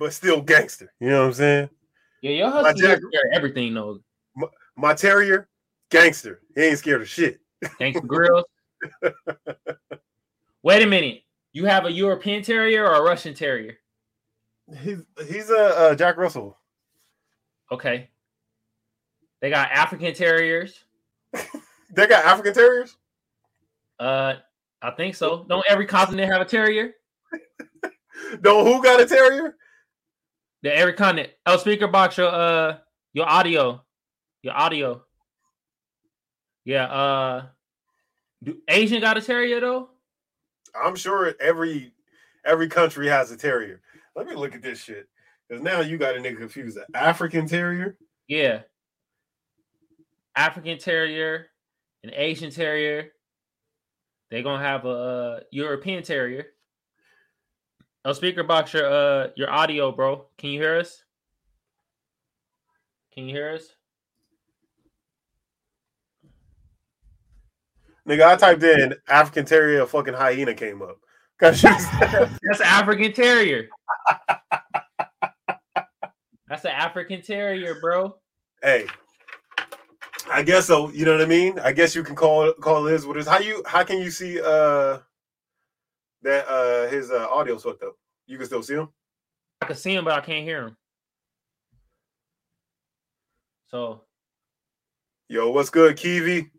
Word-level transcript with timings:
but 0.00 0.14
still 0.14 0.40
gangster. 0.40 0.92
You 0.98 1.10
know 1.10 1.20
what 1.20 1.26
I'm 1.26 1.32
saying? 1.34 1.70
Yeah, 2.22 2.30
your 2.30 2.50
husky 2.50 2.80
Jack- 2.80 3.00
everything 3.32 3.74
though. 3.74 4.00
My 4.74 4.94
terrier, 4.94 5.48
gangster. 5.90 6.40
He 6.56 6.62
ain't 6.62 6.78
scared 6.78 7.02
of 7.02 7.08
shit. 7.08 7.38
Gangster 7.78 8.00
grills. 8.00 8.46
Wait 10.62 10.82
a 10.82 10.86
minute. 10.86 11.22
You 11.52 11.66
have 11.66 11.84
a 11.84 11.92
European 11.92 12.42
Terrier 12.42 12.86
or 12.86 12.94
a 12.94 13.02
Russian 13.02 13.34
Terrier? 13.34 13.76
He's 14.82 15.02
he's 15.28 15.50
a, 15.50 15.90
a 15.90 15.96
Jack 15.96 16.16
Russell. 16.16 16.56
Okay. 17.70 18.08
They 19.40 19.50
got 19.50 19.70
African 19.70 20.14
Terriers. 20.14 20.82
They 21.92 22.06
got 22.06 22.24
African 22.24 22.54
terriers. 22.54 22.96
Uh, 23.98 24.34
I 24.80 24.92
think 24.92 25.16
so. 25.16 25.44
Don't 25.48 25.64
every 25.68 25.86
continent 25.86 26.30
have 26.32 26.40
a 26.40 26.44
terrier? 26.44 26.92
No, 28.44 28.64
who 28.64 28.80
got 28.80 29.00
a 29.00 29.06
terrier? 29.06 29.56
The 30.62 30.74
every 30.74 30.92
continent. 30.92 31.32
Oh, 31.46 31.56
speaker 31.56 31.88
box 31.88 32.16
your 32.18 32.28
uh 32.28 32.78
your 33.12 33.28
audio, 33.28 33.82
your 34.42 34.54
audio. 34.54 35.02
Yeah. 36.64 36.84
Uh, 36.84 37.46
do 38.42 38.58
Asian 38.68 39.00
got 39.00 39.16
a 39.16 39.22
terrier 39.22 39.60
though? 39.60 39.90
I'm 40.74 40.96
sure 40.96 41.34
every 41.40 41.92
every 42.44 42.68
country 42.68 43.08
has 43.08 43.30
a 43.30 43.36
terrier. 43.36 43.80
Let 44.14 44.26
me 44.26 44.34
look 44.34 44.54
at 44.54 44.62
this 44.62 44.82
shit. 44.82 45.08
Because 45.48 45.62
now 45.62 45.80
you 45.80 45.98
got 45.98 46.16
a 46.16 46.20
nigga 46.20 46.38
confused. 46.38 46.76
An 46.76 46.84
African 46.94 47.46
terrier? 47.46 47.96
Yeah. 48.28 48.60
African 50.36 50.78
Terrier, 50.78 51.48
an 52.04 52.12
Asian 52.14 52.50
Terrier. 52.50 53.10
They're 54.30 54.44
gonna 54.44 54.62
have 54.62 54.84
a, 54.84 54.88
uh 54.88 55.40
European 55.50 56.02
Terrier. 56.02 56.46
Oh, 58.04 58.12
speaker 58.14 58.42
box 58.42 58.72
your 58.72 58.90
uh 58.90 59.28
your 59.36 59.50
audio, 59.50 59.92
bro. 59.92 60.24
Can 60.38 60.50
you 60.50 60.60
hear 60.60 60.78
us? 60.78 61.04
Can 63.12 63.26
you 63.26 63.34
hear 63.34 63.50
us? 63.54 63.74
Nigga, 68.08 68.26
I 68.26 68.36
typed 68.36 68.62
in 68.62 68.94
African 69.08 69.44
terrier, 69.44 69.84
fucking 69.84 70.14
hyena 70.14 70.54
came 70.54 70.80
up. 70.80 70.96
Cause 71.38 71.62
That's 72.42 72.60
African 72.62 73.12
Terrier. 73.12 73.68
That's 76.48 76.64
an 76.64 76.72
African 76.72 77.22
Terrier, 77.22 77.78
bro. 77.80 78.16
hey. 78.62 78.86
I 80.30 80.42
guess 80.42 80.66
so. 80.66 80.90
You 80.90 81.04
know 81.04 81.12
what 81.12 81.22
I 81.22 81.26
mean? 81.26 81.58
I 81.58 81.72
guess 81.72 81.94
you 81.94 82.02
can 82.02 82.14
call 82.14 82.52
call 82.54 82.82
Liz 82.82 83.06
what 83.06 83.16
is 83.16 83.26
how 83.26 83.38
you 83.38 83.62
how 83.66 83.82
can 83.84 83.98
you 83.98 84.10
see 84.10 84.40
uh 84.40 84.98
that 86.22 86.48
uh 86.48 86.88
his 86.88 87.10
uh 87.10 87.26
audio's 87.28 87.62
fucked 87.62 87.82
up? 87.82 87.96
You 88.26 88.36
can 88.38 88.46
still 88.46 88.62
see 88.62 88.74
him? 88.74 88.88
I 89.60 89.66
can 89.66 89.76
see 89.76 89.94
him, 89.94 90.04
but 90.04 90.14
I 90.14 90.20
can't 90.20 90.44
hear 90.44 90.68
him. 90.68 90.76
So, 93.68 94.02
Yo, 95.28 95.48
what's 95.50 95.70
good, 95.70 95.96
Kiwi? 95.96 96.50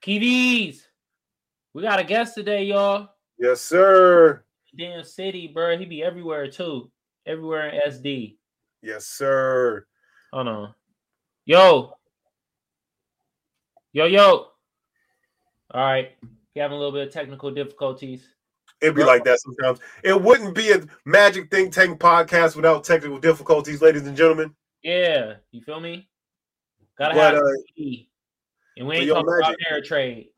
Kiwis, 0.00 0.82
we 1.72 1.82
got 1.82 1.98
a 1.98 2.04
guest 2.04 2.36
today, 2.36 2.62
y'all. 2.62 3.08
Yes, 3.38 3.60
sir. 3.60 4.44
Damn 4.78 5.02
city, 5.02 5.48
bro. 5.48 5.76
He 5.76 5.84
be 5.84 6.04
everywhere 6.04 6.48
too. 6.48 6.92
Everywhere 7.26 7.70
in 7.70 7.90
SD. 7.90 8.36
Yes, 8.82 9.06
sir. 9.06 9.84
Hold 10.32 10.46
on. 10.46 10.74
Yo. 11.44 11.94
Yo, 13.92 14.04
yo. 14.04 14.46
All 15.72 15.84
right. 15.84 16.12
You 16.54 16.62
having 16.62 16.76
a 16.76 16.78
little 16.78 16.92
bit 16.92 17.08
of 17.08 17.12
technical 17.12 17.50
difficulties. 17.50 18.28
It'd 18.84 18.94
be 18.96 19.02
like 19.04 19.24
that 19.24 19.40
sometimes. 19.40 19.80
It 20.02 20.20
wouldn't 20.20 20.54
be 20.54 20.70
a 20.72 20.82
Magic 21.06 21.50
Think 21.50 21.72
Tank 21.72 21.98
podcast 21.98 22.54
without 22.54 22.84
technical 22.84 23.18
difficulties, 23.18 23.80
ladies 23.80 24.06
and 24.06 24.16
gentlemen. 24.16 24.54
Yeah. 24.82 25.34
You 25.52 25.62
feel 25.62 25.80
me? 25.80 26.08
Gotta 26.98 27.14
But, 27.14 27.34
have 27.34 27.42
uh, 27.42 27.94
And 28.76 28.86
we 28.86 28.96
ain't 28.96 29.08
talking 29.08 29.26
about 29.26 29.40
Magic- 29.40 29.58
air 29.70 29.80
trade. 29.82 30.28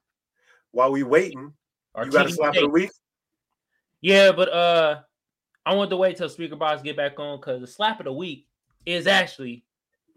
While 0.70 0.93
we 0.93 1.03
waiting, 1.03 1.53
Or 1.94 2.04
you 2.04 2.10
got 2.12 2.26
a 2.26 2.31
slap 2.31 2.54
of 2.54 2.62
the 2.62 2.69
week. 2.69 2.91
Yeah, 4.00 4.31
but 4.32 4.53
uh 4.53 5.00
I 5.65 5.75
want 5.75 5.91
to 5.91 5.97
wait 5.97 6.16
till 6.16 6.28
Speaker 6.28 6.54
Box 6.54 6.82
get 6.82 6.97
back 6.97 7.19
on 7.19 7.38
because 7.41 7.60
the 7.60 7.66
slap 7.66 7.99
of 7.99 8.04
the 8.04 8.12
week 8.12 8.47
is 8.84 9.06
actually 9.09 9.65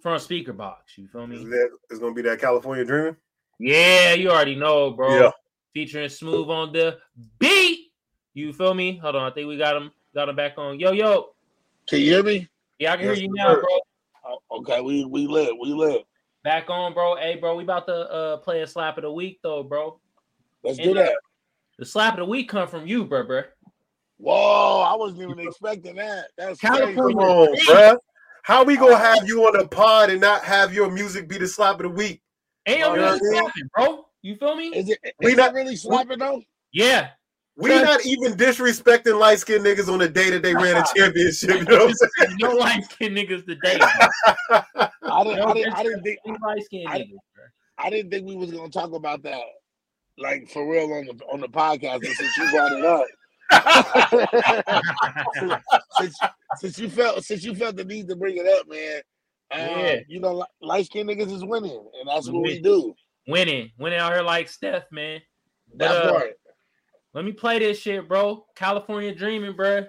from 0.04 0.20
Speaker 0.20 0.54
Box. 0.54 0.98
You 0.98 1.08
feel 1.08 1.26
me? 1.26 1.44
that 1.46 1.70
it's 1.90 2.00
gonna 2.00 2.14
be 2.14 2.22
that 2.24 2.40
California 2.40 2.86
Dreaming? 2.86 3.16
Yeah, 3.58 4.14
you 4.14 4.30
already 4.30 4.56
know, 4.56 4.92
bro. 4.92 5.20
Yeah. 5.20 5.32
Featuring 5.74 6.10
Smooth 6.10 6.50
on 6.50 6.72
the 6.74 7.00
beat. 7.40 7.79
You 8.34 8.54
feel 8.54 8.74
me? 8.74 8.98
Hold 8.98 9.16
on, 9.16 9.32
I 9.32 9.34
think 9.34 9.48
we 9.48 9.58
got 9.58 9.76
him 9.76 9.92
got 10.14 10.30
him 10.30 10.36
back 10.36 10.54
on. 10.58 10.80
Yo, 10.80 10.92
yo. 10.92 11.30
Can 11.88 12.00
you 12.00 12.06
hear 12.14 12.24
me? 12.24 12.48
Yeah, 12.78 12.94
I 12.94 12.98
can 12.98 13.06
Yes, 13.06 13.18
hear 13.18 13.26
you 13.26 13.34
now, 13.34 13.56
bro. 13.56 13.64
Oh, 14.52 14.58
okay, 14.60 14.82
we 14.82 15.06
we 15.06 15.28
live, 15.28 15.56
we 15.62 15.74
live. 15.74 16.02
Back 16.44 16.70
on, 16.70 16.94
bro. 16.94 17.16
Hey, 17.16 17.36
bro, 17.36 17.56
we 17.56 17.64
about 17.64 17.88
to 17.88 17.94
uh 17.94 18.38
play 18.38 18.62
a 18.62 18.68
slap 18.68 18.98
of 18.98 19.04
the 19.04 19.12
week 19.12 19.40
though, 19.44 19.64
bro. 19.64 20.00
Let's 20.64 20.78
And, 20.78 20.88
do 20.90 20.94
that. 20.96 21.18
The 21.78 21.86
slap 21.86 22.14
of 22.14 22.20
the 22.20 22.26
week 22.26 22.50
come 22.50 22.68
from 22.68 22.86
you, 22.88 23.06
bro, 23.06 23.24
bro. 23.26 23.42
Whoa, 24.18 24.82
I 24.82 24.96
wasn't 24.96 25.22
even 25.22 25.40
expecting 25.40 25.96
that. 25.96 26.28
That's 26.38 26.60
California. 26.60 26.96
crazy. 26.98 27.16
Come 27.16 27.20
on, 27.20 27.56
bruh. 27.66 27.98
How 28.44 28.64
we 28.64 28.78
gonna 28.78 28.98
have 28.98 29.28
you 29.28 29.46
on 29.46 29.58
the 29.58 29.68
pod 29.68 30.10
and 30.10 30.22
not 30.22 30.44
have 30.44 30.74
your 30.74 30.92
music 30.92 31.28
be 31.28 31.38
the 31.38 31.48
slap 31.48 31.76
of 31.78 31.84
the 31.84 31.90
week? 31.90 32.22
Ain't 32.66 32.84
Oh, 32.84 32.96
no 32.96 33.02
yeah. 33.02 33.10
really 33.10 33.20
slapping, 33.20 33.70
bro. 33.76 34.06
You 34.22 34.36
feel 34.36 34.56
me? 34.56 34.68
Is 34.70 34.90
it? 34.90 35.00
Is 35.04 35.12
We 35.20 35.32
it 35.34 35.38
not- 35.38 35.54
really 35.54 35.76
slapping 35.76 36.20
though? 36.20 36.42
Yeah. 36.72 37.10
We 37.60 37.70
not 37.70 38.06
even 38.06 38.34
disrespecting 38.36 39.20
light 39.20 39.40
skinned 39.40 39.66
niggas 39.66 39.92
on 39.92 40.00
the 40.00 40.08
day 40.08 40.30
that 40.30 40.44
they 40.44 40.54
ran 40.56 40.78
a 40.78 40.84
championship. 40.96 41.50
You 41.50 41.64
know 41.66 41.86
what 41.86 41.90
I'm 41.90 41.94
saying? 41.94 42.38
no 42.40 42.52
light 42.52 42.84
skinned 42.86 43.18
niggas 43.18 43.46
today. 43.46 43.78
I 43.82 45.24
didn't. 45.24 45.42
I 45.42 45.54
didn't. 45.54 45.74
I 45.74 45.84
didn't 45.84 46.04
think. 46.04 46.20
light 46.42 46.64
skinned 46.64 46.88
I- 46.88 47.00
niggas. 47.00 47.18
I 47.78 47.90
didn't 47.90 48.12
think 48.12 48.28
we 48.28 48.36
was 48.36 48.52
gonna 48.52 48.70
talk 48.70 48.94
about 48.94 49.24
that, 49.24 49.42
like 50.18 50.50
for 50.50 50.70
real 50.70 50.92
on 50.94 51.06
the 51.06 51.14
on 51.32 51.40
the 51.42 51.48
podcast. 51.48 52.04
Since 52.06 52.38
you 52.38 52.52
brought 52.52 52.72
it 52.74 52.86
up, 52.86 53.06
since, 56.00 56.18
since 56.58 56.80
you 56.80 56.90
felt 56.90 57.24
since 57.24 57.44
you 57.44 57.54
felt 57.56 57.76
the 57.76 57.84
need 57.86 58.08
to 58.10 58.16
bring 58.16 58.38
it 58.38 58.46
up, 58.46 58.68
man. 58.68 59.02
Uh, 59.52 59.80
Yeah. 59.80 59.96
You 60.08 60.20
know, 60.20 60.46
light 60.62 60.86
skinned 60.88 61.10
niggas 61.10 61.32
is 61.32 61.44
winning, 61.44 61.84
and 62.00 62.08
that's 62.08 62.30
what 62.30 62.44
we 62.44 62.60
do. 62.62 62.94
Winning. 63.28 63.72
Winning 63.80 64.00
out 64.00 64.14
here 64.14 64.22
like 64.24 64.48
Steph, 64.50 64.92
man. 64.92 65.22
That 65.76 65.92
uh, 65.92 66.12
part. 66.12 66.34
Let 67.14 67.26
me 67.26 67.32
play 67.32 67.60
this 67.60 67.80
shit, 67.80 68.08
bro. 68.08 68.46
California 68.56 69.14
Dreaming, 69.14 69.56
bro. 69.56 69.86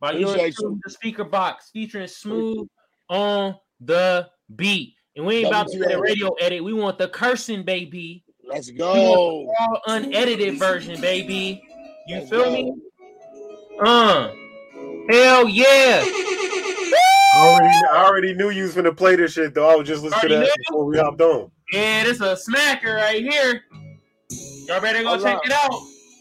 By 0.00 0.12
yours 0.12 0.56
you. 0.60 0.80
the 0.84 0.90
speaker 0.90 1.24
box 1.24 1.70
featuring 1.72 2.06
smooth 2.08 2.68
on 3.08 3.56
the 3.80 4.28
beat. 4.54 4.94
And 5.16 5.26
we 5.26 5.38
ain't 5.38 5.48
about 5.48 5.68
to 5.68 5.78
get 5.78 5.92
a 5.92 6.00
radio 6.00 6.30
edit. 6.40 6.62
We 6.62 6.72
want 6.72 6.98
the 6.98 7.08
cursing, 7.08 7.64
baby. 7.64 8.24
Let's 8.44 8.70
We 8.70 8.78
go. 8.78 9.40
want 9.42 9.80
the 9.86 9.90
all 9.90 9.96
unedited 9.96 10.58
version, 10.58 11.00
baby. 11.00 11.62
You 12.06 12.18
Let's 12.18 12.30
feel 12.30 12.44
go. 12.44 12.52
me? 12.52 12.74
Uh. 13.80 14.32
Hell 15.10 15.48
yeah. 15.48 16.04
I 17.34 17.40
already, 17.40 17.76
I 17.92 18.04
already 18.06 18.34
knew 18.34 18.50
you 18.50 18.62
was 18.64 18.74
gonna 18.74 18.92
play 18.92 19.16
this 19.16 19.32
shit 19.32 19.54
though. 19.54 19.68
I 19.68 19.76
was 19.76 19.86
just 19.86 20.02
listening 20.02 20.30
to 20.30 20.36
that 20.36 20.40
knew? 20.44 20.52
before 20.68 20.84
we 20.86 20.98
hopped 20.98 21.20
on. 21.20 21.50
Yeah, 21.72 22.04
this 22.04 22.20
a 22.20 22.36
smacker 22.36 22.96
right 22.96 23.22
here. 23.22 23.62
Y'all 24.66 24.80
better 24.80 25.02
go 25.02 25.10
Hold 25.10 25.22
check 25.22 25.36
up. 25.36 25.46
it 25.46 25.52
out 25.52 25.72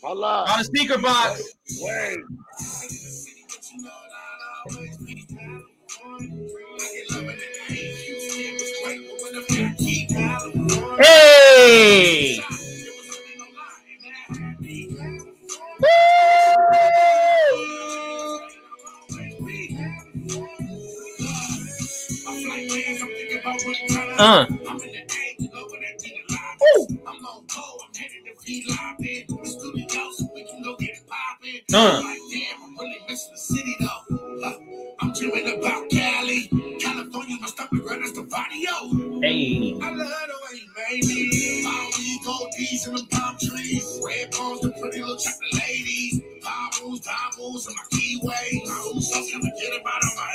Hold 0.07 0.23
on 0.23 0.47
up. 0.47 0.57
the 0.57 0.63
speaker 0.63 0.97
box. 0.99 1.53
Wait. 1.81 2.19
Hey! 10.97 12.39
Uh. 24.17 24.45
I'm 31.69 32.05
dreaming 35.13 35.59
about 35.59 35.89
Cali, 35.89 36.47
California. 36.79 37.35
My 37.41 37.47
stomach 37.47 37.85
right 37.85 37.99
next 37.99 38.13
to 38.13 38.23
Vadio. 38.23 39.21
Hey. 39.21 39.77
I 39.83 39.91
love 39.91 40.07
the 40.07 40.37
way 40.43 40.55
you 40.55 40.67
made 40.77 41.03
me. 41.03 41.65
All 41.65 41.91
these 41.97 42.25
gold 42.25 42.51
tees 42.55 42.87
and 42.87 42.97
them 42.97 43.05
palm 43.07 43.35
trees. 43.37 43.99
Red 44.01 44.31
bones, 44.31 44.61
the 44.61 44.71
pretty 44.79 45.01
little 45.01 45.17
chocolate 45.17 45.53
ladies. 45.55 46.21
And 46.23 47.75
my 47.75 47.83
keyway. 47.91 48.47
Who's 48.93 49.11
so 49.11 49.19
gonna 49.19 49.51
get 49.59 49.81
about 49.81 50.03
on 50.03 50.15
my? 50.15 50.31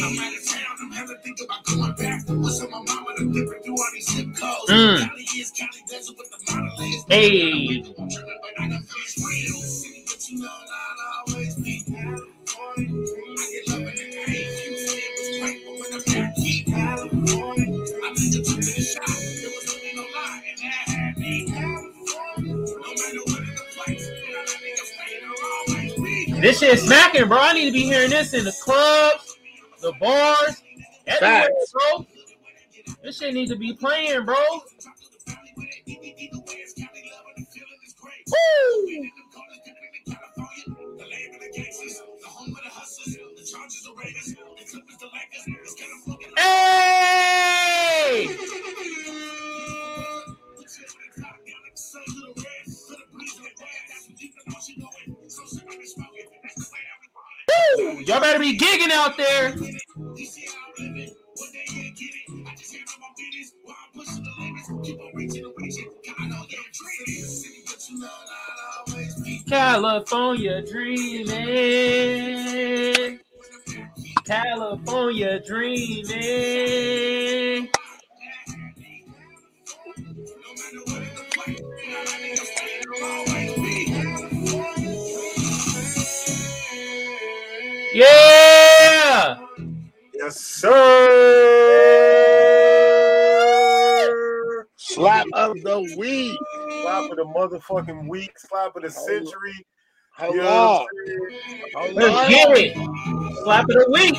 I'm 0.00 0.18
out 0.18 0.32
of 0.32 0.48
town, 0.48 0.76
I'm 0.80 0.90
having 0.92 1.16
to 1.16 1.22
think 1.22 1.40
about 1.42 1.64
going 1.64 1.94
back. 1.94 2.22
What's 2.28 2.60
on 2.62 2.70
my 2.70 2.82
mama 2.86 3.16
to 3.18 3.32
different 3.32 3.64
through 3.64 3.74
all 3.74 3.90
these 3.92 4.08
zip 4.08 4.26
codes. 4.36 4.70
Mm. 4.70 5.08
Cali 5.08 5.22
is 5.22 5.50
Cali 5.50 5.82
desert 5.88 6.16
with 6.16 6.30
the 6.30 6.54
model 6.54 6.84
is. 6.84 7.04
Hey. 7.08 7.82
I'm 7.98 8.08
tripping, 8.08 8.38
but 8.42 8.60
I 8.60 8.68
I 10.32 10.38
get 13.52 13.68
love. 13.68 13.84
You 15.24 15.42
when 15.80 15.92
I'm 15.92 16.02
not 16.06 16.36
keep 16.36 16.68
I 16.68 18.10
in 18.16 18.32
the 18.32 18.42
No 22.38 22.94
matter 22.94 23.22
what 23.26 23.40
in 23.40 23.46
the 23.54 23.64
I. 26.36 26.40
This 26.40 26.60
shit 26.60 26.78
smacking, 26.80 27.28
bro. 27.28 27.38
I 27.38 27.52
need 27.54 27.66
to 27.66 27.72
be 27.72 27.84
hearing 27.84 28.10
this 28.10 28.34
in 28.34 28.44
the 28.44 28.52
clubs, 28.52 29.36
the 29.82 29.92
bars, 30.00 30.62
everywhere, 31.06 31.50
bro. 31.72 32.06
This 33.04 33.18
shit 33.18 33.34
needs 33.34 33.50
to 33.52 33.58
be 33.58 33.74
playing, 33.74 34.24
bro. 34.24 34.36
Woo! 38.28 39.10
Hey! 41.54 41.64
Woo! 57.76 58.00
Y'all 58.00 58.20
better 58.20 58.38
be 58.38 58.56
gigging 58.56 58.90
out 58.90 59.18
there. 59.18 59.54
California 69.52 70.62
dreaming. 70.62 71.28
California 74.24 75.40
dreaming. 75.46 76.08
Yeah! 87.92 89.36
Yes, 90.14 90.40
sir. 90.40 90.72
Slap 94.76 95.26
of 95.34 95.60
the 95.62 95.94
week. 95.98 96.38
Slap 96.82 97.10
of 97.10 97.16
the 97.16 97.24
motherfucking 97.24 97.86
mm-hmm. 97.86 98.08
week, 98.08 98.36
slap 98.38 98.74
of 98.74 98.82
the 98.82 98.90
century. 98.90 99.66
Hold 100.16 100.34
You 100.34 100.42
know 100.42 100.48
on. 100.48 100.56
what 100.66 100.88
I'm 100.90 101.06
saying? 101.06 101.72
Hold 101.74 101.94
Let's 101.94 102.28
get 102.28 102.58
it. 102.58 102.74
Slap 103.44 103.62
of 103.62 103.68
the 103.68 103.86
week. 103.92 104.16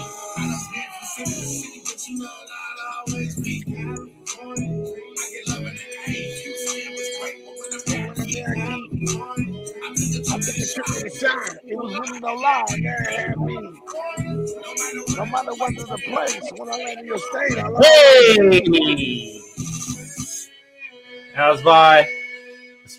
I 10.25 10.39
took 10.39 10.57
a 10.57 10.65
trip 10.65 10.85
to 10.85 11.03
the 11.03 11.09
shine. 11.19 11.57
It 11.65 11.75
was 11.75 11.99
really 11.99 12.19
no 12.19 12.33
lie. 12.33 12.63
Had 13.09 13.39
me. 13.39 13.55
No 15.15 15.25
matter 15.25 15.53
what 15.53 15.75
the 15.75 15.99
place, 16.07 16.51
when 16.57 16.69
I 16.69 16.77
land 16.77 16.99
in 17.01 17.05
your 17.05 17.17
state, 17.17 17.57
I 17.57 17.67
love 17.67 17.83
Hey! 17.83 19.39
Was 21.35 21.61
by 21.63 22.07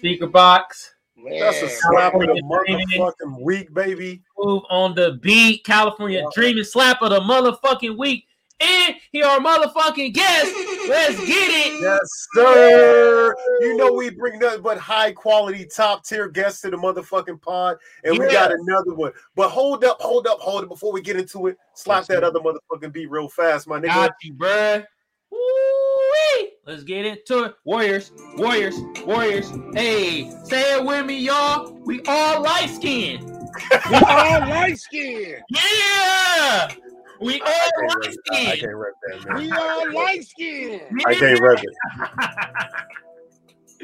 speaker 0.05 0.27
box. 0.27 0.95
That's 1.17 1.63
a 1.63 1.69
slap 1.71 2.13
of 2.15 2.21
the 2.21 2.43
motherfucking 2.45 3.41
week, 3.41 3.73
baby. 3.73 4.23
Move 4.39 4.63
on 4.69 4.95
the 4.95 5.19
beat. 5.23 5.65
California 5.65 6.21
Yeah. 6.21 6.27
dreaming 6.35 6.65
slap 6.65 7.01
of 7.01 7.09
the 7.11 7.21
motherfucking 7.21 7.97
week. 7.97 8.27
And 8.61 8.97
here 9.13 9.25
are 9.25 9.39
motherfucking 9.39 10.13
guests. 10.13 10.53
Let's 10.87 11.19
get 11.25 11.29
it. 11.29 11.81
Yes, 11.81 12.01
sir. 12.35 13.35
You 13.61 13.77
know 13.77 13.95
we 13.95 14.11
bring 14.11 14.39
nothing 14.39 14.61
but 14.61 14.77
high 14.77 15.13
quality, 15.13 15.65
top 15.65 16.05
tier 16.05 16.29
guests 16.29 16.61
to 16.61 16.71
the 16.71 16.77
motherfucking 16.77 17.41
pod, 17.41 17.79
and 18.05 18.19
we 18.19 18.27
got 18.27 18.53
another 18.53 18.95
one. 18.95 19.13
But 19.35 19.49
hold 19.49 19.85
up, 19.85 20.01
hold 20.01 20.27
up, 20.27 20.39
hold 20.41 20.65
it 20.65 20.69
before 20.69 20.93
we 20.93 21.01
get 21.01 21.17
into 21.17 21.47
it. 21.47 21.57
Slap 21.73 22.07
that 22.07 22.23
other 22.23 22.41
motherfucking 22.41 22.93
beat 22.93 23.11
real 23.11 23.29
fast, 23.29 23.67
my 23.67 23.81
nigga. 23.81 23.87
Got 23.87 24.13
you, 24.23 24.35
bruh. 24.35 24.87
Woo-wee. 26.15 26.51
Let's 26.67 26.83
get 26.85 27.05
into 27.05 27.45
it. 27.45 27.55
Warriors, 27.65 28.13
Warriors, 28.37 28.77
Warriors. 29.07 29.51
Hey, 29.75 30.31
say 30.45 30.77
it 30.77 30.85
with 30.85 31.07
me, 31.07 31.19
y'all. 31.19 31.73
We 31.85 32.01
all 32.07 32.43
light 32.43 32.71
skinned. 32.71 33.25
we 33.91 33.97
all 33.97 34.41
light 34.41 34.79
skinned. 34.79 35.43
Yeah. 35.51 36.73
We 37.21 37.41
all 37.41 37.47
I 37.47 37.71
can't 37.77 37.89
light 37.89 38.07
rep 38.07 38.15
that. 38.27 38.49
I 38.49 38.57
can't 38.59 38.77
rep 38.77 38.95
that, 39.09 39.29
man. 39.29 39.37
We 39.39 39.53
all 39.53 39.93
light 39.93 40.25
skinned. 40.25 40.83
I 41.07 41.15
can't 41.15 41.41
rep 41.41 41.61
it. 41.63 41.75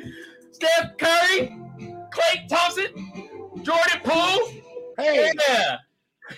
Steph 0.53 0.97
Curry, 0.99 1.57
Klay 2.13 2.49
Thompson, 2.49 3.63
Jordan 3.63 4.01
Poole. 4.05 4.51
Hey, 4.99 5.33
Yeah. 5.49 5.77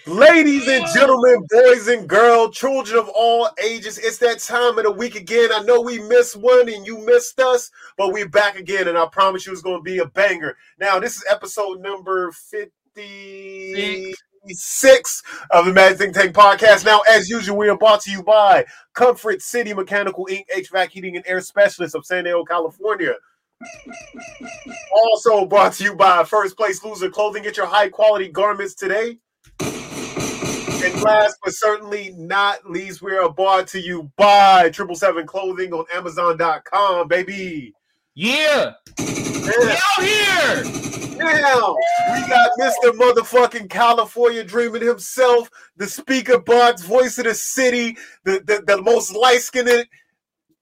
Ladies 0.06 0.68
and 0.68 0.86
gentlemen, 0.94 1.44
boys 1.50 1.88
and 1.88 2.08
girls, 2.08 2.56
children 2.56 2.98
of 2.98 3.10
all 3.14 3.50
ages, 3.62 3.98
it's 3.98 4.16
that 4.18 4.38
time 4.38 4.78
of 4.78 4.84
the 4.84 4.90
week 4.90 5.16
again. 5.16 5.50
I 5.52 5.62
know 5.62 5.80
we 5.80 5.98
missed 6.00 6.36
one 6.36 6.68
and 6.68 6.86
you 6.86 6.98
missed 7.04 7.40
us, 7.40 7.70
but 7.98 8.12
we're 8.12 8.28
back 8.28 8.56
again, 8.56 8.88
and 8.88 8.96
I 8.96 9.06
promise 9.06 9.46
you 9.46 9.52
it's 9.52 9.62
going 9.62 9.78
to 9.78 9.82
be 9.82 9.98
a 9.98 10.06
banger. 10.06 10.56
Now, 10.78 10.98
this 10.98 11.16
is 11.16 11.24
episode 11.30 11.80
number 11.80 12.32
56 12.32 15.22
of 15.50 15.66
the 15.66 15.72
Mad 15.72 15.98
Think 15.98 16.14
Tank 16.14 16.34
podcast. 16.34 16.84
Now, 16.84 17.00
as 17.10 17.28
usual, 17.28 17.58
we 17.58 17.68
are 17.68 17.76
brought 17.76 18.00
to 18.02 18.10
you 18.10 18.22
by 18.22 18.64
Comfort 18.94 19.42
City 19.42 19.74
Mechanical 19.74 20.26
Inc., 20.30 20.44
HVAC 20.56 20.90
Heating 20.90 21.16
and 21.16 21.26
Air 21.26 21.40
Specialist 21.40 21.94
of 21.94 22.06
San 22.06 22.24
Diego, 22.24 22.44
California. 22.44 23.14
Also 24.92 25.46
brought 25.46 25.74
to 25.74 25.84
you 25.84 25.94
by 25.94 26.24
First 26.24 26.56
Place 26.56 26.82
Loser 26.82 27.10
Clothing. 27.10 27.42
Get 27.42 27.56
your 27.56 27.66
high 27.66 27.88
quality 27.88 28.28
garments 28.28 28.74
today. 28.74 29.18
And 30.84 31.00
last 31.02 31.36
but 31.44 31.54
certainly 31.54 32.12
not 32.16 32.68
least, 32.68 33.02
we 33.02 33.16
are 33.16 33.30
brought 33.30 33.68
to 33.68 33.80
you 33.80 34.10
by 34.16 34.68
Triple 34.70 34.96
Seven 34.96 35.26
Clothing 35.26 35.72
on 35.72 35.84
Amazon.com, 35.94 37.08
baby. 37.08 37.72
Yeah. 38.14 38.72
We 38.98 39.04
Yeah. 39.04 39.78
out 39.98 40.04
here. 40.04 40.64
Now 41.18 41.76
we 42.12 42.28
got 42.28 42.50
Mr. 42.58 42.90
Motherfucking 42.98 43.70
California 43.70 44.42
Dreaming 44.42 44.82
himself, 44.82 45.48
the 45.76 45.86
speaker 45.86 46.40
box, 46.40 46.82
voice 46.82 47.16
of 47.18 47.24
the 47.26 47.34
city, 47.34 47.96
the 48.24 48.40
the, 48.44 48.64
the 48.66 48.82
most 48.82 49.14
light 49.14 49.40
skinned, 49.42 49.86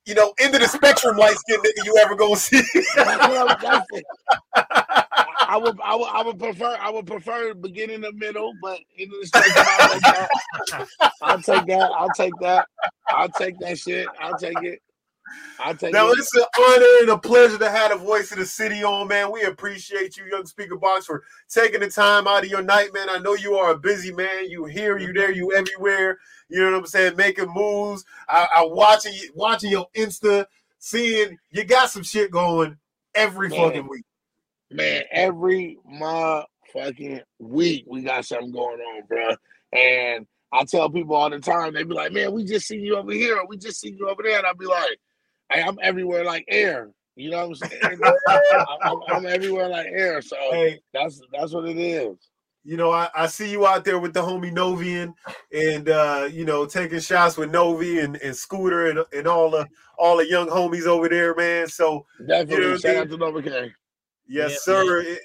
you 0.05 0.15
know, 0.15 0.35
end 0.39 0.55
of 0.55 0.61
the 0.61 0.69
spectrum 0.69 1.17
light 1.17 1.37
skinned 1.37 1.63
nigga 1.65 1.87
you 1.87 1.97
ever 2.03 2.15
gonna 2.15 2.37
see. 2.37 2.61
that's, 5.51 5.65
that's 5.65 5.79
it. 5.79 5.81
I 5.81 5.81
would, 5.81 5.81
I 5.83 5.97
would, 5.97 6.09
I 6.13 6.23
would 6.23 6.39
prefer, 6.39 6.77
I 6.81 6.91
would 6.91 7.07
prefer 7.07 7.55
beginning 7.55 8.01
the 8.03 8.13
middle, 8.13 8.53
but 8.63 8.81
in 8.97 9.09
the 9.11 9.31
I'll 9.35 9.83
take 9.89 10.03
that. 10.03 10.31
I'll 11.23 11.43
take 11.43 11.67
that. 11.67 11.91
I'll 11.93 12.11
take 12.11 12.33
that. 12.41 12.67
I'll 13.11 13.29
take 13.29 13.59
that 13.61 13.79
shit. 13.79 14.07
I'll 14.21 14.39
take 14.39 14.63
it. 14.63 14.81
I'll 15.59 15.77
take 15.77 15.93
Now 15.93 16.11
it. 16.11 16.19
it's 16.19 16.35
an 16.35 16.45
honor 16.59 16.87
and 17.03 17.11
a 17.11 17.19
pleasure 17.19 17.59
to 17.59 17.71
have 17.71 17.91
the 17.93 17.97
voice 17.97 18.33
of 18.33 18.39
the 18.39 18.47
city 18.47 18.83
on, 18.85 19.09
man. 19.09 19.31
We 19.33 19.43
appreciate 19.43 20.17
you, 20.17 20.25
Young 20.31 20.47
Speaker 20.47 20.77
Box, 20.77 21.07
for 21.07 21.23
taking 21.49 21.81
the 21.81 21.91
time 21.91 22.27
out 22.27 22.45
of 22.45 22.51
your 22.51 22.63
night, 22.63 22.93
man. 22.95 23.11
I 23.11 23.19
know 23.19 23.35
you 23.35 23.55
are 23.55 23.73
a 23.73 23.79
busy 23.79 24.13
man. 24.13 24.49
You 24.51 24.65
here, 24.65 24.99
you 24.99 25.13
there, 25.13 25.33
you 25.33 25.53
everywhere. 25.55 26.19
You 26.49 26.61
know 26.61 26.73
what 26.73 26.79
I'm 26.79 26.87
saying? 26.87 27.17
Making 27.17 27.53
moves. 27.55 28.05
I, 28.29 28.47
I 28.57 28.65
watching 28.65 29.13
you, 29.15 29.31
watching 29.35 29.71
your 29.71 29.87
Insta, 29.97 30.47
seeing 30.79 31.39
you 31.51 31.65
got 31.65 31.91
some 31.91 32.03
shit 32.03 32.31
going 32.31 32.77
every 33.15 33.49
Man. 33.49 33.59
fucking 33.59 33.89
week. 33.89 34.05
Man, 34.71 35.03
every 35.11 35.79
motherfucking 35.91 37.23
week 37.39 37.85
we 37.89 38.03
got 38.03 38.25
something 38.25 38.53
going 38.53 38.81
on, 38.81 39.03
bro. 39.09 39.35
And 39.73 40.27
I 40.53 40.65
tell 40.65 40.91
people 40.91 41.17
all 41.17 41.31
the 41.31 41.41
time, 41.41 41.75
they 41.75 41.85
be 41.85 41.95
like, 41.95 42.13
"Man, 42.13 42.33
we 42.33 42.45
just 42.45 42.67
seen 42.67 42.81
you 42.81 42.97
over 42.97 43.13
here, 43.13 43.39
or 43.39 43.47
we 43.47 43.57
just 43.57 43.81
seen 43.81 43.97
you 43.97 44.09
over 44.09 44.23
there," 44.23 44.39
and 44.39 44.47
I'll 44.47 44.55
be 44.55 44.67
like, 44.67 44.99
hey, 45.51 45.63
"I'm 45.63 45.79
everywhere 45.83 46.25
like 46.25 46.45
air." 46.49 46.91
You 47.17 47.31
know 47.31 47.49
what 47.49 47.59
I'm 47.63 47.69
saying? 47.69 48.01
I'm, 48.83 49.01
I'm 49.09 49.27
everywhere 49.27 49.69
like 49.69 49.89
air, 49.89 50.23
so 50.23 50.37
Hey, 50.51 50.81
that's 50.95 51.21
that's 51.33 51.53
what 51.53 51.69
it 51.69 51.79
is. 51.79 52.17
you 52.65 52.77
know, 52.77 52.93
I, 52.93 53.11
I 53.15 53.27
see 53.27 53.51
you 53.51 53.67
out 53.67 53.85
there 53.85 53.99
with 53.99 54.15
the 54.15 54.23
homie 54.23 54.53
Novian 54.53 55.15
and 55.53 55.89
uh, 55.89 56.29
you 56.31 56.45
know, 56.45 56.65
taking 56.65 57.01
shots 57.01 57.37
with 57.37 57.51
Novi 57.51 58.01
and, 58.01 58.17
and 58.17 58.35
Scooter 58.35 58.87
and, 58.87 59.05
and 59.13 59.27
all 59.27 59.51
the 59.51 59.67
all 59.99 60.17
the 60.17 60.29
young 60.29 60.49
homies 60.49 60.87
over 60.87 61.09
there, 61.09 61.35
man. 61.35 61.67
So 61.69 62.07
Definitely. 62.19 62.55
You 62.55 62.71
know, 62.71 62.77
Shout 62.79 62.97
out 62.97 63.11
to 63.11 63.17
Nova 63.17 63.43
K. 63.43 63.73
Yes, 64.31 64.53
Yeah, 64.53 64.59
sir. 64.59 65.01
It, 65.01 65.09
it- 65.09 65.21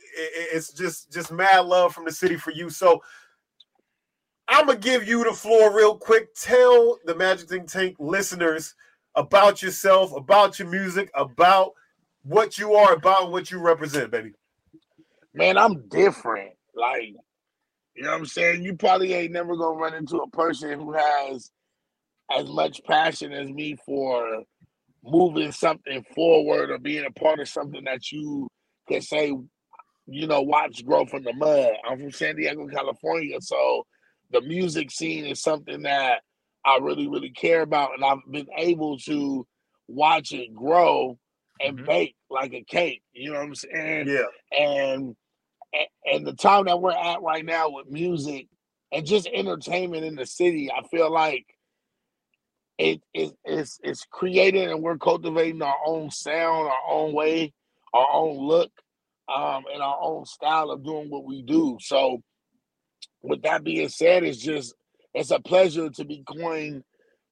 it's 0.53 0.73
just 0.73 1.11
just 1.13 1.31
mad 1.31 1.65
love 1.65 1.93
from 1.93 2.05
the 2.05 2.11
city 2.11 2.37
for 2.37 2.51
you. 2.51 2.69
So 2.69 3.01
I'm 4.47 4.67
gonna 4.67 4.79
give 4.79 5.07
you 5.07 5.23
the 5.23 5.33
floor 5.33 5.75
real 5.75 5.97
quick. 5.97 6.33
Tell 6.35 6.99
the 7.05 7.15
Magic 7.15 7.49
Think 7.49 7.69
Tank 7.71 7.95
listeners 7.99 8.75
about 9.15 9.61
yourself, 9.63 10.13
about 10.15 10.59
your 10.59 10.69
music, 10.69 11.11
about 11.15 11.71
what 12.23 12.57
you 12.57 12.75
are 12.75 12.93
about, 12.93 13.31
what 13.31 13.51
you 13.51 13.59
represent, 13.59 14.11
baby. 14.11 14.33
Man, 15.33 15.57
I'm 15.57 15.87
different. 15.89 16.53
Like, 16.75 17.13
you 17.95 18.03
know 18.03 18.11
what 18.11 18.19
I'm 18.19 18.25
saying? 18.25 18.63
You 18.63 18.75
probably 18.75 19.13
ain't 19.13 19.33
never 19.33 19.55
gonna 19.55 19.77
run 19.79 19.93
into 19.95 20.17
a 20.17 20.29
person 20.29 20.79
who 20.79 20.93
has 20.93 21.51
as 22.35 22.45
much 22.49 22.81
passion 22.85 23.33
as 23.33 23.49
me 23.49 23.77
for 23.85 24.43
moving 25.03 25.51
something 25.51 26.03
forward 26.15 26.71
or 26.71 26.79
being 26.79 27.05
a 27.05 27.11
part 27.19 27.39
of 27.39 27.49
something 27.49 27.83
that 27.85 28.11
you 28.11 28.47
can 28.87 29.01
say 29.01 29.33
you 30.07 30.27
know, 30.27 30.41
watch 30.43 30.85
grow 30.85 31.05
from 31.05 31.23
the 31.23 31.33
mud. 31.33 31.71
I'm 31.89 31.99
from 31.99 32.11
San 32.11 32.35
Diego, 32.35 32.67
California, 32.67 33.41
so 33.41 33.85
the 34.31 34.41
music 34.41 34.91
scene 34.91 35.25
is 35.25 35.41
something 35.41 35.81
that 35.81 36.21
I 36.63 36.77
really, 36.79 37.07
really 37.07 37.31
care 37.31 37.61
about, 37.61 37.95
and 37.95 38.05
I've 38.05 38.19
been 38.29 38.47
able 38.55 38.99
to 38.99 39.47
watch 39.87 40.31
it 40.31 40.53
grow 40.53 41.17
and 41.59 41.79
Mhm. 41.79 41.85
bake 41.87 42.15
like 42.29 42.53
a 42.53 42.63
cake. 42.63 43.01
You 43.13 43.31
know 43.31 43.39
what 43.39 43.47
I'm 43.47 43.55
saying? 43.55 44.07
Yeah. 44.07 44.25
and 44.57 45.15
and 46.05 46.25
the 46.25 46.33
time 46.33 46.65
that 46.65 46.79
we're 46.79 46.91
at 46.91 47.21
right 47.21 47.43
now 47.43 47.69
with 47.69 47.87
music 47.87 48.47
and 48.91 49.05
just 49.05 49.27
entertainment 49.27 50.05
in 50.05 50.15
the 50.15 50.25
city, 50.25 50.71
I 50.71 50.83
feel 50.87 51.11
like 51.11 51.45
it 52.77 53.01
it's 53.13 53.79
it's 53.83 54.05
created 54.05 54.69
and 54.69 54.83
we're 54.83 54.97
cultivating 54.97 55.61
our 55.61 55.77
own 55.85 56.11
sound, 56.11 56.67
our 56.67 56.91
own 56.91 57.13
way, 57.13 57.53
our 57.95 58.07
own 58.11 58.37
look, 58.37 58.71
um, 59.33 59.63
and 59.73 59.81
our 59.81 59.97
own 60.01 60.25
style 60.25 60.69
of 60.69 60.83
doing 60.83 61.09
what 61.09 61.25
we 61.25 61.41
do. 61.41 61.77
So 61.81 62.21
with 63.21 63.41
that 63.43 63.63
being 63.63 63.89
said, 63.89 64.23
it's 64.23 64.37
just 64.37 64.75
it's 65.13 65.31
a 65.31 65.39
pleasure 65.39 65.89
to 65.89 66.05
be 66.05 66.23
coined, 66.27 66.83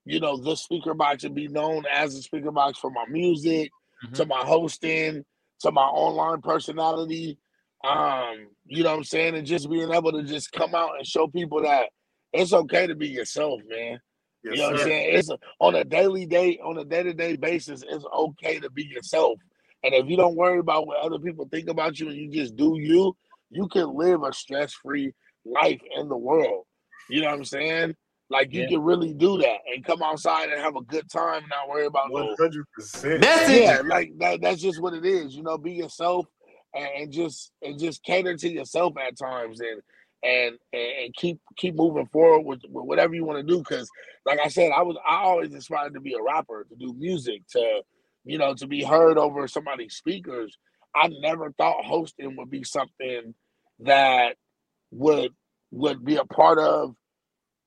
you 0.05 0.19
know, 0.19 0.37
the 0.37 0.55
speaker 0.55 0.93
box 0.93 1.23
and 1.23 1.35
be 1.35 1.47
known 1.47 1.83
as 1.91 2.15
the 2.15 2.21
speaker 2.21 2.51
box 2.51 2.79
for 2.79 2.89
my 2.89 3.05
music, 3.09 3.69
to 4.13 4.25
my 4.25 4.39
hosting, 4.39 5.23
to 5.61 5.71
my 5.71 5.83
online 5.83 6.41
personality. 6.41 7.37
Um, 7.83 8.47
you 8.65 8.83
know 8.83 8.91
what 8.91 8.97
I'm 8.97 9.03
saying? 9.03 9.35
And 9.35 9.45
just 9.45 9.69
being 9.69 9.91
able 9.91 10.13
to 10.13 10.23
just 10.23 10.51
come 10.51 10.73
out 10.73 10.97
and 10.97 11.05
show 11.05 11.27
people 11.27 11.61
that 11.63 11.89
it's 12.31 12.53
okay 12.53 12.87
to 12.87 12.95
be 12.95 13.09
yourself, 13.09 13.59
man. 13.67 13.99
Yes, 14.43 14.55
you 14.55 14.61
know 14.61 14.71
what 14.71 14.79
I'm 14.79 14.85
saying? 14.87 15.15
It's 15.15 15.29
on 15.59 15.75
a 15.75 15.83
daily 15.83 16.25
day, 16.25 16.59
on 16.63 16.77
a 16.77 16.85
day-to-day 16.85 17.37
basis, 17.37 17.83
it's 17.87 18.05
okay 18.13 18.59
to 18.59 18.69
be 18.69 18.83
yourself. 18.83 19.37
And 19.83 19.93
if 19.93 20.07
you 20.07 20.17
don't 20.17 20.35
worry 20.35 20.59
about 20.59 20.87
what 20.87 20.99
other 20.99 21.19
people 21.19 21.47
think 21.51 21.69
about 21.69 21.99
you 21.99 22.09
and 22.09 22.17
you 22.17 22.29
just 22.31 22.55
do 22.55 22.77
you, 22.79 23.15
you 23.49 23.67
can 23.67 23.93
live 23.95 24.23
a 24.23 24.33
stress-free 24.33 25.13
life 25.45 25.81
in 25.97 26.09
the 26.09 26.17
world. 26.17 26.65
You 27.09 27.21
know 27.21 27.27
what 27.27 27.35
I'm 27.37 27.45
saying? 27.45 27.95
Like 28.29 28.53
you 28.53 28.61
Yeah. 28.61 28.69
can 28.69 28.83
really 28.83 29.13
do 29.13 29.37
that 29.39 29.59
and 29.73 29.83
come 29.85 30.01
outside 30.01 30.49
and 30.49 30.61
have 30.61 30.75
a 30.75 30.81
good 30.81 31.09
time, 31.11 31.43
not 31.49 31.69
worry 31.69 31.85
about 31.85 32.09
no 32.09 32.23
One 32.23 32.35
hundred 32.39 32.65
percent. 32.73 33.23
yeah, 33.49 33.81
like 33.85 34.13
that, 34.19 34.41
that's 34.41 34.61
just 34.61 34.81
what 34.81 34.93
it 34.93 35.05
is. 35.05 35.35
You 35.35 35.43
know, 35.43 35.57
be 35.57 35.73
yourself 35.73 36.25
and, 36.73 36.87
and 36.97 37.11
just 37.11 37.51
and 37.61 37.79
just 37.79 38.03
cater 38.03 38.35
to 38.35 38.49
yourself 38.49 38.93
at 38.97 39.17
times 39.17 39.59
and 39.59 39.81
and 40.23 40.57
and, 40.73 40.91
and 41.05 41.15
keep 41.15 41.39
keep 41.57 41.75
moving 41.75 42.07
forward 42.07 42.41
with, 42.45 42.61
with 42.69 42.85
whatever 42.85 43.13
you 43.13 43.25
want 43.25 43.39
to 43.45 43.53
do. 43.53 43.59
Because, 43.59 43.89
like 44.25 44.39
I 44.43 44.47
said, 44.47 44.71
I 44.75 44.81
was 44.81 44.97
I 45.07 45.17
always 45.17 45.53
aspired 45.53 45.93
to 45.93 46.01
be 46.01 46.13
a 46.15 46.23
rapper, 46.23 46.65
to 46.69 46.75
do 46.75 46.93
music, 46.93 47.43
to 47.51 47.81
you 48.25 48.37
know, 48.37 48.53
to 48.55 48.67
be 48.67 48.83
heard 48.83 49.17
over 49.17 49.47
somebody's 49.47 49.95
speakers. 49.95 50.57
I 50.95 51.09
never 51.21 51.51
thought 51.51 51.85
hosting 51.85 52.35
would 52.37 52.49
be 52.49 52.63
something 52.63 53.33
that 53.79 54.35
would 54.91 55.31
would 55.71 56.05
be 56.05 56.17
a 56.17 56.25
part 56.25 56.59
of 56.59 56.95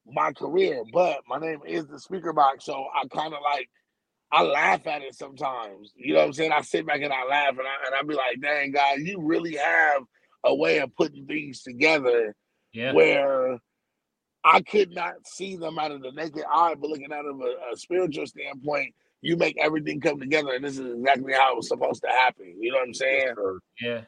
my 0.06 0.32
career. 0.32 0.82
But 0.92 1.20
my 1.28 1.38
name 1.38 1.60
is 1.66 1.86
the 1.86 1.98
speaker 1.98 2.32
box, 2.32 2.64
so 2.64 2.74
I 2.94 3.06
kind 3.08 3.34
of 3.34 3.40
like 3.42 3.68
I 4.32 4.42
laugh 4.42 4.86
at 4.86 5.02
it 5.02 5.14
sometimes. 5.14 5.92
You 5.96 6.14
know 6.14 6.20
what 6.20 6.26
I'm 6.26 6.32
saying? 6.34 6.52
I 6.52 6.60
sit 6.62 6.86
back 6.86 7.00
and 7.02 7.12
I 7.12 7.24
laugh 7.24 7.50
and 7.50 7.60
I 7.60 7.86
and 7.86 7.94
I 7.98 8.02
be 8.02 8.14
like, 8.14 8.40
dang 8.40 8.72
guys, 8.72 9.00
you 9.00 9.20
really 9.20 9.56
have 9.56 10.02
a 10.44 10.54
way 10.54 10.78
of 10.78 10.94
putting 10.96 11.26
things 11.26 11.62
together 11.62 12.34
Yeah. 12.72 12.92
where 12.92 13.58
I 14.44 14.60
could 14.62 14.92
not 14.92 15.14
see 15.26 15.56
them 15.56 15.78
out 15.78 15.90
of 15.90 16.02
the 16.02 16.12
naked 16.12 16.44
eye, 16.48 16.74
but 16.78 16.88
looking 16.88 17.12
out 17.12 17.26
of 17.26 17.40
a, 17.40 17.72
a 17.72 17.76
spiritual 17.76 18.26
standpoint, 18.26 18.94
you 19.22 19.36
make 19.36 19.56
everything 19.58 20.00
come 20.00 20.20
together, 20.20 20.52
and 20.54 20.64
this 20.64 20.78
is 20.78 20.94
exactly 20.94 21.32
how 21.32 21.52
it 21.52 21.56
was 21.56 21.68
supposed 21.68 22.02
to 22.02 22.08
happen. 22.08 22.54
You 22.58 22.72
know 22.72 22.78
what 22.78 22.88
I'm 22.88 22.94
saying? 22.94 23.34
Yeah. 23.80 24.00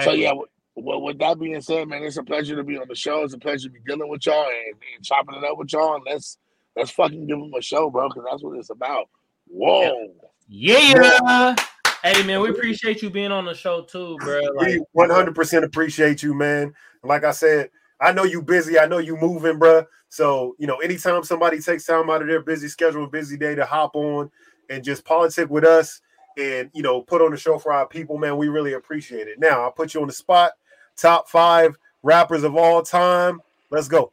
So 0.00 0.12
yeah, 0.12 0.32
well, 0.76 1.02
with 1.02 1.18
that 1.18 1.38
being 1.38 1.60
said, 1.60 1.88
man, 1.88 2.02
it's 2.02 2.16
a 2.16 2.22
pleasure 2.22 2.56
to 2.56 2.64
be 2.64 2.76
on 2.76 2.88
the 2.88 2.94
show. 2.94 3.22
It's 3.24 3.34
a 3.34 3.38
pleasure 3.38 3.68
to 3.68 3.72
be 3.72 3.80
dealing 3.86 4.08
with 4.08 4.26
y'all 4.26 4.44
and, 4.44 4.76
and 4.96 5.04
chopping 5.04 5.36
it 5.36 5.44
up 5.44 5.58
with 5.58 5.72
y'all. 5.72 5.96
And 5.96 6.04
let's 6.06 6.38
let's 6.76 6.90
fucking 6.90 7.26
give 7.26 7.38
them 7.38 7.52
a 7.56 7.62
show, 7.62 7.90
bro, 7.90 8.08
because 8.08 8.24
that's 8.30 8.42
what 8.42 8.58
it's 8.58 8.70
about. 8.70 9.08
Whoa. 9.46 10.12
Yeah. 10.48 11.56
Hey 12.02 12.22
man, 12.24 12.40
we 12.40 12.50
appreciate 12.50 13.02
you 13.02 13.10
being 13.10 13.32
on 13.32 13.44
the 13.44 13.54
show 13.54 13.82
too, 13.82 14.16
bro. 14.20 14.40
Like, 14.56 14.68
We 14.68 14.84
one 14.92 15.10
hundred 15.10 15.34
percent 15.34 15.64
appreciate 15.64 16.22
you, 16.22 16.34
man. 16.34 16.72
Like 17.02 17.24
I 17.24 17.32
said, 17.32 17.70
I 18.00 18.12
know 18.12 18.24
you 18.24 18.40
busy. 18.42 18.78
I 18.78 18.86
know 18.86 18.98
you 18.98 19.16
moving, 19.16 19.58
bruh. 19.58 19.86
So 20.08 20.54
you 20.58 20.66
know, 20.66 20.76
anytime 20.78 21.22
somebody 21.24 21.60
takes 21.60 21.84
time 21.84 22.10
out 22.10 22.22
of 22.22 22.28
their 22.28 22.42
busy 22.42 22.68
schedule, 22.68 23.06
busy 23.06 23.36
day 23.36 23.54
to 23.54 23.64
hop 23.64 23.94
on 23.94 24.30
and 24.68 24.82
just 24.82 25.04
politic 25.04 25.50
with 25.50 25.64
us, 25.64 26.00
and 26.38 26.70
you 26.72 26.82
know, 26.82 27.02
put 27.02 27.20
on 27.22 27.30
the 27.30 27.36
show 27.36 27.58
for 27.58 27.72
our 27.72 27.86
people, 27.86 28.16
man, 28.18 28.36
we 28.36 28.48
really 28.48 28.72
appreciate 28.74 29.28
it. 29.28 29.38
Now 29.38 29.62
I'll 29.62 29.72
put 29.72 29.94
you 29.94 30.00
on 30.00 30.06
the 30.06 30.12
spot. 30.12 30.52
Top 30.96 31.28
five 31.28 31.76
rappers 32.02 32.42
of 32.44 32.56
all 32.56 32.82
time. 32.82 33.40
Let's 33.70 33.88
go. 33.88 34.12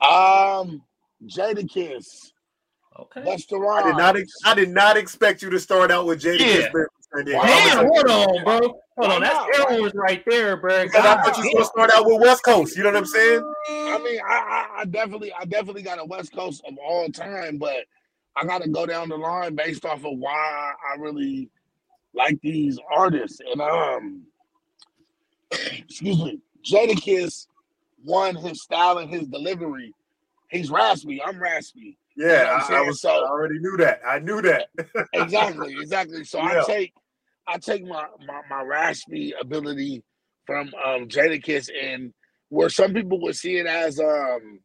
Um, 0.00 0.82
Jadakiss, 1.26 2.32
okay. 2.98 3.20
Busta 3.22 3.54
I 3.54 3.56
Rhymes. 3.58 3.86
did 3.86 3.96
not. 3.96 4.16
Ex- 4.16 4.32
I 4.44 4.54
did 4.54 4.70
not 4.70 4.96
expect 4.96 5.40
you 5.42 5.50
to 5.50 5.60
start 5.60 5.90
out 5.90 6.06
with 6.06 6.20
Jada. 6.22 6.38
Yeah. 6.38 6.46
Kiss, 6.46 6.56
man. 6.56 6.64
And 6.64 6.74
then- 6.74 6.86
Damn, 7.22 7.86
hold 7.86 8.08
on, 8.08 8.44
bro. 8.44 8.80
Hold 8.98 9.12
on, 9.12 9.20
that's 9.20 9.34
not? 9.34 9.70
Arrows 9.70 9.92
right 9.94 10.22
there, 10.26 10.56
bro. 10.56 10.82
And 10.82 10.94
I 10.96 11.22
thought 11.22 11.36
you 11.38 11.44
was 11.44 11.52
gonna 11.52 11.64
start 11.64 11.90
out 11.94 12.06
with 12.06 12.20
West 12.20 12.44
Coast. 12.44 12.76
You 12.76 12.82
know 12.84 12.90
what 12.90 12.98
I'm 12.98 13.06
saying? 13.06 13.54
I 13.68 14.00
mean, 14.02 14.20
I, 14.26 14.34
I, 14.34 14.80
I 14.80 14.84
definitely, 14.84 15.32
I 15.32 15.44
definitely 15.44 15.82
got 15.82 15.98
a 15.98 16.04
West 16.04 16.32
Coast 16.32 16.62
of 16.66 16.74
all 16.78 17.08
time, 17.08 17.58
but 17.58 17.84
I 18.36 18.44
got 18.44 18.62
to 18.62 18.68
go 18.68 18.86
down 18.86 19.08
the 19.08 19.16
line 19.16 19.54
based 19.54 19.84
off 19.84 20.04
of 20.04 20.18
why 20.18 20.72
I 20.92 20.96
really 20.98 21.50
like 22.14 22.40
these 22.42 22.78
artists. 22.92 23.40
And 23.50 23.60
um, 23.60 24.22
excuse 25.50 26.18
me, 26.18 26.40
Jadakiss 26.64 27.46
won 28.04 28.34
his 28.36 28.62
style 28.62 28.98
and 28.98 29.10
his 29.10 29.26
delivery. 29.28 29.92
He's 30.50 30.70
raspy. 30.70 31.22
I'm 31.22 31.40
raspy. 31.40 31.96
Yeah, 32.16 32.26
You 32.26 32.44
know 32.44 32.52
I'm 32.52 32.74
I, 32.74 32.78
I 32.78 32.80
was. 32.82 33.00
So- 33.00 33.10
I 33.10 33.28
already 33.28 33.58
knew 33.58 33.76
that. 33.78 34.00
I 34.06 34.18
knew 34.20 34.40
that. 34.42 34.68
exactly, 35.12 35.74
exactly. 35.80 36.24
So 36.24 36.38
Yeah. 36.42 36.62
I 36.62 36.64
take 36.64 36.92
I 37.48 37.58
take 37.58 37.84
my, 37.86 38.06
my 38.26 38.42
my 38.50 38.62
raspy 38.62 39.34
ability 39.40 40.02
from 40.46 40.72
um 40.84 41.08
Jadakiss 41.08 41.70
and 41.82 42.14
where 42.50 42.70
some 42.70 42.94
people 42.94 43.20
would 43.22 43.36
see 43.36 43.56
it 43.58 43.66
as 43.66 44.00
um 44.00 44.60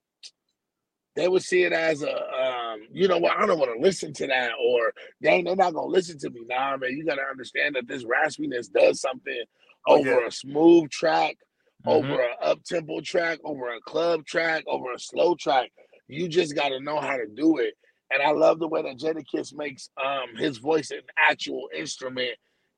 they 1.16 1.28
would 1.28 1.44
see 1.44 1.64
it 1.64 1.74
as 1.74 2.04
a 2.04 2.12
um 2.12 2.82
you 2.92 3.08
know 3.08 3.18
what 3.18 3.38
I 3.38 3.46
don't 3.46 3.60
want 3.60 3.74
to 3.76 3.82
listen 3.82 4.14
to 4.14 4.28
that 4.28 4.52
or 4.64 4.94
dang 5.22 5.46
they're 5.46 5.56
not 5.56 5.74
gonna 5.74 5.88
listen 5.88 6.18
to 6.20 6.30
me. 6.30 6.42
Nah 6.48 6.78
man, 6.78 6.92
you 6.98 7.06
gotta 7.06 7.24
understand 7.30 7.76
that 7.76 7.88
this 7.88 8.04
raspiness 8.06 8.72
does 8.72 9.02
something 9.02 9.44
Oh, 9.88 9.98
over 9.98 10.22
yeah. 10.22 10.28
a 10.28 10.32
smooth 10.32 10.90
track, 10.92 11.38
Mhm. 11.86 11.90
over 11.92 12.22
a 12.22 12.46
up 12.46 12.64
tempo 12.64 13.02
track, 13.02 13.40
over 13.44 13.70
a 13.74 13.82
club 13.82 14.26
track, 14.26 14.64
over 14.68 14.94
a 14.94 15.00
slow 15.00 15.36
track. 15.36 15.72
You 16.08 16.28
just 16.30 16.56
got 16.56 16.70
to 16.70 16.80
know 16.80 17.00
how 17.00 17.18
to 17.18 17.28
do 17.28 17.58
it. 17.60 17.76
And 18.12 18.22
I 18.22 18.32
love 18.32 18.60
the 18.60 18.68
way 18.68 18.82
that 18.84 18.98
Jadakiss 19.00 19.54
makes 19.56 19.90
um 20.04 20.36
his 20.38 20.58
voice 20.60 20.92
an 20.92 21.02
actual 21.18 21.70
instrument 21.76 22.32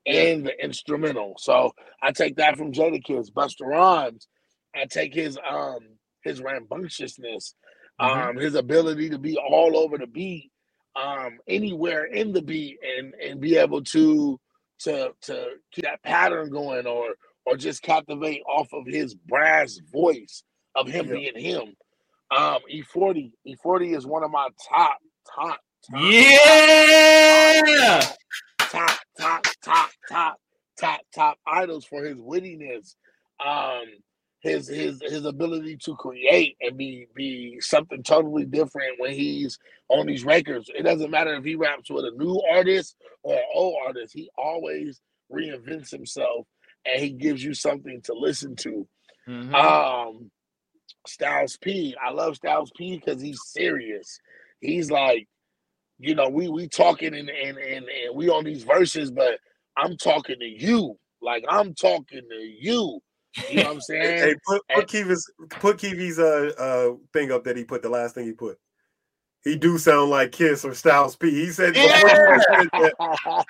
in 0.06 0.44
the 0.44 0.64
instrumental. 0.64 1.34
So 1.38 1.72
I 2.02 2.12
take 2.12 2.36
that 2.36 2.56
from 2.56 2.72
Jadakiss. 2.72 3.30
Busta 3.32 3.62
Rhymes, 3.66 4.28
I 4.74 4.86
take 4.86 5.14
his 5.14 5.38
um 5.38 5.80
his 6.24 6.40
rambunctiousness, 6.42 7.54
Mhm. 8.00 8.28
um 8.30 8.36
his 8.36 8.54
ability 8.54 9.10
to 9.10 9.18
be 9.18 9.36
all 9.36 9.76
over 9.76 9.98
the 9.98 10.06
beat, 10.06 10.50
um 10.96 11.38
anywhere 11.48 12.04
in 12.04 12.32
the 12.32 12.42
beat 12.42 12.78
and 12.98 13.14
and 13.14 13.40
be 13.40 13.56
able 13.56 13.82
to 13.84 14.40
to 14.80 15.12
to 15.22 15.46
keep 15.72 15.84
that 15.84 16.02
pattern 16.02 16.50
going 16.50 16.86
or 16.86 17.14
or 17.46 17.56
just 17.56 17.82
captivate 17.82 18.42
off 18.48 18.68
of 18.72 18.84
his 18.86 19.14
brass 19.14 19.78
voice 19.92 20.42
of 20.76 20.88
him 20.88 21.06
Yeah. 21.06 21.12
being 21.14 21.38
him. 21.38 21.74
Um, 22.30 22.60
E40, 22.72 23.32
E40 23.46 23.94
is 23.96 24.06
one 24.06 24.24
of 24.24 24.30
my 24.30 24.48
top, 24.68 24.98
top, 25.36 25.60
top, 25.90 26.00
Yeah. 26.00 26.38
top, 28.00 28.08
top, 28.08 28.16
top, 28.72 28.98
top, 29.18 29.44
top, 29.64 29.90
top 30.08 30.36
top, 30.78 31.00
top 31.14 31.38
idols 31.46 31.84
for 31.84 32.02
his 32.04 32.16
wittiness, 32.16 32.94
um, 33.44 33.84
his 34.40 34.68
his 34.68 35.00
his 35.02 35.24
ability 35.24 35.76
to 35.76 35.94
create 35.96 36.56
and 36.60 36.76
be 36.76 37.06
be 37.14 37.58
something 37.60 38.02
totally 38.02 38.44
different 38.44 38.98
when 38.98 39.12
he's 39.12 39.58
on 39.88 40.06
these 40.06 40.24
records. 40.24 40.70
It 40.74 40.82
doesn't 40.82 41.10
matter 41.10 41.34
if 41.34 41.44
he 41.44 41.54
raps 41.54 41.90
with 41.90 42.04
a 42.04 42.10
new 42.16 42.40
artist 42.50 42.96
or 43.22 43.34
an 43.34 43.44
old 43.54 43.76
artist. 43.86 44.12
He 44.14 44.30
always 44.36 45.00
reinvents 45.32 45.90
himself 45.90 46.46
and 46.84 47.00
he 47.00 47.10
gives 47.10 47.42
you 47.44 47.54
something 47.54 48.00
to 48.02 48.14
listen 48.14 48.56
to. 48.56 48.88
Mhm. 49.28 49.54
Um, 49.54 50.30
Styles 51.06 51.56
P. 51.58 51.94
I 52.04 52.10
love 52.10 52.36
Styles 52.36 52.72
P 52.76 52.98
because 52.98 53.20
he's 53.22 53.40
serious. 53.46 54.18
He's 54.60 54.90
like, 54.90 55.28
you 56.02 56.16
know, 56.16 56.28
we 56.28 56.48
we 56.48 56.68
talking 56.68 57.14
and 57.14 57.28
and 57.30 57.56
and, 57.56 57.86
and 57.86 58.16
we 58.16 58.28
on 58.28 58.44
these 58.44 58.64
verses, 58.64 59.10
but 59.10 59.38
I'm 59.76 59.96
talking 59.96 60.38
to 60.40 60.44
you. 60.44 60.98
Like 61.20 61.44
I'm 61.48 61.74
talking 61.74 62.22
to 62.28 62.36
you. 62.36 63.00
You 63.48 63.58
know 63.58 63.62
what 63.62 63.74
I'm 63.74 63.80
saying? 63.80 64.18
hey, 64.18 64.34
put 64.46 64.62
put 64.74 64.88
Kiwi's 64.88 65.30
put 65.50 65.78
Kiwi's 65.78 66.18
uh 66.18 66.50
uh 66.58 66.96
thing 67.12 67.30
up 67.30 67.44
that 67.44 67.56
he 67.56 67.64
put 67.64 67.82
the 67.82 67.88
last 67.88 68.16
thing 68.16 68.26
he 68.26 68.32
put. 68.32 68.58
He 69.44 69.56
do 69.56 69.78
sound 69.78 70.10
like 70.10 70.32
Kiss 70.32 70.64
or 70.64 70.74
Styles 70.74 71.14
P. 71.14 71.30
He 71.30 71.50
said 71.50 71.74
before 71.74 71.88
you 71.88 72.40
said 72.40 72.68
that, 72.72 72.94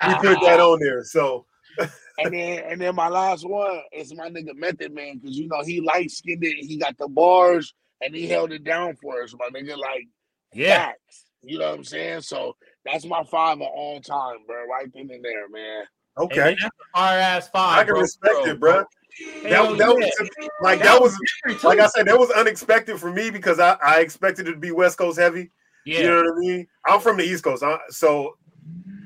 he 0.03 0.15
put 0.15 0.39
that 0.41 0.59
on 0.59 0.79
there. 0.79 1.03
So 1.03 1.45
and 2.19 2.33
then 2.33 2.63
and 2.65 2.79
then 2.79 2.93
my 2.93 3.07
last 3.07 3.47
one 3.47 3.81
is 3.91 4.13
my 4.13 4.29
nigga 4.29 4.55
Method 4.55 4.93
Man 4.93 5.17
because 5.17 5.37
you 5.37 5.47
know 5.47 5.63
he 5.63 5.81
light 5.81 6.11
skinned 6.11 6.43
it. 6.43 6.63
He 6.63 6.77
got 6.77 6.97
the 6.99 7.07
bars 7.07 7.73
and 8.01 8.13
he 8.13 8.27
held 8.27 8.51
it 8.51 8.63
down 8.63 8.95
for 9.01 9.23
us, 9.23 9.33
my 9.39 9.49
nigga. 9.59 9.75
Like 9.75 10.07
Yeah. 10.53 10.85
facts. 10.85 11.25
You 11.43 11.59
know 11.59 11.69
what 11.69 11.77
I'm 11.79 11.83
saying? 11.83 12.21
So 12.21 12.55
that's 12.85 13.05
my 13.05 13.23
five 13.23 13.57
of 13.57 13.67
all 13.67 13.99
time, 13.99 14.37
bro. 14.47 14.65
Right 14.65 14.87
then 14.93 15.09
and 15.11 15.23
there, 15.23 15.49
man. 15.49 15.83
Okay, 16.17 16.37
man, 16.37 16.57
that's 16.61 16.75
a 16.95 16.97
hard 16.97 17.19
ass 17.19 17.49
five. 17.49 17.79
I 17.79 17.83
can 17.83 17.93
bro. 17.93 18.01
respect 18.01 18.47
it, 18.47 18.59
bro. 18.59 18.71
That, 18.73 19.51
Hell 19.51 19.75
that 19.75 19.89
was 19.89 20.29
like 20.61 20.79
that 20.81 20.99
was 20.99 21.15
Very 21.45 21.59
like 21.63 21.79
I 21.79 21.87
said, 21.87 22.07
that 22.07 22.17
was 22.17 22.31
unexpected 22.31 22.99
for 22.99 23.11
me 23.11 23.29
because 23.29 23.59
I, 23.59 23.77
I 23.83 23.99
expected 23.99 24.47
it 24.47 24.53
to 24.53 24.57
be 24.57 24.71
West 24.71 24.97
Coast 24.97 25.19
heavy. 25.19 25.51
yeah. 25.85 25.99
You 25.99 26.09
know 26.09 26.15
what 26.23 26.33
I 26.33 26.39
mean? 26.39 26.67
I'm 26.87 26.99
from 26.99 27.17
the 27.17 27.23
East 27.23 27.43
Coast, 27.43 27.61
I, 27.63 27.77
so 27.89 28.37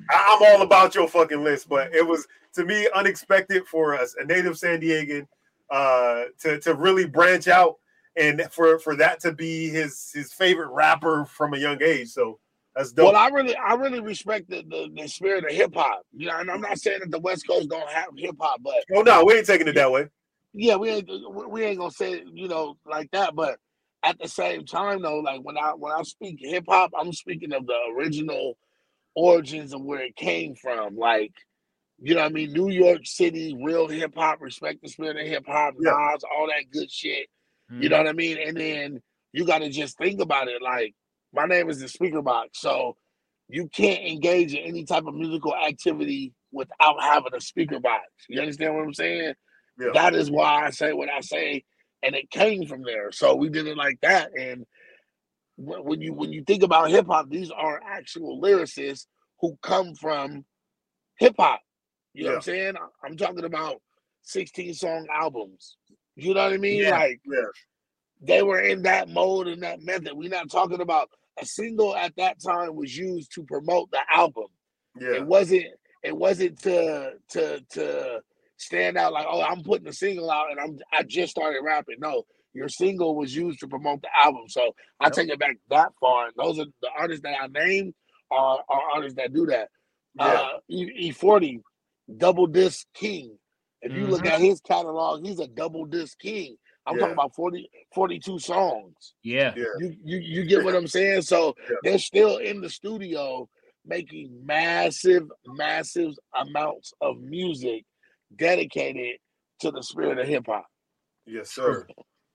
I- 0.10 0.38
I'm 0.39 0.53
all 0.56 0.62
about 0.62 0.96
your 0.96 1.08
fucking 1.10 1.44
list. 1.44 1.67
But 1.67 1.94
it 1.94 2.06
was 2.06 2.25
to 2.56 2.63
me 2.65 2.88
unexpected 2.96 3.67
for 3.67 3.96
us, 3.98 4.15
a 4.20 4.25
native 4.25 4.58
San 4.58 4.79
Diegan, 4.79 5.27
uh, 5.70 6.25
to 6.41 6.60
to 6.60 6.74
really 6.74 7.06
branch 7.06 7.48
out 7.48 7.75
and 8.18 8.42
for 8.52 8.80
for 8.80 8.96
that 8.96 9.20
to 9.22 9.32
be 9.32 9.70
his 9.70 10.12
his 10.14 10.34
favorite 10.34 10.70
rapper 10.70 11.26
from 11.26 11.54
a 11.54 11.58
young 11.58 11.82
age. 11.82 12.10
So 12.10 12.40
that's 12.76 12.92
dope. 12.92 13.14
Well, 13.14 13.16
I 13.16 13.30
really, 13.30 13.56
I 13.56 13.74
really 13.74 14.00
respect 14.00 14.50
the, 14.50 14.64
the, 14.70 14.90
the 14.96 15.08
spirit 15.08 15.46
of 15.46 15.52
hip 15.52 15.74
hop. 15.76 16.02
You 16.16 16.28
know, 16.28 16.40
and 16.40 16.50
I'm 16.52 16.62
not 16.62 16.78
saying 16.80 17.00
that 17.02 17.12
the 17.12 17.20
West 17.20 17.48
Coast 17.48 17.70
don't 17.70 17.90
have 17.90 18.10
hip 18.16 18.36
hop, 18.40 18.62
but 18.62 18.76
oh 18.96 19.02
no, 19.02 19.26
we 19.26 19.36
ain't 19.36 19.46
taking 19.48 19.68
it 19.68 19.76
that 19.76 19.92
way. 19.92 20.08
yeah, 20.54 20.76
we 20.76 20.90
ain't 20.90 21.10
we 21.50 21.64
ain't 21.64 21.80
gonna 21.80 21.92
say 21.92 22.24
you 22.34 22.48
know 22.48 22.78
like 22.86 23.10
that. 23.12 23.36
But 23.36 23.58
at 24.04 24.20
the 24.20 24.28
same 24.28 24.66
time, 24.66 25.02
though, 25.02 25.20
like 25.20 25.42
when 25.42 25.58
I 25.58 25.72
when 25.72 25.92
I 25.92 26.04
speak 26.04 26.38
hip 26.40 26.66
hop, 26.68 26.92
I'm 27.00 27.14
speaking 27.14 27.54
of 27.54 27.66
the 27.66 27.78
original 27.98 28.58
origins 29.16 29.74
of 29.74 29.82
where 29.82 30.02
it 30.02 30.16
came 30.16 30.56
from. 30.56 30.96
Like, 30.96 31.34
you 32.00 32.14
know, 32.14 32.22
what 32.22 32.30
I 32.30 32.34
mean, 32.34 32.54
New 32.54 32.70
York 32.70 33.02
City, 33.06 33.58
real 33.60 33.88
hip 33.88 34.14
hop, 34.16 34.40
respect 34.42 34.82
the 34.84 34.90
spirit 34.90 35.18
of 35.18 35.26
hip 35.26 35.46
hop, 35.48 35.74
Yeah. 35.80 35.92
Nas, 35.92 36.24
all 36.24 36.48
that 36.48 36.70
good 36.72 36.92
shit. 36.92 37.28
Mm-hmm. 37.72 37.84
You 37.84 37.90
know 37.90 37.98
what 37.98 38.08
I 38.08 38.14
mean? 38.14 38.38
And 38.38 38.58
then 38.58 39.02
you 39.34 39.46
got 39.46 39.60
to 39.60 39.70
just 39.70 39.98
think 39.98 40.22
about 40.22 40.48
it. 40.48 40.62
Like, 40.62 40.96
my 41.34 41.46
name 41.46 41.70
is 41.70 41.80
the 41.80 41.88
speaker 41.88 42.22
box. 42.22 42.60
So 42.60 42.96
you 43.50 43.68
can't 43.68 44.06
engage 44.06 44.54
in 44.54 44.64
any 44.64 44.86
type 44.86 45.06
of 45.06 45.16
musical 45.16 45.56
activity 45.56 46.34
without 46.52 47.02
having 47.02 47.34
a 47.36 47.42
speaker 47.42 47.80
box. 47.80 48.04
You 48.30 48.42
understand 48.42 48.76
what 48.76 48.84
I'm 48.84 48.94
saying? 48.94 49.34
Yeah. 49.80 49.90
That 49.94 50.16
is 50.16 50.32
why 50.32 50.66
I 50.66 50.70
say 50.72 50.94
what 50.94 51.10
I 51.10 51.22
say. 51.22 51.64
And 52.04 52.16
it 52.16 52.30
came 52.30 52.66
from 52.68 52.84
there. 52.84 53.12
So 53.12 53.36
we 53.36 53.50
did 53.50 53.68
it 53.68 53.78
like 53.78 54.00
that. 54.02 54.32
And 54.38 54.66
when 55.56 55.84
when 55.84 56.02
you 56.02 56.14
when 56.14 56.32
you 56.32 56.44
think 56.44 56.64
about 56.64 56.92
hip 56.92 57.08
hop, 57.08 57.30
these 57.30 57.52
are 57.52 57.82
actual 57.84 58.42
lyricists 58.42 59.08
who 59.40 59.58
come 59.62 59.96
from 59.96 60.46
hip 61.20 61.36
hop. 61.40 61.60
You 62.14 62.24
know 62.24 62.30
what 62.30 62.36
I'm 62.38 62.42
saying? 62.42 62.74
I'm 63.04 63.18
talking 63.18 63.46
about 63.46 63.82
16 64.24 64.74
song 64.74 65.08
albums. 65.14 65.78
You 66.18 66.34
know 66.34 66.44
what 66.44 66.54
I 66.54 66.58
mean? 66.58 66.82
Yeah. 66.82 66.92
Like 66.98 67.22
Yeah. 67.26 67.46
they 68.22 68.42
were 68.44 68.60
in 68.60 68.82
that 68.84 69.08
mode 69.08 69.48
and 69.48 69.62
that 69.64 69.82
method. 69.82 70.14
We're 70.14 70.30
not 70.30 70.50
talking 70.50 70.82
about 70.82 71.10
a 71.40 71.46
single 71.46 71.96
at 71.96 72.16
that 72.18 72.38
time 72.44 72.76
was 72.76 72.98
used 72.98 73.32
to 73.36 73.44
promote 73.44 73.92
the 73.92 74.00
album. 74.12 74.48
Yeah. 75.00 75.14
It 75.18 75.26
wasn't 75.28 75.66
it 76.04 76.18
wasn't 76.18 76.60
to 76.64 77.14
to 77.30 77.62
to 77.72 78.22
stand 78.58 78.98
out 78.98 79.14
like, 79.14 79.28
oh, 79.30 79.42
I'm 79.42 79.62
putting 79.64 79.88
a 79.88 79.94
single 79.94 80.32
out 80.32 80.50
and 80.52 80.60
I'm 80.60 80.80
I 80.92 81.04
just 81.04 81.32
started 81.32 81.62
rapping. 81.64 81.98
No, 82.00 82.24
your 82.54 82.70
single 82.70 83.16
was 83.16 83.36
used 83.36 83.60
to 83.60 83.68
promote 83.68 84.02
the 84.02 84.10
album. 84.18 84.50
So 84.50 84.74
I 85.00 85.06
Yep. 85.06 85.14
take 85.14 85.30
it 85.30 85.40
back 85.40 85.58
that 85.70 85.92
far. 86.00 86.26
And 86.26 86.34
those 86.36 86.58
are 86.60 86.66
the 86.82 86.90
artists 86.98 87.22
that 87.22 87.36
I 87.40 87.46
named 87.48 87.94
are, 88.32 88.60
are 88.68 88.82
artists 88.96 89.18
that 89.18 89.32
do 89.34 89.46
that. 89.46 89.70
Yeah. 90.16 90.25
Uh 90.25 90.58
E 90.68 91.12
forty, 91.12 91.62
double 92.18 92.48
disc 92.48 92.88
king. 92.96 93.38
If 93.81 93.94
you 93.94 94.07
look 94.07 94.24
mm-hmm. 94.24 94.33
at 94.33 94.40
his 94.40 94.59
catalog, 94.61 95.25
he's 95.25 95.40
a 95.40 95.48
double 95.48 95.85
disc 95.85 96.18
king. 96.20 96.57
I'm 96.85 96.96
Yeah. 96.96 97.01
talking 97.01 97.13
about 97.13 97.35
40, 97.35 97.70
42 97.94 98.40
songs. 98.40 99.13
Yeah. 99.24 99.53
Yeah. 99.55 99.66
You, 99.79 99.96
you 100.03 100.18
you 100.18 100.46
get 100.46 100.63
what 100.63 100.75
I'm 100.75 100.87
saying? 100.87 101.24
So 101.24 101.55
Yeah. 101.70 101.75
they're 101.83 102.00
still 102.00 102.37
in 102.37 102.61
the 102.61 102.70
studio 102.70 103.50
making 103.85 104.46
massive, 104.46 105.24
massive 105.46 106.13
amounts 106.35 106.94
of 107.01 107.20
music 107.20 107.85
dedicated 108.35 109.18
to 109.59 109.72
the 109.72 109.81
spirit 109.81 110.20
of 110.20 110.27
hip 110.27 110.46
hop. 110.48 110.68
Yes, 111.25 111.51
sir. 111.51 111.87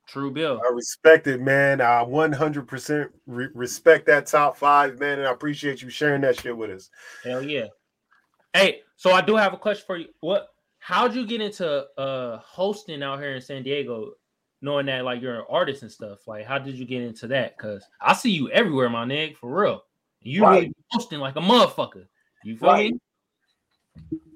True 0.08 0.30
Bill. 0.30 0.60
I 0.66 0.72
respect 0.72 1.26
it, 1.26 1.40
man. 1.40 1.80
I 1.80 2.04
100% 2.04 3.08
re- 3.26 3.48
respect 3.54 4.06
that 4.06 4.26
top 4.26 4.56
five, 4.56 4.98
man, 4.98 5.18
and 5.18 5.28
I 5.28 5.30
appreciate 5.30 5.80
you 5.80 5.90
sharing 5.90 6.20
that 6.22 6.40
shit 6.40 6.56
with 6.56 6.70
us. 6.70 6.90
Hell 7.24 7.42
yeah. 7.42 7.66
Hey, 8.52 8.80
so 8.96 9.12
I 9.12 9.22
do 9.22 9.36
have 9.36 9.54
a 9.54 9.56
question 9.56 9.84
for 9.86 9.96
you. 9.96 10.08
What 10.20 10.48
how'd 10.82 11.14
you 11.14 11.24
get 11.24 11.40
into 11.40 11.86
uh 11.96 12.38
hosting 12.38 13.02
out 13.04 13.20
here 13.20 13.36
in 13.36 13.40
San 13.40 13.62
Diego, 13.62 14.12
knowing 14.62 14.86
that 14.86 15.04
like 15.04 15.22
you're 15.22 15.38
an 15.40 15.46
artist 15.48 15.82
and 15.82 15.90
stuff? 15.92 16.26
Like, 16.26 16.44
how 16.44 16.58
did 16.58 16.74
you 16.74 16.84
get 16.84 17.02
into 17.02 17.28
that? 17.28 17.56
Cause 17.56 17.84
I 18.00 18.14
see 18.14 18.30
you 18.30 18.50
everywhere, 18.50 18.90
my 18.90 19.04
nigga, 19.04 19.36
for 19.36 19.62
real. 19.62 19.84
You 20.20 20.42
Right. 20.42 20.62
really 20.62 20.74
hosting 20.90 21.20
like 21.20 21.36
a 21.36 21.40
motherfucker. 21.40 22.06
You 22.42 22.56
feel 22.56 22.68
Right. 22.68 22.92
me? 22.92 22.98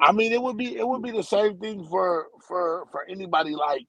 I 0.01 0.13
mean, 0.13 0.33
it 0.33 0.41
would 0.41 0.57
be 0.57 0.77
it 0.77 0.87
would 0.87 1.03
be 1.03 1.11
the 1.11 1.23
same 1.23 1.59
thing 1.59 1.85
for 1.87 2.29
for 2.47 2.87
for 2.93 3.05
anybody. 3.09 3.55
Like, 3.57 3.85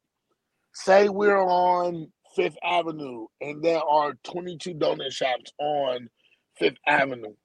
say 0.73 1.09
we're 1.09 1.41
on 1.43 2.11
Fifth 2.35 2.57
Avenue 2.63 3.27
and 3.41 3.63
there 3.63 3.81
are 3.83 4.13
22 4.23 4.73
donut 4.73 5.11
shops 5.11 5.51
on 5.59 6.09
Fifth 6.57 6.77
Avenue. 6.87 7.35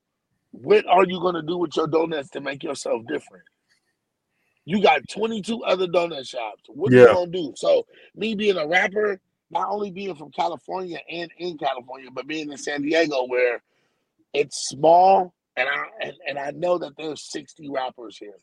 What 0.52 0.86
are 0.86 1.04
you 1.04 1.20
gonna 1.20 1.42
do 1.42 1.58
with 1.58 1.76
your 1.76 1.86
donuts 1.86 2.30
to 2.30 2.40
make 2.40 2.62
yourself 2.62 3.02
different? 3.06 3.44
You 4.64 4.80
got 4.82 5.08
22 5.08 5.64
other 5.64 5.86
donut 5.86 6.26
shops. 6.28 6.62
What 6.68 6.92
are 6.92 6.96
Yeah. 6.96 7.02
you 7.02 7.14
gonna 7.14 7.30
do? 7.30 7.52
So, 7.56 7.86
me 8.14 8.34
being 8.34 8.56
a 8.56 8.66
rapper, 8.66 9.20
not 9.50 9.68
only 9.68 9.90
being 9.90 10.14
from 10.14 10.30
California 10.30 11.00
and 11.10 11.30
in 11.38 11.58
California, 11.58 12.10
but 12.12 12.26
being 12.26 12.50
in 12.50 12.58
San 12.58 12.82
Diego, 12.82 13.24
where 13.26 13.62
it's 14.32 14.68
small, 14.68 15.34
and 15.56 15.68
I 15.68 15.84
and, 16.00 16.12
and 16.28 16.38
I 16.38 16.52
know 16.52 16.78
that 16.78 16.96
there's 16.96 17.22
60 17.30 17.68
rappers 17.68 18.16
here. 18.16 18.38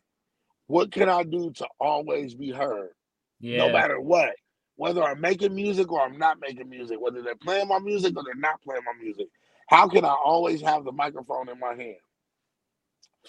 What 0.67 0.91
can 0.91 1.09
I 1.09 1.23
do 1.23 1.51
to 1.53 1.67
always 1.79 2.35
be 2.35 2.51
heard, 2.51 2.91
Yeah. 3.39 3.57
no 3.59 3.69
matter 3.71 3.99
what? 3.99 4.35
Whether 4.75 5.03
I'm 5.03 5.19
making 5.19 5.55
music 5.55 5.91
or 5.91 6.01
I'm 6.01 6.17
not 6.19 6.39
making 6.39 6.69
music, 6.69 7.01
whether 7.01 7.21
they're 7.21 7.35
playing 7.35 7.67
my 7.67 7.79
music 7.79 8.15
or 8.15 8.23
they're 8.23 8.35
not 8.35 8.61
playing 8.61 8.83
my 8.85 8.93
music. 9.01 9.27
How 9.67 9.87
can 9.87 10.05
I 10.05 10.13
always 10.23 10.61
have 10.61 10.83
the 10.83 10.91
microphone 10.91 11.49
in 11.49 11.59
my 11.59 11.75
hand? 11.75 11.97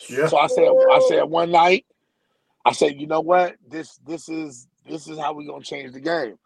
Yeah. 0.09 0.27
So 0.29 0.39
I 0.39 0.47
said, 0.49 0.69
I 0.69 1.01
said 1.09 1.23
one 1.25 1.51
night, 1.51 1.87
I 2.71 2.73
said, 2.73 3.01
you 3.01 3.09
know 3.09 3.21
what? 3.21 3.57
This 3.69 3.99
this 4.07 4.29
is 4.29 4.69
this 4.89 5.09
is 5.09 5.19
how 5.19 5.35
we're 5.35 5.47
gonna 5.47 5.65
change 5.65 5.93
the 5.93 6.01
game. 6.01 6.37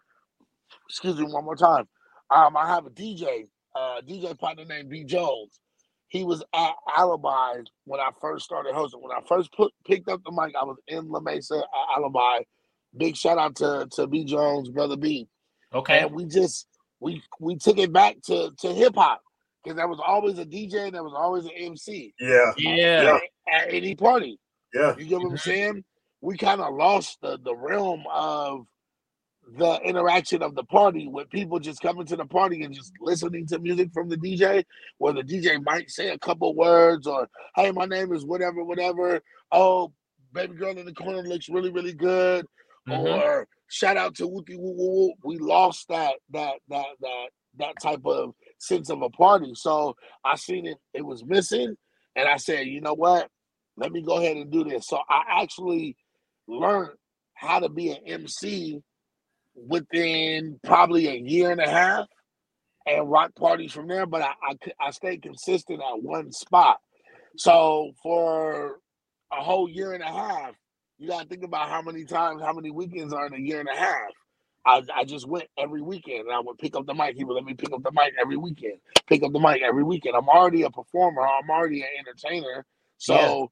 Excuse 0.89 1.19
me 1.19 1.25
one 1.27 1.45
more 1.45 1.55
time. 1.57 1.87
Um, 2.35 2.57
I 2.57 2.67
have 2.67 2.87
a 2.87 2.91
DJ, 2.91 3.47
uh, 3.77 4.01
DJ 4.09 4.39
partner 4.39 4.65
named 4.65 4.89
B 4.89 5.05
Jones. 5.05 5.61
He 6.09 6.25
was 6.25 6.43
at 6.55 6.73
Alibi 6.97 7.61
when 7.85 8.01
I 8.01 8.09
first 8.23 8.47
started 8.47 8.75
hosting. 8.75 9.03
When 9.03 9.13
I 9.13 9.21
first 9.29 9.53
put 9.53 9.73
picked 9.87 10.09
up 10.09 10.23
the 10.25 10.31
mic, 10.33 10.55
I 10.59 10.65
was 10.65 10.79
in 10.89 11.11
La 11.11 11.21
Mesa 11.21 11.57
at 11.59 11.99
Alibi. 11.99 12.45
Big 12.97 13.17
shout 13.17 13.37
out 13.37 13.57
to 13.57 13.87
to 13.93 14.07
B 14.07 14.25
Jones, 14.25 14.71
brother 14.71 14.97
B 14.97 15.29
Okay. 15.75 15.99
and 16.01 16.13
we 16.13 16.25
just 16.25 16.69
we 17.01 17.23
we 17.39 17.57
took 17.57 17.77
it 17.79 17.93
back 17.93 18.17
to 18.27 18.51
to 18.61 18.69
hip 18.73 18.95
hop 18.95 19.21
because 19.63 19.77
there 19.77 19.89
was 19.89 20.01
always 20.05 20.39
a 20.39 20.47
DJ 20.47 20.87
and 20.87 20.95
there 20.95 21.03
was 21.05 21.15
always 21.15 21.45
an 21.45 21.51
MC 21.55 22.15
Yeah. 22.19 22.53
Yeah. 22.57 23.19
at, 23.53 23.63
at 23.69 23.75
any 23.75 23.95
party. 23.95 24.39
Yeah. 24.73 24.95
You 24.97 25.05
get 25.05 25.19
what 25.21 25.33
I'm 25.33 25.37
saying? 25.39 25.85
We 26.25 26.39
kind 26.39 26.63
of 26.63 26.75
lost 26.75 27.19
the 27.21 27.39
the 27.45 27.55
realm 27.55 28.05
of 28.11 28.67
the 29.59 29.79
interaction 29.85 30.43
of 30.43 30.55
the 30.55 30.65
party 30.65 31.07
with 31.07 31.29
people 31.29 31.59
just 31.61 31.83
coming 31.83 32.07
to 32.07 32.17
the 32.17 32.25
party 32.25 32.63
and 32.63 32.75
just 32.75 32.93
listening 32.99 33.47
to 33.49 33.59
music 33.59 33.91
from 33.93 34.09
the 34.09 34.17
DJ, 34.17 34.65
where 34.97 35.13
the 35.13 35.23
DJ 35.23 35.63
might 35.63 35.91
say 35.91 36.09
a 36.09 36.19
couple 36.19 36.55
words 36.55 37.07
or 37.07 37.29
hey, 37.57 37.71
my 37.73 37.85
name 37.85 38.15
is 38.15 38.25
whatever, 38.25 38.65
whatever. 38.65 39.21
Oh, 39.53 39.93
baby 40.33 40.55
girl 40.55 40.79
in 40.79 40.87
the 40.87 40.95
corner 40.95 41.23
looks 41.23 41.51
really, 41.51 41.71
really 41.71 41.93
good 41.93 42.47
Mhm. 42.89 43.19
or 43.19 43.49
shout 43.69 43.99
out 43.99 44.15
to 44.15 44.25
Wookie 44.27 44.59
Woo 44.59 44.73
Woo 44.73 44.97
Woo. 45.09 45.13
We 45.25 45.37
lost 45.37 45.89
that 45.89 46.15
that 46.31 46.55
that 46.69 46.87
that 47.01 47.27
that 47.59 47.75
type 47.83 48.05
of 48.07 48.35
sense 48.59 48.89
of 48.89 49.03
a 49.03 49.11
party. 49.11 49.53
So 49.55 49.95
I 50.25 50.37
seen 50.37 50.67
it, 50.67 50.79
it 50.95 51.03
was 51.03 51.23
missing, 51.23 51.77
and 52.17 52.29
I 52.29 52.39
said, 52.39 52.67
you 52.67 52.81
know 52.81 52.95
what? 52.95 53.29
Let 53.77 53.93
me 53.93 54.01
go 54.01 54.17
ahead 54.17 54.39
and 54.39 54.51
do 54.51 54.65
this. 54.65 54.87
So 54.87 55.01
I 55.09 55.43
actually 55.43 55.97
learned 56.49 56.93
how 57.35 57.61
to 57.61 57.69
be 57.69 57.91
an 57.91 57.99
MC 58.07 58.83
within 59.57 60.61
probably 60.65 61.09
a 61.09 61.15
year 61.17 61.51
and 61.53 61.61
a 61.61 61.71
half 61.71 62.07
and 62.87 63.11
rock 63.11 63.35
parties 63.37 63.73
from 63.73 63.89
there, 63.89 64.07
but 64.07 64.23
I 64.23 64.35
I 64.81 64.91
stayed 64.93 65.23
consistent 65.23 65.81
at 65.83 66.03
one 66.03 66.33
spot. 66.33 66.79
So 67.37 67.93
for 68.03 68.79
a 69.33 69.43
whole 69.43 69.69
year 69.69 69.95
and 69.95 70.03
a 70.03 70.07
half, 70.13 70.55
you 70.99 71.09
gotta 71.09 71.29
think 71.29 71.45
about 71.45 71.69
how 71.71 71.83
many 71.83 72.05
times, 72.05 72.43
how 72.43 72.53
many 72.53 72.71
weekends 72.71 73.13
are 73.13 73.27
in 73.27 73.35
a 73.35 73.39
year 73.39 73.61
and 73.61 73.69
a 73.69 73.77
half. 73.77 74.11
I, 74.67 74.83
I 74.95 75.05
just 75.05 75.29
went 75.29 75.47
every 75.59 75.83
weekend 75.83 76.23
and 76.29 76.33
I 76.33 76.41
would 76.41 76.59
pick 76.59 76.77
up 76.77 76.87
the 76.87 76.95
mic. 76.95 77.17
He 77.17 77.25
would 77.25 77.35
let 77.35 77.45
me 77.45 77.55
pick 77.55 77.73
up 77.73 77.83
the 77.83 77.93
mic 77.93 78.15
every 78.21 78.37
weekend, 78.37 78.75
pick 79.09 79.23
up 79.23 79.33
the 79.33 79.41
mic 79.41 79.63
every 79.63 79.83
weekend. 79.85 80.17
I'm 80.17 80.29
already 80.29 80.63
a 80.63 80.71
performer, 80.71 81.23
I'm 81.23 81.51
already 81.51 81.83
an 81.83 81.89
entertainer. 81.99 82.65
So 82.99 83.15
Yeah. 83.15 83.47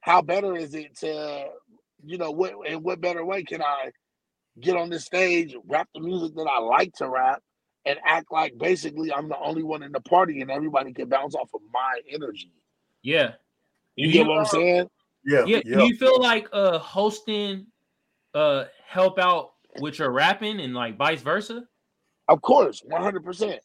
how 0.00 0.22
better 0.22 0.56
is 0.56 0.74
it 0.74 0.96
to 0.98 1.46
you 2.04 2.18
know, 2.18 2.30
what 2.30 2.54
in 2.66 2.82
what 2.82 3.00
better 3.00 3.24
way 3.24 3.42
can 3.42 3.62
I 3.62 3.90
get 4.60 4.76
on 4.76 4.90
this 4.90 5.04
stage, 5.04 5.54
rap 5.66 5.88
the 5.94 6.00
music 6.00 6.34
that 6.36 6.48
I 6.52 6.58
like 6.60 6.92
to 6.94 7.08
rap, 7.08 7.42
and 7.84 7.98
act 8.06 8.26
like 8.30 8.56
basically 8.58 9.12
I'm 9.12 9.28
the 9.28 9.38
only 9.38 9.62
one 9.62 9.82
in 9.82 9.92
the 9.92 10.00
party 10.00 10.40
and 10.40 10.50
everybody 10.50 10.92
can 10.92 11.08
bounce 11.08 11.34
off 11.34 11.50
of 11.54 11.60
my 11.72 12.00
energy. 12.10 12.52
Yeah. 13.02 13.32
You 13.96 14.06
Do 14.06 14.12
get 14.12 14.26
what 14.26 14.38
I'm 14.38 14.46
saying? 14.46 14.88
Yeah, 15.24 15.44
Yeah. 15.46 15.60
yeah. 15.64 15.76
Do 15.78 15.86
you 15.86 15.96
feel 15.96 16.20
like 16.20 16.48
uh 16.52 16.78
hosting 16.78 17.66
uh 18.34 18.64
help 18.86 19.18
out 19.18 19.52
with 19.80 19.98
your 19.98 20.10
rapping 20.10 20.60
and 20.60 20.74
like 20.74 20.96
vice 20.96 21.22
versa? 21.22 21.64
Of 22.28 22.42
course, 22.42 22.82
one 22.84 23.02
hundred 23.02 23.24
percent, 23.24 23.60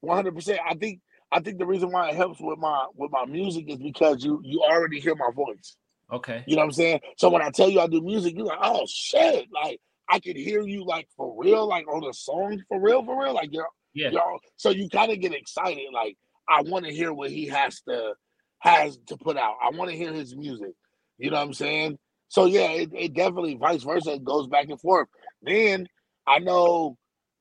one 0.00 0.16
hundred 0.16 0.34
percent. 0.34 0.60
I 0.68 0.74
think 0.74 1.00
I 1.30 1.40
think 1.40 1.58
the 1.58 1.66
reason 1.66 1.90
why 1.90 2.10
it 2.10 2.16
helps 2.16 2.40
with 2.40 2.58
my 2.58 2.86
with 2.94 3.10
my 3.12 3.24
music 3.26 3.66
is 3.68 3.78
because 3.78 4.24
you 4.24 4.40
you 4.42 4.60
already 4.62 5.00
hear 5.00 5.14
my 5.14 5.30
voice. 5.34 5.76
Okay. 6.12 6.44
You 6.46 6.56
know 6.56 6.60
what 6.60 6.66
I'm 6.66 6.72
saying? 6.72 7.00
So 7.18 7.28
when 7.30 7.42
I 7.42 7.50
tell 7.50 7.68
you 7.68 7.80
I 7.80 7.86
do 7.86 8.00
music, 8.00 8.34
you're 8.36 8.46
like, 8.46 8.58
oh 8.62 8.84
shit, 8.88 9.46
like 9.52 9.80
I 10.08 10.20
can 10.20 10.36
hear 10.36 10.62
you 10.62 10.84
like 10.84 11.08
for 11.16 11.34
real, 11.36 11.66
like 11.66 11.86
on 11.88 12.00
the 12.02 12.12
song 12.12 12.62
for 12.68 12.80
real, 12.80 13.04
for 13.04 13.20
real. 13.22 13.34
Like 13.34 13.50
you're 13.52 13.66
Yeah. 13.94 14.10
you're 14.10 14.38
so 14.56 14.70
you 14.70 14.88
kind 14.88 15.10
of 15.10 15.20
get 15.20 15.34
excited. 15.34 15.86
Like 15.92 16.16
I 16.48 16.62
want 16.62 16.84
to 16.84 16.92
hear 16.92 17.12
what 17.12 17.30
he 17.30 17.46
has 17.48 17.80
to 17.88 18.14
has 18.60 18.98
to 19.08 19.16
put 19.16 19.36
out. 19.36 19.56
I 19.62 19.76
want 19.76 19.90
to 19.90 19.96
hear 19.96 20.12
his 20.12 20.36
music. 20.36 20.72
You 21.18 21.30
know 21.30 21.38
what 21.38 21.46
I'm 21.46 21.54
saying? 21.54 21.98
So 22.28 22.44
yeah, 22.46 22.70
it, 22.70 22.90
it 22.92 23.14
definitely 23.14 23.54
vice 23.54 23.82
versa 23.82 24.12
it 24.14 24.24
goes 24.24 24.46
back 24.46 24.68
and 24.68 24.80
forth. 24.80 25.08
Then 25.42 25.88
I 26.26 26.38
know 26.38 26.96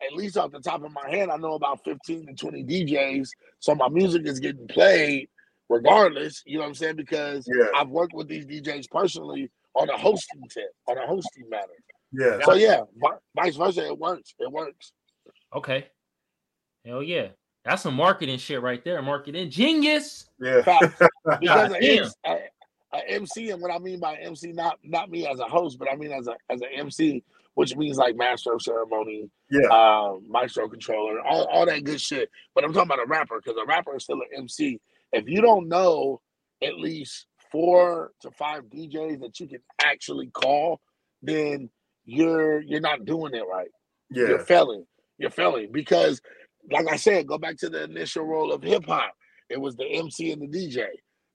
at 0.05 0.13
least 0.13 0.37
off 0.37 0.51
the 0.51 0.59
top 0.59 0.83
of 0.83 0.91
my 0.91 1.09
head, 1.09 1.29
I 1.29 1.37
know 1.37 1.53
about 1.53 1.79
15 1.85 2.27
to 2.27 2.33
20 2.33 2.63
DJs. 2.63 3.27
So 3.59 3.75
my 3.75 3.89
music 3.89 4.27
is 4.27 4.39
getting 4.39 4.67
played 4.67 5.27
regardless. 5.69 6.43
You 6.45 6.57
know 6.57 6.61
what 6.63 6.69
I'm 6.69 6.75
saying? 6.75 6.95
Because 6.95 7.47
Yeah. 7.53 7.65
I've 7.75 7.89
worked 7.89 8.13
with 8.13 8.27
these 8.27 8.45
DJs 8.45 8.89
personally 8.89 9.49
on 9.75 9.89
a 9.89 9.97
hosting 9.97 10.43
tip, 10.49 10.69
on 10.87 10.97
a 10.97 11.05
hosting 11.05 11.49
matter. 11.49 11.73
Yeah. 12.11 12.39
So 12.45 12.53
yeah, 12.53 12.81
vice 13.35 13.55
versa, 13.55 13.85
it 13.85 13.97
works. 13.97 14.33
It 14.39 14.51
works. 14.51 14.93
Okay. 15.53 15.87
Hell 16.85 17.03
yeah. 17.03 17.29
That's 17.65 17.81
some 17.81 17.95
marketing 17.95 18.37
shit 18.37 18.61
right 18.61 18.83
there. 18.85 19.01
Marketing 19.01 19.49
genius. 19.49 20.27
Yeah. 20.39 20.61
Facts. 20.61 20.93
because 21.39 21.69
God 21.71 21.71
a, 21.81 22.01
a, 22.25 22.37
a 22.93 23.09
MC, 23.09 23.49
and 23.49 23.61
what 23.61 23.71
I 23.71 23.79
mean 23.79 23.99
by 23.99 24.15
MC, 24.17 24.51
not 24.51 24.77
not 24.83 25.09
me 25.09 25.27
as 25.27 25.39
a 25.39 25.45
host, 25.45 25.79
but 25.79 25.91
I 25.91 25.95
mean 25.95 26.11
as 26.11 26.27
a 26.27 26.35
as 26.49 26.61
an 26.61 26.69
MC, 26.75 27.23
which 27.55 27.75
means 27.75 27.97
like 27.97 28.15
master 28.15 28.53
of 28.53 28.61
ceremony, 28.61 29.29
Yeah. 29.49 29.67
um, 29.69 30.23
maestro 30.29 30.69
controller, 30.69 31.19
all, 31.21 31.45
all 31.45 31.65
that 31.65 31.83
good 31.83 31.99
shit. 31.99 32.29
But 32.53 32.63
I'm 32.63 32.71
talking 32.71 32.91
about 32.91 33.03
a 33.03 33.07
rapper 33.07 33.41
because 33.43 33.59
a 33.61 33.65
rapper 33.65 33.95
is 33.95 34.03
still 34.03 34.17
an 34.17 34.27
MC. 34.37 34.79
If 35.15 35.29
you 35.29 35.41
don't 35.41 35.69
know 35.69 36.21
at 36.61 36.75
least 36.77 37.27
four 37.51 38.11
to 38.21 38.31
five 38.31 38.63
DJs 38.65 39.21
that 39.21 39.39
you 39.39 39.47
can 39.47 39.61
actually 39.81 40.27
call, 40.27 40.81
then 41.21 41.69
you're 42.03 42.61
you're 42.61 42.81
not 42.81 43.05
doing 43.05 43.33
it 43.33 43.43
right. 43.49 43.69
Yeah. 44.11 44.27
You're 44.27 44.39
failing. 44.39 44.85
You're 45.17 45.31
failing 45.31 45.71
because, 45.71 46.21
like 46.69 46.87
I 46.91 46.97
said, 46.97 47.27
go 47.27 47.37
back 47.37 47.55
to 47.59 47.69
the 47.69 47.83
initial 47.83 48.25
role 48.25 48.51
of 48.51 48.61
hip 48.61 48.85
hop. 48.85 49.13
It 49.49 49.59
was 49.59 49.77
the 49.77 49.85
MC 49.85 50.31
and 50.33 50.41
the 50.41 50.47
DJ. 50.47 50.85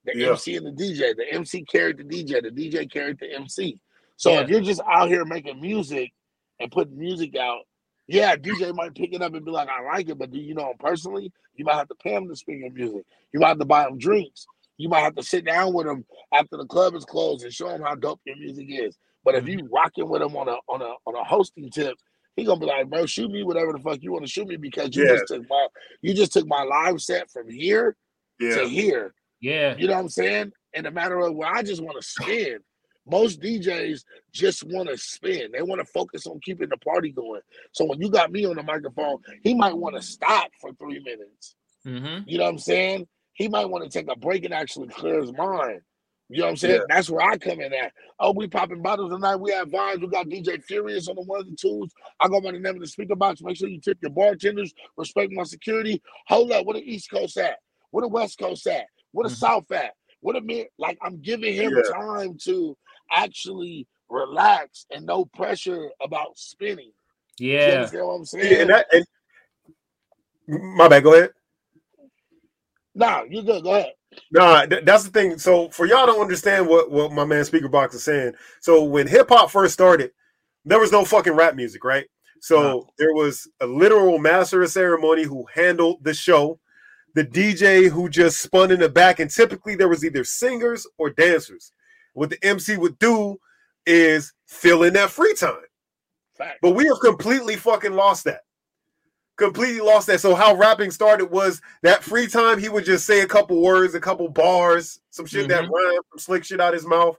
The 0.04 0.12
Yeah. 0.14 0.30
MC 0.32 0.56
and 0.56 0.66
the 0.66 0.72
DJ. 0.72 1.14
The 1.16 1.32
MC 1.32 1.64
carried 1.64 1.96
the 1.96 2.04
DJ. 2.04 2.42
The 2.42 2.50
DJ 2.50 2.90
carried 2.90 3.18
the 3.18 3.32
MC. 3.32 3.80
So 4.16 4.32
Yeah. 4.32 4.42
if 4.42 4.50
you're 4.50 4.60
just 4.60 4.82
out 4.86 5.08
here 5.08 5.24
making 5.24 5.58
music 5.58 6.12
and 6.58 6.70
putting 6.70 6.98
music 6.98 7.34
out, 7.36 7.62
yeah, 8.10 8.34
DJ 8.34 8.74
might 8.74 8.94
pick 8.94 9.12
it 9.14 9.22
up 9.22 9.34
and 9.34 9.44
be 9.44 9.50
like, 9.50 9.68
I 9.68 9.82
like 9.84 10.08
it, 10.08 10.18
but 10.18 10.32
do 10.32 10.38
you 10.38 10.54
know 10.54 10.70
him 10.70 10.76
personally? 10.80 11.32
You 11.54 11.64
might 11.64 11.76
have 11.76 11.88
to 11.88 11.94
pay 11.94 12.14
him 12.14 12.28
to 12.28 12.34
spin 12.34 12.58
your 12.58 12.72
music. 12.72 13.04
You 13.32 13.40
might 13.40 13.48
have 13.48 13.58
to 13.58 13.64
buy 13.64 13.86
him 13.86 13.98
drinks. 13.98 14.46
You 14.78 14.88
might 14.88 15.00
have 15.00 15.14
to 15.14 15.22
sit 15.22 15.44
down 15.44 15.72
with 15.72 15.86
him 15.86 16.04
after 16.32 16.56
the 16.56 16.66
club 16.66 16.94
is 16.94 17.04
closed 17.04 17.44
and 17.44 17.52
show 17.52 17.68
him 17.68 17.82
how 17.82 17.94
dope 17.94 18.20
your 18.24 18.36
music 18.36 18.66
is. 18.68 18.98
But 19.24 19.36
if 19.36 19.46
you 19.46 19.58
mm-hmm. 19.58 19.72
rocking 19.72 20.08
with 20.08 20.22
him 20.22 20.34
on 20.36 20.48
a 20.48 20.56
on 20.68 20.82
a 20.82 20.94
on 21.06 21.14
a 21.14 21.22
hosting 21.22 21.70
tip, 21.70 21.96
he 22.34 22.44
gonna 22.44 22.58
be 22.58 22.66
like, 22.66 22.88
bro, 22.88 23.06
shoot 23.06 23.30
me 23.30 23.44
whatever 23.44 23.72
the 23.72 23.78
fuck 23.78 23.98
you 24.00 24.12
want 24.12 24.24
to 24.24 24.30
shoot 24.30 24.48
me 24.48 24.56
because 24.56 24.96
you 24.96 25.04
Yeah. 25.04 25.16
just 25.16 25.28
took 25.28 25.48
my 25.48 25.68
you 26.02 26.14
just 26.14 26.32
took 26.32 26.46
my 26.46 26.62
live 26.62 27.00
set 27.00 27.30
from 27.30 27.48
here 27.48 27.96
to 28.40 28.68
here. 28.68 29.14
Yeah. 29.40 29.76
You 29.76 29.86
know 29.86 29.94
what 29.94 30.00
I'm 30.00 30.08
saying? 30.08 30.52
In 30.72 30.86
a 30.86 30.90
matter 30.90 31.18
of 31.20 31.34
where 31.34 31.48
I 31.48 31.62
just 31.62 31.82
want 31.82 32.00
to 32.00 32.06
spin. 32.06 32.58
Most 33.10 33.40
DJs 33.40 34.04
just 34.32 34.64
want 34.64 34.88
to 34.88 34.96
spin. 34.96 35.50
They 35.52 35.62
want 35.62 35.80
to 35.80 35.84
focus 35.84 36.26
on 36.26 36.40
keeping 36.40 36.68
the 36.68 36.76
party 36.78 37.10
going. 37.10 37.40
So 37.72 37.84
when 37.84 38.00
you 38.00 38.10
got 38.10 38.30
me 38.30 38.44
on 38.46 38.56
the 38.56 38.62
microphone, 38.62 39.18
he 39.42 39.54
might 39.54 39.76
want 39.76 39.96
to 39.96 40.02
stop 40.02 40.50
for 40.60 40.72
three 40.74 41.00
minutes. 41.00 41.56
Mm-hmm. 41.86 42.28
You 42.28 42.38
know 42.38 42.44
what 42.44 42.50
I'm 42.50 42.58
saying? 42.58 43.08
He 43.32 43.48
might 43.48 43.68
want 43.68 43.84
to 43.84 43.90
take 43.90 44.10
a 44.10 44.16
break 44.16 44.44
and 44.44 44.54
actually 44.54 44.88
clear 44.88 45.20
his 45.20 45.32
mind. 45.32 45.80
You 46.28 46.38
know 46.38 46.44
what 46.44 46.50
I'm 46.50 46.56
saying? 46.58 46.74
Yeah. 46.88 46.94
That's 46.94 47.10
where 47.10 47.28
I 47.28 47.36
come 47.38 47.60
in 47.60 47.72
at. 47.74 47.92
Oh, 48.20 48.32
we 48.32 48.46
popping 48.46 48.82
bottles 48.82 49.10
tonight. 49.10 49.36
We 49.36 49.50
have 49.50 49.68
vibes. 49.68 50.00
We 50.00 50.06
got 50.06 50.28
DJ 50.28 50.62
Furious 50.62 51.08
on 51.08 51.16
the 51.16 51.22
ones 51.22 51.48
and 51.48 51.58
twos. 51.58 51.90
I 52.20 52.28
go 52.28 52.40
by 52.40 52.52
the 52.52 52.60
name 52.60 52.76
of 52.76 52.80
the 52.80 52.86
speaker 52.86 53.16
box. 53.16 53.42
Make 53.42 53.56
sure 53.56 53.68
you 53.68 53.80
tip 53.80 53.98
your 54.00 54.12
bartenders. 54.12 54.72
Respect 54.96 55.32
my 55.32 55.42
security. 55.42 56.00
Hold 56.28 56.52
up. 56.52 56.66
Where 56.66 56.74
the 56.74 56.88
East 56.88 57.10
Coast 57.10 57.36
at? 57.36 57.58
Where 57.90 58.02
the 58.02 58.08
West 58.08 58.38
Coast 58.38 58.64
at? 58.68 58.86
Where 59.10 59.26
the 59.28 59.34
Mhm. 59.34 59.38
South 59.38 59.72
at? 59.72 59.94
What 60.20 60.36
a 60.36 60.68
like 60.78 60.98
I'm 61.02 61.20
giving 61.20 61.54
him 61.54 61.74
Yeah. 61.74 61.92
time 61.92 62.36
to 62.44 62.76
actually 63.10 63.86
relax 64.08 64.86
and 64.90 65.06
no 65.06 65.24
pressure 65.24 65.90
about 66.02 66.36
spinning. 66.38 66.92
You 67.38 67.56
Yeah. 67.58 67.72
understand 67.74 68.06
what 68.06 68.12
I'm 68.14 68.24
saying? 68.24 68.52
Yeah, 68.52 68.60
and 68.62 68.70
that 68.70 68.86
and 68.92 69.04
my 70.76 70.88
bad, 70.88 71.02
go 71.04 71.14
ahead. 71.14 71.30
nah, 72.94 73.22
you 73.28 73.42
good. 73.42 73.62
Go 73.62 73.74
ahead. 73.74 73.94
Nah, 74.32 74.66
th- 74.66 74.84
that's 74.84 75.04
the 75.04 75.10
thing. 75.10 75.38
So 75.38 75.68
for 75.70 75.86
y'all 75.86 76.06
to 76.06 76.20
understand 76.20 76.66
what 76.66 76.90
what 76.90 77.12
my 77.12 77.24
man 77.24 77.44
Speaker 77.44 77.68
Box 77.68 77.94
is 77.94 78.04
saying. 78.04 78.32
So 78.60 78.82
when 78.84 79.06
hip 79.06 79.28
hop 79.28 79.50
first 79.50 79.74
started, 79.74 80.10
there 80.64 80.80
was 80.80 80.92
no 80.92 81.04
fucking 81.04 81.34
rap 81.34 81.54
music, 81.54 81.84
right? 81.84 82.06
So 82.40 82.60
No. 82.60 82.86
there 82.98 83.12
was 83.14 83.48
a 83.60 83.66
literal 83.66 84.18
master 84.18 84.62
of 84.62 84.70
ceremony 84.70 85.22
who 85.24 85.46
handled 85.54 86.02
the 86.02 86.14
show, 86.14 86.58
the 87.14 87.24
DJ 87.24 87.88
who 87.88 88.08
just 88.08 88.40
spun 88.40 88.70
in 88.70 88.80
the 88.80 88.88
back, 88.88 89.20
and 89.20 89.30
typically 89.30 89.76
there 89.76 89.88
was 89.88 90.04
either 90.04 90.24
singers 90.24 90.86
or 90.98 91.10
dancers. 91.10 91.72
What 92.20 92.28
the 92.28 92.44
MC 92.44 92.76
would 92.76 92.98
do 92.98 93.40
is 93.86 94.34
fill 94.46 94.82
in 94.82 94.92
that 94.92 95.08
free 95.08 95.32
time. 95.32 95.54
Fact. 96.36 96.58
But 96.60 96.72
we 96.72 96.84
have 96.86 97.00
completely 97.00 97.56
fucking 97.56 97.94
lost 97.94 98.24
that. 98.24 98.42
Completely 99.38 99.80
lost 99.80 100.06
that. 100.08 100.20
So 100.20 100.34
how 100.34 100.54
rapping 100.54 100.90
started 100.90 101.30
was 101.30 101.62
that 101.82 102.04
free 102.04 102.26
time 102.26 102.58
he 102.58 102.68
would 102.68 102.84
just 102.84 103.06
say 103.06 103.22
a 103.22 103.26
couple 103.26 103.62
words, 103.62 103.94
a 103.94 104.00
couple 104.00 104.28
bars, 104.28 105.00
some 105.08 105.24
shit 105.24 105.48
that 105.48 105.64
Mhm. 105.64 105.70
rhymed, 105.70 106.04
some 106.10 106.18
slick 106.18 106.44
shit 106.44 106.60
out 106.60 106.74
his 106.74 106.84
mouth, 106.86 107.16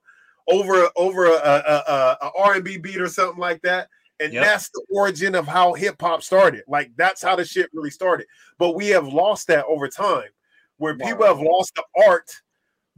over 0.47 0.87
over 0.95 1.25
a, 1.25 1.31
a, 1.31 1.83
a, 1.87 2.17
a 2.21 2.31
R 2.37 2.53
and 2.53 2.63
B 2.63 2.77
beat 2.77 3.01
or 3.01 3.09
something 3.09 3.39
like 3.39 3.63
that. 3.63 3.89
And 4.19 4.31
Yep. 4.31 4.43
that's 4.45 4.69
the 4.69 4.85
origin 4.91 5.33
of 5.33 5.47
how 5.47 5.73
hip 5.73 5.99
hop 5.99 6.21
started. 6.21 6.63
Like 6.67 6.91
that's 6.95 7.23
how 7.23 7.35
the 7.35 7.43
shit 7.43 7.71
really 7.73 7.89
started. 7.89 8.27
But 8.59 8.75
we 8.75 8.89
have 8.89 9.07
lost 9.07 9.47
that 9.47 9.65
over 9.65 9.87
time, 9.87 10.29
where 10.77 10.95
people 10.95 11.25
have 11.25 11.39
lost 11.39 11.73
the 11.73 11.83
art. 12.05 12.29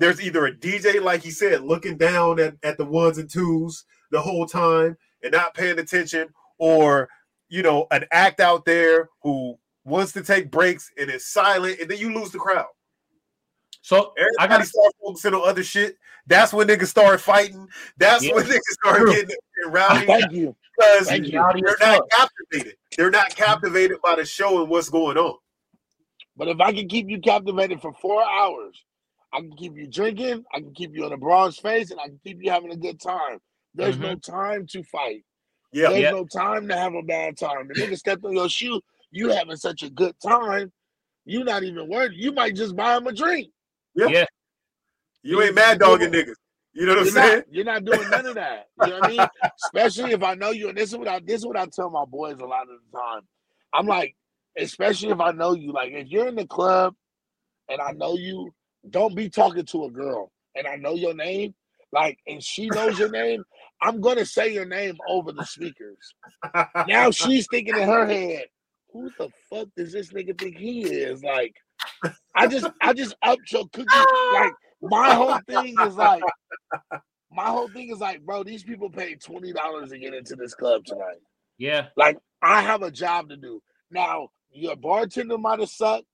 There's 0.03 0.21
either 0.21 0.47
a 0.47 0.51
DJ, 0.51 1.01
like 1.01 1.23
he 1.23 1.31
said, 1.31 1.61
looking 1.63 1.95
down 1.95 2.37
at, 2.37 2.55
at 2.61 2.77
the 2.77 2.83
ones 2.83 3.19
and 3.19 3.29
twos 3.29 3.85
the 4.11 4.19
whole 4.19 4.45
time 4.45 4.97
and 5.23 5.31
not 5.31 5.53
paying 5.53 5.79
attention, 5.79 6.27
or 6.57 7.07
you 7.47 7.61
know, 7.63 7.87
an 7.89 8.03
act 8.11 8.41
out 8.41 8.65
there 8.65 9.07
who 9.21 9.57
wants 9.85 10.11
to 10.11 10.21
take 10.21 10.51
breaks 10.51 10.91
and 10.99 11.09
is 11.09 11.25
silent, 11.25 11.79
and 11.79 11.89
then 11.89 11.99
you 11.99 12.13
lose 12.13 12.31
the 12.31 12.37
crowd. 12.37 12.65
So 13.81 14.11
Everybody 14.17 14.35
I 14.39 14.47
got 14.47 14.57
to 14.57 14.65
start 14.65 14.91
focusing 15.01 15.33
on 15.35 15.47
other 15.47 15.63
shit. 15.63 15.95
That's 16.27 16.51
when 16.51 16.67
niggas 16.67 16.87
start 16.87 17.21
fighting. 17.21 17.65
That's 17.95 18.25
Yeah. 18.25 18.35
when 18.35 18.43
niggas 18.43 18.59
start 18.83 18.97
True. 18.97 19.13
getting 19.13 19.35
rowdy 19.67 20.05
Thank 20.05 20.33
you. 20.33 20.53
because 20.77 21.07
Thank 21.07 21.27
you. 21.27 21.31
They're 21.31 21.77
not 21.79 22.01
captivated. 22.11 22.75
They're 22.97 23.09
not 23.09 23.33
captivated 23.37 24.01
by 24.03 24.17
the 24.17 24.25
show 24.25 24.59
and 24.59 24.69
what's 24.69 24.89
going 24.89 25.17
on. 25.17 25.37
But 26.35 26.49
if 26.49 26.59
I 26.59 26.73
can 26.73 26.89
keep 26.89 27.09
you 27.09 27.21
captivated 27.21 27.79
for 27.81 27.93
four 27.93 28.21
hours, 28.21 28.83
I 29.33 29.39
can 29.39 29.53
keep 29.53 29.75
you 29.75 29.87
drinking, 29.87 30.43
I 30.53 30.59
can 30.59 30.73
keep 30.73 30.93
you 30.93 31.05
on 31.05 31.13
a 31.13 31.17
broad 31.17 31.55
face, 31.55 31.91
and 31.91 31.99
I 31.99 32.05
can 32.05 32.19
keep 32.23 32.37
you 32.41 32.51
having 32.51 32.71
a 32.71 32.77
good 32.77 33.01
time. 33.01 33.39
There's 33.73 33.97
no 33.97 34.15
mm-hmm. 34.15 34.31
time 34.31 34.67
to 34.67 34.83
fight. 34.83 35.23
Yeah, 35.71 35.89
There's 35.89 36.01
Yeah. 36.03 36.11
no 36.11 36.25
time 36.25 36.67
to 36.67 36.77
have 36.77 36.93
a 36.93 37.01
bad 37.01 37.37
time. 37.37 37.67
The 37.67 37.73
nigga 37.73 37.97
stepped 37.97 38.23
on 38.23 38.33
your 38.33 38.47
shoe, 38.47 38.79
you 39.09 39.29
having 39.29 39.55
such 39.55 39.81
a 39.81 39.89
good 39.89 40.15
time, 40.21 40.71
you 41.25 41.43
not 41.43 41.63
even 41.63 41.89
worried. 41.89 42.13
You 42.15 42.31
might 42.31 42.55
just 42.55 42.75
buy 42.75 42.95
him 42.95 43.07
a 43.07 43.13
drink. 43.13 43.51
Yeah. 43.95 44.25
You 45.23 45.41
ain't 45.41 45.55
mad 45.55 45.79
dogging 45.79 46.11
niggas. 46.11 46.35
You 46.73 46.87
know 46.87 46.95
what 46.95 47.07
I'm 47.07 47.09
saying? 47.09 47.35
not, 47.37 47.45
you're 47.51 47.65
not 47.65 47.85
doing 47.85 48.09
none 48.09 48.25
of 48.25 48.35
that. 48.35 48.67
You 48.81 48.89
know 48.89 48.99
what 48.99 49.05
I 49.05 49.09
mean? 49.09 49.27
Especially 49.65 50.11
if 50.11 50.23
I 50.23 50.33
know 50.33 50.49
you, 50.49 50.69
and 50.69 50.77
this 50.77 50.91
is 50.91 50.97
what 50.97 51.07
I 51.07 51.19
this 51.19 51.41
is 51.41 51.45
what 51.45 51.55
I 51.55 51.67
tell 51.67 51.89
my 51.91 52.05
boys 52.05 52.39
a 52.39 52.45
lot 52.45 52.63
of 52.63 52.69
the 52.69 52.97
time. 52.97 53.21
I'm 53.73 53.85
like, 53.85 54.15
especially 54.57 55.11
if 55.11 55.19
I 55.19 55.31
know 55.31 55.53
you, 55.53 55.71
like 55.71 55.91
if 55.91 56.07
you're 56.07 56.27
in 56.27 56.35
the 56.35 56.47
club 56.47 56.95
and 57.69 57.79
I 57.79 57.91
know 57.91 58.15
you, 58.15 58.53
don't 58.89 59.15
be 59.15 59.29
talking 59.29 59.65
to 59.65 59.85
a 59.85 59.91
girl 59.91 60.31
and 60.55 60.67
I 60.67 60.75
know 60.75 60.93
your 60.93 61.13
name, 61.13 61.53
like, 61.91 62.19
and 62.27 62.43
she 62.43 62.69
knows 62.69 62.97
your 62.99 63.09
name, 63.09 63.43
I'm 63.81 64.01
gonna 64.01 64.25
say 64.25 64.53
your 64.53 64.65
name 64.65 64.97
over 65.07 65.31
the 65.31 65.45
speakers. 65.45 66.13
Now 66.87 67.11
she's 67.11 67.47
thinking 67.47 67.75
in 67.75 67.87
her 67.87 68.05
head, 68.05 68.45
who 68.91 69.09
the 69.17 69.29
fuck 69.49 69.67
does 69.75 69.91
this 69.91 70.11
nigga 70.11 70.37
think 70.39 70.57
he 70.57 70.83
is? 70.83 71.23
Like, 71.23 71.55
I 72.35 72.47
just 72.47 72.69
I 72.81 72.93
just 72.93 73.15
upped 73.21 73.51
your 73.51 73.67
cookie. 73.73 73.87
Like 74.33 74.53
my 74.81 75.13
whole 75.13 75.39
thing 75.47 75.79
is 75.79 75.95
like 75.95 76.23
my 77.31 77.45
whole 77.45 77.67
thing 77.69 77.89
is 77.89 77.99
like, 77.99 78.21
bro, 78.21 78.43
these 78.43 78.63
people 78.63 78.89
paid 78.89 79.21
twenty 79.21 79.53
dollars 79.53 79.89
to 79.89 79.97
get 79.97 80.13
into 80.13 80.35
this 80.35 80.53
club 80.53 80.85
tonight. 80.85 81.19
Yeah. 81.57 81.87
Like, 81.95 82.17
I 82.41 82.61
have 82.61 82.81
a 82.83 82.91
job 82.91 83.29
to 83.29 83.37
do. 83.37 83.61
Now, 83.89 84.29
your 84.51 84.75
bartender 84.75 85.37
might 85.37 85.59
have 85.59 85.69
sucked. 85.69 86.05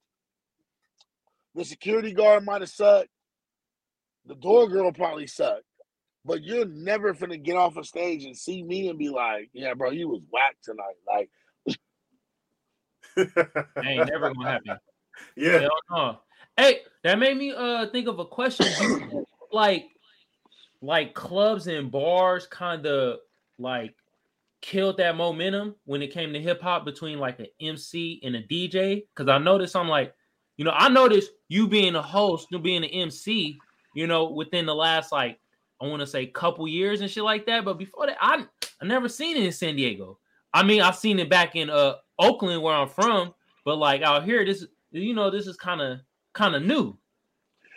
The 1.55 1.65
security 1.65 2.13
guard 2.13 2.45
might 2.45 2.61
have 2.61 2.69
sucked. 2.69 3.09
The 4.25 4.35
door 4.35 4.67
girl 4.69 4.91
probably 4.91 5.27
sucked. 5.27 5.63
But 6.25 6.43
you're 6.43 6.65
never 6.65 7.13
finna 7.13 7.41
get 7.41 7.55
off 7.55 7.77
a 7.77 7.83
stage 7.83 8.25
and 8.25 8.37
see 8.37 8.61
me 8.61 8.89
and 8.89 8.99
be 8.99 9.09
like, 9.09 9.49
yeah, 9.53 9.73
bro, 9.73 9.91
you 9.91 10.09
was 10.09 10.21
whack 10.31 10.57
tonight. 10.61 10.95
Like, 11.07 11.29
That 13.35 13.67
ain't 13.85 14.09
never 14.09 14.33
gonna 14.33 14.49
happen. 14.49 14.77
yeah. 15.35 15.59
Hell 15.61 15.69
no. 15.89 16.19
Hey, 16.57 16.81
that 17.03 17.19
made 17.19 17.37
me 17.37 17.53
uh 17.53 17.87
think 17.89 18.07
of 18.07 18.19
a 18.19 18.25
question. 18.25 18.65
Do 18.77 18.83
you 18.83 18.99
think, 18.99 19.27
like, 19.51 19.85
like 20.81 21.13
clubs 21.13 21.67
and 21.67 21.89
bars 21.91 22.47
kind 22.47 22.85
of 22.85 23.19
like 23.57 23.95
killed 24.61 24.97
that 24.97 25.15
momentum 25.15 25.75
when 25.85 26.01
it 26.01 26.13
came 26.13 26.33
to 26.33 26.39
hip 26.41 26.61
hop 26.61 26.85
between 26.85 27.17
like 27.17 27.39
an 27.39 27.47
MC 27.59 28.19
and 28.23 28.35
a 28.35 28.43
DJ? 28.43 29.03
Because 29.15 29.29
I 29.29 29.37
noticed 29.37 29.75
I'm 29.75 29.89
like, 29.89 30.13
you 30.59 30.65
know, 30.65 30.73
I 30.75 30.89
noticed 30.89 31.31
you 31.47 31.69
being 31.69 31.95
a 31.95 32.01
host, 32.01 32.49
you 32.51 32.59
being 32.59 32.83
an 32.83 32.89
MC, 32.89 33.57
you 33.95 34.07
know, 34.07 34.29
within 34.29 34.65
the 34.65 34.75
last 34.75 35.09
like 35.09 35.39
I 35.81 35.87
want 35.87 36.01
to 36.01 36.05
say 36.05 36.25
couple 36.25 36.67
years 36.67 36.99
and 36.99 37.09
shit 37.09 37.23
like 37.23 37.45
that. 37.45 37.63
But 37.63 37.77
before 37.77 38.07
that, 38.07 38.17
I 38.19 38.45
I 38.81 38.85
never 38.85 39.07
seen 39.07 39.37
it 39.37 39.45
in 39.45 39.53
San 39.53 39.77
Diego. 39.77 40.19
I 40.53 40.63
mean, 40.63 40.81
I've 40.81 40.97
seen 40.97 41.17
it 41.19 41.29
back 41.29 41.55
in 41.55 41.69
uh 41.69 41.93
Oakland 42.19 42.61
where 42.61 42.75
I'm 42.75 42.89
from, 42.89 43.33
but 43.63 43.77
like 43.77 44.01
out 44.01 44.25
here, 44.25 44.43
this 44.43 44.65
you 44.91 45.13
know, 45.13 45.31
this 45.31 45.47
is 45.47 45.55
kind 45.55 45.79
of 45.79 45.99
kind 46.33 46.53
of 46.53 46.63
new. 46.63 46.97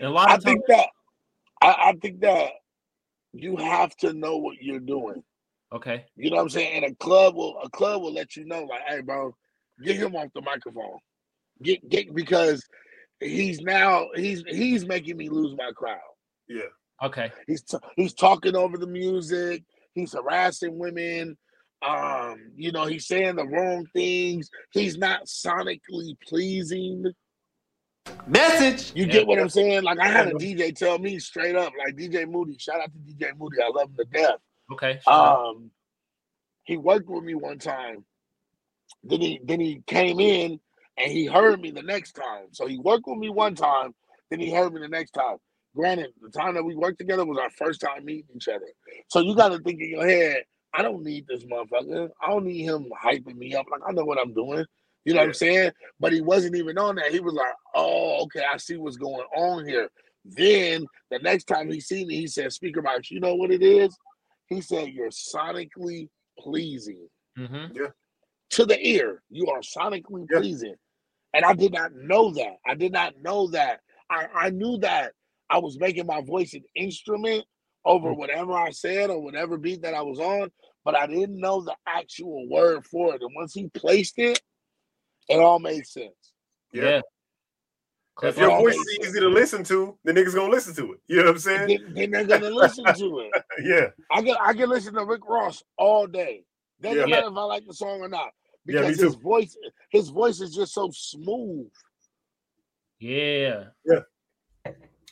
And 0.01 0.09
a 0.09 0.11
lot 0.11 0.29
I 0.29 0.35
of 0.35 0.43
times, 0.43 0.57
think 0.57 0.67
that 0.67 0.89
I, 1.61 1.91
I 1.91 1.93
think 2.03 2.21
that 2.23 2.51
you 3.33 3.57
have 3.59 3.95
to 3.99 4.13
know 4.13 4.39
what 4.39 4.61
you're 4.61 4.81
doing. 4.81 5.23
okay, 5.73 6.05
You 6.17 6.31
know 6.31 6.39
what 6.39 6.43
I'm 6.43 6.51
saying? 6.51 6.83
And 6.83 6.93
a 6.93 6.97
club 6.97 7.37
will 7.37 7.61
a 7.63 7.71
club 7.71 8.03
will 8.03 8.13
let 8.13 8.35
you 8.35 8.45
know, 8.45 8.65
like, 8.65 8.83
hey, 8.89 9.03
bro, 9.03 9.37
get 9.85 9.99
him 9.99 10.17
off 10.17 10.31
the 10.35 10.43
microphone. 10.43 10.99
Get 11.63 11.89
get 11.89 12.15
because 12.15 12.67
he's 13.21 13.61
now 13.61 14.09
he's 14.15 14.43
he's 14.49 14.87
making 14.87 15.17
me 15.17 15.29
lose 15.29 15.55
my 15.57 15.71
crowd. 15.75 15.99
Yeah. 16.49 16.63
okay, 17.03 17.31
He's 17.47 17.63
t- 17.63 17.79
he's 17.97 18.15
talking 18.15 18.57
over 18.57 18.77
the 18.77 18.87
music. 18.87 19.63
He's 19.95 20.13
harassing 20.13 20.79
women. 20.79 21.37
Um, 21.87 22.37
you 22.57 22.71
know, 22.73 22.87
he's 22.87 23.07
saying 23.07 23.37
the 23.37 23.47
wrong 23.47 23.87
things. 23.93 24.49
He's 24.73 24.97
not 24.99 25.27
sonically 25.27 26.17
pleasing. 26.29 27.07
Message. 28.27 28.93
You 28.95 29.07
Yeah. 29.07 29.13
get 29.13 29.27
what 29.27 29.39
I'm 29.39 29.49
saying? 29.49 29.83
Like 29.83 29.99
I 29.99 30.09
had 30.09 30.29
a 30.29 30.35
DJ 30.35 30.75
tell 30.77 30.99
me 30.99 31.19
straight 31.19 31.57
up, 31.57 31.73
like 31.79 31.97
DJ 31.97 32.27
Moody. 32.29 32.57
Shout 32.59 32.81
out 32.81 32.91
to 32.93 32.99
DJ 32.99 33.37
Moody. 33.37 33.59
I 33.63 33.69
love 33.69 33.91
him 33.91 33.97
to 33.97 34.05
death. 34.05 34.37
okay. 34.73 35.01
Um, 35.07 35.71
he 36.65 36.77
worked 36.77 37.09
with 37.09 37.25
me 37.25 37.35
one 37.35 37.59
time. 37.59 38.05
Then 39.05 39.21
he 39.21 39.41
then 39.45 39.59
he 39.61 39.83
came 39.87 40.21
in 40.21 40.61
and 40.99 41.11
he 41.13 41.27
heard 41.27 41.61
me 41.61 41.71
the 41.71 41.83
next 41.83 42.13
time. 42.13 42.47
So 42.53 42.67
he 42.67 42.79
worked 42.79 43.05
with 43.07 43.19
me 43.19 43.31
one 43.31 43.55
time. 43.55 43.95
Then 44.31 44.41
he 44.41 44.51
heard 44.53 44.73
me 44.75 44.81
the 44.81 44.89
next 44.89 45.13
time. 45.13 45.37
Granted, 45.77 46.13
the 46.23 46.31
time 46.31 46.55
that 46.55 46.65
we 46.65 46.77
worked 46.77 46.99
together 46.99 47.25
was 47.25 47.39
our 47.39 47.51
first 47.51 47.81
time 47.81 48.05
meeting 48.05 48.27
each 48.37 48.49
other. 48.49 48.67
So 49.09 49.21
you 49.21 49.35
got 49.35 49.51
to 49.51 49.59
think 49.59 49.81
in 49.81 49.91
your 49.91 50.07
head, 50.09 50.45
I 50.75 50.83
don't 50.83 51.03
need 51.05 51.27
this 51.29 51.45
motherfucker. 51.45 52.11
I 52.23 52.29
don't 52.31 52.45
need 52.47 52.63
him 52.65 52.89
hyping 53.05 53.37
me 53.37 53.55
up. 53.55 53.67
Like 53.71 53.83
I 53.87 53.93
know 53.93 54.05
what 54.05 54.19
I'm 54.21 54.35
doing. 54.35 54.67
You 55.05 55.15
know 55.15 55.21
what 55.21 55.29
I'm 55.29 55.35
saying? 55.35 55.73
But 56.01 56.13
he 56.13 56.21
wasn't 56.21 56.57
even 56.57 56.79
on 56.79 56.97
that. 56.97 57.13
He 57.13 57.21
was 57.21 57.35
like, 57.35 57.55
"Oh, 57.75 58.23
okay, 58.25 58.43
I 58.51 58.57
see 58.59 58.77
what's 58.77 58.97
going 58.97 59.27
on 59.37 59.67
here." 59.67 59.91
Then 60.25 60.87
the 61.11 61.19
next 61.21 61.45
time 61.45 61.71
he 61.71 61.81
seen 61.81 62.09
me, 62.09 62.17
he 62.17 62.27
said, 62.27 62.53
"Speaker 62.53 62.83
box, 62.83 63.11
you 63.11 63.21
know 63.21 63.35
what 63.35 63.51
it 63.51 63.63
is?" 63.63 63.97
He 64.49 64.61
said, 64.63 64.89
"You're 64.91 65.11
sonically 65.11 66.09
pleasing 66.39 67.09
Mm-hmm. 67.39 67.73
to 68.51 68.67
the 68.67 68.87
ear. 68.87 69.23
You 69.31 69.47
are 69.49 69.61
sonically 69.61 70.27
Yeah. 70.31 70.41
pleasing." 70.41 70.77
And 71.35 71.45
I 71.45 71.55
did 71.55 71.73
not 71.73 71.93
know 71.95 72.33
that. 72.35 72.57
I 72.67 72.75
did 72.75 72.93
not 72.93 73.15
know 73.23 73.49
that. 73.51 73.81
I, 74.11 74.27
I 74.35 74.51
knew 74.51 74.79
that 74.79 75.13
I 75.51 75.59
was 75.59 75.79
making 75.79 76.07
my 76.07 76.21
voice 76.23 76.55
an 76.55 76.65
instrument 76.77 77.45
over 77.85 78.11
Mm. 78.11 78.17
whatever 78.19 78.53
I 78.53 78.71
said 78.71 79.11
or 79.11 79.23
whatever 79.23 79.57
beat 79.59 79.83
that 79.83 79.95
I 79.95 80.03
was 80.03 80.19
on, 80.21 80.51
but 80.85 80.97
I 80.97 81.07
didn't 81.07 81.41
know 81.41 81.63
the 81.63 81.77
actual 81.87 82.49
word 82.49 82.87
for 82.87 83.15
it. 83.15 83.23
And 83.23 83.35
once 83.35 83.55
he 83.55 83.69
placed 83.69 84.19
it, 84.19 84.41
it 85.29 85.39
all 85.41 85.59
made 85.59 85.87
sense. 85.87 86.15
Yeah. 86.73 86.83
Yeah. 86.83 87.01
If 88.23 88.39
your 88.39 88.51
voice 88.59 88.77
is 88.77 88.99
easy 89.03 89.21
to 89.21 89.29
listen 89.29 89.65
to, 89.65 89.99
the 90.05 90.13
niggas 90.13 90.35
gonna 90.35 90.51
listen 90.53 90.75
to 90.77 90.93
it. 90.93 91.01
You 91.09 91.17
know 91.19 91.25
what 91.25 91.31
I'm 91.33 91.39
saying? 91.39 91.69
Then, 91.69 91.95
then 91.95 92.11
they're 92.13 92.27
gonna 92.41 92.51
listen 92.55 92.85
to 92.95 93.19
it. 93.21 93.33
Yeah. 93.65 93.89
I 94.11 94.23
can 94.23 94.37
I 94.41 94.53
can 94.55 94.69
listen 94.69 94.95
to 94.95 95.05
Rick 95.05 95.23
Ross 95.29 95.63
all 95.79 96.07
day. 96.07 96.45
Doesn't 96.81 96.99
Yeah. 96.99 97.07
matter 97.07 97.29
if 97.29 97.37
I 97.37 97.45
like 97.45 97.67
the 97.67 97.75
song 97.75 98.01
or 98.01 98.09
not. 98.09 98.31
Yeah, 98.67 98.81
Because 98.83 99.01
his 99.01 99.15
voice 99.17 99.57
his 99.91 100.09
voice 100.09 100.41
is 100.41 100.55
just 100.55 100.73
so 100.73 100.91
smooth. 100.93 101.69
Yeah. 102.99 103.65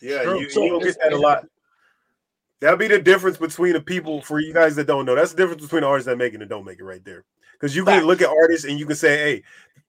Yeah, 0.00 0.22
True. 0.22 0.40
you, 0.40 0.50
So 0.50 0.62
you 0.62 0.70
don't 0.70 0.82
get 0.82 0.96
that 1.02 1.12
a 1.12 1.18
lot. 1.18 1.44
That'll 2.60 2.76
be 2.76 2.88
the 2.88 3.00
difference 3.00 3.36
between 3.36 3.72
the 3.72 3.80
people 3.80 4.22
for 4.22 4.38
you 4.38 4.52
guys 4.52 4.76
that 4.76 4.86
don't 4.86 5.06
know. 5.06 5.14
That's 5.14 5.32
the 5.32 5.36
difference 5.38 5.62
between 5.62 5.82
the 5.82 5.88
artists 5.88 6.06
that 6.06 6.16
make 6.16 6.34
it 6.34 6.40
and 6.40 6.48
don't 6.48 6.64
make 6.64 6.78
it 6.78 6.84
right 6.84 7.04
there. 7.04 7.24
Because 7.52 7.74
you 7.74 7.84
can 7.84 8.04
look 8.04 8.22
at 8.22 8.28
artists 8.28 8.66
and 8.66 8.78
you 8.78 8.86
can 8.86 8.96
say, 8.96 9.18
hey, 9.18 9.42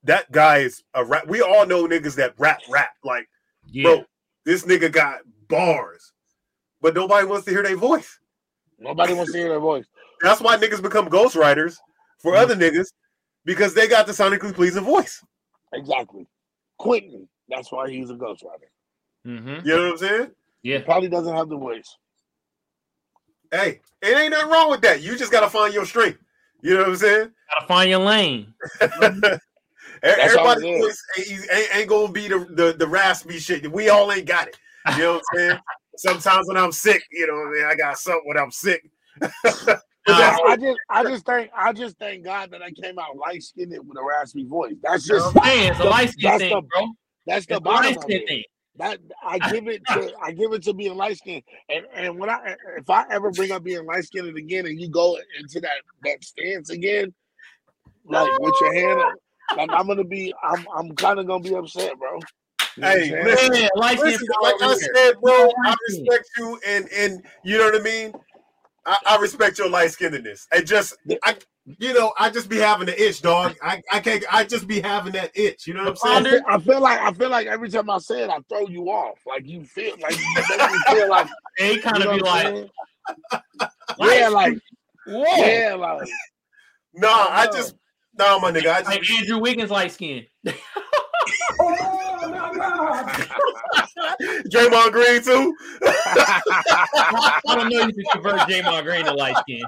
that 0.04 0.30
guy 0.32 0.58
is 0.58 0.82
a 0.94 1.04
rap. 1.04 1.26
We 1.28 1.40
all 1.42 1.66
know 1.66 1.86
niggas 1.86 2.16
that 2.16 2.34
rap 2.38 2.60
rap. 2.68 2.94
Like, 3.04 3.28
Yeah. 3.66 3.82
bro, 3.84 4.04
this 4.44 4.64
nigga 4.64 4.90
got 4.90 5.20
bars. 5.48 6.12
But 6.80 6.94
nobody 6.94 7.26
wants 7.26 7.44
to 7.46 7.52
hear 7.52 7.62
their 7.62 7.76
voice. 7.76 8.18
Nobody 8.78 9.14
wants 9.14 9.32
to 9.32 9.38
hear 9.38 9.48
their 9.48 9.60
voice. 9.60 9.86
That's 10.20 10.40
why 10.40 10.56
niggas 10.56 10.82
become 10.82 11.08
ghostwriters 11.08 11.76
for 12.18 12.34
other 12.34 12.56
mm. 12.56 12.60
niggas 12.60 12.92
because 13.44 13.74
they 13.74 13.88
got 13.88 14.06
the 14.06 14.12
sonically 14.12 14.54
pleasing 14.54 14.84
voice. 14.84 15.24
Exactly. 15.72 16.26
Quentin, 16.78 17.28
that's 17.48 17.72
why 17.72 17.90
he's 17.90 18.10
a 18.10 18.14
ghostwriter. 18.14 18.70
Mm-hmm. 19.26 19.66
You 19.66 19.76
know 19.76 19.82
what 19.82 19.92
I'm 19.92 19.98
saying? 19.98 20.30
Yeah. 20.62 20.82
Probably 20.82 21.08
doesn't 21.08 21.34
have 21.34 21.48
the 21.48 21.56
voice. 21.56 21.96
Hey, 23.50 23.80
it 24.00 24.16
ain't 24.16 24.30
nothing 24.30 24.50
wrong 24.50 24.70
with 24.70 24.80
that. 24.82 25.02
You 25.02 25.16
just 25.16 25.32
gotta 25.32 25.50
find 25.50 25.74
your 25.74 25.84
strength. 25.84 26.18
You 26.62 26.74
know 26.74 26.80
what 26.80 26.88
I'm 26.90 26.96
saying? 26.96 27.30
Gotta 27.52 27.66
find 27.66 27.90
your 27.90 27.98
lane. 27.98 28.54
That's 28.80 29.40
Everybody 30.02 30.80
voice 30.80 31.02
ain't, 31.18 31.52
ain't, 31.52 31.76
ain't 31.76 31.88
gonna 31.88 32.12
be 32.12 32.28
the, 32.28 32.46
the 32.50 32.74
the 32.78 32.86
raspy 32.86 33.38
shit. 33.38 33.70
We 33.70 33.88
all 33.88 34.10
ain't 34.10 34.26
got 34.26 34.48
it. 34.48 34.56
You 34.96 35.02
know 35.02 35.12
what 35.14 35.22
I'm 35.32 35.38
saying? 35.38 35.58
Sometimes 35.96 36.48
when 36.48 36.56
I'm 36.56 36.72
sick, 36.72 37.02
you 37.10 37.26
know, 37.26 37.34
what 37.34 37.48
I 37.48 37.50
mean, 37.50 37.64
I 37.66 37.74
got 37.74 37.98
something 37.98 38.22
when 38.24 38.38
I'm 38.38 38.50
sick. 38.50 38.88
But 40.06 40.12
Nah, 40.12 40.18
that's 40.18 40.40
I 40.46 40.56
just 40.56 40.80
I 40.90 41.02
just 41.04 41.26
think 41.26 41.50
I 41.56 41.72
just 41.72 41.98
thank 41.98 42.24
God 42.24 42.50
that 42.50 42.62
I 42.62 42.70
came 42.70 42.98
out 42.98 43.16
light 43.16 43.42
skinned 43.42 43.70
with 43.70 43.98
a 43.98 44.04
raspy 44.04 44.44
voice. 44.44 44.74
That's 44.82 45.06
just 45.06 45.34
what 45.34 45.44
I'm 45.44 45.50
saying? 45.50 45.70
It's 45.70 45.80
a 45.80 45.82
the- 45.84 45.90
light 45.90 46.10
skin 46.10 46.30
that's 46.30 46.38
thing, 46.42 46.50
the- 46.54 46.62
bro. 46.62 46.88
that's 47.26 47.46
the 47.46 47.54
It's 47.54 47.62
bottom 47.62 47.94
light 47.94 48.04
of 48.04 48.10
it. 48.10 48.26
thing. 48.28 48.42
That 48.76 48.98
I 49.22 49.38
give 49.38 49.68
it 49.68 49.86
to 49.88 50.12
I 50.22 50.32
give 50.32 50.52
it 50.54 50.62
to 50.64 50.72
being 50.74 50.96
light 50.96 51.18
skinned. 51.18 51.42
And 51.68 51.86
and 51.94 52.18
when 52.18 52.30
I 52.30 52.56
if 52.78 52.88
I 52.90 53.04
ever 53.10 53.30
bring 53.30 53.52
up 53.52 53.62
being 53.62 53.84
light 53.86 54.04
skinned 54.04 54.36
again 54.36 54.66
and 54.66 54.80
you 54.80 54.88
go 54.88 55.18
into 55.38 55.60
that 55.60 55.82
that 56.04 56.24
stance 56.24 56.70
again, 56.70 57.12
like 58.04 58.30
with 58.40 58.54
your 58.60 58.74
hand 58.74 59.00
like 59.56 59.70
I'm 59.72 59.86
gonna 59.86 60.04
be 60.04 60.34
I'm 60.42 60.66
I'm 60.74 60.96
kind 60.96 61.20
of 61.20 61.26
gonna 61.26 61.42
be 61.44 61.54
upset, 61.54 61.98
bro. 61.98 62.18
You 62.76 62.82
know 62.82 62.88
what 62.88 62.96
I'm 62.96 63.00
Hey, 63.02 63.24
listen, 63.24 63.54
Yeah, 63.54 63.68
light 63.76 63.98
skin. 63.98 64.10
Listen, 64.12 64.26
like 64.42 64.62
I 64.62 64.74
said, 64.74 65.20
bro, 65.20 65.52
I 65.64 65.74
respect 65.88 66.28
you 66.38 66.58
and 66.66 66.88
and 66.96 67.22
you 67.44 67.58
know 67.58 67.64
what 67.66 67.80
I 67.80 67.84
mean. 67.84 68.12
I, 68.86 68.96
I 69.06 69.16
respect 69.18 69.58
your 69.58 69.68
light 69.68 69.90
skinnedness. 69.90 70.46
I 70.52 70.60
just 70.60 70.96
I 71.22 71.36
you 71.78 71.94
know, 71.94 72.12
I 72.18 72.28
just 72.30 72.48
be 72.48 72.58
having 72.58 72.86
the 72.86 73.00
itch, 73.00 73.22
dog. 73.22 73.54
I, 73.62 73.80
I 73.92 74.00
can't 74.00 74.24
I 74.32 74.44
just 74.44 74.66
be 74.66 74.80
having 74.80 75.12
that 75.12 75.30
itch. 75.36 75.66
You 75.66 75.74
know 75.74 75.84
what 75.84 75.98
I 76.04 76.16
I'm 76.16 76.24
saying? 76.24 76.34
feel, 76.34 76.44
I 76.48 76.58
feel 76.58 76.80
like 76.80 77.00
I 77.00 77.12
feel 77.12 77.30
like 77.30 77.46
every 77.46 77.68
time 77.68 77.88
I 77.88 77.98
say 77.98 78.22
it, 78.24 78.30
I 78.30 78.38
throw 78.48 78.66
you 78.66 78.86
off. 78.86 79.18
Like 79.26 79.46
you 79.46 79.64
feel 79.64 79.94
like 80.02 80.18
you 80.18 80.82
feel 80.90 81.08
like 81.08 81.28
They 81.58 81.78
kind 81.78 82.02
of 82.02 82.16
be 82.16 82.20
like, 82.20 82.46
saying? 82.46 82.70
yeah, 84.00 84.28
like 84.28 84.58
whoa. 85.06 85.24
yeah, 85.36 85.74
like 85.78 86.08
No, 86.94 87.08
I 87.08 87.46
just 87.46 87.76
no, 88.18 88.40
my 88.40 88.50
nigga. 88.50 88.72
I 88.72 88.78
just 88.80 88.86
Like 88.86 89.10
Andrew 89.10 89.38
Wiggins 89.38 89.70
light 89.70 89.92
skin. 89.92 90.26
Oh, 91.60 93.02
Draymond 94.50 94.92
Green 94.92 95.22
too. 95.22 95.54
I 95.84 97.40
don't 97.46 97.68
know 97.70 97.80
if 97.80 97.88
you 97.96 98.04
can 98.04 98.22
convert 98.22 98.40
Draymond 98.48 98.84
Green 98.84 99.04
to 99.04 99.12
light 99.14 99.36
skin. 99.38 99.62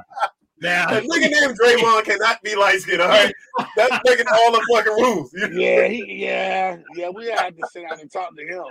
Now, 0.61 0.87
A 0.88 1.01
nigga 1.01 1.31
named 1.31 1.59
Draymond 1.61 2.05
cannot 2.05 2.40
be 2.42 2.55
light 2.55 2.81
skinned, 2.81 3.03
all 3.03 3.09
right? 3.09 3.33
That's 3.77 3.99
breaking 4.05 4.27
all 4.33 4.53
the 4.53 4.64
fucking 4.73 4.92
rules. 4.92 5.31
You- 5.35 5.49
yeah, 5.61 5.87
he, 5.88 6.05
yeah, 6.25 6.77
yeah. 6.94 7.09
We 7.11 7.27
had 7.27 7.57
to 7.57 7.62
sit 7.73 7.83
down 7.88 8.01
and 8.01 8.11
talk 8.11 8.35
to 8.37 8.42
him. 8.42 8.64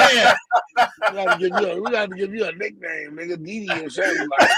yeah, 0.00 0.34
We 0.76 1.14
got 1.14 1.32
to 1.32 1.38
give 1.38 1.60
you 1.60 1.68
a, 1.70 1.80
we 1.80 1.90
got 1.90 2.10
to 2.10 2.16
give 2.16 2.34
you 2.34 2.44
a 2.44 2.52
nickname, 2.52 3.12
nigga, 3.16 3.42
Didi 3.42 3.70
or 3.84 3.88
something. 3.88 4.28
Like 4.38 4.50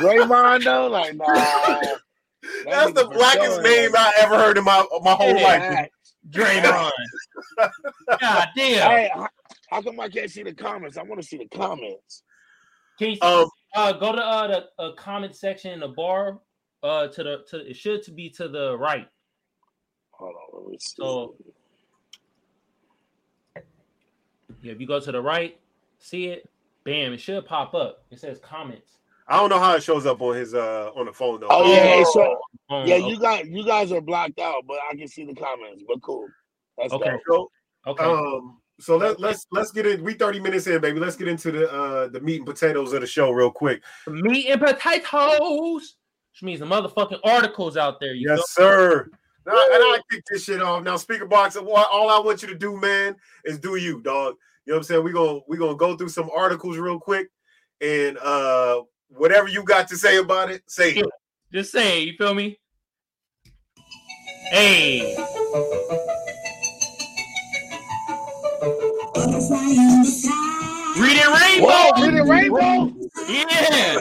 Draymond 0.00 0.64
though, 0.64 0.86
like 0.86 1.16
nah. 1.16 1.26
that 1.26 1.98
That's 2.64 2.92
the 2.92 3.06
blackest 3.08 3.60
name 3.62 3.90
I 3.94 4.12
ever 4.18 4.36
heard 4.38 4.56
in 4.56 4.64
my 4.64 4.84
my 5.02 5.12
whole 5.12 5.36
Yeah. 5.36 5.42
life. 5.42 5.62
Hey, 5.62 5.90
Draymond. 6.30 6.90
God 8.20 8.48
damn. 8.56 8.90
hey, 8.90 9.10
how, 9.70 9.76
how 9.76 9.82
come 9.82 10.00
I 10.00 10.08
can't 10.08 10.30
see 10.30 10.42
the 10.42 10.52
comments? 10.54 10.96
I 10.96 11.02
want 11.02 11.20
to 11.20 11.26
see 11.26 11.38
the 11.38 11.48
comments. 11.48 12.22
Can 12.98 13.10
you- 13.12 13.18
Um, 13.22 13.48
Uh, 13.76 13.92
go 13.92 14.12
to 14.12 14.22
uh 14.22 14.46
the 14.46 14.68
uh, 14.82 14.92
comment 14.92 15.34
section 15.34 15.72
in 15.72 15.80
the 15.80 15.88
bar. 15.88 16.40
Uh, 16.82 17.08
to 17.08 17.22
the 17.24 17.44
to 17.48 17.68
it 17.68 17.74
should 17.76 18.02
to 18.04 18.12
be 18.12 18.28
to 18.30 18.46
the 18.48 18.76
right. 18.78 19.08
Hold 20.12 20.34
on, 20.34 20.60
let 20.62 20.70
me 20.70 20.78
see. 20.78 20.94
So- 20.96 21.34
Yeah, 24.62 24.72
if 24.72 24.80
you 24.80 24.86
go 24.86 24.98
to 25.00 25.12
the 25.12 25.20
right, 25.20 25.58
see 25.98 26.26
it, 26.28 26.48
bam, 26.84 27.12
it 27.12 27.20
should 27.20 27.44
pop 27.46 27.74
up. 27.74 28.04
It 28.10 28.18
says 28.20 28.38
comments. 28.38 28.98
I 29.28 29.36
don't 29.38 29.48
know 29.50 29.58
how 29.58 29.74
it 29.74 29.82
shows 29.82 30.06
up 30.06 30.20
on 30.20 30.34
his 30.36 30.54
uh 30.54 30.90
on 30.94 31.06
the 31.06 31.12
phone 31.12 31.40
though. 31.40 31.48
oh 31.50 31.70
yeah, 31.72 32.00
it's 32.00 32.12
so, 32.12 32.38
On- 32.70 32.86
yeah, 32.86 32.96
you 32.96 33.18
got 33.18 33.46
you 33.46 33.64
guys 33.64 33.90
are 33.92 34.00
blocked 34.00 34.38
out, 34.38 34.64
but 34.66 34.78
I 34.90 34.94
can 34.94 35.08
see 35.08 35.24
the 35.24 35.34
comments. 35.34 35.82
But 35.86 36.00
cool. 36.02 36.28
That's 36.78 36.92
Okay. 36.92 37.10
dope. 37.28 37.50
So, 37.86 37.90
okay. 37.92 38.04
um, 38.04 38.60
so 38.80 38.96
let, 38.96 39.20
let's 39.20 39.46
let's 39.52 39.70
get 39.70 39.86
in. 39.86 40.02
We 40.02 40.14
thirty 40.14 40.40
minutes 40.40 40.66
in, 40.66 40.80
baby. 40.80 40.98
Let's 40.98 41.16
get 41.16 41.28
into 41.28 41.52
the 41.52 41.70
uh 41.70 42.08
the 42.08 42.20
meat 42.20 42.38
and 42.38 42.46
potatoes 42.46 42.92
of 42.92 43.00
the 43.00 43.06
show 43.06 43.30
real 43.30 43.50
quick. 43.50 43.82
Meat 44.08 44.48
and 44.48 44.60
potatoes, 44.60 45.96
which 46.32 46.42
means 46.42 46.60
the 46.60 46.66
motherfucking 46.66 47.20
articles 47.24 47.76
out 47.76 48.00
there. 48.00 48.14
You 48.14 48.30
Yes, 48.30 48.50
sir. 48.50 49.08
Now, 49.46 49.52
and 49.52 49.82
I 49.82 49.98
kick 50.10 50.22
this 50.30 50.44
shit 50.44 50.62
off 50.62 50.82
now. 50.82 50.96
Speaker 50.96 51.26
box. 51.26 51.56
All 51.56 51.76
all 51.76 52.10
I 52.10 52.18
want 52.18 52.42
you 52.42 52.48
to 52.48 52.54
do, 52.54 52.80
man, 52.80 53.14
is 53.44 53.58
do 53.58 53.76
you, 53.76 54.00
dog. 54.00 54.34
You 54.66 54.72
know 54.72 54.76
what 54.76 54.78
I'm 54.78 54.82
saying? 54.84 55.04
We 55.04 55.12
gonna 55.12 55.40
we 55.46 55.56
gonna 55.56 55.76
go 55.76 55.96
through 55.96 56.08
some 56.08 56.30
articles 56.34 56.76
real 56.78 56.98
quick, 56.98 57.28
and 57.80 58.18
uh 58.18 58.82
whatever 59.08 59.48
you 59.48 59.62
got 59.62 59.88
to 59.88 59.96
say 59.96 60.16
about 60.16 60.50
it, 60.50 60.62
say 60.66 60.92
it. 60.92 61.06
Just 61.52 61.70
say, 61.70 62.02
it, 62.02 62.06
you 62.06 62.12
feel 62.18 62.34
me? 62.34 62.58
Hey, 64.50 65.14
reading 70.96 71.30
rainbow. 71.32 71.66
Whoa, 71.66 71.92
did 71.96 72.14
it 72.14 72.22
rainbow? 72.22 72.92
Yeah. 73.28 74.00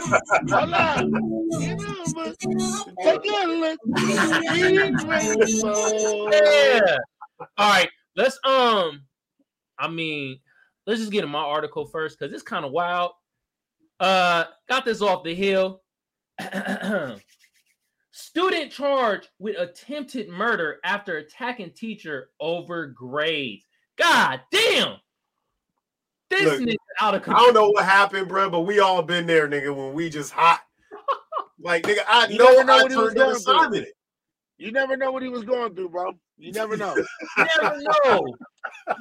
Hold 0.49 0.73
on. 0.73 1.11
You 1.59 1.75
know, 1.75 2.85
Take 3.03 3.25
a 3.25 3.47
look. 3.47 3.79
Reading 4.51 4.95
rainbow. 5.07 6.29
Yeah. 6.31 6.97
All 7.57 7.69
right. 7.69 7.89
Let's 8.15 8.39
um. 8.45 9.03
I 9.77 9.87
mean, 9.87 10.39
let's 10.85 10.99
just 10.99 11.11
get 11.11 11.23
in 11.23 11.29
my 11.29 11.39
article 11.39 11.85
first 11.85 12.19
because 12.19 12.33
it's 12.33 12.43
kind 12.43 12.63
of 12.65 12.71
wild. 12.71 13.11
Uh, 13.99 14.45
got 14.69 14.85
this 14.85 15.01
off 15.01 15.23
the 15.23 15.33
hill. 15.33 15.81
Student 18.11 18.71
charged 18.71 19.29
with 19.39 19.57
attempted 19.57 20.29
murder 20.29 20.77
after 20.83 21.17
attacking 21.17 21.71
teacher 21.71 22.29
over 22.39 22.87
grades. 22.87 23.65
God 23.97 24.41
damn. 24.51 24.95
This 26.29 26.59
Look, 26.59 26.61
nigga 26.61 26.75
out 26.99 27.15
of 27.15 27.23
control. 27.23 27.43
I 27.43 27.45
don't 27.45 27.53
know 27.53 27.69
what 27.69 27.85
happened, 27.85 28.27
bro, 28.27 28.49
but 28.49 28.61
we 28.61 28.79
all 28.79 29.03
been 29.03 29.27
there, 29.27 29.47
nigga. 29.47 29.75
When 29.75 29.93
we 29.93 30.09
just 30.09 30.31
hot, 30.31 30.61
like 31.59 31.83
nigga, 31.83 31.99
I 32.07 32.27
You 32.27 32.39
know 32.39 32.61
know 32.61 32.73
I 32.73 32.83
what 32.83 32.91
he 32.91 32.97
was 32.97 33.13
turned 33.13 33.17
in 33.17 33.43
going 33.43 33.71
through. 33.71 33.85
You 34.57 34.71
never 34.71 34.97
know 34.97 35.11
what 35.11 35.21
he 35.21 35.29
was 35.29 35.43
going 35.43 35.75
through, 35.75 35.89
bro. 35.89 36.11
You 36.37 36.51
never 36.51 36.77
know. 36.77 36.95
You 36.95 37.05
never 37.61 37.81
know. 37.81 38.25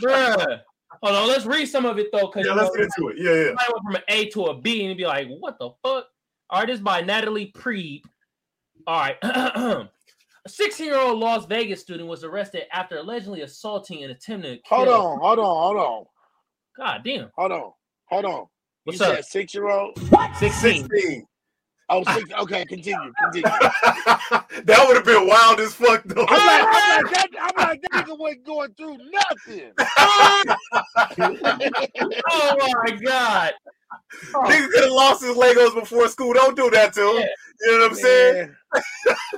Bruh. 0.03 0.61
Hold 1.03 1.17
on, 1.17 1.29
let's 1.29 1.47
read 1.47 1.67
some 1.67 1.87
of 1.87 1.99
it 1.99 2.09
though. 2.13 2.29
Cause 2.29 2.45
Yeah, 2.45 2.53
you 2.53 2.59
let's 2.59 2.71
know, 2.71 2.77
get 2.77 2.91
into 2.97 3.09
it. 3.09 3.17
Yeah, 3.19 3.33
yeah. 3.33 3.47
somebody 3.47 3.73
went 3.73 3.85
from 3.87 3.97
an 3.97 4.03
A 4.09 4.27
to 4.31 4.45
a 4.45 4.59
B 4.61 4.81
and 4.81 4.89
you'd 4.91 4.99
be 4.99 5.07
like, 5.07 5.29
what 5.41 5.59
the 5.59 5.71
fuck? 5.83 6.07
All 6.51 6.61
right, 6.61 6.67
this 6.67 6.77
is 6.77 6.83
by 6.83 7.01
Natalie 7.01 7.47
Prieb. 7.55 8.03
All 8.87 9.01
right. 9.01 9.89
a 10.45 10.49
16 10.49 10.87
year 10.87 10.99
old 10.99 11.19
Las 11.19 11.47
Vegas 11.47 11.81
student 11.81 12.09
was 12.09 12.25
arrested 12.25 12.65
after 12.73 12.99
allegedly 12.99 13.43
assaulting 13.43 14.03
and 14.03 14.13
attempting 14.13 14.57
to 14.57 14.63
kill. 14.63 14.79
Hold 14.79 14.89
on, 14.89 15.19
hold 15.21 15.39
on, 15.39 15.45
hold 15.45 15.77
on, 15.77 16.05
God 16.77 17.03
damn. 17.05 17.31
hold 17.37 17.53
on, 17.53 17.73
hold 18.07 18.25
on. 18.25 18.47
What's 18.85 18.99
you 18.99 19.07
up? 19.07 19.25
six 19.25 19.55
year 19.55 19.69
old? 19.69 19.97
What? 20.11 20.35
16. 20.37 21.27
16. 21.93 22.15
Oh, 22.15 22.19
six. 22.19 22.33
Okay, 22.43 22.65
continue, 22.65 23.13
continue. 23.23 23.43
that 24.65 24.85
would 24.87 24.97
have 24.97 25.05
been 25.05 25.27
wild 25.27 25.61
as 25.61 25.75
fuck, 25.75 26.03
though. 26.05 26.27
I'm 26.29 26.47
like, 26.47 26.65
I'm 26.67 27.05
like, 27.05 27.15
that, 27.15 27.29
I'm 27.41 27.69
like, 27.69 27.83
that 27.83 28.07
nigga 28.07 28.19
wasn't 28.19 28.45
going 28.45 28.75
through 28.75 28.99
nothing. 29.11 29.73
Oh 32.35 32.57
my 32.85 32.93
God. 32.97 33.53
Nigga 34.35 34.69
could 34.69 34.85
have 34.85 34.93
lost 34.93 35.23
his 35.23 35.37
Legos 35.37 35.75
before 35.75 36.09
school. 36.09 36.33
Don't 36.33 36.57
do 36.57 36.71
that 36.71 36.95
to 36.95 37.01
him. 37.01 37.17
Yeah. 37.21 37.27
You 37.61 37.73
know 37.73 37.79
what 37.85 37.91
I'm 37.91 37.97
saying? 37.97 38.57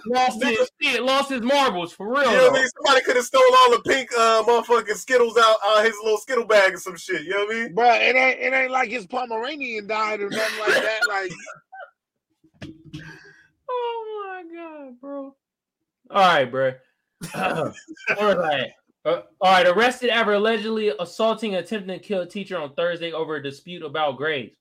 Lost 0.06 0.42
his 0.42 0.70
shit, 0.80 1.02
lost 1.02 1.30
his 1.30 1.42
marbles 1.42 1.92
for 1.92 2.08
real. 2.08 2.30
You 2.30 2.36
know 2.36 2.44
what 2.44 2.52
I 2.52 2.60
mean? 2.60 2.68
Somebody 2.76 3.04
could 3.04 3.16
have 3.16 3.24
stole 3.24 3.42
all 3.42 3.70
the 3.72 3.82
pink 3.84 4.10
uh 4.16 4.42
motherfucking 4.44 4.96
Skittles 4.96 5.36
out 5.36 5.56
uh, 5.66 5.82
his 5.82 5.94
little 6.02 6.18
Skittle 6.18 6.44
bag 6.44 6.74
or 6.74 6.78
some 6.78 6.96
shit. 6.96 7.22
You 7.24 7.30
know 7.30 7.44
what 7.44 7.56
I 7.56 7.60
mean? 7.60 7.74
Bruh, 7.74 7.96
it 7.96 8.16
ain't 8.16 8.40
it 8.40 8.56
ain't 8.56 8.70
like 8.70 8.90
his 8.90 9.06
Pomeranian 9.06 9.86
died 9.86 10.20
or 10.20 10.30
nothing 10.30 10.60
like 10.60 10.82
that. 10.82 11.00
Like 11.08 11.32
Oh 13.76 14.44
my 14.46 14.56
god, 14.56 15.00
bro. 15.00 15.34
All 16.10 16.34
right, 16.34 16.50
bro. 16.50 16.72
I 17.34 17.72
at? 18.18 18.70
Uh, 19.06 19.20
all 19.40 19.52
right, 19.52 19.66
arrested 19.66 20.08
after 20.08 20.32
allegedly 20.32 20.90
assaulting 20.98 21.54
and 21.54 21.64
attempting 21.64 21.98
to 21.98 22.02
kill 22.02 22.22
a 22.22 22.26
teacher 22.26 22.56
on 22.56 22.74
Thursday 22.74 23.12
over 23.12 23.36
a 23.36 23.42
dispute 23.42 23.82
about 23.82 24.16
grades. 24.16 24.56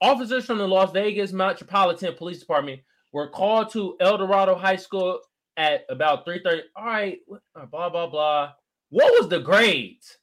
Officers 0.00 0.44
from 0.44 0.58
the 0.58 0.68
Las 0.68 0.92
Vegas 0.92 1.32
Metropolitan 1.32 2.14
Police 2.14 2.38
Department 2.38 2.80
were 3.12 3.28
called 3.28 3.70
to 3.72 3.96
Eldorado 4.00 4.54
High 4.54 4.76
School 4.76 5.20
at 5.56 5.84
about 5.88 6.24
3:30. 6.24 6.62
All 6.76 6.84
right, 6.84 7.18
uh, 7.56 7.66
blah 7.66 7.88
blah 7.88 8.06
blah. 8.06 8.52
What 8.90 9.12
was 9.18 9.28
the 9.28 9.40
grades? 9.40 10.18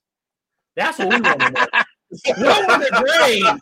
That's 0.77 0.97
what 0.99 1.09
we 1.09 1.19
want 1.19 1.39
to 1.41 1.51
know. 1.51 1.65
what 2.37 2.79
was 2.79 2.89
the 2.89 3.03
grades? 3.03 3.61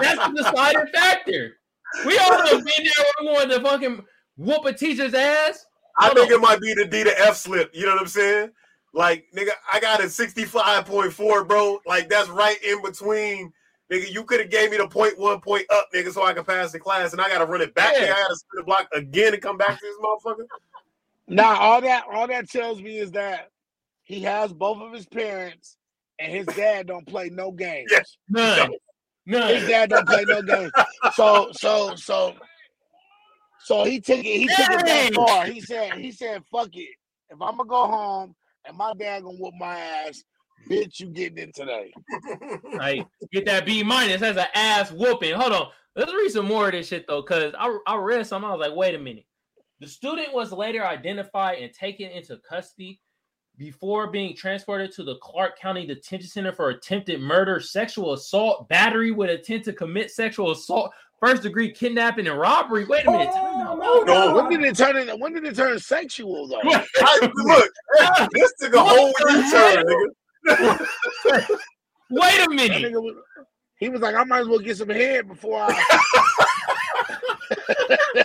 That's 0.00 0.28
the 0.28 0.34
deciding 0.36 0.92
factor. 0.92 1.59
We 2.06 2.18
all 2.18 2.46
have 2.46 2.64
been 2.64 2.64
there 2.66 3.04
when 3.18 3.26
we 3.26 3.32
wanted 3.32 3.54
to 3.56 3.60
fucking 3.62 4.04
whoop 4.36 4.64
a 4.64 4.72
teacher's 4.72 5.14
ass. 5.14 5.66
I 5.98 6.06
Hold 6.06 6.18
think 6.18 6.30
on. 6.30 6.34
it 6.34 6.40
might 6.40 6.60
be 6.60 6.72
the 6.74 6.84
D 6.86 7.04
to 7.04 7.20
F 7.20 7.36
slip. 7.36 7.70
You 7.74 7.86
know 7.86 7.92
what 7.92 8.02
I'm 8.02 8.06
saying? 8.06 8.50
Like, 8.92 9.26
nigga, 9.36 9.50
I 9.72 9.80
got 9.80 10.00
a 10.00 10.04
65.4, 10.04 11.46
bro. 11.46 11.80
Like, 11.86 12.08
that's 12.08 12.28
right 12.28 12.62
in 12.64 12.82
between. 12.82 13.52
Nigga, 13.90 14.10
you 14.10 14.24
could 14.24 14.40
have 14.40 14.50
gave 14.50 14.70
me 14.70 14.76
the 14.76 14.86
point 14.86 15.18
one 15.18 15.40
point 15.40 15.66
up, 15.72 15.88
nigga, 15.94 16.12
so 16.12 16.24
I 16.24 16.32
could 16.32 16.46
pass 16.46 16.70
the 16.70 16.78
class, 16.78 17.12
and 17.12 17.20
I 17.20 17.28
gotta 17.28 17.44
run 17.44 17.60
it 17.60 17.74
back. 17.74 17.94
Yeah. 17.94 18.06
Nigga, 18.06 18.12
I 18.12 18.22
gotta 18.22 18.36
spin 18.36 18.58
the 18.58 18.62
block 18.62 18.88
again 18.92 19.34
and 19.34 19.42
come 19.42 19.56
back 19.56 19.80
to 19.80 19.84
this 19.84 19.96
motherfucker. 20.02 20.46
Nah, 21.26 21.56
all 21.58 21.80
that 21.80 22.04
all 22.10 22.26
that 22.28 22.48
tells 22.48 22.80
me 22.80 22.98
is 22.98 23.10
that 23.12 23.50
he 24.02 24.20
has 24.22 24.52
both 24.52 24.80
of 24.80 24.92
his 24.92 25.06
parents 25.06 25.76
and 26.20 26.32
his 26.32 26.46
dad 26.46 26.86
don't 26.86 27.06
play 27.06 27.30
no 27.30 27.50
games. 27.50 27.90
Yeah. 28.30 28.66
None. 28.66 28.70
No, 29.26 29.46
his 29.46 29.68
dad 29.68 29.90
don't 29.90 30.06
play 30.06 30.24
no 30.26 30.42
games. 30.42 30.72
So 31.14 31.50
so 31.52 31.94
so 31.94 32.34
so 33.62 33.84
he 33.84 34.00
took 34.00 34.18
it 34.18 34.24
he 34.24 34.46
took 34.48 34.70
it 34.70 34.86
that 34.86 35.14
far. 35.14 35.46
He 35.46 35.60
said 35.60 35.94
he 35.94 36.12
said 36.12 36.42
fuck 36.50 36.74
it. 36.74 36.88
If 37.28 37.40
I'm 37.40 37.56
gonna 37.56 37.68
go 37.68 37.86
home 37.86 38.34
and 38.66 38.76
my 38.76 38.92
dad 38.94 39.22
gonna 39.22 39.36
whoop 39.36 39.54
my 39.58 39.78
ass, 39.78 40.22
bitch, 40.68 41.00
you 41.00 41.06
getting 41.06 41.38
it 41.38 41.54
today. 41.54 41.92
Like, 42.76 43.06
get 43.32 43.44
that 43.46 43.66
B 43.66 43.82
minus 43.82 44.22
as 44.22 44.36
an 44.36 44.46
ass 44.54 44.90
whooping. 44.90 45.34
Hold 45.34 45.52
on. 45.52 45.66
Let's 45.96 46.12
read 46.12 46.30
some 46.30 46.46
more 46.46 46.66
of 46.66 46.72
this 46.72 46.88
shit 46.88 47.04
though, 47.06 47.20
because 47.20 47.52
I, 47.58 47.76
I 47.86 47.96
read 47.96 48.26
some. 48.26 48.44
I 48.44 48.52
was 48.52 48.66
like, 48.66 48.76
wait 48.76 48.94
a 48.94 48.98
minute. 48.98 49.26
The 49.80 49.86
student 49.86 50.32
was 50.32 50.52
later 50.52 50.84
identified 50.84 51.58
and 51.58 51.72
taken 51.72 52.10
into 52.10 52.38
custody 52.48 53.00
before 53.60 54.10
being 54.10 54.34
transported 54.34 54.90
to 54.90 55.04
the 55.04 55.16
Clark 55.16 55.58
County 55.58 55.86
Detention 55.86 56.30
Center 56.30 56.50
for 56.50 56.70
attempted 56.70 57.20
murder, 57.20 57.60
sexual 57.60 58.14
assault, 58.14 58.66
battery 58.70 59.10
with 59.10 59.28
intent 59.28 59.66
to 59.66 59.74
commit 59.74 60.10
sexual 60.10 60.52
assault, 60.52 60.90
first 61.20 61.42
degree 61.42 61.70
kidnapping, 61.70 62.26
and 62.26 62.38
robbery. 62.38 62.86
Wait 62.86 63.06
a 63.06 63.10
minute. 63.10 63.28
Oh, 63.32 63.76
time 63.76 63.82
out. 63.82 64.08
Hold. 64.08 64.34
When 64.34 64.48
did 64.48 64.66
it 64.66 64.78
turn 64.78 64.96
in, 64.96 65.20
when 65.20 65.34
did 65.34 65.44
it 65.44 65.56
turn 65.56 65.78
sexual 65.78 66.48
though? 66.48 66.62
I, 66.64 67.30
look, 67.34 68.30
this 68.32 68.50
took 68.60 68.74
a 68.74 68.80
whole 68.82 69.12
U-turn, 69.28 69.84
nigga. 70.48 70.88
Wait 72.12 72.46
a 72.46 72.48
minute. 72.48 72.92
was, 72.92 73.14
he 73.78 73.90
was 73.90 74.00
like, 74.00 74.14
I 74.14 74.24
might 74.24 74.40
as 74.40 74.48
well 74.48 74.58
get 74.58 74.78
some 74.78 74.88
head 74.88 75.28
before 75.28 75.66
I. 75.68 76.00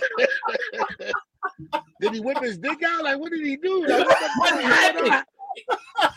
did 2.00 2.14
he 2.14 2.20
whip 2.20 2.38
his 2.42 2.58
dick 2.58 2.82
out? 2.82 3.04
Like, 3.04 3.18
what 3.18 3.32
did 3.32 3.44
he 3.44 3.56
do? 3.56 3.86
Like, 3.86 4.06
what 4.06 4.18
the 4.18 4.28
What 4.36 4.64
happened? 4.64 5.24
How, 5.96 6.10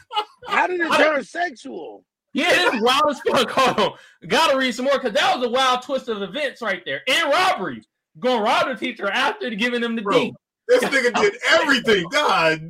how 0.48 0.68
did 0.68 0.82
it 0.82 0.92
turn 0.94 1.24
sexual? 1.24 2.04
Yeah, 2.34 2.50
this 2.50 2.76
is 2.76 2.82
wild 2.82 3.04
as 3.10 3.20
fuck. 3.22 3.50
Hold 3.50 3.80
on. 3.80 3.98
Gotta 4.28 4.58
read 4.58 4.76
some 4.76 4.86
more 4.86 5.00
because 5.00 5.14
that 5.14 5.36
was 5.36 5.46
a 5.46 5.50
wild 5.50 5.82
twist 5.82 6.10
of 6.10 6.22
events 6.22 6.62
right 6.62 6.84
there. 6.86 7.02
And 7.08 7.32
robbery. 7.32 7.82
Going 8.20 8.40
to 8.40 8.44
rob 8.44 8.68
the 8.68 8.76
teacher 8.76 9.10
after 9.10 9.50
giving 9.52 9.82
them 9.82 9.96
the 9.96 10.02
Bro. 10.02 10.20
D. 10.20 10.34
This 10.68 10.84
nigga 10.84 11.14
did 11.22 11.36
everything. 11.52 12.06
God. 12.12 12.70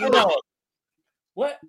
Hold 0.00 0.14
on. 0.14 0.32
What? 1.34 1.60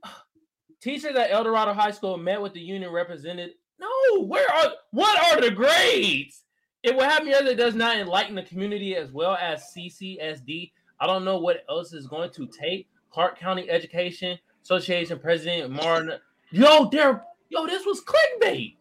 Teachers 0.81 1.15
at 1.15 1.31
Eldorado 1.31 1.73
High 1.73 1.91
School 1.91 2.17
met 2.17 2.41
with 2.41 2.53
the 2.53 2.61
union 2.61 2.91
represented. 2.91 3.51
No, 3.79 4.23
where 4.23 4.49
are 4.51 4.71
what 4.91 5.33
are 5.33 5.41
the 5.41 5.51
grades? 5.51 6.44
It 6.85 6.95
will 6.95 7.03
have 7.03 7.23
me 7.23 7.33
as 7.33 7.41
it 7.41 7.55
does 7.55 7.73
not 7.73 7.97
enlighten 7.97 8.35
the 8.35 8.43
community 8.43 8.95
as 8.95 9.11
well 9.11 9.35
as 9.41 9.73
CCSD. 9.75 10.71
I 10.99 11.07
don't 11.07 11.25
know 11.25 11.37
what 11.39 11.65
else 11.67 11.93
is 11.93 12.05
going 12.05 12.29
to 12.31 12.45
take. 12.47 12.87
Clark 13.09 13.39
County 13.39 13.67
Education 13.69 14.37
Association 14.63 15.17
President 15.17 15.71
Martin. 15.71 16.11
Yo, 16.51 16.87
there, 16.91 17.23
yo, 17.49 17.65
this 17.65 17.85
was 17.85 18.03
clickbait. 18.03 18.75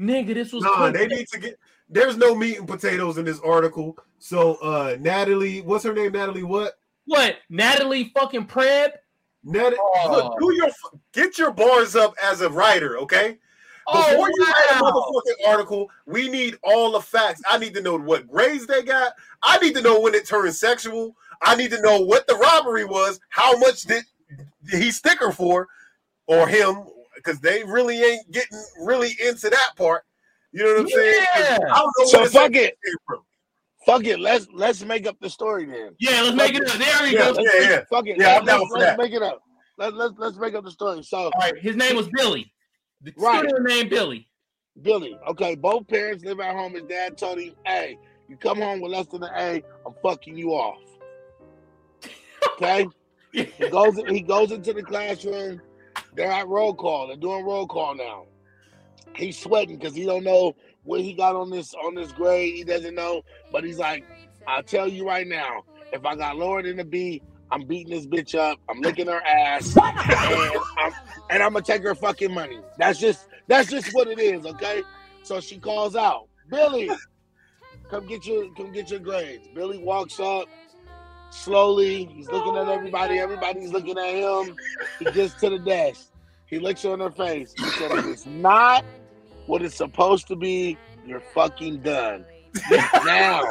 Nigga, 0.00 0.34
this 0.34 0.52
was 0.52 0.64
Nah, 0.64 0.70
clickbait. 0.70 0.92
they 0.94 1.06
need 1.06 1.28
to 1.28 1.38
get. 1.38 1.58
There's 1.88 2.16
no 2.16 2.34
meat 2.34 2.58
and 2.58 2.66
potatoes 2.66 3.16
in 3.16 3.24
this 3.24 3.38
article. 3.40 3.96
So, 4.18 4.56
uh, 4.56 4.96
Natalie, 4.98 5.60
what's 5.60 5.84
her 5.84 5.92
name? 5.94 6.12
Natalie, 6.12 6.42
what? 6.42 6.74
what 7.04 7.36
Natalie 7.48 8.10
fucking 8.12 8.46
Prieb. 8.46 8.90
Nat- 9.44 9.74
Oh. 9.78 10.10
look, 10.10 10.40
do 10.40 10.52
your 10.56 10.68
get 11.12 11.38
your 11.38 11.52
bars 11.52 11.94
up 11.94 12.14
as 12.20 12.40
a 12.40 12.50
writer, 12.50 12.98
okay? 12.98 13.38
Oh 13.88 14.10
Before 14.10 14.28
you 14.28 14.44
write 14.44 14.66
a 14.70 14.74
motherfucking 14.82 15.48
article, 15.48 15.90
we 16.06 16.28
need 16.28 16.56
all 16.64 16.92
the 16.92 17.00
facts. 17.00 17.40
I 17.48 17.58
need 17.58 17.74
to 17.74 17.80
know 17.80 17.96
what 17.96 18.26
grades 18.28 18.66
they 18.66 18.82
got. 18.82 19.12
I 19.42 19.58
need 19.58 19.74
to 19.76 19.80
know 19.82 20.00
when 20.00 20.14
it 20.14 20.26
turned 20.26 20.54
sexual. 20.54 21.14
I 21.42 21.54
need 21.54 21.70
to 21.70 21.80
know 21.82 22.00
what 22.00 22.26
the 22.26 22.34
robbery 22.36 22.84
was. 22.84 23.20
How 23.28 23.56
much 23.58 23.82
did 23.82 24.04
he 24.70 24.90
stick 24.90 25.20
her 25.20 25.30
for, 25.30 25.68
or 26.26 26.48
him? 26.48 26.84
Because 27.14 27.38
they 27.40 27.62
really 27.64 28.02
ain't 28.02 28.30
getting 28.32 28.62
really 28.82 29.12
into 29.24 29.50
that 29.50 29.70
part. 29.76 30.04
You 30.52 30.64
know 30.64 30.72
what 30.72 30.80
I'm 30.80 30.88
saying? 30.88 31.24
'Cause 31.34 31.44
Yeah. 31.44 31.58
I 31.72 31.78
don't 31.78 31.92
know 31.98 32.04
So 32.06 32.26
fuck 32.26 32.54
it. 32.54 32.78
Fuck 33.84 34.04
it. 34.04 34.18
Let's 34.18 34.48
let's 34.52 34.82
make 34.84 35.06
up 35.06 35.16
the 35.20 35.30
story 35.30 35.64
then. 35.66 35.94
Yeah, 36.00 36.22
let's 36.22 36.34
make 36.34 36.54
it 36.54 36.68
up. 36.68 36.76
There 36.76 37.02
we 37.02 37.14
Yeah, 37.14 37.32
go. 37.32 37.40
yeah, 37.40 37.70
yeah. 37.70 37.80
Fuck 37.88 38.06
it. 38.08 38.16
Yeah, 38.18 38.26
let's, 38.28 38.40
I'm 38.40 38.46
down 38.46 38.58
let's, 38.60 38.70
for 38.72 38.78
let's 38.78 38.90
that. 38.90 38.98
make 38.98 39.12
it 39.12 39.22
up. 39.22 39.42
Let, 39.78 39.94
let's 39.94 40.14
let's 40.18 40.36
make 40.38 40.54
up 40.54 40.64
the 40.64 40.70
story. 40.72 41.04
So 41.04 41.16
All 41.26 41.32
right, 41.38 41.56
his 41.58 41.76
name 41.76 41.94
was 41.94 42.08
Billy. 42.08 42.52
The 43.06 43.14
Right. 43.16 43.38
student 43.38 43.68
named 43.68 43.90
Billy. 43.90 44.28
Billy, 44.82 45.16
okay, 45.28 45.54
both 45.54 45.86
parents 45.86 46.24
live 46.24 46.40
at 46.40 46.54
home. 46.54 46.74
His 46.74 46.82
dad 46.84 47.16
told 47.16 47.38
him, 47.38 47.54
"Hey, 47.64 47.96
you 48.28 48.36
come 48.36 48.60
home 48.60 48.80
with 48.80 48.90
less 48.90 49.06
than 49.06 49.22
an 49.22 49.30
A, 49.36 49.62
I'm 49.86 49.94
fucking 50.02 50.36
you 50.36 50.50
off." 50.50 50.82
Okay. 52.54 52.86
He 53.32 53.68
goes 53.68 53.98
he 54.08 54.22
goes 54.22 54.50
into 54.50 54.72
the 54.72 54.82
classroom. 54.82 55.60
They're 56.14 56.32
at 56.32 56.48
roll 56.48 56.72
call. 56.72 57.06
They're 57.06 57.16
doing 57.16 57.44
roll 57.44 57.66
call 57.66 57.94
now. 57.94 58.24
He's 59.14 59.38
sweating 59.38 59.76
because 59.76 59.94
he 59.94 60.06
don't 60.06 60.24
know 60.24 60.54
what 60.84 61.02
he 61.02 61.12
got 61.12 61.36
on 61.36 61.50
this 61.50 61.74
on 61.74 61.94
this 61.94 62.12
grade. 62.12 62.54
He 62.54 62.64
doesn't 62.64 62.94
know, 62.94 63.22
but 63.52 63.62
he's 63.62 63.78
like, 63.78 64.04
I'll 64.48 64.62
tell 64.62 64.88
you 64.88 65.06
right 65.06 65.26
now, 65.26 65.64
if 65.92 66.06
I 66.06 66.16
got 66.16 66.36
lower 66.36 66.62
than 66.62 66.80
a 66.80 66.84
B, 66.84 67.20
I'm 67.50 67.66
beating 67.66 67.94
this 67.94 68.06
bitch 68.06 68.38
up. 68.38 68.58
I'm 68.68 68.80
licking 68.80 69.06
her 69.06 69.20
ass, 69.24 69.76
and 69.76 69.86
I'm, 70.78 70.92
and 71.30 71.42
I'm 71.42 71.52
gonna 71.52 71.62
take 71.62 71.82
her 71.82 71.94
fucking 71.94 72.32
money. 72.32 72.60
That's 72.78 72.98
just 72.98 73.28
that's 73.46 73.70
just 73.70 73.92
what 73.92 74.08
it 74.08 74.18
is, 74.18 74.44
okay? 74.46 74.82
So 75.22 75.40
she 75.40 75.58
calls 75.58 75.96
out, 75.96 76.28
Billy, 76.50 76.90
come 77.90 78.06
get 78.06 78.26
your 78.26 78.52
come 78.56 78.72
get 78.72 78.90
your 78.90 79.00
grades. 79.00 79.48
Billy 79.54 79.78
walks 79.78 80.18
up 80.18 80.48
slowly. 81.30 82.06
He's 82.06 82.28
looking 82.30 82.56
at 82.56 82.68
everybody. 82.68 83.18
Everybody's 83.18 83.72
looking 83.72 83.98
at 83.98 84.14
him. 84.14 84.56
He 84.98 85.04
gets 85.06 85.34
to 85.34 85.50
the 85.50 85.58
desk. 85.58 86.08
He 86.46 86.58
looks 86.58 86.82
her 86.82 86.94
in 86.94 87.00
her 87.00 87.10
face. 87.10 87.52
He 87.56 87.64
said, 87.70 87.92
"If 87.92 88.06
it's 88.06 88.26
not 88.26 88.84
what 89.46 89.62
it's 89.62 89.76
supposed 89.76 90.28
to 90.28 90.36
be, 90.36 90.78
you're 91.04 91.22
fucking 91.34 91.82
done." 91.82 92.24
now, 93.04 93.42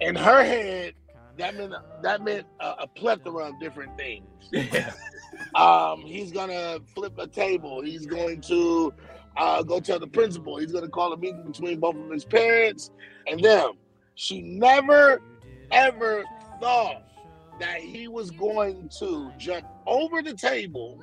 in 0.00 0.14
her 0.16 0.44
head, 0.44 0.94
that 1.40 1.56
meant 1.56 1.74
that 2.02 2.22
meant 2.22 2.46
a, 2.60 2.66
a 2.80 2.86
plethora 2.86 3.48
of 3.48 3.58
different 3.60 3.96
things. 3.96 4.26
Yeah. 4.52 4.92
Um, 5.54 6.02
he's 6.02 6.30
gonna 6.30 6.78
flip 6.94 7.14
a 7.18 7.26
table. 7.26 7.82
He's 7.82 8.04
going 8.04 8.40
to 8.42 8.92
uh, 9.36 9.62
go 9.62 9.80
tell 9.80 9.98
the 9.98 10.06
principal. 10.06 10.58
He's 10.58 10.70
gonna 10.70 10.88
call 10.88 11.12
a 11.12 11.16
meeting 11.16 11.44
between 11.44 11.80
both 11.80 11.96
of 11.96 12.10
his 12.10 12.24
parents 12.24 12.90
and 13.26 13.42
them. 13.42 13.72
She 14.16 14.42
never 14.42 15.22
ever 15.72 16.24
thought 16.60 17.02
that 17.58 17.80
he 17.80 18.06
was 18.06 18.30
going 18.30 18.90
to 18.98 19.32
jump 19.38 19.66
over 19.86 20.22
the 20.22 20.34
table, 20.34 21.02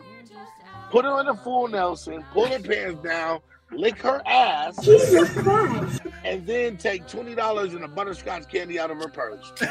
put 0.91 1.03
her 1.03 1.19
in 1.19 1.27
a 1.27 1.35
full 1.35 1.67
Nelson, 1.67 2.23
pull 2.31 2.47
her 2.47 2.59
pants 2.59 3.03
down, 3.03 3.39
lick 3.71 3.97
her 4.01 4.21
ass, 4.25 4.83
Jesus 4.83 5.29
Christ. 5.33 6.01
and 6.23 6.45
then 6.45 6.77
take 6.77 7.07
twenty 7.07 7.35
dollars 7.35 7.73
in 7.73 7.83
a 7.83 7.87
butterscotch 7.87 8.49
candy 8.49 8.79
out 8.79 8.91
of 8.91 8.97
her 8.97 9.09
purse. 9.09 9.51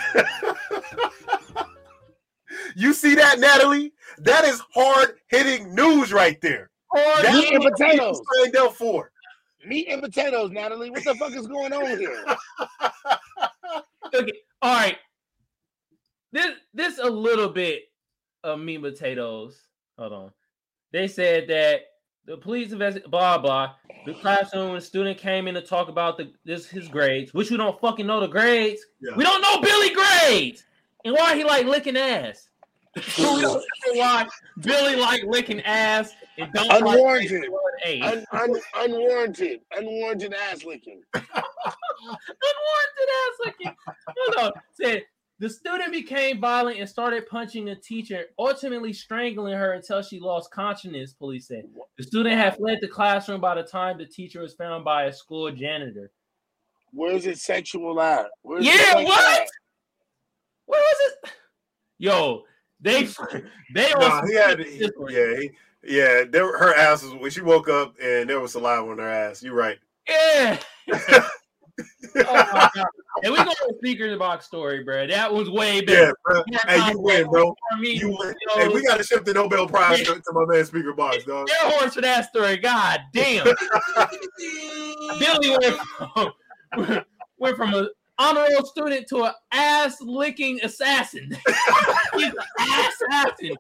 You 2.77 2.93
see 2.93 3.15
that, 3.17 3.39
Natalie? 3.41 3.93
That 4.19 4.45
is 4.45 4.63
hard 4.75 5.17
hitting 5.29 5.75
news 5.75 6.13
right 6.13 6.41
there. 6.41 6.71
That's 6.95 7.33
Meat 7.33 7.53
and 7.55 7.63
potatoes. 7.65 8.21
people 8.21 8.25
signed 8.45 8.57
up 8.57 8.75
for. 8.75 9.11
Meat 9.67 9.89
and 9.89 10.01
potatoes, 10.03 10.51
Natalie. 10.53 10.91
What 10.91 11.03
the 11.05 11.15
fuck 11.17 11.33
is 11.35 11.47
going 11.47 11.73
on 11.73 11.99
here? 11.99 12.25
Okay. 14.15 14.33
All 14.63 14.73
right. 14.75 14.97
This 16.33 16.55
this 16.73 16.99
a 16.99 17.11
little 17.11 17.49
bit 17.49 17.83
of 18.45 18.61
meat 18.61 18.77
and 18.77 18.85
potatoes. 18.85 19.59
Hold 19.99 20.13
on. 20.13 20.33
They 20.93 21.09
said 21.09 21.49
that 21.49 21.81
the 22.27 22.37
police 22.37 22.73
invest 22.73 22.99
blah 23.11 23.39
blah. 23.39 23.75
The 24.05 24.15
classroom 24.15 24.79
student 24.81 25.19
came 25.19 25.49
in 25.49 25.55
to 25.55 25.63
talk 25.63 25.89
about 25.89 26.17
the 26.17 26.33
this 26.45 26.67
his 26.67 26.89
grades, 26.89 27.33
which 27.35 27.51
we 27.51 27.57
don't 27.57 27.81
fucking 27.81 28.07
know 28.07 28.21
the 28.21 28.29
grades. 28.29 28.81
Yeah. 29.01 29.17
We 29.17 29.25
don't 29.25 29.41
know 29.41 29.61
Billy 29.61 29.91
grades 29.95 30.65
and 31.05 31.15
why 31.15 31.37
he 31.37 31.45
like 31.45 31.67
licking 31.67 31.97
ass. 31.97 32.49
we 32.97 33.03
don't 33.23 33.43
know 33.43 33.63
why 33.95 34.27
Billy 34.61 34.97
like 34.97 35.23
licking 35.25 35.61
ass 35.63 36.13
and 36.39 36.53
don't 36.53 36.69
like 36.69 36.81
Unwarranted. 36.81 37.45
an 37.85 38.03
Un, 38.03 38.25
un, 38.33 38.61
unwarranted, 38.77 39.61
unwarranted 39.77 40.35
ass 40.35 40.65
licking. 40.65 41.03
unwarranted 41.15 41.35
ass 43.21 43.39
licking. 43.45 43.75
Hold 44.17 44.37
on. 44.47 44.53
Said 44.73 45.05
the 45.39 45.51
student 45.51 45.93
became 45.93 46.41
violent 46.41 46.79
and 46.79 46.89
started 46.89 47.27
punching 47.29 47.67
the 47.67 47.77
teacher, 47.77 48.27
ultimately 48.39 48.93
strangling 48.93 49.53
her 49.55 49.73
until 49.73 50.01
she 50.03 50.19
lost 50.19 50.51
consciousness. 50.51 51.13
Police 51.13 51.49
said 51.49 51.65
the 51.99 52.05
student 52.05 52.37
had 52.37 52.57
fled 52.57 52.79
the 52.81 52.89
classroom 52.89 53.41
by 53.41 53.55
the 53.55 53.63
time 53.63 53.99
the 53.99 54.07
teacher 54.07 54.41
was 54.41 54.55
found 54.55 54.85
by 54.85 55.05
a 55.05 55.13
school 55.13 55.51
janitor. 55.51 56.11
Where's 56.93 57.27
it 57.27 57.39
sexual 57.39 58.01
at? 58.01 58.27
Where's 58.43 58.65
Yeah, 58.65 58.95
what? 59.05 59.41
at? 59.41 59.49
What 60.65 60.79
was 60.79 61.13
it? 61.25 61.31
Yo, 61.99 62.45
they 62.81 63.05
they 63.75 63.91
Nah, 63.93 64.21
on 64.21 64.29
he 64.29 64.35
had, 64.37 64.61
he- 64.61 64.91
yeah, 65.11 65.35
he, 65.37 65.51
yeah. 65.85 66.25
There, 66.25 66.59
her 66.59 66.75
ass 66.75 67.03
was 67.03 67.15
when 67.15 67.31
she 67.31 67.43
woke 67.43 67.69
up, 67.69 67.95
and 68.03 68.29
there 68.31 68.41
was 68.41 68.53
saliva 68.53 68.91
on 68.91 68.99
her 68.99 69.09
ass. 69.09 69.43
You're 69.43 69.55
right. 69.55 69.79
yeah. 70.09 70.59
oh 70.95 71.29
my 72.17 72.71
God. 72.75 72.87
And 73.23 73.33
we 73.33 73.39
go 73.39 73.45
to 73.45 73.67
the 73.69 73.75
speakers 73.79 74.19
box 74.19 74.47
story, 74.47 74.85
bro. 74.85 75.07
That 75.07 75.33
was 75.33 75.49
way 75.51 75.81
better. 75.81 76.01
Yeah, 76.01 76.07
better. 76.07 76.15
bro. 76.25 76.35
More 76.35 76.61
Hey, 76.67 76.91
you 76.93 76.99
win, 77.01 77.27
bro. 77.29 77.55
me. 77.79 77.93
You 77.93 78.09
win. 78.19 78.35
Yo, 78.55 78.61
Hey, 78.63 78.69
we 78.69 78.85
got 78.85 78.99
to 78.99 79.05
ship 79.05 79.25
the 79.25 79.33
Nobel 79.33 79.67
Prize 79.67 79.99
to, 80.01 80.15
to 80.15 80.33
my 80.33 80.45
man 80.47 80.65
Speaker 80.65 80.93
Box, 80.93 81.25
dog. 81.25 81.49
air 81.51 81.71
horns 81.71 81.95
for 81.95 82.03
that 82.03 82.29
story. 82.29 82.57
God 82.59 83.01
damn. 83.13 83.47
Billy 85.19 85.57
went 85.61 85.77
from, 85.99 86.33
went 87.39 87.57
from 87.57 87.75
an 87.75 87.89
honor 88.19 88.47
roll 88.53 88.65
student 88.65 89.07
to 89.09 89.25
an 89.25 89.33
ass 89.53 90.01
licking 90.01 90.61
assassin. 90.63 91.37
He's 92.15 92.33
an 92.33 92.35
assassin. 92.59 93.57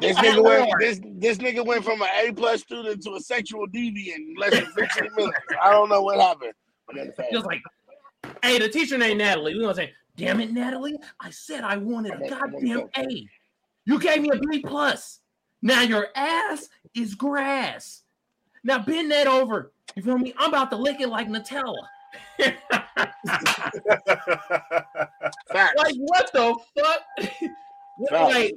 This 0.00 0.16
nigga 0.18 0.42
went 0.44 0.72
this 0.78 1.00
this 1.16 1.38
nigga 1.38 1.64
went 1.64 1.84
from 1.84 2.02
an 2.02 2.08
A 2.22 2.32
plus 2.32 2.60
student 2.60 3.02
to 3.04 3.14
a 3.14 3.20
sexual 3.20 3.66
deviant 3.66 4.16
in 4.16 4.34
less 4.38 4.52
than 4.52 4.66
15 4.66 5.10
minutes. 5.16 5.38
I 5.62 5.70
don't 5.70 5.88
know 5.88 6.02
what 6.02 6.20
happened. 6.20 6.52
But 6.86 6.96
that's. 7.16 7.32
Just 7.32 7.46
like, 7.46 7.60
hey, 8.42 8.58
the 8.58 8.68
teacher 8.68 8.98
named 8.98 9.18
Natalie. 9.18 9.54
We 9.54 9.60
gonna 9.60 9.74
say, 9.74 9.92
damn 10.16 10.40
it, 10.40 10.50
Natalie. 10.52 10.96
I 11.20 11.30
said 11.30 11.64
I 11.64 11.76
wanted 11.76 12.12
a 12.22 12.28
goddamn 12.28 12.88
A. 12.96 13.26
You 13.86 13.98
gave 13.98 14.22
me 14.22 14.30
a 14.32 14.38
B 14.38 14.60
plus. 14.60 15.20
Now 15.62 15.82
your 15.82 16.08
ass 16.14 16.68
is 16.94 17.14
grass. 17.14 18.02
Now 18.64 18.78
bend 18.78 19.10
that 19.10 19.26
over. 19.26 19.72
You 19.96 20.02
feel 20.02 20.18
me? 20.18 20.32
I'm 20.38 20.50
about 20.50 20.70
to 20.70 20.76
lick 20.76 21.00
it 21.00 21.08
like 21.08 21.28
Nutella. 21.28 21.74
Facts. 25.52 25.74
Like 25.76 25.94
what 25.98 26.30
the 26.32 26.54
fuck? 26.78 27.02
What- 27.98 28.10
Facts. 28.10 28.34
like, 28.34 28.54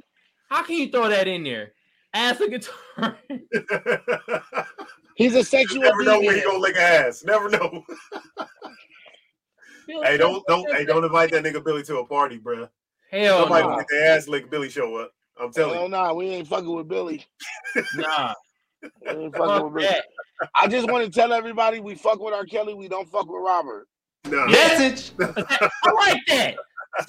how 0.48 0.62
can 0.62 0.76
you 0.76 0.88
throw 0.90 1.06
that 1.10 1.28
in 1.28 1.44
there? 1.44 1.72
Ass 2.14 2.40
a 2.40 2.48
guitar. 2.48 3.18
He's 5.16 5.34
a 5.34 5.44
sexual 5.44 5.82
Never 5.82 6.02
know 6.02 6.18
when 6.20 6.34
he 6.36 6.40
deviant. 6.40 6.44
gonna 6.44 6.58
lick 6.60 6.76
ass. 6.76 7.24
Never 7.24 7.50
know. 7.50 7.84
hey, 9.86 10.16
don't 10.16 10.46
don't 10.46 10.70
hey 10.74 10.84
don't 10.84 11.04
invite 11.04 11.30
that 11.32 11.44
nigga 11.44 11.64
Billy 11.64 11.82
to 11.84 11.98
a 11.98 12.06
party, 12.06 12.38
bro. 12.38 12.68
Hell 13.10 13.42
Somebody 13.42 13.66
no. 13.68 13.76
get 13.76 13.86
their 13.90 14.16
ass 14.16 14.28
lick 14.28 14.50
Billy 14.50 14.68
show 14.68 14.96
up. 14.96 15.12
I'm 15.40 15.52
telling 15.52 15.74
Hell 15.74 15.84
you. 15.84 15.88
nah, 15.90 16.12
we 16.12 16.26
ain't 16.26 16.48
fucking 16.48 16.72
with 16.72 16.88
Billy. 16.88 17.24
Nah. 17.96 18.34
We 18.82 19.08
ain't 19.08 19.36
fucking 19.36 19.48
Fuck 19.48 19.64
with 19.64 19.82
Billy. 19.82 19.96
I 20.54 20.66
just 20.66 20.90
want 20.90 21.04
to 21.04 21.10
tell 21.10 21.32
everybody 21.32 21.80
we 21.80 21.94
fuck 21.94 22.20
with 22.20 22.34
R. 22.34 22.44
Kelly, 22.44 22.74
we 22.74 22.88
don't 22.88 23.08
fuck 23.08 23.26
with 23.28 23.42
Robert. 23.42 23.88
Nah. 24.26 24.46
Message. 24.46 25.12
I 25.20 25.90
like 25.92 26.20
that. 26.28 26.56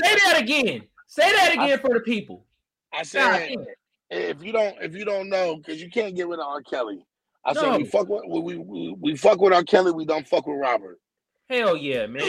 Say 0.02 0.16
that 0.26 0.38
again. 0.40 0.84
Say 1.08 1.32
that 1.32 1.54
again 1.54 1.80
for 1.80 1.94
the 1.94 2.00
people. 2.02 2.46
I 2.94 2.98
God 2.98 3.08
said 3.08 3.48
damn. 3.50 3.66
if 4.10 4.44
you 4.44 4.52
don't 4.52 4.76
if 4.82 4.96
you 4.96 5.06
don't 5.06 5.30
know, 5.30 5.58
because 5.58 5.82
you 5.82 5.90
can't 5.90 6.16
get 6.16 6.28
rid 6.28 6.40
of 6.40 6.46
R. 6.46 6.62
Kelly. 6.62 7.06
I 7.46 7.54
said 7.54 7.78
we 7.78 7.86
fuck 7.86 8.08
with 8.10 8.44
we, 8.44 8.58
we 8.58 8.96
we 9.00 9.16
fuck 9.16 9.40
with 9.40 9.54
R. 9.54 9.64
Kelly, 9.64 9.92
we 9.92 10.06
don't 10.06 10.28
fuck 10.28 10.48
with 10.48 10.58
Robert. 10.58 11.00
Hell 11.50 11.78
yeah, 11.78 12.08
man. 12.08 12.24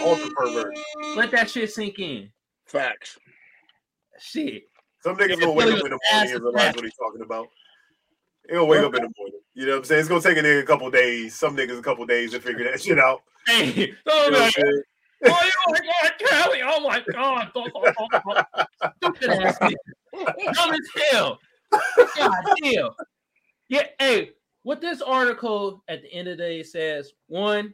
Ultra 0.00 0.30
pervert. 0.36 0.76
Let 1.16 1.30
that 1.30 1.50
shit 1.50 1.72
sink 1.72 1.98
in. 1.98 2.30
Facts. 2.66 3.18
Shit. 4.18 4.64
Some 5.02 5.16
niggas 5.16 5.40
gonna 5.40 5.52
wake 5.52 5.66
up 5.68 5.84
in 5.84 5.90
the 5.90 5.98
morning 6.12 6.34
and 6.34 6.42
realize 6.42 6.74
what 6.74 6.84
he's 6.84 6.94
talking 6.96 7.22
about. 7.22 7.48
He'll 8.50 8.66
wake 8.66 8.80
up 8.80 8.94
in 8.94 9.02
the 9.02 9.12
morning. 9.16 9.40
You 9.54 9.66
know 9.66 9.72
what 9.72 9.78
I'm 9.78 9.84
saying? 9.84 10.00
It's 10.00 10.08
gonna 10.08 10.20
take 10.20 10.36
a 10.38 10.42
nigga 10.42 10.62
a 10.62 10.66
couple 10.66 10.90
days. 10.90 11.34
Some 11.34 11.56
niggas 11.56 11.78
a 11.78 11.82
couple 11.82 12.04
days 12.06 12.32
to 12.32 12.40
figure 12.40 12.64
that 12.64 12.80
shit 12.80 12.98
out. 12.98 13.22
Hey, 13.46 13.94
oh, 14.06 14.26
You 14.26 14.32
know 14.32 14.40
what 14.40 14.40
I'm 14.40 14.40
man. 14.40 14.50
saying? 14.50 14.82
oh 15.24 15.50
my 15.68 15.78
god, 15.78 16.12
Kelly! 16.18 16.60
Oh 16.62 16.80
my 16.80 17.02
god! 17.10 17.50
Oh, 17.54 17.66
oh, 17.74 17.92
oh, 17.98 18.20
oh. 18.28 18.64
Stupid 18.98 19.30
ass 19.30 19.58
nigga. 19.60 20.54
Dumb 20.54 20.74
as 20.74 21.02
hell. 21.10 21.38
God 22.14 22.32
damn. 22.62 22.90
Yeah, 23.70 23.84
hey, 23.98 24.32
what 24.64 24.82
this 24.82 25.00
article 25.00 25.82
at 25.88 26.02
the 26.02 26.12
end 26.12 26.28
of 26.28 26.36
the 26.36 26.42
day 26.44 26.62
says, 26.62 27.12
one, 27.26 27.72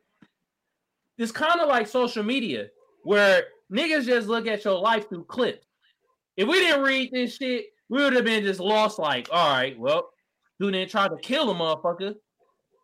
it's 1.18 1.32
kind 1.32 1.60
of 1.60 1.68
like 1.68 1.86
social 1.86 2.22
media 2.22 2.68
where 3.02 3.44
niggas 3.72 4.06
just 4.06 4.28
look 4.28 4.46
at 4.46 4.64
your 4.64 4.78
life 4.78 5.08
through 5.08 5.24
clips. 5.24 5.66
If 6.36 6.48
we 6.48 6.54
didn't 6.54 6.82
read 6.82 7.10
this 7.12 7.36
shit, 7.36 7.66
we 7.88 8.02
would 8.02 8.14
have 8.14 8.24
been 8.24 8.42
just 8.42 8.60
lost, 8.60 8.98
like, 8.98 9.28
all 9.30 9.52
right, 9.52 9.78
well, 9.78 10.08
dude 10.58 10.72
didn't 10.72 10.90
try 10.90 11.06
to 11.06 11.16
kill 11.16 11.50
a 11.50 11.54
motherfucker. 11.54 12.14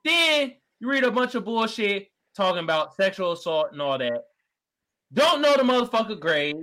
Then 0.05 0.53
you 0.79 0.89
read 0.89 1.05
a 1.05 1.11
bunch 1.11 1.35
of 1.35 1.45
bullshit 1.45 2.09
talking 2.37 2.63
about 2.63 2.95
sexual 2.95 3.33
assault 3.33 3.73
and 3.73 3.83
all 3.83 3.99
that. 3.99 4.25
Don't 5.13 5.43
know 5.43 5.57
the 5.57 5.63
motherfucker 5.63 6.19
grade. 6.21 6.57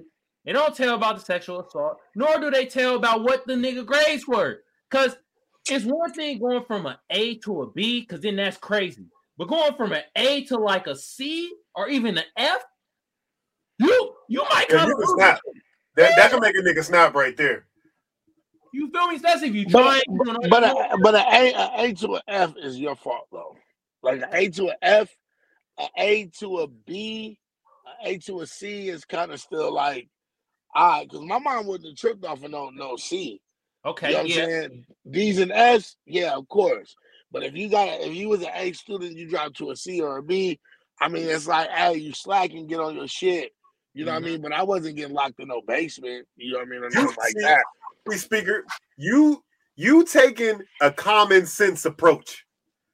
They 0.46 0.54
don't 0.54 0.74
tell 0.74 0.96
about 0.96 1.18
the 1.18 1.26
sexual 1.26 1.60
assault, 1.60 1.98
nor 2.16 2.40
do 2.40 2.50
they 2.50 2.66
tell 2.66 2.96
about 2.96 3.24
what 3.24 3.46
the 3.46 3.54
nigga 3.54 3.86
grades 3.86 4.26
were. 4.26 4.62
Cause 4.90 5.18
it's 5.70 5.84
one 5.84 6.14
thing 6.14 6.40
going 6.40 6.64
from 6.64 6.86
an 6.86 6.96
A 7.10 7.36
to 7.40 7.64
a 7.64 7.72
B, 7.72 8.02
because 8.02 8.22
then 8.22 8.38
that's 8.38 8.58
crazy. 8.58 9.08
But 9.38 9.48
going 9.50 9.74
from 9.76 9.94
an 9.94 10.04
A 10.16 10.44
to 10.46 10.58
like 10.58 10.88
a 10.88 10.96
C 10.96 11.54
or 11.76 11.88
even 11.90 12.18
an 12.18 12.24
F, 12.36 12.62
you 13.78 14.14
you 14.28 14.44
might 14.50 14.68
come. 14.70 14.90
you 14.90 14.96
can 14.96 15.08
snap. 15.16 15.40
That 15.96 16.16
that 16.16 16.32
can 16.32 16.40
make 16.40 16.56
a 16.56 16.60
nigga 16.60 16.84
snap 16.84 17.14
right 17.16 17.36
there. 17.38 17.66
You 18.74 18.90
feel 18.92 19.08
me? 19.08 19.16
Especially 19.16 19.50
if 19.50 19.56
you 19.56 19.66
try. 19.66 20.02
But 20.08 20.50
but 20.50 20.64
a, 20.64 20.98
but 21.02 21.16
an 21.16 21.26
A, 21.32 21.54
a 21.54 21.72
A 21.86 21.94
to 21.94 22.16
an 22.16 22.22
F 22.28 22.54
is 22.58 22.80
your 22.80 22.96
fault 22.96 23.28
though. 23.32 23.56
Like 24.02 24.22
an 24.22 24.30
A 24.34 24.50
to 24.50 24.70
an 24.70 24.76
F, 24.82 25.10
an 25.78 25.88
A 25.98 26.26
to 26.40 26.58
a 26.60 26.68
B, 26.68 27.40
an 28.02 28.08
A 28.14 28.18
to 28.20 28.42
a 28.42 28.48
C 28.48 28.90
is 28.90 29.06
kind 29.06 29.32
of 29.32 29.40
still 29.40 29.74
like, 29.74 30.08
all 30.76 30.90
right, 30.90 31.08
because 31.10 31.26
my 31.26 31.40
mind 31.40 31.68
wouldn't 31.68 31.90
have 31.90 31.98
tripped 31.98 32.26
off 32.26 32.44
of 32.44 32.52
no 32.52 32.70
no 32.70 32.96
C. 32.98 33.42
okay, 33.86 34.10
You 34.10 34.14
know 34.14 34.20
what 34.22 34.30
yeah. 34.30 34.44
I'm 34.44 34.50
saying? 34.50 34.86
D's 35.12 35.40
and 35.40 35.52
S, 35.52 35.96
yeah, 36.06 36.34
of 36.36 36.48
course. 36.48 36.96
But 37.32 37.44
if 37.44 37.56
you 37.56 37.70
got 37.70 37.88
if 38.02 38.14
you 38.14 38.30
was 38.30 38.42
an 38.42 38.50
A 38.54 38.72
student, 38.74 39.18
you 39.18 39.30
drop 39.30 39.54
to 39.56 39.72
a 39.72 39.76
C 39.76 40.02
or 40.02 40.18
a 40.18 40.24
B. 40.24 40.60
I 41.00 41.10
mean, 41.10 41.28
it's 41.28 41.44
mm-hmm. 41.44 41.52
like, 41.52 41.70
hey, 41.70 41.96
you 41.96 42.14
slack 42.14 42.52
and 42.52 42.68
get 42.68 42.80
on 42.80 42.96
your 42.96 43.08
shit. 43.08 43.52
You 43.94 44.06
know 44.06 44.12
what 44.12 44.18
I 44.18 44.22
mm-hmm. 44.22 44.32
mean? 44.34 44.42
But 44.42 44.54
I 44.54 44.64
wasn't 44.64 44.96
getting 44.96 45.14
locked 45.14 45.40
in 45.40 45.48
no 45.48 45.62
basement. 45.68 46.28
You 46.36 46.54
know 46.54 46.60
what 46.60 46.68
I 46.68 46.70
mean? 46.70 46.84
Or 46.84 46.90
nothing 46.90 47.16
like 47.18 47.34
that. 47.42 47.64
Speaker, 48.18 48.64
you 48.98 49.44
you 49.76 50.06
taking 50.06 50.62
a 50.82 50.92
common 50.92 51.46
sense 51.46 51.86
approach. 51.86 52.46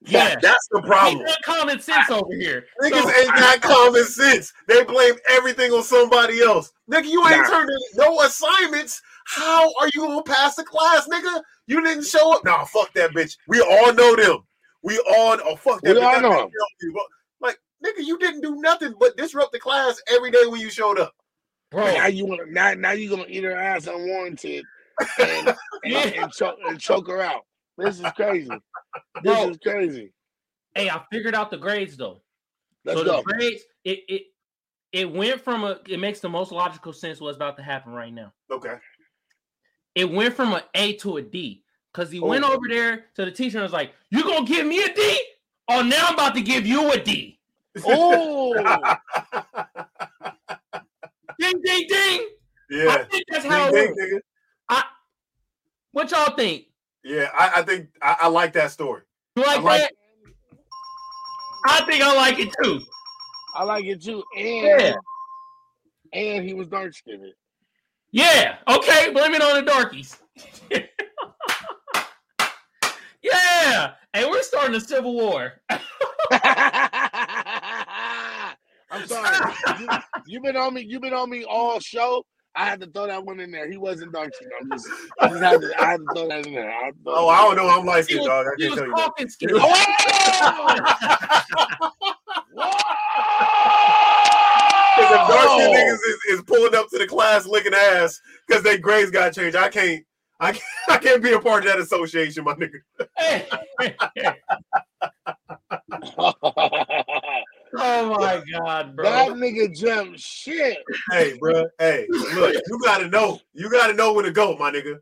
Yeah. 0.06 0.36
That's 0.41 0.68
the 0.72 0.78
Ain't 0.80 0.86
problem. 0.88 1.26
common 1.45 1.80
sense 1.80 2.10
over 2.10 2.34
here. 2.36 2.66
Niggas 2.82 3.04
So- 3.04 3.10
ain't 3.22 3.36
got 3.36 3.62
common 3.62 4.04
sense. 4.06 4.51
They 4.68 4.84
blame 4.84 5.16
everything 5.30 5.72
on 5.72 5.84
somebody 5.84 6.41
else. 6.41 6.72
Nigga, 6.91 7.06
you 7.06 7.26
ain't 7.28 7.43
Nah. 7.43 7.49
turned 7.49 7.70
in 7.70 7.78
no 7.95 8.22
assignments. 8.22 9.01
How 9.26 9.72
are 9.80 9.88
you 9.93 10.01
gonna 10.01 10.24
pass 10.24 10.56
the 10.56 10.64
class, 10.64 11.08
nigga? 11.08 11.41
You 11.68 11.82
didn't 11.82 12.04
show 12.06 12.34
up. 12.34 12.43
Nah, 12.43 12.66
fuck 12.66 12.93
that 12.95 13.12
bitch. 13.12 13.38
We 13.47 13.62
all 13.62 13.93
know 13.93 14.16
them. 14.16 14.39
We 14.82 14.99
all 14.99 15.38
oh 15.45 15.56
fuck 15.56 15.82
that 15.82 15.95
We 15.95 16.01
bitch. 16.01 16.06
all 16.06 16.22
know 16.22 16.30
them. 16.30 16.38
helped 16.39 16.54
you. 16.82 16.93
But, 16.93 17.06
Like, 17.39 17.60
nigga, 17.86 18.06
you 18.06 18.18
didn't 18.18 18.41
do 18.41 18.56
nothing 18.58 18.93
but 18.99 19.16
disrupt 19.16 19.54
the 19.54 19.60
class 19.60 20.01
every 20.08 20.32
day 20.32 20.45
when 20.47 20.60
you 20.60 20.70
showed 20.70 20.99
up. 20.99 21.16
bro. 21.72 21.86
Now 21.86 22.08
you 22.08 22.26
want 22.26 22.41
to 22.45 22.51
now 22.54 22.74
now 22.74 22.91
you 22.91 23.10
gonna 23.10 23.26
eat 23.30 23.43
her 23.45 23.56
ass 23.58 23.88
unwarranted 23.88 24.66
and 25.20 25.47
and, 25.47 25.58
Yeah. 25.86 26.24
and, 26.24 26.32
choke, 26.34 26.58
and 26.68 26.80
choke 26.80 27.08
her 27.08 27.22
out. 27.22 27.45
This 27.78 27.99
is 27.99 28.11
crazy. 28.15 28.49
This 29.24 29.34
Bro. 29.36 29.49
is 29.49 29.57
crazy. 29.57 30.11
Hey, 30.76 30.89
I 30.89 31.01
figured 31.11 31.34
out 31.34 31.49
the 31.49 31.57
grades 31.57 31.97
though. 31.97 32.21
Let's 32.86 32.99
so 32.99 33.05
go. 33.05 33.17
the 33.17 33.24
grades, 33.24 33.63
it 33.84 33.99
it 34.07 34.21
it 34.91 35.11
went 35.11 35.41
from 35.41 35.63
a. 35.63 35.80
It 35.88 35.99
makes 35.99 36.19
the 36.19 36.30
most 36.30 36.51
logical 36.51 36.93
sense 36.93 37.19
what's 37.19 37.36
about 37.38 37.57
to 37.57 37.63
happen 37.63 37.91
right 37.93 38.13
now. 38.13 38.34
Okay. 38.51 38.76
It 39.95 40.09
went 40.11 40.36
from 40.36 40.53
an 40.53 40.61
A 40.76 40.93
to 40.97 41.17
a 41.17 41.21
D 41.24 41.63
because 41.91 42.11
he 42.11 42.19
went 42.19 42.43
Oh. 42.43 42.53
over 42.53 42.67
there 42.69 43.05
to 43.15 43.26
the 43.26 43.32
teacher 43.32 43.57
and 43.57 43.63
was 43.63 43.74
like, 43.74 43.93
"You 44.11 44.24
gonna 44.24 44.45
give 44.45 44.65
me 44.67 44.84
a 44.84 44.93
D? 44.93 45.19
Oh, 45.69 45.82
now 45.82 46.05
I'm 46.07 46.13
about 46.15 46.36
to 46.36 46.41
give 46.41 46.67
you 46.67 46.91
a 46.91 46.99
D." 46.99 47.39
Oh, 47.86 48.53
Ding, 51.39 51.61
ding, 51.63 51.86
ding. 51.88 52.28
Yeah. 52.69 52.89
I 52.89 53.03
think 53.05 53.24
that's 53.30 53.45
how 53.45 53.71
Ding, 53.71 53.82
it 53.91 53.95
ding, 53.95 54.11
works. 54.11 54.24
nigga. 54.69 54.84
What 55.91 56.11
y'all 56.11 56.36
think? 56.36 56.65
Yeah, 57.04 57.30
I, 57.38 57.51
I 57.58 57.62
think 57.64 57.89
I, 58.01 58.16
I 58.22 58.28
like 58.28 58.54
that 58.54 58.72
story. 58.72 59.01
You 59.36 59.43
like, 59.43 59.58
I 59.60 59.62
like 59.62 59.82
that? 59.82 59.91
I 61.66 61.86
think 61.86 62.04
I 62.04 62.16
like 62.16 62.39
it 62.39 62.54
too. 62.64 62.80
I 63.56 63.64
like 63.64 63.86
it 63.86 64.01
too. 64.04 64.24
And 64.38 64.82
Yeah. 64.82 64.95
and 66.14 66.45
he 66.45 66.54
was 66.54 66.68
dark 66.68 66.93
skinned. 66.93 67.26
Yeah. 68.12 68.58
Okay. 68.68 69.12
Blame 69.12 69.34
it 69.34 69.41
on 69.41 69.56
the 69.56 69.72
darkies. 69.72 70.18
yeah. 73.22 73.93
Hey, 74.14 74.26
we're 74.26 74.43
starting 74.43 74.76
a 74.76 74.80
civil 74.82 75.14
war. 75.14 75.62
I'm 78.91 79.08
sorry. 79.08 79.36
You, 79.80 79.88
you've 80.28 80.43
been 80.43 80.56
on 80.56 80.74
me. 80.76 80.82
You've 80.88 81.01
been 81.01 81.14
on 81.14 81.30
me 81.30 81.43
all 81.43 81.80
show. 81.80 82.24
I 82.56 82.66
had 82.66 82.80
to 82.82 82.88
throw 82.88 83.08
that 83.08 83.26
one 83.26 83.39
in 83.39 83.49
there. 83.51 83.68
He 83.70 83.78
wasn't 83.78 84.12
dark 84.14 84.34
skinned. 84.36 84.51
I'm 84.62 84.70
just, 84.72 84.88
I 85.20 85.28
just 85.30 85.41
had 85.41 85.62
to, 85.62 85.72
I 85.82 85.86
had 85.91 85.99
to 86.01 86.06
throw 86.14 86.28
that 86.30 86.45
in 86.45 86.54
there. 86.54 86.70
I 86.70 86.86
had 86.86 86.93
to 86.97 87.04
throw 87.04 87.14
Oh, 87.16 87.28
that 87.28 87.34
I 87.34 87.41
don't 87.43 87.56
know. 87.56 87.68
I'm 87.70 87.86
light 87.86 88.06
He 88.08 88.14
skinned, 88.14 88.26
dog. 88.28 88.45
I 88.45 88.49
he 88.58 88.70
can't 88.70 88.72
was 88.72 88.80
tell 88.80 88.88
you 88.88 88.95
that. 88.95 89.06
coughing 89.06 89.30
skin. 89.30 89.49
there. 89.49 89.60
Whoa! 89.60 90.84
Because 94.95 95.12
if 95.12 95.28
dark 95.28 95.49
skinned 95.49 95.74
Whoa! 95.74 95.80
niggas 95.80 95.93
is, 95.93 96.18
is 96.30 96.41
pulling 96.43 96.76
up 96.76 96.88
to 96.89 96.97
the 96.99 97.08
class 97.08 97.45
licking 97.47 97.74
ass 97.74 98.22
because 98.47 98.62
their 98.64 98.78
grades 98.78 99.10
got 99.12 99.34
changed, 99.34 99.56
I 99.56 99.70
can't. 99.70 100.04
I 100.39 100.51
can't, 100.51 100.64
I 100.89 100.97
can't 100.97 101.22
be 101.24 101.32
a 101.34 101.39
part 101.39 101.66
of 101.66 101.72
that 101.72 101.80
association, 101.80 102.43
my 102.43 102.54
nigga. 102.56 102.82
Oh 107.86 108.09
my 108.17 108.41
god, 108.51 108.95
bro. 108.95 109.09
that 109.09 109.29
nigga 109.31 109.75
jumped 109.75 110.19
shit. 110.19 110.77
Hey, 111.11 111.38
bro. 111.38 111.65
Hey, 111.79 112.07
look, 112.09 112.55
you 112.55 112.79
gotta 112.84 113.07
know. 113.09 113.39
You 113.53 113.69
gotta 113.69 113.93
know 113.93 114.13
where 114.13 114.23
to 114.23 114.31
go, 114.31 114.55
my 114.57 114.71
nigga. 114.71 114.99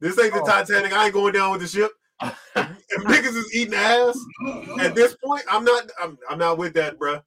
This 0.00 0.18
ain't 0.18 0.32
the 0.32 0.40
Oh. 0.40 0.46
Titanic. 0.46 0.92
I 0.92 1.06
ain't 1.06 1.14
going 1.14 1.32
down 1.32 1.52
with 1.52 1.60
the 1.62 1.66
ship. 1.68 1.90
If 2.92 3.02
niggas 3.04 3.36
is 3.36 3.54
eating 3.54 3.74
ass 3.74 4.18
at 4.80 4.94
this 4.96 5.16
point, 5.24 5.42
I'm 5.48 5.64
not. 5.64 5.90
I'm, 6.02 6.18
I'm 6.28 6.38
not 6.38 6.58
with 6.58 6.74
that, 6.74 6.98
bro. 6.98 7.20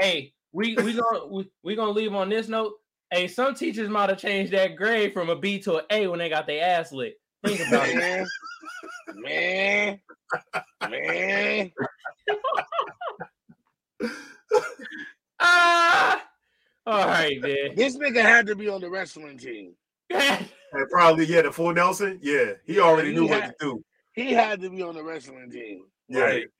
hey, 0.00 0.32
we 0.52 0.76
we 0.76 0.94
gonna 0.94 1.26
we, 1.26 1.50
we 1.62 1.76
gonna 1.76 1.90
leave 1.92 2.14
on 2.14 2.28
this 2.30 2.48
note. 2.48 2.72
Hey, 3.10 3.28
some 3.28 3.54
teachers 3.54 3.88
might 3.90 4.08
have 4.08 4.18
changed 4.18 4.52
that 4.52 4.76
grade 4.76 5.12
from 5.12 5.28
a 5.30 5.36
B 5.36 5.58
to 5.60 5.76
an 5.76 5.84
A 5.90 6.06
when 6.06 6.18
they 6.18 6.28
got 6.30 6.46
their 6.46 6.64
ass 6.64 6.90
licked. 6.92 7.20
Think 7.44 7.60
about 7.68 7.88
it. 7.88 7.96
Man, 7.96 8.26
man, 9.14 10.00
man. 10.88 11.70
Ah, 15.42 16.22
all 16.86 17.06
right, 17.06 17.40
man. 17.40 17.74
This 17.74 17.96
nigga 17.96 18.20
had 18.22 18.46
to 18.46 18.54
be 18.56 18.68
on 18.68 18.80
the 18.80 18.90
wrestling 18.90 19.38
team. 19.38 19.72
And 20.72 20.88
probably, 20.88 21.24
yeah, 21.24 21.42
the 21.42 21.50
full 21.50 21.72
Nelson. 21.74 22.20
Yeah, 22.22 22.52
he 22.64 22.78
already 22.78 23.08
He 23.08 23.14
knew 23.16 23.26
what 23.26 23.42
to 23.44 23.54
do. 23.58 23.84
He 24.12 24.32
had 24.32 24.60
to 24.60 24.70
be 24.70 24.82
on 24.82 24.94
the 24.94 25.02
wrestling 25.02 25.50
team. 25.50 25.82
Yeah, 26.08 26.20
Like, 26.26 26.50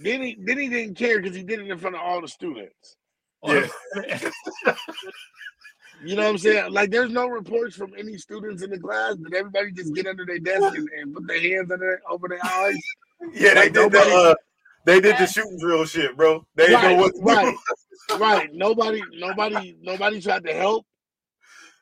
then 0.00 0.22
he 0.22 0.36
then 0.40 0.56
he 0.58 0.68
didn't 0.68 0.94
care 0.96 1.20
because 1.20 1.34
he 1.36 1.42
did 1.42 1.58
it 1.58 1.68
in 1.68 1.78
front 1.78 1.96
of 1.96 2.02
all 2.02 2.20
the 2.20 2.28
students. 2.28 2.96
yeah. 3.44 3.66
You 6.04 6.14
know 6.14 6.22
what 6.22 6.28
I'm 6.30 6.38
saying? 6.38 6.72
Like, 6.72 6.90
there's 6.92 7.10
no 7.10 7.26
reports 7.26 7.74
from 7.74 7.92
any 7.98 8.16
students 8.18 8.62
in 8.62 8.70
the 8.70 8.78
class. 8.78 9.16
but 9.16 9.34
everybody 9.34 9.72
just 9.72 9.92
get 9.96 10.06
under 10.06 10.24
their 10.24 10.38
desk 10.38 10.76
and, 10.76 10.88
and 10.96 11.12
put 11.12 11.26
their 11.26 11.40
hands 11.40 11.72
under 11.72 12.00
over 12.08 12.28
their 12.28 12.38
eyes? 12.44 12.76
Yeah, 13.34 13.54
they 13.54 13.60
Like, 13.62 13.72
did 13.72 13.74
nobody- 13.92 14.10
the 14.10 14.16
uh, 14.16 14.34
they 14.88 15.00
did 15.00 15.18
the 15.18 15.26
shooting 15.26 15.58
drill 15.60 15.84
shit, 15.84 16.16
bro. 16.16 16.46
They 16.54 16.66
didn't 16.68 16.82
know 16.82 16.94
what 16.96 17.14
to 17.14 17.20
right. 17.22 17.56
do. 18.08 18.16
right. 18.18 18.48
Nobody, 18.52 19.02
nobody, 19.14 19.76
nobody 19.82 20.20
tried 20.20 20.44
to 20.44 20.52
help. 20.54 20.86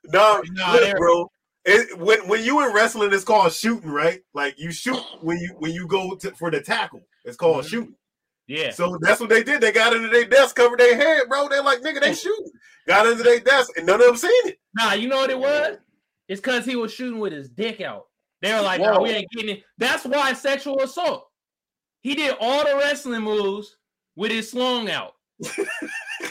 No, 0.06 0.42
Nah, 0.52 0.72
look, 0.72 0.80
they're- 0.82 0.96
bro. 0.98 1.30
It, 1.68 1.98
when 1.98 2.28
when 2.28 2.44
you 2.44 2.64
in 2.64 2.72
wrestling, 2.72 3.12
it's 3.12 3.24
called 3.24 3.52
shooting, 3.52 3.90
right? 3.90 4.20
Like 4.34 4.54
you 4.56 4.70
shoot 4.70 5.00
when 5.20 5.38
you 5.38 5.52
when 5.58 5.72
you 5.72 5.88
go 5.88 6.14
to, 6.14 6.30
for 6.36 6.48
the 6.48 6.60
tackle. 6.60 7.02
It's 7.24 7.36
called 7.36 7.64
Mhm. 7.64 7.68
shooting. 7.68 7.96
yeah. 8.46 8.70
So 8.70 8.96
that's 9.00 9.18
what 9.20 9.30
they 9.30 9.42
did. 9.42 9.60
They 9.60 9.72
got 9.72 9.92
under 9.92 10.08
their 10.08 10.26
desk, 10.26 10.54
covered 10.54 10.78
their 10.78 10.94
head, 10.94 11.28
bro. 11.28 11.48
They're 11.48 11.64
like, 11.64 11.80
nigga, 11.80 12.00
they 12.00 12.14
shooting. 12.14 12.52
Got 12.86 13.08
under 13.08 13.24
their 13.24 13.40
desk, 13.40 13.70
and 13.76 13.84
none 13.84 14.00
of 14.00 14.06
them 14.06 14.16
seen 14.16 14.30
it. 14.48 14.58
Nah, 14.76 14.92
you 14.92 15.08
know 15.08 15.16
what 15.16 15.30
it 15.30 15.38
was? 15.40 15.78
It's 16.28 16.40
because 16.40 16.64
he 16.64 16.76
was 16.76 16.92
shooting 16.94 17.18
with 17.18 17.32
his 17.32 17.48
dick 17.48 17.80
out. 17.80 18.04
They 18.42 18.52
were 18.54 18.60
like, 18.60 18.80
no, 18.80 19.00
we 19.00 19.10
ain't 19.10 19.30
getting 19.32 19.56
it. 19.56 19.64
That's 19.76 20.04
why 20.04 20.34
sexual 20.34 20.80
assault. 20.82 21.26
He 22.06 22.14
did 22.14 22.36
all 22.40 22.64
the 22.64 22.76
wrestling 22.76 23.22
moves 23.22 23.76
with 24.14 24.30
his 24.30 24.50
slung 24.52 24.88
out. 24.88 25.14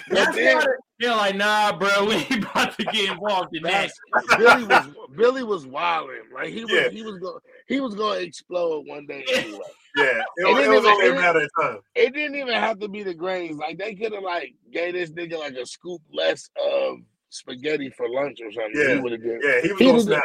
That's 0.09 0.35
then, 0.35 0.61
They're 0.99 1.11
like, 1.15 1.35
nah, 1.35 1.77
bro, 1.77 2.05
we 2.05 2.13
ain't 2.15 2.43
about 2.51 2.77
to 2.77 2.85
get 2.85 3.11
involved 3.11 3.55
in 3.55 3.63
that. 3.63 3.91
Billy 4.37 4.63
was 4.63 4.87
Billy 5.15 5.43
was 5.43 5.67
wilding. 5.67 6.21
Like 6.33 6.49
he 6.49 6.63
was 6.63 6.71
Yeah. 6.73 6.89
he 6.89 7.03
was 7.03 7.17
going 7.19 7.39
he 7.67 7.79
was 7.81 7.93
going 7.95 8.19
to 8.21 8.25
explode 8.25 8.85
one 8.87 9.05
day 9.05 9.25
anyway. 9.33 9.59
Yeah, 9.97 10.03
it, 10.05 10.25
It 10.37 10.47
it 10.47 10.55
didn't 10.55 10.69
was 10.71 10.79
even- 10.79 10.85
only 10.91 11.07
a 11.07 11.11
it- 11.11 11.15
matter 11.15 11.39
of 11.41 11.49
time. 11.61 11.79
It 11.95 12.13
didn't 12.13 12.35
even 12.37 12.53
have 12.53 12.79
to 12.79 12.87
be 12.87 13.03
the 13.03 13.13
grains. 13.13 13.57
Like 13.57 13.77
they 13.77 13.95
could 13.95 14.13
have 14.13 14.23
like 14.23 14.53
gave 14.71 14.93
this 14.93 15.11
nigga 15.11 15.37
like 15.37 15.55
a 15.55 15.65
scoop 15.65 16.01
less 16.13 16.49
of 16.63 16.99
spaghetti 17.29 17.89
for 17.89 18.07
lunch 18.09 18.39
or 18.41 18.51
something. 18.51 18.71
Yeah. 18.81 18.95
He 18.95 18.99
would 19.01 19.11
have 19.11 19.21
did. 19.23 19.41
Yeah, 19.43 19.61
he 19.61 19.71
was 19.73 19.79
He 19.79 19.85
gonna 19.87 20.01
snap. 20.01 20.23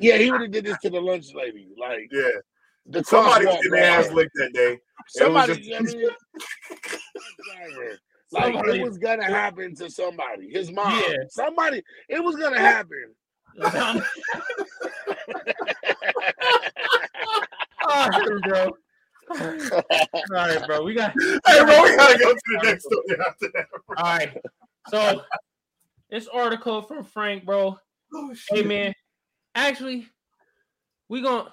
Yeah, 0.00 0.16
he 0.16 0.30
would 0.32 0.42
have 0.42 0.50
did 0.50 0.64
this 0.66 0.78
to 0.82 0.90
the 0.90 1.00
lunch 1.00 1.26
lady. 1.34 1.68
Like 1.78 2.08
Yeah, 2.10 2.30
the 2.88 3.04
somebody 3.04 3.46
was 3.46 3.54
getting 3.56 3.70
their 3.72 3.84
ass 3.84 4.10
licked 4.12 4.32
that 4.34 4.52
day. 4.52 4.78
Somebody, 5.08 5.54
just- 5.60 5.80
I 5.80 5.80
mean, 5.82 6.08
like 8.32 8.52
Somebody- 8.54 8.80
it 8.80 8.82
was 8.84 8.98
gonna 8.98 9.24
happen 9.24 9.74
to 9.76 9.90
somebody. 9.90 10.50
His 10.50 10.70
mom, 10.70 10.92
Yeah. 11.08 11.16
somebody. 11.30 11.82
It 12.08 12.22
was 12.22 12.36
gonna 12.36 12.58
happen. 12.58 13.14
All 17.88 18.08
right, 18.08 18.42
bro. 18.42 18.70
All 19.30 19.38
right, 20.30 20.66
bro. 20.66 20.82
We 20.82 20.94
got 20.94 21.12
Hey, 21.46 21.64
bro, 21.64 21.82
we 21.82 21.96
gotta 21.96 22.18
go 22.18 22.32
to 22.32 22.40
the 22.46 22.60
next 22.64 22.84
story 22.84 23.20
after 23.26 23.48
that. 23.54 23.66
all 23.96 24.04
right. 24.04 24.36
So 24.88 25.22
this 26.10 26.28
article 26.28 26.82
from 26.82 27.04
Frank, 27.04 27.44
bro. 27.44 27.78
Oh, 28.14 28.34
shit. 28.34 28.58
Hey 28.58 28.64
man, 28.64 28.94
actually, 29.54 30.06
we 31.08 31.20
gonna. 31.22 31.52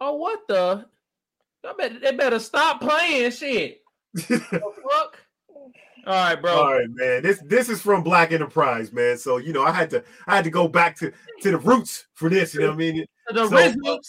Oh, 0.00 0.14
what 0.16 0.40
the? 0.48 0.86
Y'all 1.62 1.74
better, 1.76 1.98
they 1.98 2.12
better 2.12 2.38
stop 2.38 2.80
playing 2.80 3.30
shit. 3.30 3.80
Fuck? 4.18 5.18
All 6.06 6.12
right, 6.12 6.34
bro. 6.40 6.52
All 6.54 6.72
right, 6.74 6.86
man. 6.90 7.22
This 7.22 7.40
this 7.46 7.68
is 7.70 7.80
from 7.80 8.02
Black 8.02 8.30
Enterprise, 8.32 8.92
man. 8.92 9.16
So 9.16 9.38
you 9.38 9.52
know, 9.54 9.62
I 9.64 9.72
had 9.72 9.88
to 9.90 10.04
I 10.26 10.36
had 10.36 10.44
to 10.44 10.50
go 10.50 10.68
back 10.68 10.96
to 10.98 11.10
to 11.40 11.50
the 11.50 11.56
roots 11.58 12.06
for 12.12 12.28
this. 12.28 12.52
You 12.54 12.60
know 12.60 12.66
what 12.68 12.74
I 12.74 12.76
mean? 12.76 13.06
The 13.32 13.48
So- 13.48 13.56
original. 13.56 14.00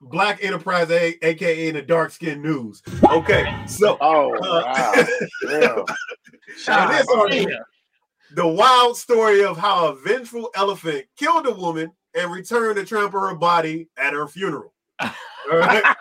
Black 0.00 0.42
Enterprise, 0.42 0.90
a, 0.90 1.16
aka 1.26 1.70
the 1.70 1.80
Dark 1.82 2.10
Skin 2.10 2.42
News. 2.42 2.82
Okay, 3.10 3.54
so 3.66 3.96
Oh 4.00 4.34
Uh, 4.34 4.62
wow! 4.64 5.04
Damn. 5.48 5.84
Ah, 6.68 6.88
this 6.88 7.06
article- 7.14 7.50
yeah. 7.50 7.58
the 8.34 8.46
wild 8.46 8.96
story 8.96 9.44
of 9.44 9.56
how 9.58 9.88
a 9.88 9.94
vengeful 9.96 10.50
elephant 10.54 11.06
killed 11.18 11.46
a 11.46 11.52
woman 11.52 11.92
and 12.16 12.32
returned 12.32 12.76
to 12.76 12.84
trample 12.84 13.20
her 13.20 13.34
body 13.34 13.88
at 13.96 14.12
her 14.12 14.26
funeral. 14.26 14.72
All 15.00 15.10
right. 15.52 15.82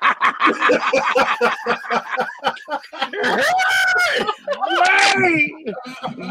wait, 5.18 5.53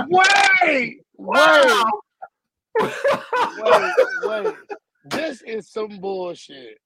wait, 0.08 1.00
Wow. 1.16 1.84
wait, 2.80 3.92
wait. 4.24 4.54
This 5.10 5.42
is 5.42 5.70
some 5.70 5.98
bullshit. 6.00 6.78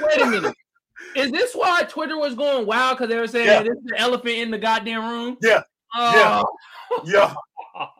Wait 0.00 0.20
a 0.20 0.26
minute. 0.26 0.54
Is 1.16 1.30
this 1.30 1.54
why 1.54 1.82
Twitter 1.88 2.16
was 2.18 2.34
going 2.34 2.66
wild? 2.66 2.96
Because 2.96 3.10
they 3.10 3.18
were 3.18 3.26
saying 3.26 3.46
Yeah. 3.46 3.62
this 3.62 3.72
is 3.76 3.84
the 3.84 4.00
elephant 4.00 4.34
in 4.36 4.50
the 4.50 4.58
goddamn 4.58 5.08
room? 5.08 5.36
Yeah. 5.42 5.62
Oh. 5.94 6.44
Yeah, 7.04 7.34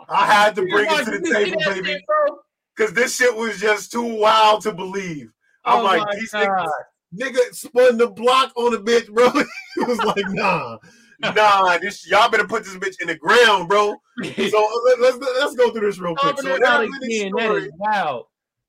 I 0.08 0.26
had 0.26 0.54
to 0.56 0.62
bring 0.70 0.86
it 0.88 1.04
to 1.04 1.10
the 1.18 1.30
table, 1.30 1.60
baby, 1.66 1.88
shit, 1.88 2.02
bro? 2.06 2.38
Because 2.76 2.92
this 2.92 3.16
shit 3.16 3.34
was 3.34 3.60
just 3.60 3.92
too 3.92 4.02
wild 4.02 4.62
to 4.62 4.72
believe. 4.72 5.32
I'm 5.64 5.80
Oh 5.80 5.84
like, 5.84 6.06
these 6.18 6.32
niggas, 6.32 6.70
nigga 7.16 7.54
spun 7.54 7.96
the 7.98 8.08
block 8.08 8.52
on 8.56 8.72
the 8.72 8.78
bitch, 8.78 9.08
bro. 9.12 9.30
he 9.74 9.84
was 9.84 9.98
like, 10.00 10.24
nah, 10.28 10.78
nah, 11.20 11.78
this 11.78 12.08
y'all 12.08 12.30
better 12.30 12.46
put 12.46 12.64
this 12.64 12.74
bitch 12.76 13.00
in 13.00 13.08
the 13.08 13.16
ground, 13.16 13.68
bro. 13.68 13.94
So 14.24 14.64
uh, 14.64 14.96
let, 15.00 15.14
us 15.14 15.20
let's 15.40 15.54
go 15.56 15.70
through 15.70 15.86
this 15.86 15.98
real 15.98 16.16
quick. 16.16 16.38
So 16.40 16.58
there 16.58 16.66
are 16.66 16.86
many 16.86 17.28
stories. 17.28 17.66
is 17.66 17.72
wild. 17.76 18.26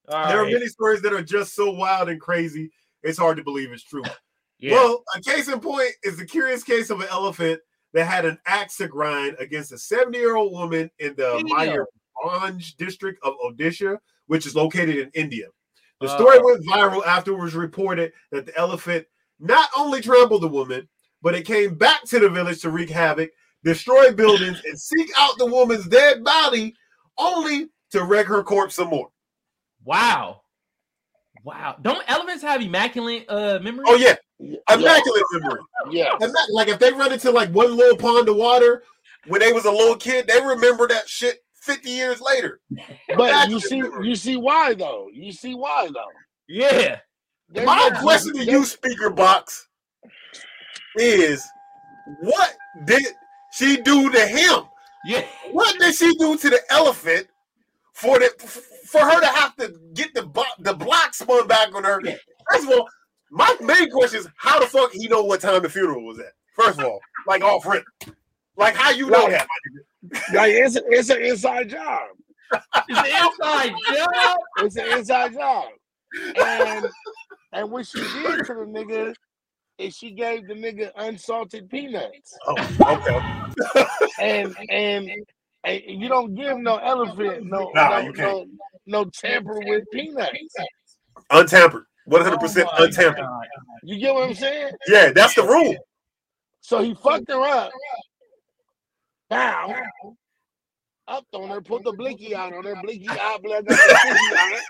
All 0.09 0.27
There 0.27 0.41
are 0.41 0.45
many 0.45 0.67
stories 0.67 1.01
that 1.01 1.13
are 1.13 1.23
just 1.23 1.55
so 1.55 1.71
wild 1.71 2.09
and 2.09 2.19
crazy, 2.19 2.71
it's 3.03 3.17
hard 3.17 3.37
to 3.37 3.43
believe 3.43 3.71
it's 3.71 3.83
true. 3.83 4.03
Yeah. 4.59 4.73
Well, 4.73 5.03
a 5.15 5.21
case 5.21 5.47
in 5.47 5.59
point 5.59 5.91
is 6.03 6.17
the 6.17 6.25
curious 6.25 6.63
case 6.63 6.89
of 6.89 7.01
an 7.01 7.07
elephant 7.09 7.59
that 7.93 8.05
had 8.05 8.25
an 8.25 8.37
axe 8.45 8.77
to 8.77 8.87
grind 8.87 9.35
against 9.39 9.71
a 9.71 9.77
70 9.77 10.17
year 10.17 10.35
old 10.35 10.51
woman 10.51 10.89
in 10.99 11.15
the 11.15 11.43
Damn. 11.47 11.85
Mayurbhanj 12.23 12.77
district 12.77 13.19
of 13.23 13.33
Odisha, 13.43 13.97
which 14.27 14.45
is 14.45 14.55
located 14.55 14.97
in 14.97 15.09
India. 15.13 15.47
The 16.01 16.07
Uh. 16.09 16.15
story 16.17 16.39
went 16.41 16.65
viral 16.65 17.05
after 17.05 17.31
it 17.31 17.39
was 17.41 17.55
reported 17.55 18.13
that 18.31 18.45
the 18.45 18.57
elephant 18.57 19.05
not 19.39 19.69
only 19.77 20.01
trampled 20.01 20.41
the 20.43 20.47
woman, 20.47 20.87
but 21.21 21.35
it 21.35 21.45
came 21.45 21.75
back 21.75 22.03
to 22.05 22.19
the 22.19 22.29
village 22.29 22.61
to 22.61 22.69
wreak 22.69 22.89
havoc, 22.89 23.31
destroy 23.63 24.11
buildings, 24.11 24.61
and 24.65 24.79
seek 24.79 25.09
out 25.17 25.37
the 25.37 25.45
woman's 25.45 25.87
dead 25.87 26.23
body, 26.23 26.75
only 27.17 27.69
to 27.91 28.03
wreck 28.03 28.25
her 28.25 28.43
corpse 28.43 28.75
some 28.75 28.89
more. 28.89 29.09
wow. 29.85 30.41
Wow. 31.43 31.75
Don't 31.81 32.01
elephants 32.07 32.41
have 32.41 32.61
immaculate 32.61 33.25
uh 33.27 33.59
memory? 33.61 33.83
Oh 33.85 33.95
yeah, 33.95 34.15
Yeah, 34.39 34.57
immaculate 34.71 35.23
memory. 35.33 35.59
yeah. 35.91 36.13
Imma- 36.21 36.33
Like 36.51 36.69
if 36.69 36.79
they 36.79 36.91
run 36.93 37.11
into 37.11 37.31
like 37.31 37.49
one 37.49 37.75
little 37.75 37.97
pond 37.97 38.29
of 38.29 38.37
water 38.37 38.83
when 39.27 39.41
they 39.41 39.51
was 39.51 39.65
a 39.65 39.71
little 39.71 39.97
kid, 39.97 40.25
they 40.27 40.39
remember 40.41 40.87
that 40.87 41.09
shit 41.09 41.42
50 41.63 41.89
years 41.89 42.21
later. 42.21 42.59
But 43.17 43.49
you 43.49 43.59
see, 43.59 43.77
you 43.77 44.15
see 44.15 44.37
why 44.37 44.73
though. 44.73 45.09
You 45.13 45.31
see 45.31 45.55
why 45.55 45.87
though. 45.93 46.11
Yeah. 46.47 46.99
There's 47.49 47.65
My 47.65 47.89
no- 47.93 48.01
question 48.01 48.33
to 48.35 48.43
you, 48.43 48.65
speaker 48.65 49.09
box, 49.09 49.67
is 50.97 51.45
what 52.21 52.53
did 52.85 53.03
she 53.53 53.77
do 53.81 54.09
to 54.11 54.19
him? 54.27 54.61
Yeah. 55.05 55.25
What 55.51 55.77
did 55.79 55.93
she 55.95 56.13
do 56.17 56.37
to 56.37 56.49
the 56.49 56.59
elephant 56.69 57.27
for 57.93 58.19
the 58.19 58.29
for 58.87 59.01
her 59.01 59.19
to 59.19 59.27
have 59.27 59.55
to 59.57 59.73
get 59.93 60.13
the 60.13 60.23
bo- 60.23 60.43
the 60.59 60.73
block 60.73 61.13
spun 61.13 61.47
back 61.47 61.73
on 61.75 61.83
her? 61.83 62.01
First 62.51 62.63
of 62.65 62.69
all, 62.71 62.87
my 63.31 63.55
main 63.61 63.89
question 63.91 64.19
is 64.21 64.27
how 64.37 64.59
the 64.59 64.65
fuck 64.65 64.91
he 64.91 65.07
know 65.07 65.23
what 65.23 65.41
time 65.41 65.61
the 65.61 65.69
funeral 65.69 66.05
was 66.05 66.19
at? 66.19 66.33
First 66.55 66.79
of 66.79 66.85
all, 66.85 66.99
like 67.27 67.43
off 67.43 67.65
rip, 67.65 67.83
like 68.57 68.75
how 68.75 68.89
you 68.91 69.09
know 69.09 69.23
Like- 69.23 69.31
that? 69.31 69.47
Like 70.33 70.51
it's 70.51 70.75
a, 70.75 70.81
it's 70.87 71.09
an 71.09 71.21
inside 71.23 71.69
job. 71.69 72.01
It's 72.89 72.99
an 72.99 73.05
inside 73.05 73.73
job. 73.91 74.37
It's 74.57 74.75
an 74.75 74.85
inside 74.97 75.33
job. 75.33 75.69
And 76.35 76.85
and 77.53 77.71
what 77.71 77.87
she 77.87 77.99
did 77.99 78.45
to 78.45 78.53
the 78.53 78.65
nigga 78.65 79.13
is 79.77 79.95
she 79.95 80.11
gave 80.11 80.47
the 80.47 80.53
nigga 80.53 80.91
unsalted 80.95 81.69
peanuts. 81.69 82.37
Oh, 82.47 82.57
okay. 82.87 83.19
And 84.19 84.55
and, 84.69 85.09
and 85.63 85.81
you 85.87 86.09
don't 86.09 86.35
give 86.35 86.57
no 86.57 86.77
elephant 86.77 87.45
no 87.45 87.71
Nah, 87.73 87.89
no, 87.89 87.99
you 87.99 88.13
can't. 88.13 88.49
no 88.87 89.03
no 89.03 89.05
tamper 89.05 89.59
with 89.61 89.85
peanuts. 89.91 90.55
Untampered, 91.29 91.85
one 92.05 92.21
hundred 92.21 92.37
oh 92.37 92.39
percent 92.39 92.69
Oh 92.73 92.83
untampered. 92.83 93.23
God. 93.25 93.47
You 93.83 93.99
get 93.99 94.13
what 94.13 94.29
I'm 94.29 94.35
saying? 94.35 94.71
Yeah, 94.87 95.11
that's 95.11 95.35
the 95.35 95.43
rule. 95.43 95.75
So 96.61 96.81
he 96.81 96.93
fucked 96.95 97.29
her 97.29 97.41
up. 97.41 97.71
Now, 99.33 99.73
up 101.07 101.25
on 101.33 101.49
her, 101.49 101.61
put 101.61 101.83
the 101.83 101.93
blinky 101.93 102.35
out 102.35 102.53
on 102.53 102.63
her, 102.63 102.75
blinky 102.83 103.09
eye, 103.09 103.37
blood, 103.41 103.65
got 103.65 103.77
the 103.77 103.99
blinky 104.03 104.35
on 104.35 104.53
it. 104.53 104.63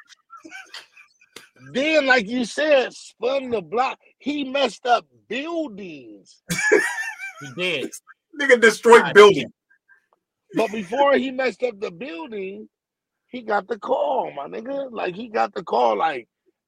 Then, 1.73 2.05
like 2.05 2.27
you 2.27 2.45
said, 2.45 2.93
spun 2.93 3.49
the 3.49 3.61
block. 3.61 3.99
He 4.19 4.43
messed 4.43 4.85
up 4.85 5.05
buildings. 5.27 6.41
He 7.41 7.53
did. 7.55 7.91
Nigga 8.39 8.59
destroyed 8.59 9.03
God 9.03 9.13
building. 9.13 9.53
But 10.55 10.71
before 10.71 11.13
he 11.13 11.31
messed 11.31 11.63
up 11.63 11.79
the 11.79 11.91
building, 11.91 12.69
he 13.27 13.41
got 13.41 13.67
the 13.67 13.79
call, 13.79 14.31
my 14.31 14.47
nigga. 14.47 14.91
Like 14.91 15.15
he 15.15 15.27
got 15.27 15.53
the 15.53 15.63
call, 15.63 15.97
like, 15.97 16.27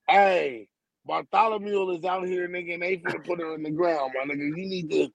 hey, 0.10 0.68
Bartholomew 1.06 1.92
is 1.92 2.04
out 2.04 2.28
here, 2.28 2.48
nigga, 2.48 2.74
and 2.76 2.84
they 2.84 2.98
finna 2.98 3.24
put 3.24 3.40
her 3.40 3.54
in 3.54 3.64
the 3.64 3.72
ground, 3.72 4.14
my 4.16 4.34
nigga. 4.34 4.58
You 4.58 4.68
need 4.68 4.90
to, 4.92 5.10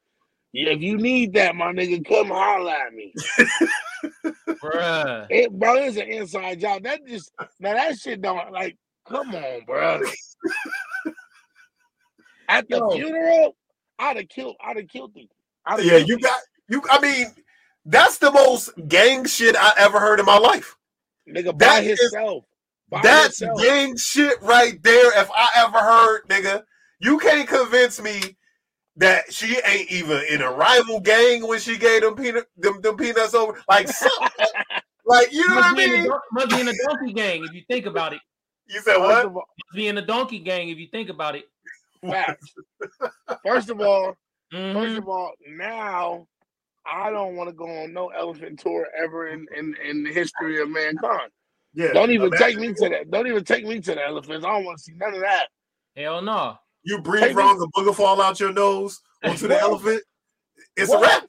if 0.52 0.80
you 0.82 0.96
need 0.96 1.32
that, 1.34 1.54
my 1.54 1.72
nigga, 1.72 2.04
come 2.06 2.28
holler 2.28 2.72
at 2.72 2.92
me. 2.92 3.12
Bruh. 4.48 5.26
It, 5.30 5.52
bro, 5.52 5.74
it's 5.76 5.96
an 5.96 6.08
inside 6.08 6.60
job. 6.60 6.82
That 6.82 7.06
just 7.06 7.30
now 7.60 7.74
that 7.74 7.98
shit 7.98 8.20
don't 8.20 8.52
like. 8.52 8.76
Come 9.08 9.34
on, 9.34 9.64
bro. 9.66 10.00
At 12.48 12.68
the 12.68 12.78
Yo. 12.78 12.90
funeral, 12.90 13.56
I'd 13.98 14.16
have 14.16 14.28
killed. 14.28 14.56
I'd 14.64 14.76
have 14.76 14.88
killed 14.88 15.12
him. 15.14 15.28
I'd 15.66 15.78
have 15.78 15.84
Yeah, 15.86 15.96
killed 15.98 16.08
you 16.08 16.14
him. 16.16 16.20
got 16.20 16.40
you. 16.68 16.82
I 16.90 17.00
mean, 17.00 17.26
that's 17.84 18.18
the 18.18 18.30
most 18.32 18.70
gang 18.88 19.24
shit 19.26 19.54
I 19.56 19.72
ever 19.78 20.00
heard 20.00 20.18
in 20.20 20.26
my 20.26 20.38
life. 20.38 20.76
nigga 21.28 21.52
by 21.56 21.66
that 21.66 21.84
is- 21.84 22.00
himself. 22.00 22.44
By 22.88 23.02
That's 23.02 23.38
himself. 23.38 23.62
gang 23.62 23.96
shit 23.96 24.42
right 24.42 24.82
there. 24.82 25.16
If 25.20 25.30
I 25.30 25.48
ever 25.56 25.78
heard, 25.78 26.22
nigga, 26.28 26.64
you 26.98 27.18
can't 27.20 27.48
convince 27.48 28.02
me 28.02 28.36
that 29.00 29.32
she 29.32 29.58
ain't 29.66 29.90
even 29.90 30.22
in 30.30 30.42
a 30.42 30.50
rival 30.50 31.00
gang 31.00 31.46
when 31.46 31.58
she 31.58 31.76
gave 31.76 32.02
them 32.02 32.14
peanut 32.14 32.46
them, 32.56 32.80
them 32.82 32.96
peanuts 32.96 33.34
over. 33.34 33.60
Like, 33.68 33.88
something, 33.88 34.46
like 35.06 35.32
you 35.32 35.46
know 35.48 35.54
what 35.56 35.64
I 35.64 35.70
Must 35.72 35.76
be, 35.76 35.84
in 35.84 35.90
mean? 35.90 36.02
the, 36.04 36.08
don- 36.08 36.20
must 36.32 36.50
be 36.50 36.60
in 36.60 36.66
the 36.66 36.78
donkey 36.86 37.12
gang 37.14 37.44
if 37.44 37.52
you 37.52 37.62
think 37.68 37.86
about 37.86 38.12
it. 38.12 38.20
You 38.68 38.80
said 38.80 38.96
First 38.96 39.00
what? 39.00 39.24
all, 39.26 39.32
Must 39.32 39.74
be 39.74 39.88
in 39.88 39.94
the 39.96 40.02
donkey 40.02 40.38
gang 40.38 40.68
if 40.68 40.78
you 40.78 40.86
think 40.92 41.08
about 41.08 41.34
it. 41.34 41.44
facts. 42.08 42.54
First 43.44 43.70
of 43.70 43.80
all, 43.80 44.14
Mhm. 44.52 44.72
first 44.74 44.96
of 44.98 45.08
all, 45.08 45.32
now 45.48 46.26
I 46.84 47.10
don't 47.10 47.36
want 47.36 47.48
to 47.48 47.54
go 47.54 47.66
on 47.66 47.92
no 47.92 48.08
elephant 48.08 48.58
tour 48.58 48.88
ever 49.00 49.28
in, 49.28 49.46
in, 49.56 49.76
in 49.84 50.02
the 50.02 50.12
history 50.12 50.60
of 50.60 50.68
mankind. 50.68 51.30
Yeah. 51.72 51.92
Don't 51.92 52.10
even 52.10 52.30
take 52.32 52.56
me 52.58 52.72
to 52.74 52.88
that. 52.88 53.10
Don't 53.12 53.28
even 53.28 53.44
take 53.44 53.64
me 53.64 53.80
to 53.80 53.94
the 53.94 54.04
elephants. 54.04 54.44
I 54.44 54.50
don't 54.50 54.64
want 54.64 54.78
to 54.78 54.82
see 54.82 54.92
none 54.96 55.14
of 55.14 55.20
that. 55.20 55.46
Hell 55.96 56.20
no. 56.20 56.56
You 56.82 57.00
breathe 57.02 57.22
Take 57.24 57.36
wrong, 57.36 57.60
a 57.60 57.78
booger 57.78 57.94
fall 57.94 58.20
out 58.22 58.40
your 58.40 58.52
nose 58.52 59.00
onto 59.22 59.48
the 59.48 59.58
elephant. 59.60 60.02
It's 60.76 60.88
What? 60.90 61.00
a 61.00 61.02
wrap, 61.02 61.26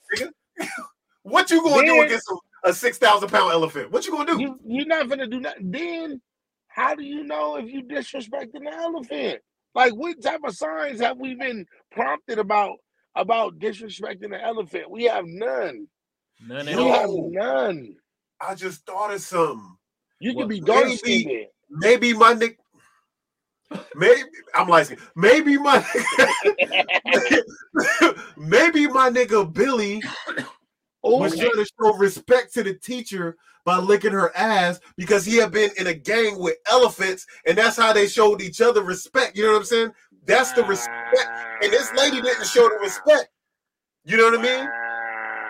nigga. 0.59 0.67
what 1.23 1.49
you 1.51 1.61
gonna 1.63 1.85
do 1.85 2.01
against 2.01 2.29
a, 2.29 2.69
a 2.69 2.73
six 2.73 2.97
thousand 2.97 3.29
pound 3.29 3.51
elephant? 3.51 3.91
What 3.91 4.05
you 4.05 4.11
gonna 4.11 4.31
do? 4.33 4.39
You 4.41 4.59
you're 4.65 4.85
not 4.85 5.09
gonna 5.09 5.27
do 5.27 5.39
nothing. 5.39 5.71
Then 5.71 6.21
how 6.67 6.95
do 6.95 7.03
you 7.03 7.23
know 7.23 7.57
if 7.57 7.69
you 7.69 7.83
disrespecting 7.83 8.63
the 8.63 8.73
elephant? 8.73 9.41
Like 9.75 9.93
what 9.93 10.21
type 10.21 10.41
of 10.45 10.55
signs 10.55 11.01
have 11.01 11.17
we 11.17 11.35
been 11.35 11.65
prompted 11.91 12.39
about 12.39 12.77
about 13.15 13.59
disrespecting 13.59 14.29
the 14.29 14.41
elephant? 14.41 14.89
We 14.89 15.03
have 15.05 15.25
none. 15.27 15.87
None 16.47 16.65
We 16.65 16.71
at 16.71 16.77
Yo. 16.77 16.89
all. 16.91 17.23
have 17.23 17.33
none. 17.33 17.95
I 18.39 18.55
just 18.55 18.85
thought 18.85 19.13
of 19.13 19.21
something. 19.21 19.75
You 20.19 20.33
What? 20.33 20.43
can 20.43 20.49
be 20.49 20.61
dark 20.61 20.85
Maybe- 20.85 20.97
skinned. 20.97 21.45
Maybe 21.69 22.13
my 22.13 22.33
nick. 22.33 22.57
Maybe 23.95 24.23
I'm 24.55 24.67
like 24.67 24.99
maybe 25.15 25.57
my 25.57 25.77
maybe 28.37 28.87
my 28.87 29.09
nigga 29.09 29.51
Billy 29.51 30.01
was 31.03 31.37
trying 31.37 31.51
to 31.51 31.65
show 31.65 31.93
respect 31.97 32.53
to 32.53 32.63
the 32.63 32.73
teacher 32.73 33.37
by 33.65 33.77
licking 33.77 34.11
her 34.11 34.35
ass 34.35 34.79
because 34.97 35.25
he 35.25 35.37
had 35.37 35.51
been 35.51 35.69
in 35.77 35.87
a 35.87 35.93
gang 35.93 36.39
with 36.39 36.57
elephants, 36.69 37.25
and 37.45 37.57
that's 37.57 37.77
how 37.77 37.93
they 37.93 38.07
showed 38.07 38.41
each 38.41 38.61
other 38.61 38.83
respect. 38.83 39.37
You 39.37 39.43
know 39.43 39.51
what 39.51 39.59
I'm 39.59 39.65
saying? 39.65 39.91
That's 40.25 40.51
the 40.53 40.63
respect. 40.63 41.29
And 41.61 41.71
this 41.71 41.91
lady 41.95 42.21
didn't 42.21 42.45
show 42.47 42.67
the 42.69 42.79
respect. 42.81 43.29
You 44.03 44.17
know 44.17 44.25
what 44.25 44.39
I 44.39 44.41
mean? 44.41 44.65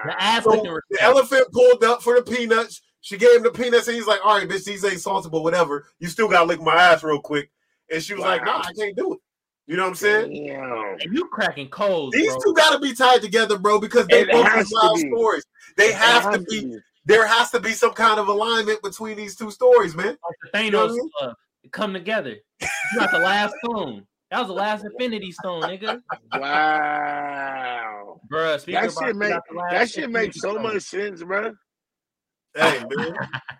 The 0.05 0.21
ass 0.21 0.43
So 0.43 0.61
the 0.89 1.01
elephant 1.01 1.47
pulled 1.51 1.83
up 1.83 2.01
for 2.01 2.15
the 2.15 2.23
peanuts. 2.23 2.81
She 3.01 3.17
gave 3.17 3.37
him 3.37 3.43
the 3.43 3.51
peanuts, 3.51 3.87
and 3.87 3.95
he's 3.95 4.07
like, 4.07 4.19
"All 4.23 4.37
right, 4.37 4.47
bitch, 4.47 4.65
these 4.65 4.83
ain't 4.83 4.99
salted, 4.99 5.31
but 5.31 5.41
whatever. 5.41 5.87
You 5.99 6.07
still 6.07 6.27
gotta 6.27 6.45
lick 6.45 6.61
my 6.61 6.75
ass 6.75 7.03
real 7.03 7.21
quick." 7.21 7.49
And 7.91 8.01
she 8.01 8.13
was 8.13 8.23
like, 8.23 8.45
"No, 8.45 8.53
"Nah, 8.53 8.63
I 8.65 8.73
can't 8.73 8.95
do 8.95 9.13
it." 9.13 9.19
You 9.67 9.77
know 9.77 9.83
what 9.83 9.89
I'm 9.89 9.95
saying? 9.95 10.45
Damn. 10.47 10.97
And 11.01 11.13
you 11.15 11.27
cracking 11.31 11.69
codes, 11.69 12.15
These 12.15 12.27
bro. 12.27 12.37
two 12.45 12.53
got 12.55 12.71
to 12.73 12.79
be 12.79 12.93
tied 12.93 13.21
together, 13.21 13.57
bro, 13.57 13.79
because 13.79 14.07
they 14.07 14.21
It 14.21 14.31
both 14.31 14.45
have 14.45 14.67
to 14.67 14.75
wild 14.81 14.95
be. 14.97 15.07
stories. 15.07 15.45
They 15.77 15.91
have 15.93 16.23
to 16.31 16.37
It 16.39 16.41
has 16.41 16.45
be. 16.45 16.79
There 17.05 17.25
has 17.25 17.51
to 17.51 17.59
be 17.59 17.71
some 17.71 17.93
kind 17.93 18.19
of 18.19 18.27
alignment 18.27 18.81
between 18.83 19.17
these 19.17 19.35
two 19.35 19.49
stories, 19.51 19.95
man. 19.95 20.07
like 20.07 20.17
the 20.53 20.63
You 20.65 20.71
know 20.71 20.79
what 20.79 20.85
I 20.85 20.93
Thanos 20.93 20.95
mean? 20.97 21.09
stuff. 21.17 21.33
Come 21.71 21.93
together. 21.93 22.35
You 22.59 22.67
got 22.99 23.11
the 23.11 23.19
last 23.19 23.55
stone. 23.63 24.05
That 24.29 24.39
was 24.39 24.47
the 24.47 24.53
last 24.53 24.85
Infinity 24.85 25.31
Stone, 25.31 25.67
nigga. 25.67 26.01
Wow. 26.33 28.21
Bruh, 28.31 28.65
That 28.65 28.83
box, 28.83 28.95
shit 28.95 29.07
you 29.07 29.19
make 29.19 29.29
got 29.29 29.43
the 29.49 29.57
last 29.57 29.71
that 29.71 29.89
shit 29.89 30.03
Infinity 30.05 30.25
makes 30.27 30.39
so 30.41 30.51
Stone. 30.51 30.63
much 30.63 30.81
sense, 30.83 31.23
bro. 31.23 31.53
Hey, 32.55 32.79
man. 32.79 33.13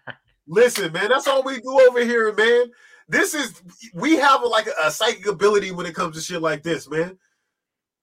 Listen, 0.47 0.91
man, 0.91 1.09
that's 1.09 1.27
all 1.27 1.43
we 1.43 1.59
do 1.61 1.79
over 1.89 2.03
here, 2.03 2.34
man. 2.34 2.71
This 3.08 3.34
is 3.34 3.62
we 3.93 4.16
have 4.18 4.41
like 4.43 4.68
a, 4.68 4.88
a 4.88 4.91
psychic 4.91 5.28
ability 5.28 5.72
when 5.72 5.86
it 5.86 5.95
comes 5.95 6.16
to 6.16 6.22
shit 6.22 6.41
like 6.41 6.64
this, 6.64 6.89
man. 6.89 7.18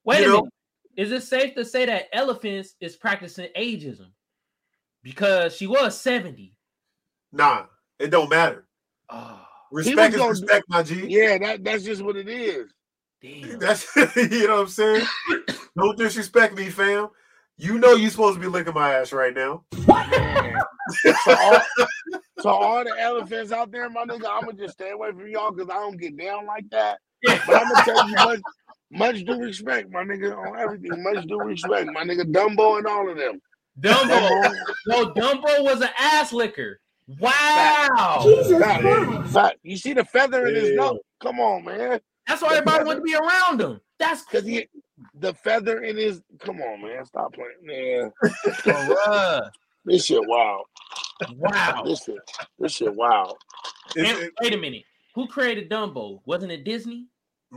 Wait 0.04 0.20
You 0.20 0.24
a 0.24 0.28
know? 0.28 0.36
minute. 0.36 0.52
Is 0.96 1.12
it 1.12 1.22
safe 1.22 1.54
to 1.54 1.64
say 1.64 1.86
that 1.86 2.06
elephants 2.12 2.74
is 2.80 2.96
practicing 2.96 3.48
ageism? 3.56 4.08
Because 5.02 5.54
she 5.56 5.66
was 5.68 5.98
70. 6.00 6.54
Nah, 7.32 7.66
it 7.98 8.08
don't 8.10 8.28
matter. 8.28 8.66
Oh, 9.08 9.40
Respect 9.70 10.14
is 10.14 10.18
gonna- 10.18 10.30
respect, 10.30 10.64
my 10.68 10.82
G. 10.82 11.06
Yeah, 11.06 11.38
that, 11.38 11.62
that's 11.64 11.84
just 11.84 12.02
what 12.02 12.16
it 12.16 12.28
is. 12.28 12.72
damn. 13.22 13.58
That's 13.60 13.86
you 14.16 14.48
know 14.48 14.54
what 14.56 14.60
I'm 14.62 14.68
saying. 14.68 15.06
Don't 15.76 15.96
disrespect 15.98 16.54
me, 16.56 16.68
fam. 16.70 17.08
You 17.56 17.78
know 17.78 17.94
you're 17.94 18.10
supposed 18.10 18.34
to 18.36 18.40
be 18.40 18.46
licking 18.48 18.74
my 18.74 18.94
ass 18.94 19.12
right 19.12 19.34
now. 19.34 19.64
Man. 21.04 21.14
so, 21.24 21.36
all, 21.36 21.62
so 22.40 22.48
all 22.50 22.84
the 22.84 22.94
elephants 22.98 23.52
out 23.52 23.70
there, 23.70 23.88
my 23.90 24.04
nigga, 24.04 24.26
I'm 24.28 24.44
gonna 24.46 24.54
just 24.54 24.74
stay 24.74 24.90
away 24.90 25.10
from 25.10 25.28
y'all 25.28 25.52
because 25.52 25.70
I 25.70 25.74
don't 25.74 25.96
get 25.96 26.16
down 26.16 26.46
like 26.46 26.68
that. 26.70 26.98
But 27.46 27.56
I'm 27.56 27.68
gonna 27.68 27.76
tell 27.82 28.00
you 28.00 28.16
much, 28.16 28.40
much 28.90 29.24
due 29.24 29.40
respect, 29.40 29.90
my 29.90 30.02
nigga, 30.02 30.36
on 30.36 30.58
everything. 30.58 31.02
Much 31.02 31.26
due 31.26 31.40
respect, 31.42 31.90
my 31.92 32.04
nigga, 32.04 32.30
Dumbo 32.32 32.78
and 32.78 32.86
all 32.86 33.10
of 33.10 33.16
them. 33.16 33.40
Dumbo. 33.80 34.08
Dumbo, 34.08 34.54
No, 34.86 35.12
Dumbo 35.14 35.64
was 35.64 35.80
an 35.80 35.90
ass 35.98 36.32
licker. 36.32 36.80
Wow. 37.18 38.26
fact, 38.58 39.28
fact. 39.28 39.58
You 39.62 39.76
see 39.76 39.94
the 39.94 40.04
feather 40.04 40.46
in 40.46 40.54
his 40.54 40.70
Yeah. 40.70 40.76
nose? 40.76 40.98
Come 41.20 41.40
on, 41.40 41.64
man. 41.64 42.00
That's 42.26 42.42
why 42.42 42.52
everybody 42.56 42.84
wanted 42.84 42.98
to 43.00 43.02
be 43.02 43.14
around 43.14 43.60
him. 43.60 43.80
That's 43.98 44.24
Cause 44.24 44.44
he, 44.44 44.68
the 45.14 45.32
feather 45.34 45.82
in 45.82 45.96
his. 45.96 46.22
Come 46.40 46.60
on, 46.60 46.82
man. 46.82 47.04
Stop 47.06 47.34
playing, 47.34 47.52
man. 47.62 48.12
Bruh. 49.88 49.92
This 49.92 50.04
shit 50.06 50.20
wild. 50.26 50.64
Wow. 51.36 51.82
This 51.84 52.04
shit, 52.04 52.16
this 52.58 52.72
shit 52.72 52.94
wild. 52.94 53.36
It's- 53.96 54.18
And, 54.22 54.30
wait 54.42 54.54
a 54.54 54.56
minute. 54.58 54.84
Who 55.14 55.26
created 55.26 55.68
Dumbo? 55.70 56.20
Wasn't 56.26 56.52
it 56.52 56.64
Disney? 56.64 57.06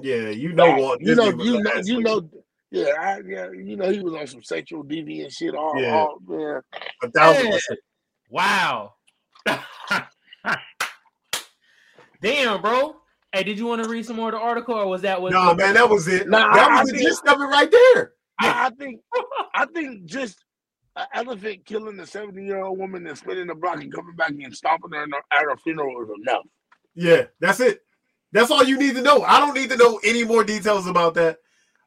yeah, 0.02 0.30
you 0.30 0.54
know 0.54 0.66
Fact. 0.68 0.80
Walt 0.82 1.02
You 1.02 1.16
know, 1.16 1.26
you 1.44 1.62
know, 1.62 1.72
you 1.84 2.02
know. 2.02 2.30
Yeah, 2.72 2.94
I, 2.98 3.20
yeah, 3.28 3.52
you 3.52 3.76
know, 3.76 3.90
he 3.92 4.00
was 4.00 4.14
on 4.14 4.26
some 4.28 4.42
sexual 4.44 4.84
deviant 4.86 5.34
shit. 5.34 5.54
All, 5.54 5.78
Yeah. 5.80 5.94
all 5.94 6.18
man. 6.26 6.62
a 7.04 7.10
thousand 7.12 7.46
Yeah. 7.48 7.52
percent. 7.52 7.80
Wow. 8.30 8.94
Damn, 12.22 12.62
bro. 12.62 12.96
Hey, 13.34 13.44
did 13.44 13.58
you 13.58 13.66
want 13.66 13.84
to 13.84 13.90
read 13.90 14.06
some 14.06 14.16
more 14.16 14.30
of 14.30 14.34
the 14.34 14.40
article, 14.40 14.76
or 14.76 14.88
was 14.88 15.02
that 15.02 15.22
what? 15.22 15.32
No, 15.34 15.54
man, 15.54 15.74
that 15.74 15.90
was 15.90 16.08
it. 16.08 16.30
Nah, 16.30 16.54
that 16.54 16.70
I- 16.72 16.82
was 16.82 16.82
I 16.82 16.84
the 16.86 16.92
think- 16.98 17.04
gist 17.10 17.28
of 17.28 17.42
it 17.42 17.46
right 17.46 17.72
there. 17.72 18.14
I, 18.40 18.68
I 18.68 18.70
think, 18.72 19.02
I 19.54 19.66
think 19.66 20.06
just 20.06 20.44
an 20.96 21.06
elephant 21.14 21.66
killing 21.66 22.00
a 22.00 22.06
seventy-year-old 22.06 22.78
woman 22.78 23.08
and 23.08 23.18
spinning 23.18 23.48
the 23.48 23.56
block 23.56 23.82
and 23.82 23.94
coming 23.94 24.16
back 24.16 24.30
and 24.32 24.56
stomping 24.56 24.92
her 24.92 25.04
in 25.04 25.12
her- 25.12 25.24
at 25.38 25.44
her 25.44 25.58
funeral 25.58 26.04
is 26.04 26.10
enough. 26.22 26.44
Yeah, 26.96 27.24
that's 27.40 27.60
it. 27.60 27.82
That's 28.34 28.52
all 28.52 28.64
you 28.64 28.78
need 28.78 28.96
to 28.96 29.02
know. 29.02 29.24
I 29.24 29.40
don't 29.40 29.54
need 29.56 29.70
to 29.70 29.78
know 29.78 30.00
any 30.04 30.24
more 30.24 30.44
details 30.44 30.88
about 30.88 31.14
that. 31.16 31.38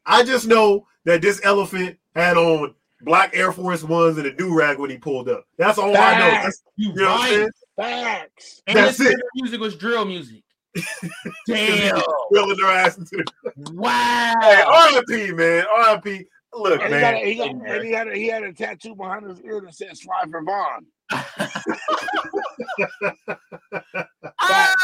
I 0.07 0.23
just 0.25 0.47
know 0.47 0.87
that 1.05 1.23
this 1.23 1.41
elephant 1.45 1.99
had 2.15 2.37
on 2.37 2.75
black 3.03 3.31
Air 3.35 3.53
Force 3.53 3.83
Ones 3.83 4.19
and 4.19 4.27
a 4.27 4.33
do 4.35 4.55
rag 4.57 4.79
when 4.79 4.91
he 4.91 4.99
pulled 4.99 5.29
up. 5.29 5.45
That's 5.59 5.79
all 5.79 5.97
I 5.97 6.19
know. 6.19 6.31
That's, 6.31 6.63
you 6.77 6.89
you 6.91 6.95
know 6.97 7.05
what 7.11 7.21
I'm 7.21 7.29
saying? 7.29 7.49
Facts. 7.77 8.63
And 8.67 8.77
That's 8.79 9.01
it. 9.01 9.19
music 9.35 9.61
was 9.61 9.75
drill 9.77 10.05
music. 10.05 10.43
Damn. 11.47 12.01
Drilling 12.33 12.57
their 12.61 12.71
ass 12.71 12.99
into 12.99 13.25
the 13.45 13.73
Wow. 13.73 14.35
Hey, 14.41 15.01
RIP, 15.27 15.37
man. 15.37 15.65
RIP. 16.05 16.27
Look, 16.57 16.81
And 16.83 16.95
he, 16.95 17.01
got 17.01 17.15
a, 17.15 17.17
man. 17.17 17.27
he, 17.27 17.35
got, 17.35 17.51
and 17.51 17.85
he 17.85 17.91
had 17.93 18.09
a, 18.09 18.15
he 18.15 18.27
had 18.29 18.43
a 18.45 18.53
tattoo 18.53 18.95
behind 18.95 19.29
his 19.29 19.41
ear 19.43 19.61
that 19.61 19.75
said 19.75 19.97
"Slide 19.97 20.31
for 20.31 20.43
Vaughn." 20.43 20.87
Ah, 24.41 24.75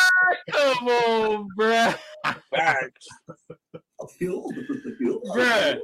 come 0.51 0.89
on, 0.89 1.49
bruh. 1.59 1.97
Facts. 2.55 3.07
Bruh. 4.23 5.79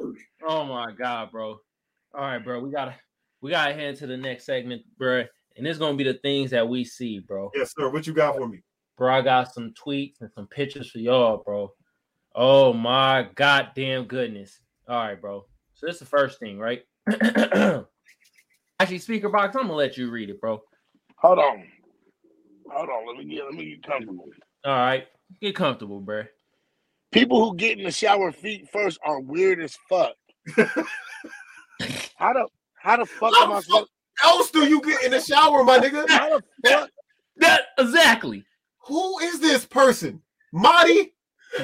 Oh 0.46 0.64
my 0.64 0.92
god, 0.92 1.30
bro. 1.30 1.58
All 2.14 2.20
right, 2.20 2.38
bro. 2.38 2.60
We 2.60 2.70
gotta 2.70 2.94
we 3.40 3.50
gotta 3.50 3.74
head 3.74 3.96
to 3.96 4.06
the 4.06 4.16
next 4.16 4.46
segment, 4.46 4.82
bro. 4.98 5.24
And 5.56 5.66
it's 5.66 5.78
gonna 5.78 5.96
be 5.96 6.04
the 6.04 6.14
things 6.14 6.50
that 6.50 6.68
we 6.68 6.84
see, 6.84 7.20
bro. 7.20 7.50
Yes, 7.54 7.74
sir. 7.76 7.90
What 7.90 8.06
you 8.06 8.14
got 8.14 8.36
for 8.36 8.48
me? 8.48 8.62
Bro, 8.96 9.14
I 9.14 9.22
got 9.22 9.52
some 9.52 9.74
tweets 9.74 10.20
and 10.20 10.30
some 10.32 10.46
pictures 10.46 10.90
for 10.90 10.98
y'all, 10.98 11.42
bro. 11.44 11.72
Oh 12.34 12.72
my 12.72 13.28
goddamn 13.34 14.04
goodness. 14.04 14.60
All 14.88 14.96
right, 14.96 15.20
bro. 15.20 15.46
So 15.76 15.86
this 15.86 15.96
is 15.96 16.00
the 16.00 16.06
first 16.06 16.40
thing, 16.40 16.58
right? 16.58 16.82
Actually, 18.80 18.98
speaker 18.98 19.28
box, 19.28 19.54
I'm 19.54 19.62
gonna 19.62 19.74
let 19.74 19.98
you 19.98 20.10
read 20.10 20.30
it, 20.30 20.40
bro. 20.40 20.62
Hold 21.18 21.38
on. 21.38 21.64
Hold 22.70 22.88
on. 22.88 23.06
Let 23.06 23.18
me 23.18 23.34
get 23.34 23.44
let 23.44 23.54
me 23.54 23.70
get 23.70 23.82
comfortable. 23.86 24.24
All 24.64 24.72
right, 24.72 25.06
get 25.40 25.54
comfortable, 25.54 26.00
bro. 26.00 26.24
People 27.12 27.44
who 27.44 27.56
get 27.56 27.78
in 27.78 27.84
the 27.84 27.90
shower 27.90 28.32
feet 28.32 28.68
first 28.72 28.98
are 29.04 29.20
weird 29.20 29.60
as 29.60 29.76
fuck. 29.88 30.14
how 32.16 32.32
the 32.32 32.46
how 32.78 32.96
the 32.96 33.06
fuck 33.06 33.34
am 33.34 33.52
I 33.52 33.60
supposed? 33.60 33.90
else 34.24 34.50
do 34.50 34.66
you 34.66 34.80
get 34.80 35.04
in 35.04 35.10
the 35.10 35.20
shower, 35.20 35.62
my 35.62 35.78
nigga? 35.78 36.08
How 36.08 36.38
the 36.38 36.42
fuck? 36.66 36.90
That 37.36 37.60
exactly. 37.78 38.46
Who 38.86 39.18
is 39.18 39.40
this 39.40 39.66
person? 39.66 40.22
Marty? 40.52 41.12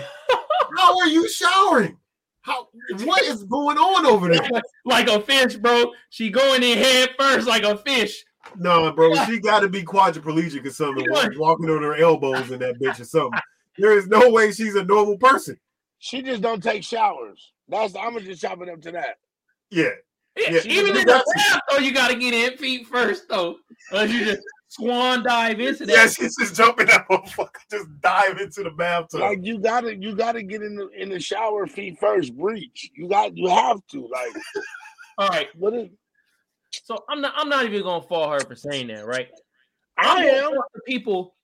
How 0.76 0.98
are 0.98 1.08
you 1.08 1.28
showering? 1.28 1.96
How 2.42 2.68
what 3.04 3.22
is 3.22 3.44
going 3.44 3.78
on 3.78 4.04
over 4.06 4.28
there? 4.28 4.48
like 4.84 5.08
a 5.08 5.20
fish, 5.20 5.56
bro. 5.56 5.92
She 6.10 6.28
going 6.30 6.62
in 6.62 6.78
head 6.78 7.10
first 7.18 7.46
like 7.46 7.62
a 7.62 7.76
fish. 7.78 8.24
No, 8.58 8.90
bro, 8.92 9.14
she 9.26 9.38
gotta 9.38 9.68
be 9.68 9.82
quadriplegic 9.82 10.66
or 10.66 10.70
something, 10.70 11.06
wa- 11.08 11.28
walking 11.36 11.70
on 11.70 11.82
her 11.82 11.94
elbows 11.96 12.50
in 12.50 12.58
that 12.58 12.80
bitch 12.80 13.00
or 13.00 13.04
something. 13.04 13.38
There 13.78 13.96
is 13.96 14.08
no 14.08 14.28
way 14.30 14.50
she's 14.52 14.74
a 14.74 14.84
normal 14.84 15.16
person. 15.16 15.56
She 15.98 16.20
just 16.22 16.42
don't 16.42 16.62
take 16.62 16.82
showers. 16.82 17.52
That's 17.68 17.94
I'm 17.94 18.14
gonna 18.14 18.22
just 18.24 18.42
chop 18.42 18.60
it 18.60 18.68
up 18.68 18.82
to 18.82 18.90
that. 18.92 19.18
Yeah. 19.70 19.90
Yeah, 20.36 20.50
Yeah, 20.50 20.60
even 20.64 20.88
in 20.88 20.94
the 20.94 21.04
got 21.04 21.18
to- 21.24 21.32
bath, 21.36 21.60
though, 21.70 21.78
you 21.78 21.92
gotta 21.94 22.16
get 22.16 22.34
in 22.34 22.58
feet 22.58 22.86
first, 22.88 23.28
though. 23.28 23.56
Unless 23.92 24.10
you 24.10 24.24
just 24.24 24.42
swan 24.72 25.22
dive 25.22 25.60
into 25.60 25.84
that. 25.86 25.92
Yeah, 25.94 26.06
she's 26.06 26.34
just 26.36 26.54
jumping 26.56 26.86
that 26.86 27.06
motherfucker, 27.08 27.60
just 27.70 27.88
dive 28.00 28.38
into 28.38 28.62
the 28.62 28.70
bathtub. 28.70 29.20
Like 29.20 29.40
you 29.42 29.58
gotta 29.58 29.94
you 29.94 30.14
gotta 30.16 30.42
get 30.42 30.62
in 30.62 30.76
the 30.76 30.88
in 30.90 31.10
the 31.10 31.20
shower 31.20 31.66
feet 31.66 31.98
first. 31.98 32.36
Breach. 32.36 32.90
You 32.96 33.08
got 33.08 33.36
you 33.36 33.48
have 33.48 33.80
to. 33.92 34.08
Like 34.08 34.42
All 35.18 35.28
right, 35.28 35.48
what 35.56 35.74
is 35.74 35.88
So 36.84 37.04
I'm 37.08 37.20
not 37.20 37.34
I'm 37.36 37.48
not 37.48 37.66
even 37.66 37.82
gonna 37.82 38.02
fault 38.02 38.32
her 38.32 38.46
for 38.46 38.56
saying 38.56 38.88
that, 38.88 39.06
right? 39.06 39.28
I 39.98 40.08
I'm 40.08 40.26
gonna 40.26 40.38
am. 40.38 40.52
fault 40.52 40.64
the 40.74 40.80
people. 40.86 41.34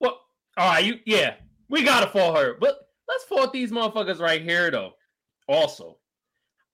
Well, 0.00 0.20
all 0.56 0.70
right, 0.70 0.84
you 0.84 0.96
yeah, 1.06 1.34
we 1.70 1.82
gotta 1.82 2.06
fault 2.06 2.36
her, 2.36 2.56
but 2.60 2.78
let's 3.08 3.24
fault 3.24 3.52
these 3.52 3.72
motherfuckers 3.72 4.20
right 4.20 4.42
here 4.42 4.70
though. 4.70 4.92
Also, 5.48 5.96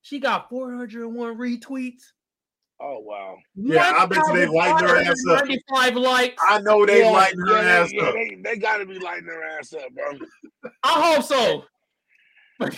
she 0.02 0.18
got 0.18 0.50
401 0.50 1.38
retweets. 1.38 2.02
Oh 2.86 2.98
wow. 2.98 3.38
Yeah, 3.54 3.94
I 3.96 4.04
bet 4.04 4.18
you 4.28 4.34
they 4.34 4.46
lighting 4.46 4.86
her 4.86 4.96
ass 4.98 5.18
up. 5.30 5.46
95 5.46 5.96
likes. 5.96 6.42
I 6.46 6.60
know 6.60 6.84
they 6.84 7.02
yeah, 7.02 7.10
lighting 7.10 7.40
her 7.40 7.62
yeah, 7.62 7.80
ass 7.80 7.90
yeah, 7.92 8.02
up. 8.02 8.14
they, 8.14 8.36
they 8.44 8.56
gotta 8.58 8.84
be 8.84 8.98
lighting 8.98 9.24
their 9.24 9.42
ass 9.42 9.72
up, 9.72 9.88
bro. 9.94 10.12
I 10.82 11.14
hope 11.14 11.24
so. 11.24 11.64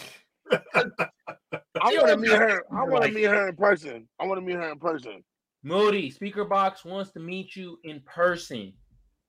I 0.53 1.95
want 1.97 2.09
to 2.09 2.17
meet 2.19 2.31
her. 2.31 2.63
I 2.73 2.85
want 2.85 3.05
to 3.05 3.11
meet 3.11 3.25
her 3.25 3.49
in 3.49 3.57
person. 3.57 4.07
I 4.21 4.27
want 4.27 4.39
to 4.39 4.47
meet 4.47 4.55
her 4.55 4.71
in 4.71 4.79
person. 4.79 5.25
Moody, 5.65 6.11
Speaker 6.13 6.45
Box 6.45 6.85
wants 6.85 7.11
to 7.13 7.21
meet 7.21 7.57
you 7.57 7.79
in 7.83 8.01
person. 8.03 8.73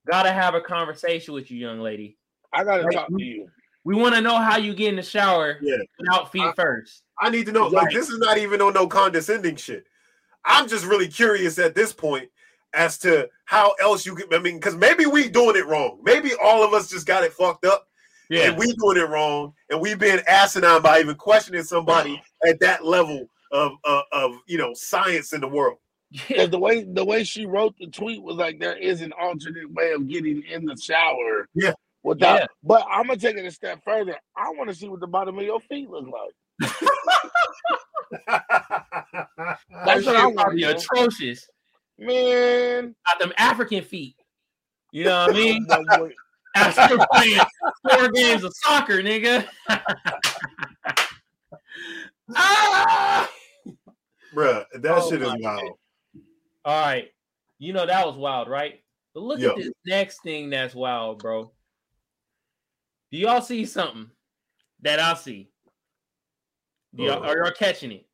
Gotta 0.07 0.31
have 0.31 0.53
a 0.53 0.61
conversation 0.61 1.33
with 1.33 1.49
you, 1.49 1.57
young 1.57 1.79
lady. 1.79 2.17
I 2.53 2.63
gotta 2.63 2.83
Like, 2.83 2.93
talk 2.93 3.07
to 3.07 3.23
you. 3.23 3.47
We 3.83 3.95
want 3.95 4.13
to 4.13 4.21
know 4.21 4.37
how 4.37 4.57
you 4.57 4.75
get 4.75 4.89
in 4.89 4.97
the 4.97 5.01
shower 5.01 5.57
Yeah. 5.61 5.77
without 5.97 6.31
feet 6.31 6.43
I- 6.43 6.53
first. 6.55 7.01
I 7.19 7.31
need 7.31 7.47
to 7.47 7.51
know. 7.51 7.67
Like, 7.67 7.85
Right. 7.85 7.93
this 7.95 8.09
is 8.09 8.19
not 8.19 8.37
even 8.37 8.61
on 8.61 8.73
no 8.73 8.85
condescending 8.85 9.55
shit. 9.55 9.87
I'm 10.45 10.67
just 10.67 10.85
really 10.85 11.07
curious 11.07 11.59
at 11.59 11.75
this 11.75 11.93
point 11.93 12.29
as 12.73 12.97
to 12.99 13.29
how 13.45 13.73
else 13.81 14.05
you 14.05 14.15
can. 14.15 14.33
I 14.33 14.39
mean, 14.39 14.57
because 14.57 14.75
maybe 14.75 15.05
we 15.05 15.29
doing 15.29 15.55
it 15.55 15.65
wrong. 15.67 15.99
Maybe 16.03 16.31
all 16.41 16.63
of 16.63 16.73
us 16.73 16.89
just 16.89 17.05
got 17.05 17.23
it 17.23 17.33
fucked 17.33 17.65
up, 17.65 17.87
and 18.29 18.57
we 18.57 18.65
doing 18.73 18.97
it 18.97 19.09
wrong, 19.09 19.53
and 19.69 19.79
we 19.81 19.95
being 19.95 20.19
asinine 20.27 20.81
by 20.81 20.99
even 20.99 21.15
questioning 21.15 21.63
somebody 21.63 22.21
at 22.47 22.59
that 22.59 22.85
level 22.85 23.27
of 23.51 23.73
of, 23.83 24.03
of 24.11 24.31
you 24.47 24.57
know 24.57 24.73
science 24.73 25.33
in 25.33 25.41
the 25.41 25.47
world. 25.47 25.77
Because 26.11 26.49
the 26.49 26.59
way 26.59 26.83
the 26.83 27.03
way 27.03 27.23
she 27.25 27.45
wrote 27.45 27.75
the 27.79 27.87
tweet 27.87 28.21
was 28.23 28.37
like 28.37 28.59
there 28.59 28.77
is 28.77 29.01
an 29.01 29.11
alternate 29.19 29.69
way 29.73 29.91
of 29.91 30.07
getting 30.07 30.41
in 30.43 30.65
the 30.65 30.77
shower. 30.77 31.47
Yeah. 31.53 31.73
Without, 32.03 32.39
Yeah. 32.39 32.45
but 32.63 32.85
I'm 32.89 33.07
gonna 33.07 33.19
take 33.19 33.35
it 33.35 33.45
a 33.45 33.51
step 33.51 33.81
further. 33.83 34.15
I 34.35 34.49
want 34.51 34.69
to 34.69 34.75
see 34.75 34.87
what 34.87 35.01
the 35.01 35.07
bottom 35.07 35.37
of 35.37 35.43
your 35.43 35.59
feet 35.61 35.89
look 35.89 36.05
like. 36.05 36.33
That's 39.85 40.05
what 40.05 40.15
I 40.15 40.25
want. 40.25 40.35
probably 40.37 40.61
to 40.61 40.71
know. 40.73 40.77
atrocious. 40.77 41.47
Man, 41.99 42.95
Got 43.05 43.19
them 43.19 43.33
African 43.37 43.83
feet. 43.83 44.15
You 44.91 45.05
know 45.05 45.27
what 45.27 45.31
I 45.31 45.33
mean? 45.33 45.65
Boy, 45.69 45.83
boy. 45.97 46.11
After 46.55 46.97
playing 47.13 47.39
four 47.89 48.09
games 48.09 48.43
of 48.43 48.51
soccer, 48.55 49.01
nigga. 49.03 49.47
ah! 52.35 53.29
Bruh, 54.33 54.65
that 54.73 54.85
Oh 54.91 55.09
shit 55.09 55.21
is 55.21 55.27
my 55.27 55.37
wild. 55.39 55.77
All 56.65 56.81
right. 56.85 57.09
You 57.59 57.73
know 57.73 57.85
that 57.85 58.05
was 58.05 58.15
wild, 58.15 58.49
right? 58.49 58.81
But 59.13 59.21
look 59.23 59.39
Yeah. 59.39 59.49
at 59.49 59.55
this 59.57 59.71
next 59.85 60.21
thing 60.23 60.49
that's 60.49 60.73
wild, 60.75 61.19
bro. 61.19 61.51
Do 63.11 63.17
y'all 63.17 63.41
see 63.41 63.65
something 63.65 64.09
that 64.81 64.99
I 64.99 65.13
see? 65.15 65.49
Do 66.97 67.03
y'all, 67.03 67.23
are 67.23 67.37
y'all 67.37 67.51
catching 67.51 67.91
it? 67.91 68.07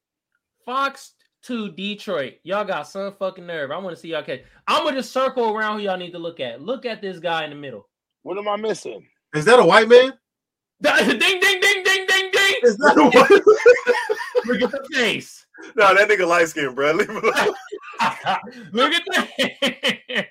Fox 0.65 1.13
2 1.43 1.71
Detroit. 1.71 2.33
Y'all 2.43 2.65
got 2.65 2.83
some 2.83 3.13
fucking 3.17 3.45
nerve. 3.45 3.71
I 3.71 3.77
want 3.77 3.95
to 3.95 4.01
see 4.01 4.09
y'all 4.09 4.23
catch. 4.23 4.41
I'm 4.67 4.83
gonna 4.83 4.97
just 4.97 5.13
circle 5.13 5.55
around 5.55 5.77
who 5.79 5.85
y'all 5.85 5.97
need 5.97 6.11
to 6.11 6.19
look 6.19 6.41
at. 6.41 6.61
Look 6.61 6.85
at 6.85 7.01
this 7.01 7.19
guy 7.19 7.45
in 7.45 7.49
the 7.49 7.55
middle. 7.55 7.87
what 8.23 8.37
am 8.37 8.49
I 8.49 8.57
missing? 8.57 9.07
Is 9.33 9.45
that 9.45 9.59
a 9.59 9.65
white 9.65 9.87
man? 9.87 10.13
ding, 10.81 11.07
ding, 11.07 11.19
ding, 11.19 11.61
ding, 11.61 11.83
ding, 11.83 12.31
ding. 12.31 12.55
Is 12.63 12.77
that 12.77 12.97
a 12.97 13.09
white? 13.09 14.45
Look 14.45 14.61
at 14.61 14.71
the 14.71 14.89
face. 14.93 15.45
no, 15.75 15.95
that 15.95 16.09
nigga 16.09 16.27
light 16.27 16.49
skin, 16.49 16.75
bro. 16.75 16.91
Leave 16.91 17.09
him 17.09 17.17
alone. 17.17 17.55
Look 18.73 18.93
at 18.93 19.03
the 19.05 20.25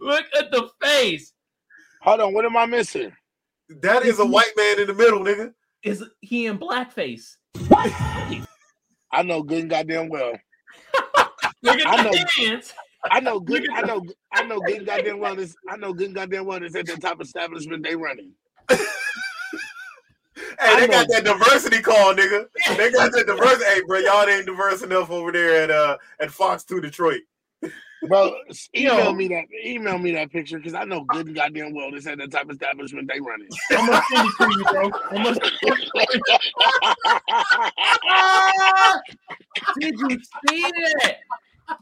Look 0.00 0.26
at 0.38 0.50
the 0.50 0.68
face. 0.82 1.32
Hold 2.02 2.20
on, 2.20 2.34
what 2.34 2.44
am 2.44 2.56
I 2.56 2.66
missing? 2.66 3.12
That 3.80 4.04
is 4.04 4.18
a 4.18 4.26
white 4.26 4.52
man 4.58 4.80
in 4.80 4.88
the 4.88 4.94
middle, 4.94 5.20
nigga. 5.20 5.54
Is 5.82 6.04
he 6.20 6.46
in 6.46 6.58
blackface? 6.58 7.36
I 9.12 9.22
know 9.22 9.42
good 9.42 9.60
and 9.60 9.70
goddamn 9.70 10.08
well. 10.08 10.32
Look 11.62 11.80
at 11.80 11.86
I 11.86 12.02
the 12.02 12.10
know. 12.10 12.24
hands. 12.38 12.72
I 13.10 13.20
know 13.20 13.38
good. 13.40 13.66
I 13.72 13.82
know. 13.82 14.04
I 14.32 14.42
know 14.44 14.60
good 14.60 14.78
and 14.78 14.86
goddamn 14.86 15.20
well. 15.20 15.36
This. 15.36 15.54
I 15.68 15.76
know 15.76 15.92
good 15.92 16.06
and 16.06 16.14
goddamn 16.14 16.46
well. 16.46 16.60
This 16.60 16.74
at 16.74 16.86
the 16.86 16.96
top 16.96 17.20
establishment 17.20 17.84
they 17.84 17.96
running. 17.96 18.32
Hey, 20.60 20.80
they 20.80 20.88
got 20.88 21.06
that 21.08 21.24
diversity 21.24 21.80
call, 21.80 22.14
nigga. 22.14 22.46
They 22.76 22.90
got 22.90 23.12
that 23.12 23.26
diversity. 23.26 23.64
Hey, 23.64 23.80
bro, 23.86 23.98
y'all 23.98 24.28
ain't 24.28 24.46
diverse 24.46 24.82
enough 24.82 25.10
over 25.10 25.30
there 25.32 25.62
at 25.62 25.70
uh 25.70 25.96
at 26.20 26.30
Fox 26.30 26.64
Two 26.64 26.80
Detroit. 26.80 27.20
Bro, 28.08 28.34
email 28.76 28.98
Yo. 29.04 29.12
me 29.12 29.28
that. 29.28 29.44
Email 29.64 29.98
me 29.98 30.12
that 30.12 30.30
picture 30.32 30.58
because 30.58 30.74
I 30.74 30.84
know 30.84 31.02
good 31.04 31.26
and 31.26 31.34
goddamn 31.36 31.74
well 31.74 31.90
this 31.90 32.06
at 32.06 32.18
the 32.18 32.26
top 32.28 32.50
establishment 32.50 33.10
they 33.12 33.20
running. 33.20 33.48
I'm 33.70 33.86
gonna 33.86 34.02
send 34.12 34.28
it 34.28 34.34
to 34.38 34.44
you, 34.58 34.64
bro. 34.70 34.90
I'm 35.10 35.22
gonna! 35.24 35.40
Did 39.80 39.94
you 39.98 40.18
see 40.48 40.62
that? 40.62 41.16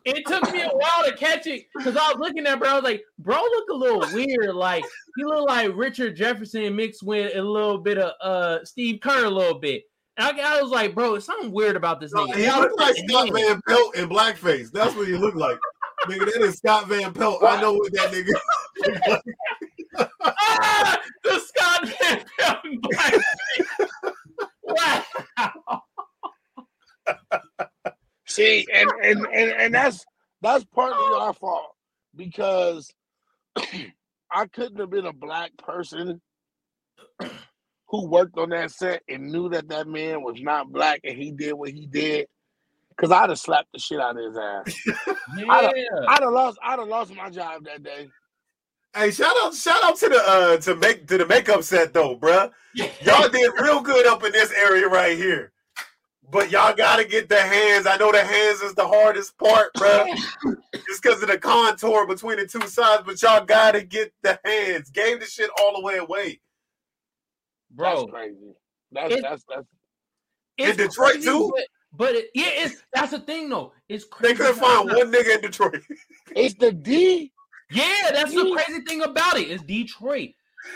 It 0.05 0.25
took 0.27 0.53
me 0.53 0.63
a 0.63 0.69
while 0.69 1.05
to 1.07 1.13
catch 1.17 1.47
it 1.49 1.67
because 1.77 1.97
I 1.97 2.13
was 2.13 2.19
looking 2.19 2.47
at 2.47 2.61
bro. 2.61 2.69
I 2.69 2.75
was 2.75 2.85
like, 2.85 3.03
bro, 3.19 3.37
look 3.37 3.69
a 3.71 3.75
little 3.75 4.05
weird. 4.15 4.55
Like 4.55 4.85
he 5.17 5.25
look 5.25 5.49
like 5.49 5.73
Richard 5.75 6.15
Jefferson 6.17 6.77
mixed 6.77 7.03
with 7.03 7.35
a 7.35 7.43
little 7.43 7.79
bit 7.79 7.99
of 7.99 8.13
uh 8.21 8.65
Steve 8.65 9.01
Kerr 9.01 9.25
a 9.25 9.31
little 9.31 9.59
bit. 9.59 9.83
And 10.19 10.41
I, 10.41 10.59
I 10.59 10.63
was 10.63 10.71
like, 10.71 10.95
bro, 10.95 11.15
it's 11.17 11.27
something 11.27 11.51
weird 11.51 11.75
about 11.75 11.99
this 11.99 12.13
No, 12.13 12.27
nigga. 12.27 12.37
he 12.37 12.45
And 12.45 12.57
looked 12.61 12.79
like 12.79 12.97
at 12.99 13.09
Scott 13.09 13.29
him. 13.29 13.35
Van 13.35 13.61
Pelt 13.67 13.97
in 13.97 14.09
blackface. 14.09 14.71
That's 14.71 14.95
what 14.95 15.09
he 15.09 15.15
looked 15.17 15.37
like. 15.39 15.59
Nigga, 16.09 16.27
that 16.33 16.43
is 16.43 16.57
Scott 16.57 16.89
Van 16.89 17.13
Pelt. 17.13 17.43
I 17.43 17.61
know 17.61 17.75
what 17.75 17.93
that 17.93 18.13
nigga. 18.13 19.09
look. 19.09 19.23
Ah, 20.25 20.99
the 21.23 21.39
Scott 21.39 21.87
Van 22.01 22.25
Pelt 22.39 22.65
wow. 24.63 25.83
See, 28.27 28.67
and 28.73 28.91
and 29.03 29.27
and, 29.27 29.51
and 29.51 29.75
that's 29.75 30.05
that's 30.41 30.65
partly 30.65 31.19
our 31.19 31.35
fault 31.35 31.75
because 32.17 32.91
I 34.31 34.47
couldn't 34.53 34.79
have 34.79 34.91
been 34.91 35.07
a 35.07 35.13
black 35.13 35.51
person 35.59 36.21
who 37.89 38.07
worked 38.09 38.39
on 38.39 38.51
that 38.51 38.71
set 38.71 39.03
and 39.09 39.31
knew 39.31 39.51
that 39.51 39.69
that 39.69 39.87
man 39.87 40.23
was 40.23 40.41
not 40.41 40.73
black 40.73 41.01
and 41.05 41.17
he 41.17 41.33
did 41.33 41.53
what 41.53 41.71
he 41.71 41.87
did. 41.87 42.27
Cause 42.99 43.11
I'd 43.11 43.29
have 43.31 43.39
slapped 43.39 43.73
the 43.73 43.79
shit 43.79 44.01
out 44.01 44.17
of 44.17 44.25
his 44.25 44.37
ass. 44.37 45.17
I 45.49 45.73
Yeah. 45.75 46.05
I'd 46.09 46.23
have 46.23 46.33
lost. 46.33 46.59
I'd 46.63 46.79
have 46.79 46.89
lost 46.89 47.15
my 47.15 47.31
job 47.31 47.65
that 47.65 47.83
day. 47.83 48.09
Hey, 48.95 49.11
shout 49.11 49.33
out, 49.43 49.55
shout 49.55 49.83
out 49.83 49.97
to 49.97 50.09
the 50.09 50.23
uh 50.27 50.57
to 50.59 50.77
make 50.77 51.07
to 51.09 51.19
the 51.19 51.27
makeup 51.27 51.63
set 51.63 51.93
though, 51.95 52.17
bruh. 52.17 52.51
Y'all 52.75 53.29
did 53.29 53.51
real 53.61 53.81
good 53.81 54.07
up 54.07 54.23
in 54.25 54.33
this 54.33 54.53
area 54.53 54.87
right 54.89 55.17
here. 55.17 55.53
But 56.31 56.51
y'all 56.51 56.75
gotta 56.75 57.05
get 57.05 57.29
the 57.29 57.41
hands. 57.41 57.87
I 57.87 57.97
know 57.97 58.11
the 58.13 58.23
hands 58.25 58.61
is 58.61 58.75
the 58.75 58.87
hardest 58.87 59.37
part, 59.39 59.73
bruh. 59.75 60.07
Just 60.87 61.03
because 61.03 61.23
of 61.23 61.29
the 61.29 61.39
contour 61.39 62.07
between 62.07 62.37
the 62.39 62.47
two 62.47 62.67
sides, 62.69 63.03
but 63.05 63.21
y'all 63.23 63.45
gotta 63.45 63.83
get 63.83 64.13
the 64.23 64.39
hands. 64.45 64.91
Gave 64.91 65.21
the 65.21 65.27
shit 65.27 65.51
all 65.61 65.75
the 65.75 65.83
way 65.83 65.97
away. 65.99 66.41
bro. 67.71 68.01
That's 68.01 68.11
crazy. 68.11 68.55
That's 68.93 69.15
It- 69.15 69.23
that's 69.23 69.45
that's 69.49 69.67
It's 70.59 70.79
In 70.79 70.87
Detroit, 70.87 71.13
crazy, 71.13 71.27
too? 71.29 71.55
But, 71.93 71.99
but 71.99 72.15
it, 72.15 72.27
yeah, 72.35 72.49
it's 72.49 72.83
that's 72.93 73.11
the 73.13 73.21
thing 73.21 73.49
though. 73.49 73.73
It's 73.89 74.05
crazy. 74.05 74.35
They 74.35 74.39
couldn't 74.39 74.61
find 74.61 74.91
it's 74.91 74.99
not- 74.99 75.07
one 75.07 75.13
nigga 75.13 75.35
in 75.37 75.41
Detroit. 75.43 75.83
it's 76.37 76.55
the 76.55 76.73
D. 76.73 77.33
Yeah, 77.71 78.11
that's 78.13 78.35
the 78.35 78.51
crazy 78.53 78.81
thing 78.83 79.03
about 79.03 79.39
it. 79.39 79.51
It's 79.51 79.63
Detroit. 79.63 80.31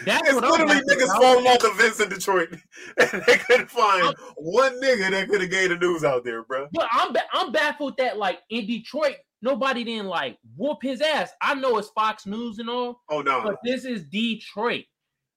That's 0.04 0.26
It's 0.28 0.34
what 0.34 0.44
I'm 0.44 0.66
literally 0.66 0.82
niggas 0.90 1.20
falling 1.20 1.46
off 1.46 1.60
the 1.60 1.68
fence 1.70 2.00
in 2.00 2.08
Detroit. 2.08 2.48
And 2.98 3.22
they 3.26 3.36
couldn't 3.38 3.70
find 3.70 4.14
one 4.36 4.80
nigga 4.82 5.10
that 5.10 5.28
could 5.28 5.40
have 5.42 5.50
gave 5.50 5.68
the 5.68 5.76
news 5.76 6.02
out 6.04 6.24
there, 6.24 6.42
bro. 6.42 6.66
But 6.72 6.88
I'm 6.90 7.12
ba- 7.12 7.20
I'm 7.32 7.52
baffled 7.52 7.96
that 7.98 8.16
like 8.18 8.40
in 8.50 8.66
Detroit, 8.66 9.16
nobody 9.42 9.84
didn't 9.84 10.06
like 10.08 10.38
whoop 10.56 10.78
his 10.82 11.00
ass. 11.02 11.30
I 11.40 11.54
know 11.54 11.76
it's 11.78 11.90
Fox 11.90 12.26
News 12.26 12.58
and 12.58 12.68
all, 12.70 13.00
Oh 13.10 13.20
no. 13.22 13.42
but 13.44 13.56
this 13.62 13.84
is 13.84 14.04
Detroit. 14.04 14.84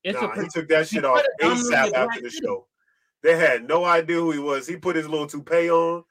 It's 0.04 0.20
Nah, 0.20 0.32
a 0.32 0.42
he 0.42 0.48
took 0.48 0.68
that 0.70 0.88
shit 0.88 1.02
Detroit 1.04 1.26
off 1.44 1.52
is 1.60 1.70
dominating 1.70 1.72
ASAP 1.72 1.90
Black 1.92 2.08
after 2.10 2.22
the 2.22 2.30
show. 2.30 2.68
They 3.24 3.38
had 3.38 3.68
no 3.68 3.84
idea 3.86 4.16
who 4.18 4.32
he 4.32 4.40
was. 4.40 4.68
He 4.68 4.78
put 4.78 4.96
his 4.96 5.08
little 5.10 5.28
toupee 5.28 5.70
on 5.70 6.04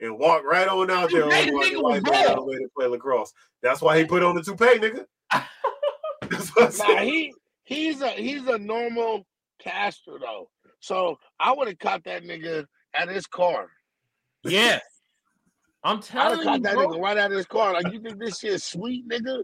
and 0.00 0.18
walked 0.18 0.44
right 0.44 0.66
on 0.68 0.90
out 0.90 1.10
there. 1.10 1.28
Hey, 1.30 1.46
the 1.46 1.52
on 1.52 1.62
nigga 1.64 1.70
the 1.72 1.82
was 1.82 1.82
white 1.82 2.02
man 2.04 2.14
on 2.14 2.34
bald. 2.34 2.38
the 2.38 2.50
way 2.52 2.56
to 2.58 2.68
play 2.76 2.86
lacrosse. 2.86 3.32
That's 3.62 3.80
why 3.82 3.98
he 3.98 4.04
put 4.04 4.22
on 4.22 4.34
the 4.34 4.42
toupee, 4.42 4.78
nigga. 4.78 5.04
That's 6.30 6.48
what 6.56 6.80
I 6.88 6.94
Nah, 6.94 7.00
he 7.02 7.34
he's 7.64 8.00
a 8.00 8.10
he's 8.10 8.46
a 8.46 8.58
normal 8.58 9.26
caster 9.60 10.18
though. 10.20 10.50
So 10.80 11.18
I 11.40 11.52
would 11.52 11.68
have 11.68 11.78
caught 11.78 12.04
that 12.04 12.24
nigga 12.24 12.66
at 12.94 13.08
his 13.08 13.26
car. 13.26 13.68
yeah. 14.44 14.80
I'm 15.86 15.98
I'd 15.98 16.04
have 16.04 16.06
telling 16.06 16.38
you, 16.38 16.44
caught 16.44 16.62
that 16.62 16.74
bro. 16.76 16.88
nigga 16.88 17.02
right 17.02 17.18
out 17.18 17.30
of 17.30 17.36
his 17.36 17.46
car. 17.46 17.74
Like 17.74 17.92
you 17.92 18.00
think 18.00 18.18
this 18.18 18.38
shit 18.38 18.62
sweet, 18.62 19.06
nigga? 19.06 19.42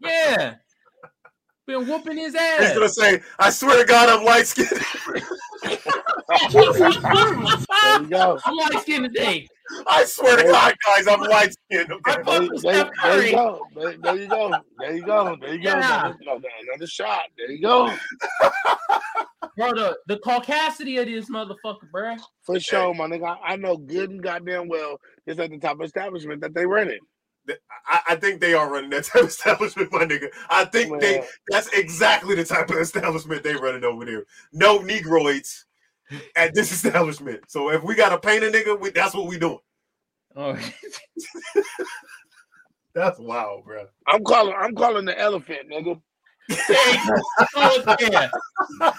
Yeah. 0.00 0.54
Been 1.66 1.86
whooping 1.86 2.18
his 2.18 2.34
ass. 2.34 2.60
He's 2.60 2.72
gonna 2.74 2.88
say, 2.90 3.22
"I 3.38 3.48
swear 3.50 3.78
to 3.78 3.84
God, 3.86 4.08
I'm 4.10 4.24
light 4.24 4.46
skinned." 4.46 4.68
There 6.52 8.02
you 8.02 8.08
go. 8.08 8.38
I'm 8.44 8.56
light 8.56 8.80
skinned 8.82 9.04
today. 9.04 9.48
I 9.86 10.04
swear 10.04 10.36
to 10.36 10.42
God, 10.44 10.74
guys, 10.86 11.06
I'm 11.06 11.20
light 11.22 11.52
skinned. 11.52 11.90
Okay? 11.90 12.12
fuck 12.12 12.24
There, 12.26 12.40
with 12.42 12.62
there- 12.62 12.74
Steph 12.74 12.90
there 13.02 13.26
you 13.26 13.32
go. 13.32 13.66
There, 13.74 13.96
there 14.02 14.16
you 14.16 14.28
go. 14.28 14.50
There 14.78 14.94
you 14.94 15.06
go. 15.06 15.36
There 15.40 15.54
you 15.54 15.62
go. 15.62 15.68
Yeah. 15.70 16.00
Another, 16.00 16.16
another- 16.20 16.48
another 16.70 16.86
shot. 16.86 17.22
There 17.38 17.50
you 17.50 17.62
go. 17.62 17.94
Bro, 19.56 19.74
the, 19.74 19.96
the 20.08 20.16
caucasity 20.18 21.00
of 21.00 21.06
this 21.06 21.30
motherfucker, 21.30 21.88
bro. 21.92 22.16
For 22.42 22.58
sure, 22.58 22.92
my 22.92 23.06
nigga. 23.06 23.36
I, 23.44 23.52
I 23.52 23.56
know 23.56 23.76
good 23.76 24.10
and 24.10 24.20
goddamn 24.22 24.68
well 24.68 24.98
this 25.26 25.38
at 25.38 25.50
the 25.50 25.58
top 25.58 25.80
establishment 25.80 26.40
that 26.40 26.54
they 26.54 26.66
running. 26.66 26.98
I, 27.86 28.00
I 28.10 28.16
think 28.16 28.40
they 28.40 28.54
are 28.54 28.70
running 28.70 28.90
that 28.90 29.04
type 29.12 29.22
of 29.22 29.28
establishment, 29.28 29.92
my 29.92 30.04
nigga. 30.04 30.28
I 30.48 30.64
think 30.64 31.00
they 31.00 31.24
that's 31.48 31.68
exactly 31.68 32.34
the 32.34 32.44
type 32.44 32.70
of 32.70 32.76
establishment 32.78 33.42
they 33.42 33.54
running 33.54 33.84
over 33.84 34.04
there. 34.04 34.24
No 34.52 34.78
Negroids 34.78 35.64
at 36.36 36.54
this 36.54 36.72
establishment. 36.84 37.42
So 37.48 37.70
if 37.70 37.82
we 37.82 37.94
gotta 37.94 38.18
paint 38.18 38.44
a 38.44 38.48
nigga, 38.50 38.78
we, 38.80 38.90
that's 38.90 39.14
what 39.14 39.26
we 39.26 39.38
doing. 39.38 39.58
Oh, 40.36 40.56
That's 42.94 43.18
wild, 43.18 43.64
bro. 43.64 43.86
I'm 44.06 44.22
calling. 44.22 44.54
I'm 44.56 44.74
calling 44.74 45.04
the 45.04 45.18
elephant, 45.18 45.68
nigga. 45.70 46.00
yeah. 46.48 48.30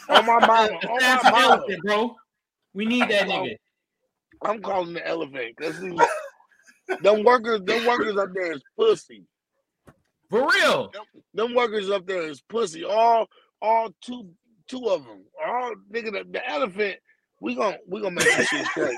On 0.09 0.25
my 0.25 0.39
mama. 0.45 0.77
The 0.81 0.89
On 0.89 0.99
fast 0.99 1.23
my 1.23 1.31
mama. 1.31 1.45
elephant, 1.55 1.81
bro. 1.83 2.15
We 2.73 2.85
need 2.85 3.09
that 3.09 3.27
nigga. 3.27 3.55
I'm 4.43 4.61
calling 4.61 4.93
the 4.93 5.07
elephant 5.07 5.55
because 5.57 5.79
them 7.01 7.23
workers, 7.23 7.61
them 7.63 7.85
workers 7.85 8.17
up 8.17 8.33
there 8.33 8.53
is 8.53 8.61
pussy. 8.77 9.23
For 10.29 10.47
real. 10.47 10.91
Them 11.33 11.53
workers 11.53 11.89
up 11.89 12.05
there 12.05 12.27
is 12.27 12.41
pussy. 12.41 12.83
All, 12.83 13.27
all 13.61 13.89
two, 14.01 14.29
two 14.67 14.85
of 14.87 15.03
them. 15.05 15.23
All 15.45 15.73
nigga, 15.91 16.11
the, 16.11 16.25
the 16.31 16.49
elephant. 16.49 16.97
We 17.41 17.55
gon' 17.55 17.75
we 17.87 18.01
gonna 18.01 18.15
make 18.15 18.35
this 18.35 18.47
shit 18.47 18.65
straight. 18.67 18.97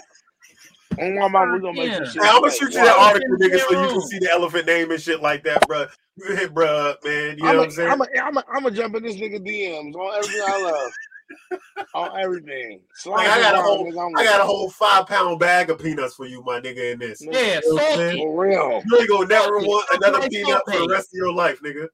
On 0.99 1.15
my 1.15 1.27
mama, 1.27 1.53
we 1.53 1.59
gonna 1.59 1.73
make 1.73 1.97
this 1.99 2.11
shit 2.11 2.21
Hey, 2.21 2.29
I'm 2.29 2.41
gonna 2.41 2.51
shoot 2.51 2.73
you 2.73 2.83
that 2.83 2.97
article, 2.97 3.35
nigga, 3.37 3.59
so 3.59 3.71
you 3.71 3.87
can 3.89 4.01
see 4.07 4.19
the 4.19 4.31
elephant 4.31 4.65
name 4.67 4.91
and 4.91 5.01
shit 5.01 5.21
like 5.21 5.43
that, 5.43 5.67
bro. 5.67 5.85
You 6.17 6.35
hit 6.35 6.53
bro 6.53 6.95
man. 7.03 7.37
You 7.37 7.43
know 7.43 7.49
I'm 7.49 7.57
what 7.57 7.63
I'm 7.65 7.71
saying? 7.71 7.97
gonna 7.97 8.41
I'm 8.53 8.65
I'm 8.65 8.73
jump 8.73 8.95
in 8.95 9.03
this 9.03 9.15
nigga 9.15 9.39
DMs 9.39 9.95
on 9.95 10.15
everything 10.15 10.41
I 10.47 10.57
love. 10.57 10.91
on 11.93 12.19
everything. 12.19 12.81
Like, 13.05 13.27
I 13.27 13.41
got 13.41 13.53
a 13.53 13.57
Slide 13.57 13.63
whole- 13.63 13.99
I'm 13.99 14.13
got 14.13 14.41
a 14.41 14.43
whole 14.43 14.69
five 14.69 15.07
pound 15.07 15.39
bag 15.39 15.69
of 15.69 15.79
peanuts 15.79 16.15
for 16.15 16.25
you, 16.25 16.41
my 16.43 16.59
nigga, 16.59 16.93
in 16.93 16.99
this. 16.99 17.21
you. 17.21 17.31
Yeah, 17.31 17.59
You 17.63 17.75
know 17.75 17.81
salty. 17.81 18.17
For 18.19 18.41
real. 18.41 18.83
You 18.85 18.97
ain't 18.99 19.09
gonna 19.09 19.27
never 19.27 19.57
want 19.59 19.87
another 19.91 20.19
Like 20.19 20.31
peanut 20.31 20.61
for 20.65 20.79
the 20.79 20.87
rest 20.89 21.09
of 21.13 21.17
your 21.17 21.33
life, 21.33 21.59
nigga. 21.61 21.87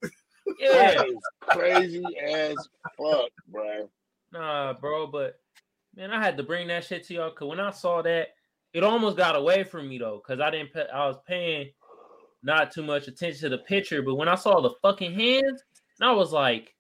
Yeah. 0.59 1.03
Crazy 1.47 2.03
as 2.21 2.55
fuck, 2.97 3.29
bro. 3.47 3.89
Nah, 4.31 4.73
bro, 4.73 5.07
but 5.07 5.39
man, 5.95 6.11
I 6.11 6.21
had 6.23 6.37
to 6.37 6.43
bring 6.43 6.67
that 6.67 6.83
shit 6.83 7.05
to 7.07 7.13
y'all 7.13 7.29
because 7.29 7.47
when 7.47 7.59
I 7.59 7.71
saw 7.71 8.01
that, 8.01 8.29
it 8.73 8.83
almost 8.83 9.15
got 9.17 9.35
away 9.35 9.63
from 9.63 9.87
me 9.87 9.99
though, 9.99 10.21
because 10.25 10.41
I 10.41 10.49
didn't 10.49 10.73
pay, 10.73 10.87
I 10.93 11.07
was 11.07 11.17
paying 11.27 11.69
not 12.41 12.71
too 12.71 12.83
much 12.83 13.07
attention 13.07 13.41
to 13.41 13.49
the 13.49 13.63
picture, 13.63 14.01
but 14.01 14.15
when 14.15 14.27
I 14.27 14.35
saw 14.35 14.59
the 14.59 14.71
fucking 14.81 15.13
hands, 15.13 15.63
and 15.99 16.09
I 16.09 16.11
was 16.11 16.31
like, 16.33 16.73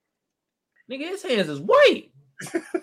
nigga, 0.91 1.07
his 1.09 1.23
hands 1.23 1.47
is 1.49 1.59
white. 1.61 2.11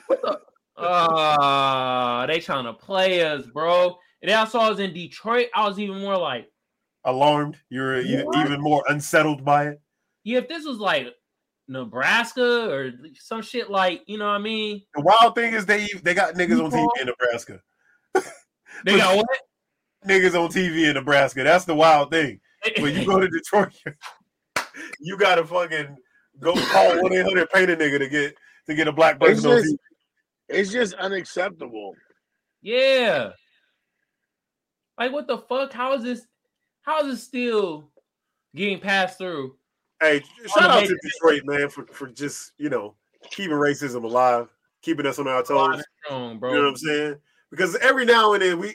What 0.07 0.23
the? 0.23 0.41
Ah, 0.77 2.25
they 2.27 2.41
trying 2.41 2.65
to 2.65 2.73
play 2.73 3.23
us, 3.23 3.45
bro. 3.47 3.97
And 4.23 4.31
then 4.31 4.39
I 4.39 4.45
saw 4.45 4.67
I 4.67 4.71
was 4.71 4.81
in 4.81 4.93
Detroit. 4.95 5.49
I 5.55 5.67
was 5.69 5.79
even 5.79 6.01
more 6.01 6.17
like, 6.17 6.51
Alarmed. 7.05 7.57
You're 7.71 8.03
What? 8.25 8.47
even 8.47 8.61
more 8.61 8.85
unsettled 8.89 9.45
by 9.45 9.69
it. 9.69 9.81
yeah, 10.25 10.39
if 10.39 10.49
this 10.49 10.65
was 10.67 10.79
like 10.79 11.07
Nebraska 11.69 12.71
or 12.71 12.93
some 13.15 13.41
shit 13.43 13.71
like, 13.71 14.03
you 14.07 14.19
know 14.19 14.27
what 14.27 14.33
I 14.33 14.39
mean? 14.39 14.83
The 14.95 15.01
wild 15.03 15.35
thing 15.35 15.55
is 15.55 15.65
they 15.67 15.87
they 16.03 16.13
got 16.15 16.35
niggas 16.35 16.63
on 16.63 16.71
TV 16.71 16.87
in 17.01 17.07
Nebraska. 17.07 17.61
They 18.85 18.97
got 18.97 19.17
what? 19.17 19.27
Niggas 20.07 20.35
on 20.35 20.49
TV 20.51 20.89
in 20.89 20.95
Nebraska. 20.95 21.43
That's 21.43 21.67
the 21.67 21.75
wild 21.75 22.11
thing. 22.11 22.41
When 22.79 22.95
you 22.95 23.05
go 23.05 23.19
to 23.21 23.29
Detroit, 23.31 23.75
you 25.01 25.19
gotta 25.19 25.45
fucking 25.45 25.97
go 26.39 26.55
call 26.55 27.03
one 27.03 27.13
eight 27.13 27.25
hundred 27.25 27.43
a 27.51 27.77
nigga 27.77 27.99
to 27.99 28.09
get 28.09 28.35
to 28.71 28.77
get 28.77 28.89
a 28.89 28.93
black 28.93 29.17
It's 29.21 29.43
person 29.43 29.51
on 29.51 29.63
just, 29.63 29.77
it's 30.49 30.73
just 30.73 30.95
unacceptable. 30.95 31.95
Yeah. 32.63 33.31
Like 34.99 35.13
what 35.13 35.27
the 35.27 35.39
fuck? 35.39 35.73
How 35.73 35.95
is 35.95 36.03
this? 36.03 36.27
How 36.83 37.01
is 37.01 37.15
this 37.15 37.23
still 37.23 37.91
getting 38.55 38.81
passed 38.81 39.19
through? 39.19 39.57
Hey, 40.01 40.23
shout 40.47 40.71
out 40.71 40.75
to 40.81 40.81
basic- 40.81 41.01
Detroit, 41.03 41.43
man, 41.45 41.69
for, 41.69 41.87
for 41.87 42.09
just 42.09 42.53
you 42.59 42.71
know 42.71 42.95
keeping 43.31 43.57
racism 43.57 44.05
alive, 44.05 44.49
keeping 44.83 45.07
us 45.07 45.19
on 45.19 45.29
our 45.29 45.43
toes. 45.43 45.83
Strong, 46.05 46.39
bro. 46.39 46.51
You 46.51 46.57
know 46.57 46.63
what. 46.65 46.69
I'm 46.71 46.77
saying? 46.77 47.17
Because 47.51 47.77
every 47.77 48.05
now 48.05 48.35
and 48.35 48.43
then 48.43 48.59
we 48.59 48.75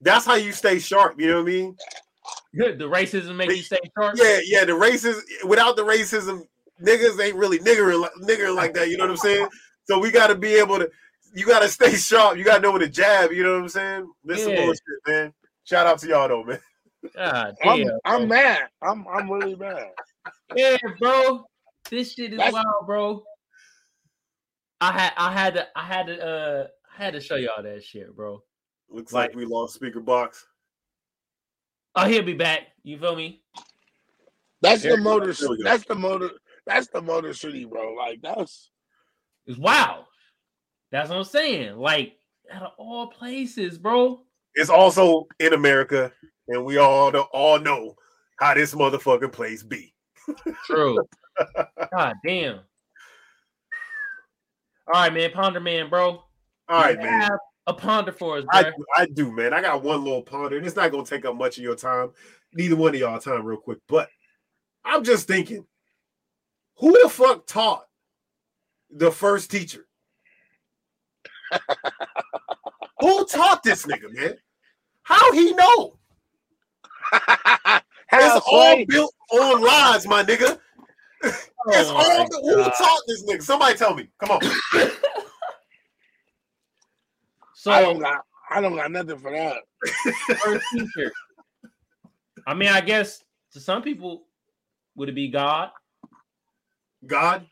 that's 0.00 0.26
how 0.26 0.34
you 0.34 0.52
stay 0.52 0.78
sharp, 0.78 1.20
you 1.20 1.28
know 1.28 1.42
what 1.42 1.48
I 1.48 1.52
mean? 1.52 1.76
Good. 2.58 2.78
The 2.78 2.84
racism 2.84 3.36
make 3.36 3.50
you 3.50 3.62
stay 3.62 3.78
sharp. 3.96 4.16
Yeah, 4.18 4.40
yeah, 4.44 4.64
the 4.64 4.72
racism 4.72 5.20
without 5.46 5.76
the 5.76 5.84
racism, 5.84 6.42
niggas 6.82 7.20
ain't 7.22 7.36
really 7.36 7.58
niggering 7.58 8.00
like 8.00 8.12
niggering 8.20 8.54
like 8.54 8.74
that, 8.74 8.88
you 8.88 8.96
know 8.96 9.04
what 9.04 9.10
I'm 9.12 9.16
saying? 9.16 9.48
So 9.84 9.98
we 9.98 10.10
gotta 10.10 10.34
be 10.34 10.54
able 10.54 10.78
to 10.78 10.90
you 11.34 11.46
gotta 11.46 11.68
stay 11.68 11.94
sharp, 11.96 12.36
you 12.38 12.44
gotta 12.44 12.60
know 12.60 12.72
when 12.72 12.80
to 12.80 12.88
jab, 12.88 13.32
you 13.32 13.42
know 13.42 13.52
what 13.54 13.62
I'm 13.62 13.68
saying? 13.68 14.12
This 14.24 14.42
some 14.42 14.52
Yeah. 14.52 14.64
bullshit, 14.64 14.80
man. 15.06 15.34
Shout 15.64 15.86
out 15.86 15.98
to 16.00 16.08
y'all 16.08 16.28
though, 16.28 16.44
man. 16.44 16.60
God 17.14 17.54
I'm, 17.64 17.78
damn. 17.84 17.98
I'm 18.04 18.28
mad. 18.28 18.62
I'm 18.82 19.06
I'm 19.08 19.30
really 19.30 19.54
mad. 19.54 19.90
Yeah, 20.54 20.76
bro. 20.98 21.44
This 21.90 22.12
shit 22.14 22.32
is 22.32 22.38
That's- 22.38 22.52
wild, 22.52 22.86
bro. 22.86 23.24
I 24.80 24.92
had 24.92 25.12
I 25.16 25.32
had 25.32 25.54
to 25.54 25.66
I 25.76 25.82
had 25.84 26.06
to 26.08 26.26
uh 26.26 26.66
I 26.98 27.02
had 27.04 27.12
to 27.14 27.20
show 27.20 27.36
y'all 27.36 27.62
that 27.62 27.84
shit, 27.84 28.14
bro. 28.14 28.42
Looks 28.88 29.12
Like- 29.12 29.30
like 29.30 29.36
we 29.36 29.44
lost 29.44 29.74
speaker 29.74 30.00
box. 30.00 30.44
Oh, 31.94 32.06
he'll 32.06 32.22
be 32.22 32.34
back. 32.34 32.68
You 32.82 32.98
feel 32.98 33.16
me? 33.16 33.42
That's 34.60 34.82
There 34.82 34.96
the 34.96 35.02
motor. 35.02 35.32
There 35.32 35.48
we 35.50 35.56
go. 35.58 35.64
That's 35.64 35.84
the 35.86 35.94
motor. 35.94 36.30
That's 36.66 36.88
the 36.88 37.00
motor 37.00 37.32
city, 37.32 37.64
bro. 37.64 37.94
Like 37.94 38.20
that's 38.22 38.70
It's 39.46 39.58
wild. 39.58 40.04
That's 40.90 41.08
what 41.08 41.18
I'm 41.18 41.24
saying. 41.24 41.76
Like 41.76 42.14
out 42.52 42.62
of 42.62 42.72
all 42.78 43.08
places, 43.08 43.78
bro. 43.78 44.22
It's 44.54 44.70
also 44.70 45.26
in 45.38 45.52
America, 45.52 46.12
and 46.48 46.64
we 46.64 46.78
all 46.78 47.12
know, 47.12 47.26
all 47.32 47.58
know 47.58 47.94
how 48.38 48.54
this 48.54 48.74
motherfucking 48.74 49.32
place 49.32 49.62
be. 49.62 49.92
True. 50.64 50.98
God 51.92 52.14
damn. 52.26 52.60
All 54.86 55.02
right, 55.02 55.12
man. 55.12 55.30
Ponder 55.32 55.60
man, 55.60 55.90
bro. 55.90 56.22
All 56.68 56.80
right, 56.80 56.96
You 56.96 57.02
man. 57.02 57.20
have 57.20 57.38
a 57.66 57.74
ponder 57.74 58.12
for 58.12 58.38
us, 58.38 58.44
I, 58.50 58.62
bro. 58.62 58.72
I 58.96 59.06
do, 59.06 59.32
man. 59.32 59.52
I 59.52 59.60
got 59.60 59.82
one 59.82 60.04
little 60.04 60.22
ponder, 60.22 60.56
and 60.56 60.66
it's 60.66 60.76
not 60.76 60.90
gonna 60.90 61.04
take 61.04 61.24
up 61.24 61.36
much 61.36 61.58
of 61.58 61.64
your 61.64 61.76
time, 61.76 62.10
neither 62.54 62.76
one 62.76 62.94
of 62.94 63.00
y'all 63.00 63.18
time, 63.18 63.44
real 63.44 63.58
quick. 63.58 63.78
But 63.88 64.08
I'm 64.84 65.04
just 65.04 65.26
thinking, 65.26 65.66
who 66.78 67.02
the 67.02 67.08
fuck 67.08 67.46
taught 67.46 67.86
the 68.90 69.10
first 69.10 69.50
teacher? 69.50 69.86
who 73.00 73.26
taught 73.26 73.62
this 73.62 73.86
nigga, 73.86 74.12
man? 74.12 74.34
How 75.02 75.32
he 75.32 75.52
know? 75.52 75.98
Hell, 78.08 78.36
It's 78.36 78.46
all 78.46 78.84
built 78.86 79.14
on 79.32 79.62
lies, 79.62 80.06
my 80.06 80.22
nigga. 80.22 80.58
Oh 81.24 81.30
it's 81.68 81.88
Oh 81.90 81.96
all 81.96 82.18
my 82.18 82.28
who 82.42 82.62
taught 82.64 83.02
this 83.06 83.24
nigga? 83.24 83.42
Somebody 83.42 83.76
tell 83.76 83.94
me. 83.94 84.08
Come 84.18 84.30
on. 84.32 84.40
So 87.66 87.72
I 87.72 87.80
don't 87.80 87.98
got. 87.98 88.20
I 88.48 88.60
don't 88.60 88.76
got 88.76 88.92
nothing 88.92 89.18
for 89.18 89.32
that. 89.32 89.56
first 90.38 90.64
teacher. 90.72 91.12
I 92.46 92.54
mean, 92.54 92.68
I 92.68 92.80
guess 92.80 93.24
to 93.54 93.60
some 93.60 93.82
people, 93.82 94.26
would 94.94 95.08
it 95.08 95.16
be 95.16 95.26
God? 95.28 95.70
God, 97.06 97.46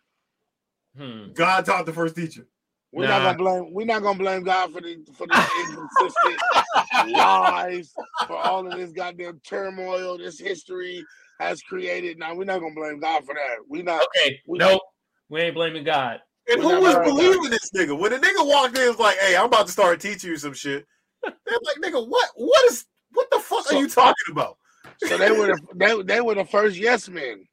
Hmm. 0.96 1.32
God 1.32 1.64
taught 1.66 1.86
the 1.86 1.92
first 1.92 2.14
teacher. 2.14 2.46
We're 2.92 3.08
Nah. 3.08 3.18
not 3.18 3.36
gonna 3.36 3.38
blame. 3.38 3.74
We're 3.74 3.86
not 3.86 4.02
gonna 4.02 4.18
blame 4.18 4.44
God 4.44 4.72
for 4.72 4.80
the 4.80 5.04
for 5.16 5.26
the 5.26 5.48
inconsistent 5.60 6.40
lies, 7.16 7.92
for 8.28 8.36
all 8.36 8.66
of 8.70 8.78
this 8.78 8.92
goddamn 8.92 9.40
turmoil 9.44 10.18
this 10.18 10.38
history 10.38 11.04
has 11.40 11.60
created. 11.62 12.18
Now 12.18 12.34
we're 12.36 12.44
not 12.44 12.60
gonna 12.60 12.74
blame 12.74 13.00
God 13.00 13.24
for 13.24 13.34
that. 13.34 13.56
We 13.68 13.82
not. 13.82 14.06
Okay. 14.16 14.40
We- 14.46 14.58
nope. 14.58 14.80
We 15.28 15.40
ain't 15.40 15.54
blaming 15.54 15.82
God. 15.84 16.20
And 16.48 16.62
We're 16.62 16.76
who 16.76 16.82
was 16.82 16.94
blaming 16.94 17.16
believing 17.16 17.50
this 17.50 17.70
nigga? 17.74 17.98
When 17.98 18.12
the 18.12 18.18
nigga 18.18 18.46
walked 18.46 18.78
in, 18.78 18.86
was 18.86 18.98
like, 19.00 19.16
"Hey, 19.18 19.34
I'm 19.36 19.46
about 19.46 19.66
to 19.66 19.72
start 19.72 19.98
teaching 20.00 20.30
you 20.30 20.36
some 20.36 20.52
shit." 20.54 20.86
They're 21.24 21.32
like, 21.64 21.76
"Nigga, 21.82 22.06
what? 22.08 22.30
What 22.36 22.64
is? 22.66 22.84
What 23.12 23.28
the 23.32 23.40
fuck 23.40 23.66
So- 23.66 23.76
are 23.76 23.80
you 23.80 23.88
talking 23.88 24.30
about?" 24.30 24.58
So 25.06 25.16
they 25.18 25.32
were 25.32 25.46
the 25.48 25.60
they, 25.74 26.02
they 26.02 26.20
were 26.20 26.34
the 26.36 26.44
first 26.44 26.76
yes 26.76 27.08
men. 27.08 27.48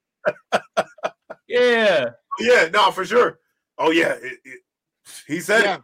Yeah. 1.51 2.05
Oh, 2.09 2.43
yeah, 2.43 2.69
no, 2.71 2.91
for 2.91 3.05
sure. 3.05 3.39
Oh 3.77 3.91
yeah, 3.91 4.13
it, 4.13 4.37
it, 4.45 4.59
he 5.27 5.39
said 5.39 5.63
Yeah, 5.63 5.79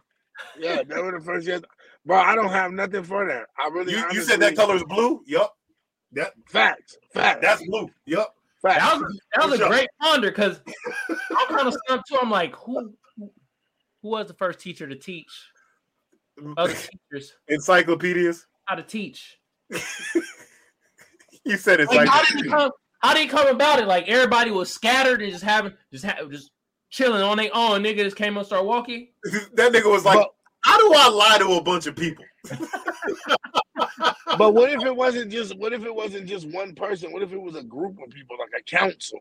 yeah, 0.58 0.82
they 0.82 1.00
were 1.02 1.18
the 1.18 1.24
first 1.24 1.46
yes. 1.46 1.62
Bro, 2.06 2.18
I 2.18 2.34
don't 2.34 2.48
have 2.50 2.72
nothing 2.72 3.02
for 3.02 3.26
that. 3.26 3.46
I 3.58 3.68
really. 3.68 3.92
You, 3.92 4.04
you 4.12 4.22
said 4.22 4.40
that 4.40 4.56
color 4.56 4.76
is 4.76 4.84
blue. 4.84 5.22
Yup. 5.26 5.54
That 6.12 6.32
Facts. 6.48 6.96
Facts. 7.12 7.40
that's 7.42 7.66
blue. 7.66 7.90
Yup. 8.06 8.34
facts. 8.62 8.78
That 8.78 9.00
was 9.00 9.20
that 9.34 9.44
was 9.46 9.54
a 9.54 9.58
sure. 9.58 9.68
great 9.68 9.88
ponder 10.00 10.30
because 10.30 10.60
I'm 11.10 11.48
kind 11.54 11.68
of 11.68 11.74
stuck 11.86 12.06
too. 12.06 12.16
I'm 12.22 12.30
like, 12.30 12.54
who 12.56 12.94
who 13.16 13.30
who 14.02 14.08
was 14.08 14.28
the 14.28 14.34
first 14.34 14.60
teacher 14.60 14.86
to 14.88 14.96
teach 14.96 15.30
other 16.56 16.72
teachers 16.72 17.34
Encyclopedias. 17.48 18.46
how 18.66 18.76
to 18.76 18.82
teach? 18.82 19.38
you 21.44 21.56
said 21.56 21.80
it's 21.80 21.92
Like, 21.92 22.08
like, 22.08 22.72
how 22.98 23.14
did 23.14 23.24
it 23.24 23.30
come? 23.30 23.38
How 23.38 23.46
did 23.46 23.46
it 23.46 23.48
come 23.48 23.54
about? 23.54 23.78
It 23.80 23.86
like 23.86 24.08
everybody 24.08 24.50
was 24.50 24.72
scattered 24.72 25.22
and 25.22 25.30
just 25.30 25.44
having 25.44 25.74
just 25.92 26.04
ha- 26.04 26.24
just 26.30 26.50
chilling 26.90 27.22
on 27.22 27.36
their 27.36 27.50
own. 27.54 27.82
Nigga 27.82 27.98
just 27.98 28.16
came 28.16 28.36
and 28.36 28.46
start 28.46 28.64
walking. 28.64 29.08
that 29.54 29.72
nigga 29.72 29.90
was 29.90 30.04
like, 30.04 30.18
But- 30.18 30.34
how 30.64 30.76
do 30.78 30.92
I 30.96 31.08
lie 31.08 31.38
to 31.38 31.52
a 31.52 31.62
bunch 31.62 31.86
of 31.86 31.96
people? 31.96 32.24
But 34.36 34.54
what 34.54 34.70
if 34.70 34.84
it 34.84 34.94
wasn't 34.94 35.32
just 35.32 35.56
what 35.58 35.72
if 35.72 35.84
it 35.84 35.94
wasn't 35.94 36.26
just 36.26 36.48
one 36.50 36.74
person? 36.74 37.12
What 37.12 37.22
if 37.22 37.32
it 37.32 37.40
was 37.40 37.56
a 37.56 37.62
group 37.62 37.98
of 38.02 38.10
people, 38.10 38.36
like 38.38 38.60
a 38.60 38.62
council? 38.62 39.20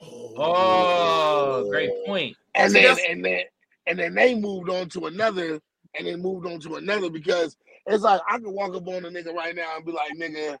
Oh, 0.00 1.66
great 1.70 1.90
point. 2.04 2.36
And 2.54 2.72
See, 2.72 2.82
then 2.82 2.96
and 3.08 3.24
then 3.24 3.40
and 3.86 3.98
then 3.98 4.14
they 4.14 4.34
moved 4.34 4.68
on 4.70 4.88
to 4.90 5.06
another 5.06 5.60
and 5.98 6.06
then 6.06 6.20
moved 6.20 6.46
on 6.46 6.60
to 6.60 6.76
another 6.76 7.10
because 7.10 7.56
it's 7.86 8.04
like 8.04 8.20
I 8.28 8.38
could 8.38 8.50
walk 8.52 8.74
up 8.74 8.86
on 8.88 9.04
a 9.04 9.10
nigga 9.10 9.32
right 9.32 9.54
now 9.54 9.76
and 9.76 9.84
be 9.84 9.92
like, 9.92 10.12
nigga, 10.16 10.58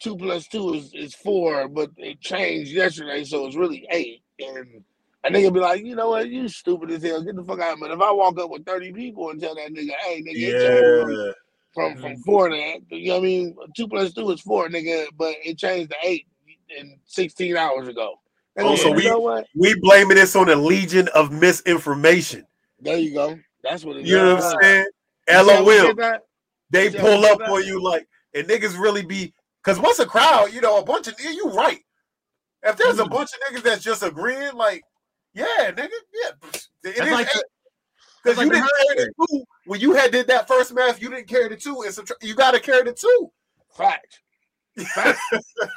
two 0.00 0.16
plus 0.16 0.46
two 0.48 0.74
is, 0.74 0.92
is 0.94 1.14
four, 1.14 1.68
but 1.68 1.90
it 1.96 2.20
changed 2.20 2.70
yesterday, 2.72 3.24
so 3.24 3.46
it's 3.46 3.56
really 3.56 3.86
eight. 3.90 4.22
And 4.38 4.82
a 5.24 5.30
nigga 5.30 5.52
be 5.52 5.60
like, 5.60 5.84
you 5.84 5.96
know 5.96 6.10
what, 6.10 6.28
you 6.28 6.48
stupid 6.48 6.90
as 6.90 7.02
hell, 7.02 7.22
get 7.22 7.36
the 7.36 7.44
fuck 7.44 7.60
out. 7.60 7.78
But 7.80 7.90
if 7.90 8.00
I 8.00 8.10
walk 8.12 8.38
up 8.38 8.50
with 8.50 8.64
30 8.64 8.92
people 8.92 9.30
and 9.30 9.40
tell 9.40 9.54
that 9.54 9.70
nigga, 9.72 9.90
hey 10.04 10.22
nigga, 10.22 10.34
it 10.36 10.68
changed 10.68 11.02
from- 11.02 11.10
Yeah. 11.10 11.32
from 11.74 11.96
from 11.96 12.12
mm-hmm. 12.12 12.22
four 12.22 12.48
to 12.48 12.56
you 12.90 13.08
know 13.08 13.14
what 13.14 13.18
I 13.18 13.22
mean. 13.22 13.56
Two 13.76 13.88
plus 13.88 14.12
two 14.12 14.30
is 14.30 14.40
four, 14.40 14.68
nigga, 14.68 15.06
but 15.16 15.34
it 15.44 15.58
changed 15.58 15.90
to 15.90 15.96
eight 16.02 16.26
in 16.78 16.98
sixteen 17.06 17.56
hours 17.56 17.88
ago. 17.88 18.14
And 18.56 18.66
Oh, 18.66 18.70
then, 18.70 18.78
so 18.78 18.88
you 18.88 18.94
we- 18.94 19.04
know 19.04 19.18
what? 19.18 19.46
We 19.54 19.74
blaming 19.80 20.16
this 20.16 20.34
on 20.34 20.48
a 20.48 20.56
legion 20.56 21.08
of 21.14 21.30
misinformation. 21.30 22.46
There 22.80 22.96
you 22.96 23.14
go. 23.14 23.38
That's 23.62 23.84
what 23.84 23.96
it 23.96 24.02
is. 24.02 24.08
You 24.08 24.16
know 24.16 24.34
what 24.36 24.44
I'm 24.44 24.60
saying? 24.62 24.86
You 25.28 25.34
see 25.34 25.48
how 25.48 25.64
we 25.64 25.80
LOL. 25.80 26.18
They 26.70 26.90
pull 26.90 27.24
up 27.24 27.38
that? 27.38 27.50
on 27.50 27.64
you 27.64 27.82
like, 27.82 28.06
and 28.34 28.46
niggas 28.46 28.78
really 28.78 29.04
be, 29.04 29.32
because 29.68 29.82
once 29.82 29.98
a 29.98 30.06
crowd, 30.06 30.50
you 30.50 30.62
know, 30.62 30.78
a 30.78 30.82
bunch 30.82 31.08
of, 31.08 31.20
you 31.20 31.50
right. 31.50 31.84
If 32.62 32.78
there's 32.78 32.98
a 32.98 33.04
Mm. 33.04 33.10
bunch 33.10 33.28
of 33.34 33.54
niggas 33.54 33.62
that's 33.62 33.84
just 33.84 34.02
agreeing, 34.02 34.54
like, 34.54 34.82
yeah, 35.34 35.70
nigga, 35.72 35.90
yeah. 36.14 36.30
It 36.84 37.12
like 37.12 37.28
Because 38.24 38.38
you 38.42 38.46
like 38.46 38.52
didn't 38.52 38.70
carry 38.86 38.96
the 38.96 39.26
two 39.28 39.44
when 39.66 39.78
you 39.78 39.92
had 39.92 40.10
did 40.10 40.26
that 40.28 40.48
first 40.48 40.72
math. 40.72 41.02
You 41.02 41.10
didn't 41.10 41.28
carry 41.28 41.48
the 41.48 41.56
two, 41.56 41.82
and 41.82 41.92
subtra- 41.92 42.22
you 42.22 42.34
got 42.34 42.52
to 42.52 42.60
carry 42.60 42.82
the 42.84 42.94
two. 42.94 43.30
Fact. 43.76 44.20
Fact. 44.94 45.18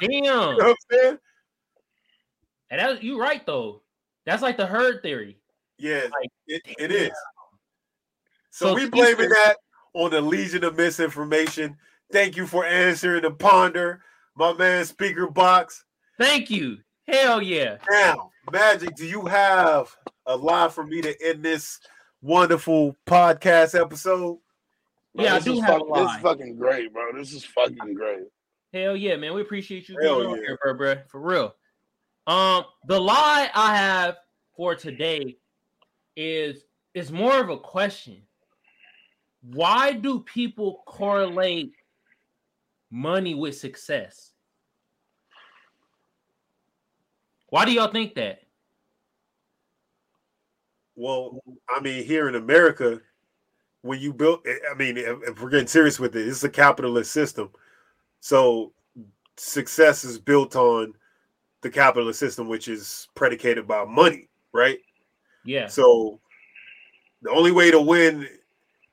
You 0.10 0.22
know 0.22 0.56
what 0.56 0.66
I'm 0.68 0.74
saying? 0.90 1.18
And 2.70 2.80
that, 2.80 3.02
you 3.02 3.20
right 3.20 3.44
though. 3.44 3.82
That's 4.24 4.40
like 4.40 4.56
the 4.56 4.66
herd 4.66 5.02
theory. 5.02 5.36
Yeah, 5.76 6.04
Like, 6.04 6.30
it, 6.46 6.62
it 6.78 6.92
is. 6.92 7.10
So, 8.50 8.68
So 8.68 8.74
we 8.74 8.88
blaming 8.88 9.28
that 9.28 9.56
on 9.92 10.12
the 10.12 10.22
legion 10.22 10.64
of 10.64 10.76
misinformation. 10.76 11.76
Thank 12.12 12.36
you 12.36 12.46
for 12.46 12.64
answering 12.64 13.22
the 13.22 13.30
ponder, 13.30 14.02
my 14.36 14.52
man. 14.52 14.84
Speaker 14.84 15.28
box. 15.28 15.84
Thank 16.18 16.50
you. 16.50 16.78
Hell 17.08 17.40
yeah. 17.42 17.78
Now, 17.90 18.30
Magic, 18.52 18.94
do 18.96 19.06
you 19.06 19.22
have 19.26 19.94
a 20.26 20.36
lie 20.36 20.68
for 20.68 20.84
me 20.84 21.00
to 21.00 21.14
end 21.26 21.42
this 21.42 21.80
wonderful 22.20 22.96
podcast 23.06 23.78
episode? 23.80 24.38
Bro, 25.14 25.24
Yeah, 25.24 25.32
I 25.34 25.36
this 25.36 25.44
do 25.44 25.52
is 25.54 25.60
have 25.60 25.76
a 25.82 25.84
fuck- 25.86 25.94
This 25.96 26.10
is 26.16 26.22
fucking 26.22 26.56
great, 26.56 26.92
bro. 26.92 27.12
This 27.16 27.32
is 27.32 27.44
fucking 27.44 27.94
great. 27.94 28.20
Hell 28.72 28.96
yeah, 28.96 29.16
man. 29.16 29.34
We 29.34 29.40
appreciate 29.42 29.88
you 29.88 29.96
Hell 30.02 30.18
being 30.20 30.30
on 30.32 30.36
yeah. 30.36 30.42
here, 30.48 30.58
bro, 30.62 30.74
bro. 30.74 30.94
For 31.08 31.20
real. 31.20 31.54
Um, 32.26 32.64
the 32.86 33.00
lie 33.00 33.50
I 33.54 33.76
have 33.76 34.16
for 34.56 34.74
today 34.74 35.36
is 36.16 36.64
is 36.94 37.10
more 37.10 37.40
of 37.40 37.48
a 37.48 37.58
question. 37.58 38.22
Why 39.42 39.92
do 39.92 40.20
people 40.20 40.82
correlate 40.86 41.72
money 42.92 43.34
with 43.34 43.56
success? 43.56 44.30
Why 47.48 47.64
do 47.64 47.72
y'all 47.72 47.90
think 47.90 48.14
that? 48.14 48.42
Well, 50.94 51.40
I 51.68 51.80
mean, 51.80 52.04
here 52.04 52.28
in 52.28 52.34
America, 52.34 53.00
when 53.80 53.98
you 53.98 54.12
build, 54.12 54.46
I 54.70 54.74
mean, 54.74 54.96
if, 54.96 55.18
if 55.22 55.40
we're 55.40 55.50
getting 55.50 55.66
serious 55.66 55.98
with 55.98 56.14
it, 56.14 56.28
it's 56.28 56.44
a 56.44 56.48
capitalist 56.48 57.12
system. 57.12 57.50
So 58.20 58.72
success 59.36 60.04
is 60.04 60.18
built 60.18 60.54
on 60.54 60.94
the 61.62 61.70
capitalist 61.70 62.20
system, 62.20 62.48
which 62.48 62.68
is 62.68 63.08
predicated 63.14 63.66
by 63.66 63.84
money, 63.84 64.28
right? 64.52 64.78
Yeah. 65.44 65.66
So 65.66 66.20
the 67.22 67.30
only 67.30 67.52
way 67.52 67.70
to 67.70 67.80
win 67.80 68.28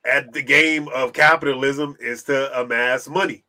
at 0.05 0.31
the 0.31 0.41
game 0.41 0.87
of 0.89 1.13
capitalism 1.13 1.95
is 1.99 2.23
to 2.23 2.59
amass 2.59 3.07
money. 3.07 3.43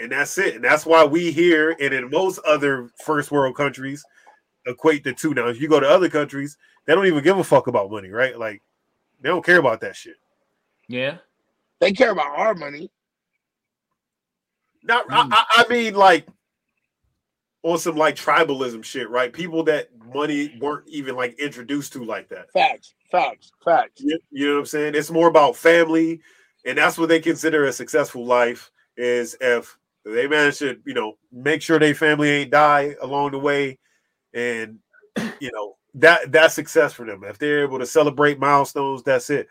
And 0.00 0.12
that's 0.12 0.36
it. 0.38 0.56
And 0.56 0.64
that's 0.64 0.86
why 0.86 1.04
we 1.04 1.32
here 1.32 1.76
and 1.80 1.92
in 1.94 2.10
most 2.10 2.38
other 2.46 2.90
first 3.04 3.30
world 3.30 3.56
countries 3.56 4.04
equate 4.66 5.04
the 5.04 5.12
two. 5.12 5.34
Now, 5.34 5.48
if 5.48 5.60
you 5.60 5.68
go 5.68 5.80
to 5.80 5.88
other 5.88 6.08
countries, 6.08 6.56
they 6.84 6.94
don't 6.94 7.06
even 7.06 7.24
give 7.24 7.38
a 7.38 7.44
fuck 7.44 7.66
about 7.66 7.90
money, 7.90 8.10
right? 8.10 8.38
Like 8.38 8.62
they 9.20 9.28
don't 9.28 9.44
care 9.44 9.58
about 9.58 9.80
that 9.80 9.96
shit. 9.96 10.16
Yeah. 10.88 11.18
They 11.80 11.92
care 11.92 12.10
about 12.12 12.38
our 12.38 12.54
money. 12.54 12.90
Not 14.82 15.08
Mm. 15.08 15.32
I, 15.32 15.44
I 15.50 15.64
I 15.64 15.68
mean 15.68 15.94
like 15.94 16.26
on 17.62 17.78
some 17.78 17.96
like 17.96 18.14
tribalism 18.14 18.84
shit, 18.84 19.10
right? 19.10 19.32
People 19.32 19.64
that 19.64 19.88
money 20.14 20.56
weren't 20.60 20.86
even 20.88 21.16
like 21.16 21.38
introduced 21.40 21.92
to 21.94 22.04
like 22.04 22.28
that. 22.28 22.50
Facts. 22.52 22.94
Facts. 23.10 23.50
Facts. 23.64 24.00
You, 24.00 24.18
you 24.30 24.46
know 24.46 24.54
what 24.54 24.60
I'm 24.60 24.66
saying? 24.66 24.94
It's 24.94 25.10
more 25.10 25.28
about 25.28 25.56
family, 25.56 26.20
and 26.64 26.78
that's 26.78 26.96
what 26.98 27.08
they 27.08 27.20
consider 27.20 27.64
a 27.64 27.72
successful 27.72 28.24
life. 28.24 28.70
Is 28.96 29.36
if 29.40 29.76
they 30.12 30.26
manage 30.28 30.58
to, 30.58 30.78
you 30.86 30.94
know, 30.94 31.18
make 31.32 31.62
sure 31.62 31.78
their 31.78 31.94
family 31.94 32.30
ain't 32.30 32.50
die 32.50 32.94
along 33.02 33.32
the 33.32 33.38
way, 33.38 33.78
and 34.34 34.78
you 35.40 35.50
know 35.52 35.76
that 35.94 36.30
that's 36.30 36.54
success 36.54 36.92
for 36.92 37.04
them. 37.04 37.24
If 37.24 37.38
they're 37.38 37.62
able 37.64 37.78
to 37.78 37.86
celebrate 37.86 38.38
milestones, 38.38 39.02
that's 39.02 39.30
it. 39.30 39.48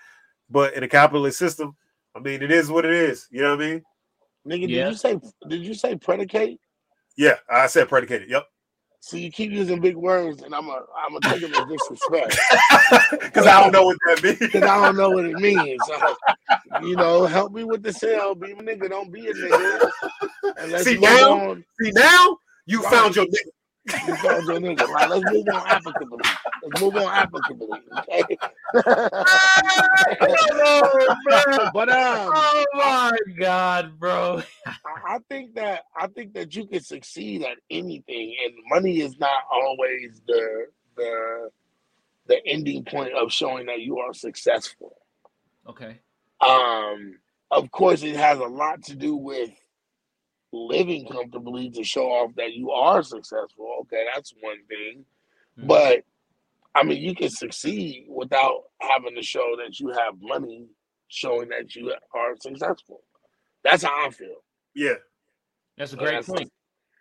But 0.49 0.73
in 0.75 0.83
a 0.83 0.87
capitalist 0.87 1.39
system, 1.39 1.75
I 2.15 2.19
mean, 2.19 2.41
it 2.41 2.51
is 2.51 2.69
what 2.69 2.85
it 2.85 2.93
is. 2.93 3.27
You 3.31 3.41
know 3.41 3.55
what 3.55 3.65
I 3.65 3.67
mean? 3.67 3.83
Nigga, 4.47 4.69
Yeah. 4.69 4.83
did 4.85 4.91
you 4.91 4.97
say 4.97 5.19
did 5.47 5.61
you 5.65 5.73
say 5.73 5.95
predicate? 5.95 6.59
Yeah, 7.17 7.35
I 7.49 7.67
said 7.67 7.89
predicated. 7.89 8.29
Yep. 8.29 8.45
So 9.07 9.17
you 9.17 9.29
keep 9.31 9.51
using 9.51 9.79
big 9.81 9.95
words 9.95 10.41
and 10.41 10.55
I'm 10.55 10.67
a 10.67 10.81
I'm 10.97 11.13
gonna 11.13 11.29
take 11.31 11.41
them 11.41 11.53
as 11.53 11.67
disrespect. 11.69 12.39
Because 13.21 13.45
I 13.45 13.61
don't 13.61 13.71
know 13.71 13.83
what 13.83 13.97
that 14.07 14.23
means. 14.23 14.39
Because 14.39 14.63
I 14.63 14.83
don't 14.83 14.97
know 14.97 15.11
what 15.11 15.25
it 15.25 15.35
means. 15.35 15.79
So, 15.85 16.15
you 16.81 16.95
know, 16.95 17.25
help 17.25 17.51
me 17.51 17.63
with 17.65 17.83
the 17.83 17.93
sale. 17.93 18.33
Be 18.33 18.53
a 18.53 18.55
nigga, 18.55 18.89
don't 18.89 19.11
be 19.11 19.27
a 19.27 19.33
nigga. 19.33 19.91
And 20.57 20.71
let's 20.71 20.85
See, 20.85 20.97
now- 20.97 21.49
on. 21.49 21.63
See 21.79 21.91
now 21.91 22.37
you 22.65 22.81
Right. 22.81 22.91
found 22.93 23.15
your 23.15 23.25
nigga. 23.25 23.51
You 24.07 24.15
found 24.15 24.47
your 24.47 24.57
nigga. 24.59 24.87
Right, 24.87 25.07
let's 25.07 25.23
move 25.31 25.47
on 25.49 25.61
applicably. 25.67 26.25
Let's 26.63 26.81
move 26.81 26.95
on 26.95 27.03
applicably. 27.03 27.81
Okay. 28.09 28.37
but 31.73 31.89
um 31.89 32.31
Oh 32.33 32.65
my 32.73 33.15
god, 33.37 33.99
bro. 33.99 34.41
I 35.05 35.19
think 35.29 35.55
that 35.55 35.83
I 35.95 36.07
think 36.07 36.33
that 36.33 36.55
you 36.55 36.65
can 36.65 36.81
succeed 36.81 37.43
at 37.43 37.57
anything, 37.69 38.35
and 38.43 38.53
money 38.69 39.01
is 39.01 39.17
not 39.19 39.43
always 39.51 40.21
the 40.27 40.65
the 40.97 41.49
the 42.27 42.45
ending 42.47 42.83
point 42.85 43.13
of 43.13 43.31
showing 43.31 43.67
that 43.67 43.81
you 43.81 43.99
are 43.99 44.13
successful. 44.13 44.97
Okay. 45.67 45.99
Um, 46.41 47.19
of 47.51 47.69
course, 47.71 48.01
it 48.01 48.15
has 48.15 48.39
a 48.39 48.45
lot 48.45 48.81
to 48.83 48.95
do 48.95 49.15
with 49.15 49.51
living 50.51 51.07
comfortably 51.07 51.69
to 51.71 51.83
show 51.83 52.07
off 52.07 52.33
that 52.35 52.53
you 52.53 52.71
are 52.71 53.03
successful. 53.03 53.77
Okay, 53.81 54.05
that's 54.13 54.33
one 54.41 54.63
thing. 54.67 55.05
Mhm. 55.59 55.67
But 55.67 56.03
I 56.73 56.83
mean, 56.83 57.01
you 57.01 57.15
can 57.15 57.29
succeed 57.29 58.07
without 58.09 58.63
having 58.81 59.15
to 59.15 59.21
show 59.21 59.55
that 59.57 59.79
you 59.79 59.89
have 59.89 60.19
money, 60.19 60.67
showing 61.07 61.49
that 61.49 61.75
you 61.75 61.93
are 62.13 62.35
successful. 62.37 63.03
That's 63.63 63.83
how 63.83 64.07
I 64.07 64.09
feel. 64.09 64.43
Yeah, 64.75 64.95
That's 65.77 65.93
a 65.93 65.95
great 65.97 66.07
That's- 66.11 66.27
point. 66.27 66.51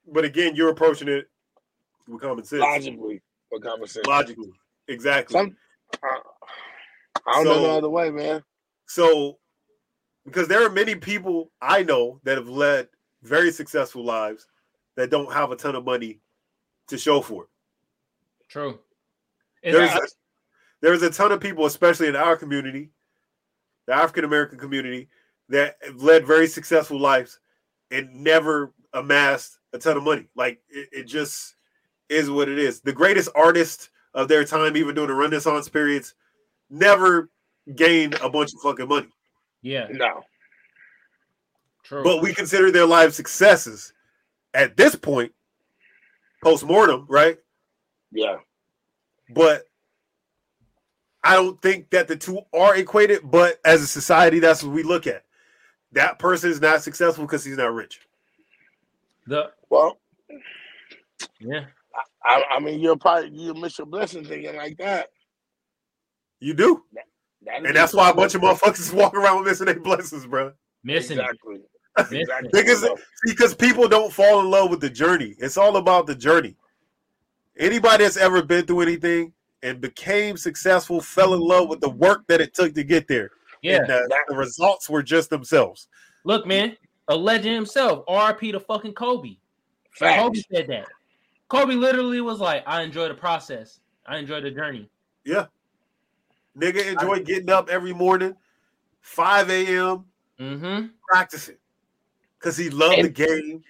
but 0.07 0.25
again, 0.25 0.55
you're 0.55 0.71
approaching 0.71 1.09
it 1.09 1.29
with 2.07 2.21
common 2.21 2.45
sense, 2.45 2.61
Logically, 2.61 3.21
for 3.51 3.59
common 3.61 3.87
sense. 3.89 4.07
logically, 4.07 4.53
exactly. 4.89 5.33
Some, 5.33 5.57
I, 6.03 6.21
I 7.27 7.33
don't 7.35 7.45
know 7.45 7.55
So- 7.55 7.63
no 7.63 7.77
other 7.79 7.91
way, 7.91 8.11
man. 8.11 8.43
So, 8.87 9.39
because 10.25 10.47
there 10.49 10.65
are 10.65 10.71
many 10.71 10.95
people 10.95 11.51
I 11.61 11.83
know 11.83 12.21
that 12.25 12.37
have 12.39 12.49
led 12.49 12.89
very 13.23 13.51
successful 13.51 14.05
lives 14.05 14.47
that 14.97 15.11
don't 15.11 15.33
have 15.33 15.51
a 15.51 15.57
ton 15.57 15.75
of 15.75 15.85
money 15.85 16.21
to 16.89 16.97
show 16.99 17.21
for 17.21 17.45
it. 17.45 17.49
True. 18.49 18.79
Is 19.63 19.75
There's 19.75 19.91
that- 19.91 20.03
a, 20.03 20.09
there's 20.81 21.03
a 21.03 21.11
ton 21.11 21.33
of 21.33 21.41
people, 21.41 21.67
especially 21.67 22.09
in 22.09 22.15
our 22.17 22.37
community, 22.37 22.91
the 23.87 23.95
African 23.95 24.25
American 24.25 24.59
community, 24.59 25.09
that 25.49 25.77
have 25.83 25.97
led 26.03 26.27
very 26.27 26.47
successful 26.47 26.99
lives 27.01 27.41
and 27.91 28.13
never 28.23 28.73
amassed 28.93 29.59
a 29.73 29.79
ton 29.79 29.97
of 29.97 30.03
money. 30.03 30.29
Like 30.35 30.61
it, 30.69 30.89
it 30.93 31.05
just 31.05 31.55
is 32.09 32.31
what 32.31 32.49
it 32.49 32.59
is. 32.59 32.81
The 32.81 32.93
greatest 32.93 33.29
artist 33.35 33.91
of 34.15 34.29
their 34.29 34.45
time, 34.45 34.77
even 34.77 34.95
during 34.95 35.09
the 35.09 35.15
Renaissance 35.15 35.69
periods, 35.69 36.15
never 36.71 37.31
gained 37.75 38.15
a 38.23 38.29
bunch 38.29 38.53
of 38.55 38.61
fucking 38.61 38.89
money. 38.89 39.09
yeah. 39.63 39.87
No. 39.91 40.23
True. 41.83 42.03
but 42.03 42.23
we 42.23 42.33
consider 42.33 42.71
their 42.71 42.87
life 42.87 43.13
successes 43.13 43.93
at 44.55 44.75
this 44.75 44.95
point, 44.97 45.33
post 46.43 46.65
mortem, 46.65 47.05
right? 47.11 47.37
Yeah. 48.11 48.37
But 49.29 49.65
I 51.23 51.35
don't 51.35 51.61
think 51.61 51.91
that 51.91 52.09
the 52.09 52.17
two 52.17 52.41
are 52.55 52.77
equated. 52.77 53.21
But 53.31 53.59
as 53.67 53.83
a 53.83 53.87
society, 53.87 54.39
that's 54.39 54.63
what 54.63 54.73
we 54.73 54.83
look 54.83 55.07
at. 55.07 55.24
That 55.95 56.19
person 56.19 56.51
is 56.51 56.61
not 56.61 56.83
successful 56.83 57.25
because 57.25 57.45
he's 57.45 57.57
not 57.57 57.73
rich. 57.73 58.01
the 59.27 59.51
Well, 59.71 59.99
yeah. 61.41 61.67
I, 62.25 62.43
I 62.57 62.61
mean, 62.61 62.81
you're 62.81 62.97
probably 62.97 63.31
you 63.31 63.55
miss 63.55 63.79
your 63.79 63.87
blessing 63.87 64.25
thinking 64.25 64.57
like 64.57 64.77
that. 64.79 65.09
You 66.41 66.55
do, 66.55 66.83
That 67.45 67.61
is 67.61 67.69
and 67.69 67.77
that's 67.77 67.95
why 67.95 68.11
a 68.11 68.15
bunch 68.15 68.35
of 68.35 68.43
motherfuckers 68.43 68.93
walk 68.95 69.15
around 69.15 69.45
missing 69.45 69.67
their 69.67 69.79
blessings, 69.79 70.27
bro. 70.27 70.53
Missing 70.83 71.19
exactly. 71.19 71.61
Missing 71.97 72.21
exactly. 72.21 72.51
Because 72.53 72.89
because 73.25 73.55
people 73.55 73.89
don't 73.89 74.13
fall 74.13 74.41
in 74.41 74.51
love 74.51 74.71
with 74.71 74.81
the 74.81 74.91
journey. 74.91 75.37
It's 75.39 75.57
all 75.57 75.77
about 75.77 76.07
the 76.07 76.15
journey. 76.15 76.57
Anybody 77.57 78.05
that's 78.05 78.17
ever 78.17 78.43
been 78.43 78.67
through 78.67 78.81
anything 78.81 79.33
and 79.63 79.81
became 79.81 80.37
successful 80.37 81.01
fell 81.01 81.35
in 81.35 81.41
love 81.41 81.69
with 81.69 81.81
the 81.81 81.89
work 81.89 82.27
that 82.27 82.41
it 82.41 82.53
took 82.53 82.75
to 82.75 82.83
get 82.83 83.07
there. 83.07 83.31
Yeah. 83.65 83.79
And 83.79 83.89
the, 83.89 84.19
the 84.29 84.37
results 84.37 84.91
were 84.91 85.03
just 85.03 85.31
themselves. 85.31 85.89
Look, 86.25 86.47
man, 86.47 86.77
a 87.09 87.17
legend 87.17 87.55
himself. 87.55 88.05
RP 88.07 88.53
to 88.53 88.61
fucking 88.61 88.93
Kobe. 88.93 89.37
Facts. 89.93 90.23
Kobe 90.23 90.41
said 90.53 90.67
that. 90.69 90.87
Kobe 91.49 91.75
literally 91.75 92.21
was 92.21 92.41
like, 92.41 92.63
I 92.67 92.83
enjoy 92.83 93.09
the 93.09 93.15
process. 93.15 93.81
I 94.07 94.19
enjoy 94.19 94.43
the 94.43 94.51
journey. 94.51 94.91
Yeah. 95.25 95.47
Nigga 96.59 96.93
enjoy 96.93 97.21
getting 97.21 97.51
up 97.51 97.69
every 97.69 97.93
morning, 97.95 98.37
5 99.01 99.51
a.m. 99.51 100.05
Mm-hmm. 100.39 100.87
practicing. 101.09 101.57
Because 102.39 102.57
he 102.57 102.69
loved 102.71 103.03
the 103.03 103.09
game. 103.09 103.63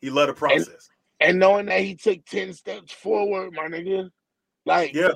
He 0.00 0.10
loved 0.10 0.30
the 0.30 0.34
process. 0.34 0.90
And 1.20 1.38
knowing 1.38 1.66
that 1.66 1.80
he 1.80 1.94
took 1.94 2.24
10 2.24 2.52
steps 2.52 2.92
forward, 2.92 3.52
my 3.52 3.66
nigga, 3.66 4.10
like, 4.64 4.94
Yeah. 4.94 5.12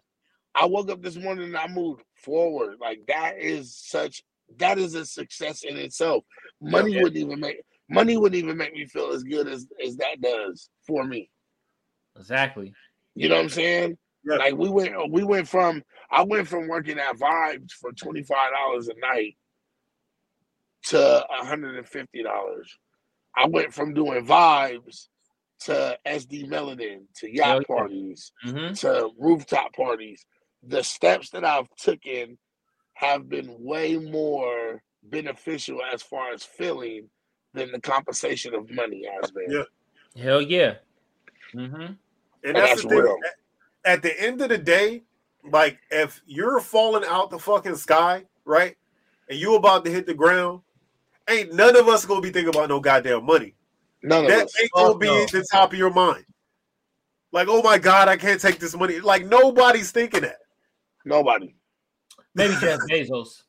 I 0.55 0.67
woke 0.67 0.91
up 0.91 1.03
this 1.03 1.17
morning 1.17 1.47
and 1.47 1.57
I 1.57 1.67
moved 1.69 2.03
forward. 2.17 2.77
Like, 2.81 3.01
that 3.09 3.35
is 3.39 3.77
such, 3.77 4.23
that 4.59 4.79
is 4.79 4.95
a 4.95 5.05
success 5.05 5.63
in 5.65 5.77
itself. 5.77 6.25
Money 6.61 6.93
Yeah. 6.93 7.03
wouldn't 7.03 7.17
even 7.17 7.41
make, 7.41 7.57
money 7.89 8.17
wouldn't 8.17 8.43
even 8.43 8.57
make 8.57 8.73
me 8.73 8.87
feel 8.87 9.11
as 9.11 9.23
good 9.25 9.49
as, 9.49 9.67
as 9.85 9.97
that 9.97 10.21
does 10.21 10.71
for 10.87 11.05
me. 11.05 11.31
Exactly. 12.17 12.73
You 13.17 13.29
know 13.29 13.37
what 13.37 13.43
I'm 13.45 13.49
saying? 13.49 13.99
Yeah. 14.25 14.37
Like 14.37 14.55
we 14.55 14.69
went 14.71 14.95
we 15.11 15.23
went 15.23 15.47
from 15.47 15.83
I 16.11 16.23
went 16.23 16.49
from 16.49 16.67
working 16.69 16.99
at 16.99 17.17
Vibes 17.17 17.73
for 17.73 17.93
twenty 17.93 18.23
five 18.23 18.53
dollars 18.53 18.89
a 18.89 18.95
night 18.99 19.37
to 20.87 21.25
hundred 21.31 21.77
and 21.77 21.87
fifty 21.89 22.23
dollars. 22.23 22.79
I 23.37 23.47
went 23.47 23.75
from 23.75 23.95
doing 23.95 24.25
vibes 24.27 25.09
to 25.65 25.99
SD 26.07 26.49
Melanin 26.49 27.01
to 27.17 27.29
yacht 27.35 27.63
yeah. 27.69 27.77
parties 27.77 28.33
Mm-hmm. 28.47 28.75
to 28.75 29.11
rooftop 29.19 29.75
parties. 29.75 30.25
The 30.69 30.83
steps 30.83 31.31
that 31.31 31.45
I've 31.45 31.69
taken 31.77 32.39
have 32.95 33.29
been 33.29 33.55
way 33.59 33.97
more 33.97 34.83
beneficial 35.05 35.81
as 35.93 36.03
far 36.03 36.33
as 36.33 36.43
feeling 36.45 37.09
than 37.53 37.71
the 37.73 37.81
compensation 37.81 38.55
of 38.55 38.71
money 38.71 39.05
has 39.21 39.31
been. 39.31 39.51
Yeah. 39.51 40.23
Hell 40.23 40.43
yeah. 40.43 40.75
Mm-hmm. 41.55 41.75
And 41.81 41.97
And 42.45 42.57
that's, 42.57 42.71
that's 42.71 42.83
the 42.83 42.89
thing. 42.89 43.21
At 43.85 44.03
the 44.03 44.21
end 44.21 44.41
of 44.41 44.49
the 44.49 44.59
day, 44.59 45.03
like 45.51 45.79
if 45.91 46.23
you're 46.27 46.61
falling 46.61 47.05
out 47.07 47.31
the 47.31 47.39
fucking 47.39 47.77
sky, 47.77 48.25
right? 48.45 48.77
And 49.29 49.39
you 49.39 49.55
about 49.57 49.85
to 49.85 49.91
hit 49.91 50.07
the 50.07 50.15
ground, 50.15 50.61
ain't 51.29 51.53
none 51.55 51.77
of 51.77 51.89
us 51.89 52.05
gonna 52.07 52.21
be 52.21 52.31
thinking 52.31 52.55
about 52.55 52.69
no 52.69 52.81
goddamn 52.81 53.25
money. 53.25 53.55
None 54.03 54.25
of 54.25 54.31
That 54.31 54.47
us. 54.47 54.61
ain't 54.61 54.71
gonna 54.73 54.93
Fuck 54.93 55.01
be 55.01 55.07
no. 55.07 55.23
at 55.23 55.31
the 55.31 55.45
top 55.51 55.73
of 55.73 55.79
your 55.79 55.93
mind. 55.93 56.25
Like, 57.33 57.49
oh 57.51 57.63
my 57.63 57.79
god, 57.79 58.09
I 58.09 58.17
can't 58.17 58.41
take 58.41 58.59
this 58.59 58.77
money. 58.77 59.01
Like 59.01 59.27
nobody's 59.27 59.91
thinking 59.91 60.23
that. 60.23 60.39
Nobody. 61.05 61.55
Maybe 62.35 62.55
Jeff 62.61 62.81
Bezos. 62.91 63.43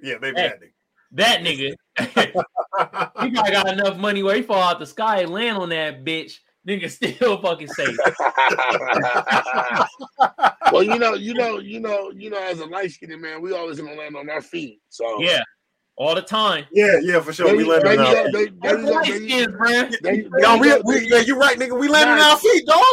Yeah, 0.00 0.16
maybe 0.20 0.40
Hey. 0.40 0.52
that 0.52 0.60
nigga. 0.60 0.72
That 1.12 1.42
nigga. 1.42 1.74
he 3.24 3.30
probably 3.30 3.52
got 3.52 3.68
enough 3.68 3.96
money 3.96 4.22
where 4.22 4.36
he 4.36 4.42
fall 4.42 4.62
out 4.62 4.78
the 4.78 4.86
sky 4.86 5.22
and 5.22 5.32
land 5.32 5.56
on 5.56 5.70
that 5.70 6.04
bitch. 6.04 6.34
Nigga 6.68 6.90
still 6.90 7.40
fucking 7.40 7.68
safe. 7.68 7.96
well, 10.72 10.82
you 10.82 10.98
know, 10.98 11.14
you 11.14 11.32
know, 11.34 11.58
you 11.58 11.78
know, 11.78 12.10
you 12.10 12.28
know, 12.28 12.42
as 12.42 12.58
a 12.58 12.66
light 12.66 12.90
skinned 12.90 13.20
man, 13.22 13.40
we 13.40 13.52
always 13.52 13.78
gonna 13.80 13.94
land 13.94 14.16
on 14.16 14.28
our 14.28 14.42
feet. 14.42 14.80
So 14.88 15.22
Yeah. 15.22 15.42
All 15.98 16.14
the 16.14 16.20
time. 16.20 16.66
yeah, 16.72 16.98
yeah, 17.02 17.20
for 17.20 17.32
sure. 17.32 17.46
there 17.46 17.56
we 17.56 17.64
you- 17.64 17.70
landed 17.70 17.86
there 17.86 18.00
on 18.00 18.06
you 18.06 18.16
our 18.18 18.24
feet. 18.24 18.32
there- 18.32 18.46
there 18.50 18.52
That's 18.60 18.78
you 18.78 18.84
go, 18.86 18.92
light 18.92 19.06
there 19.06 19.16
you- 19.16 19.28
skins, 19.28 19.46
bruh. 19.56 20.00
there 20.02 20.14
you- 20.14 20.30
there 20.30 20.40
No, 20.42 20.54
you 20.54 20.60
we, 20.60 20.68
go, 20.68 20.82
we, 20.84 20.94
there 20.94 21.02
yeah, 21.04 21.16
you- 21.18 21.24
you're 21.26 21.36
right, 21.38 21.58
nigga. 21.58 21.78
We 21.80 21.88
landing 21.88 22.12
on 22.12 22.18
Nah. 22.18 22.30
our 22.32 22.38
feet, 22.38 22.66
dog. 22.66 22.84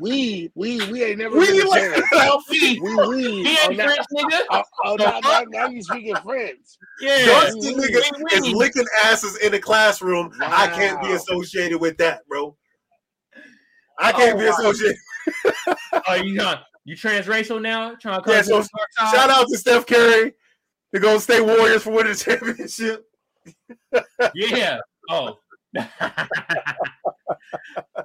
we 0.00 0.50
we 0.54 0.90
we 0.90 1.04
ain't 1.04 1.18
never 1.18 1.38
We 1.38 1.46
been 1.46 1.66
a 1.66 1.68
landed 1.70 1.94
chance. 1.96 2.12
on 2.12 2.28
our 2.28 2.40
feet. 2.42 2.82
We 2.82 2.94
we 3.06 3.42
He 3.44 3.56
oh, 3.62 3.68
ain't 3.70 3.76
now, 3.78 3.84
French, 3.86 4.06
nigga. 4.14 4.40
oh, 4.50 4.62
oh, 4.84 4.94
now, 4.96 5.20
now, 5.20 5.42
now 5.48 5.66
you 5.68 5.82
speaking 5.82 6.16
French. 6.16 6.58
Yeah. 7.00 7.24
Dusty 7.26 7.74
we- 7.74 7.82
niggas 7.82 8.10
we- 8.42 8.48
is 8.48 8.54
licking 8.54 8.86
asses 9.04 9.36
in 9.38 9.52
the 9.52 9.58
classroom. 9.58 10.32
I 10.42 10.66
can't 10.68 11.00
be 11.02 11.12
associated 11.12 11.78
with 11.80 11.96
that, 11.98 12.26
bro. 12.28 12.54
I 13.98 14.12
can't 14.12 14.34
Oh, 14.36 14.38
be 14.38 14.44
wow. 14.46 14.56
associated. 14.58 14.96
Oh, 16.08 16.14
you 16.14 16.34
not 16.34 16.64
you 16.84 16.94
transracial 16.96 17.62
now? 17.62 17.94
Trying 17.94 18.22
to 18.22 18.30
Yeah, 18.30 18.42
so 18.42 18.60
the 18.60 18.68
dark 18.76 18.92
side? 18.98 19.14
Shout 19.16 19.30
out 19.30 19.46
to 19.48 19.56
Steph 19.56 19.86
Curry, 19.86 20.34
the 20.92 21.00
Golden 21.00 21.20
State 21.20 21.40
Warriors 21.40 21.82
for 21.82 21.90
winning 21.90 22.12
the 22.12 22.18
championship. 22.18 23.06
Yeah. 24.34 24.78
Oh. 25.10 25.38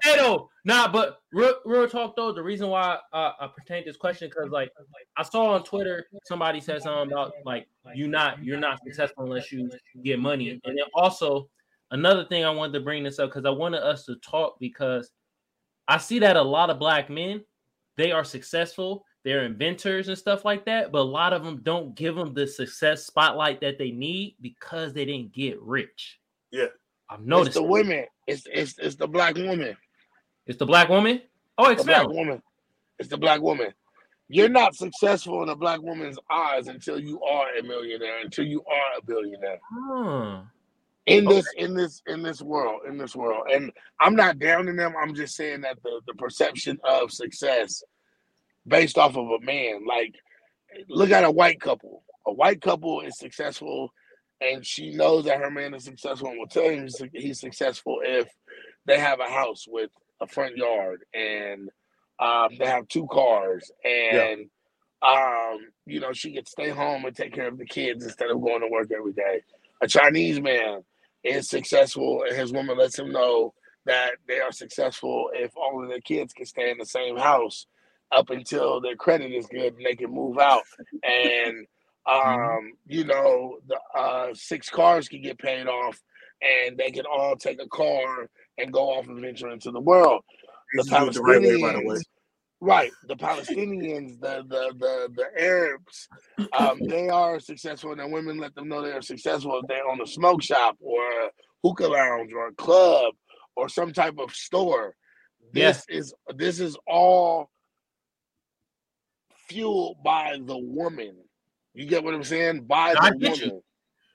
though, 0.03 0.49
nah, 0.65 0.91
but 0.91 1.19
real, 1.31 1.55
real 1.65 1.87
talk 1.87 2.15
though. 2.15 2.31
The 2.31 2.43
reason 2.43 2.69
why 2.69 2.97
I 3.13 3.49
pertain 3.55 3.83
this 3.85 3.97
question 3.97 4.29
because 4.29 4.51
like 4.51 4.71
I 5.17 5.23
saw 5.23 5.53
on 5.53 5.63
Twitter 5.63 6.07
somebody 6.25 6.59
said 6.59 6.81
something 6.81 7.11
about 7.11 7.33
like 7.45 7.67
you 7.93 8.07
not 8.07 8.43
you're 8.43 8.59
not 8.59 8.79
successful 8.83 9.23
unless 9.23 9.51
you 9.51 9.69
get 10.03 10.19
money, 10.19 10.49
and 10.49 10.61
then 10.65 10.77
also 10.93 11.49
another 11.91 12.25
thing 12.25 12.45
I 12.45 12.49
wanted 12.49 12.73
to 12.73 12.79
bring 12.81 13.03
this 13.03 13.19
up 13.19 13.29
because 13.29 13.45
I 13.45 13.49
wanted 13.49 13.81
us 13.81 14.05
to 14.05 14.15
talk 14.17 14.57
because 14.59 15.11
I 15.87 15.97
see 15.97 16.19
that 16.19 16.35
a 16.35 16.41
lot 16.41 16.69
of 16.69 16.79
black 16.79 17.09
men 17.09 17.43
they 17.97 18.11
are 18.11 18.23
successful. 18.23 19.03
They're 19.27 19.43
inventors 19.43 20.07
and 20.07 20.17
stuff 20.17 20.45
like 20.45 20.63
that, 20.67 20.89
but 20.93 20.99
a 20.99 21.01
lot 21.01 21.33
of 21.33 21.43
them 21.43 21.59
don't 21.61 21.93
give 21.95 22.15
them 22.15 22.33
the 22.33 22.47
success 22.47 23.05
spotlight 23.05 23.59
that 23.59 23.77
they 23.77 23.91
need 23.91 24.37
because 24.39 24.93
they 24.93 25.03
didn't 25.03 25.33
get 25.33 25.61
rich. 25.61 26.21
Yeah. 26.49 26.67
I've 27.09 27.19
It's 27.19 27.27
noticed 27.27 27.55
the 27.55 27.63
women. 27.63 28.05
It's 28.25 28.47
it's 28.49 28.79
it's 28.79 28.95
the 28.95 29.05
black 29.05 29.35
woman. 29.35 29.75
It's 30.45 30.57
the 30.57 30.65
black 30.65 30.87
woman. 30.87 31.21
Oh, 31.57 31.69
it's 31.69 31.83
The 31.83 31.87
black 31.87 32.07
woman. 32.07 32.41
It's 32.99 33.09
the 33.09 33.17
black 33.17 33.41
woman. 33.41 33.73
You're 34.29 34.47
not 34.47 34.75
successful 34.75 35.43
in 35.43 35.49
a 35.49 35.57
black 35.57 35.81
woman's 35.81 36.17
eyes 36.31 36.69
until 36.69 36.97
you 36.97 37.21
are 37.21 37.47
a 37.59 37.63
millionaire, 37.63 38.21
until 38.21 38.45
you 38.45 38.63
are 38.63 38.97
a 38.97 39.05
billionaire. 39.05 39.59
Hmm. 39.69 40.47
in 41.07 41.25
this 41.25 41.45
in 41.57 41.73
this 41.73 42.01
in 42.07 42.23
this 42.23 42.41
world 42.41 42.83
in 42.87 42.97
this 42.97 43.13
world 43.13 43.47
and 43.51 43.73
i'm 43.99 44.15
not 44.15 44.39
downing 44.39 44.77
them 44.77 44.93
i'm 45.01 45.13
just 45.13 45.35
saying 45.35 45.59
that 45.61 45.81
the 45.83 45.99
the 46.07 46.13
perception 46.13 46.77
of 46.85 47.11
success 47.11 47.83
based 48.67 48.97
off 48.97 49.15
of 49.15 49.27
a 49.29 49.39
man. 49.43 49.85
Like 49.87 50.15
look 50.89 51.11
at 51.11 51.23
a 51.23 51.31
white 51.31 51.59
couple. 51.59 52.03
A 52.25 52.33
white 52.33 52.61
couple 52.61 53.01
is 53.01 53.17
successful 53.17 53.93
and 54.41 54.65
she 54.65 54.91
knows 54.91 55.25
that 55.25 55.39
her 55.39 55.49
man 55.49 55.73
is 55.73 55.83
successful 55.83 56.29
and 56.29 56.39
will 56.39 56.47
tell 56.47 56.69
him 56.69 56.87
he's, 57.13 57.39
successful 57.39 57.99
if 58.03 58.27
they 58.85 58.99
have 58.99 59.19
a 59.19 59.29
house 59.29 59.65
with 59.67 59.89
a 60.21 60.27
front 60.27 60.55
yard 60.55 61.03
and 61.13 61.69
um, 62.19 62.49
they 62.57 62.65
have 62.65 62.87
two 62.87 63.07
cars 63.07 63.71
and 63.83 64.49
um, 65.01 65.59
you 65.85 65.99
know 65.99 66.11
she 66.11 66.33
could 66.33 66.47
stay 66.47 66.69
home 66.69 67.05
and 67.05 67.15
take 67.15 67.33
care 67.33 67.47
of 67.47 67.57
the 67.57 67.65
kids 67.65 68.03
instead 68.03 68.29
of 68.29 68.41
going 68.41 68.61
to 68.61 68.67
work 68.67 68.91
every 68.95 69.13
day. 69.13 69.41
A 69.81 69.87
chinese 69.87 70.41
man 70.41 70.83
is 71.23 71.49
successful 71.49 72.23
and 72.27 72.35
his 72.35 72.51
woman 72.51 72.77
lets 72.77 72.97
him 72.97 73.11
know 73.11 73.53
that 73.85 74.11
they 74.27 74.39
are 74.39 74.51
successful 74.51 75.29
if 75.33 75.51
all 75.55 75.81
of 75.81 75.89
their 75.89 76.01
kids 76.01 76.33
can 76.33 76.45
stay 76.45 76.71
in 76.71 76.77
the 76.77 76.85
same 76.85 77.17
house 77.17 77.67
up 78.15 78.29
until 78.29 78.79
their 78.81 78.95
credit 78.95 79.31
is 79.31 79.47
good 79.47 79.75
and 79.75 79.85
they 79.85 79.95
can 79.95 80.11
move 80.11 80.37
out 80.37 80.63
and 81.03 81.65
um 82.09 82.71
you 82.85 83.03
know 83.03 83.57
the 83.67 83.77
uh 83.99 84.29
six 84.33 84.69
cars 84.69 85.09
can 85.09 85.21
get 85.21 85.37
paid 85.37 85.67
off 85.67 85.99
and 86.41 86.77
they 86.77 86.91
can 86.91 87.05
all 87.05 87.35
take 87.35 87.61
a 87.61 87.67
car 87.67 88.29
and 88.57 88.71
go 88.71 88.91
off 88.91 89.07
and 89.07 89.19
venture 89.19 89.49
into 89.49 89.71
the 89.71 89.79
world 89.79 90.23
the 90.73 91.07
it 91.07 91.13
the 91.13 91.21
right 91.21 91.41
way, 91.41 91.61
by 91.61 91.73
the 91.73 91.81
way. 91.81 91.95
Palestinians, 91.95 92.03
right? 92.61 92.91
The 93.07 93.15
Palestinians, 93.15 94.19
the 94.19 94.43
the 94.47 94.73
the 94.77 95.09
the 95.15 95.41
Arabs, 95.41 96.07
um, 96.57 96.79
they 96.87 97.09
are 97.09 97.39
successful, 97.39 97.91
and 97.91 97.99
their 97.99 98.07
women 98.07 98.37
let 98.37 98.55
them 98.55 98.67
know 98.67 98.81
they 98.81 98.91
are 98.91 99.01
successful 99.01 99.59
if 99.59 99.67
they 99.67 99.79
own 99.89 100.01
a 100.01 100.07
smoke 100.07 100.41
shop 100.41 100.77
or 100.79 101.01
a 101.01 101.29
hookah 101.63 101.87
lounge 101.87 102.31
or 102.33 102.47
a 102.47 102.53
club 102.53 103.13
or 103.55 103.69
some 103.69 103.93
type 103.93 104.15
of 104.19 104.31
store. 104.31 104.95
Yeah. 105.53 105.71
This 105.71 105.85
is 105.89 106.13
this 106.35 106.59
is 106.59 106.77
all 106.85 107.49
fueled 109.47 110.03
by 110.03 110.37
the 110.43 110.57
woman. 110.57 111.15
You 111.73 111.85
get 111.85 112.03
what 112.03 112.13
I'm 112.13 112.23
saying? 112.23 112.65
By 112.65 112.93
the 112.93 113.17
get 113.19 113.39
you. 113.39 113.47
woman. 113.47 113.61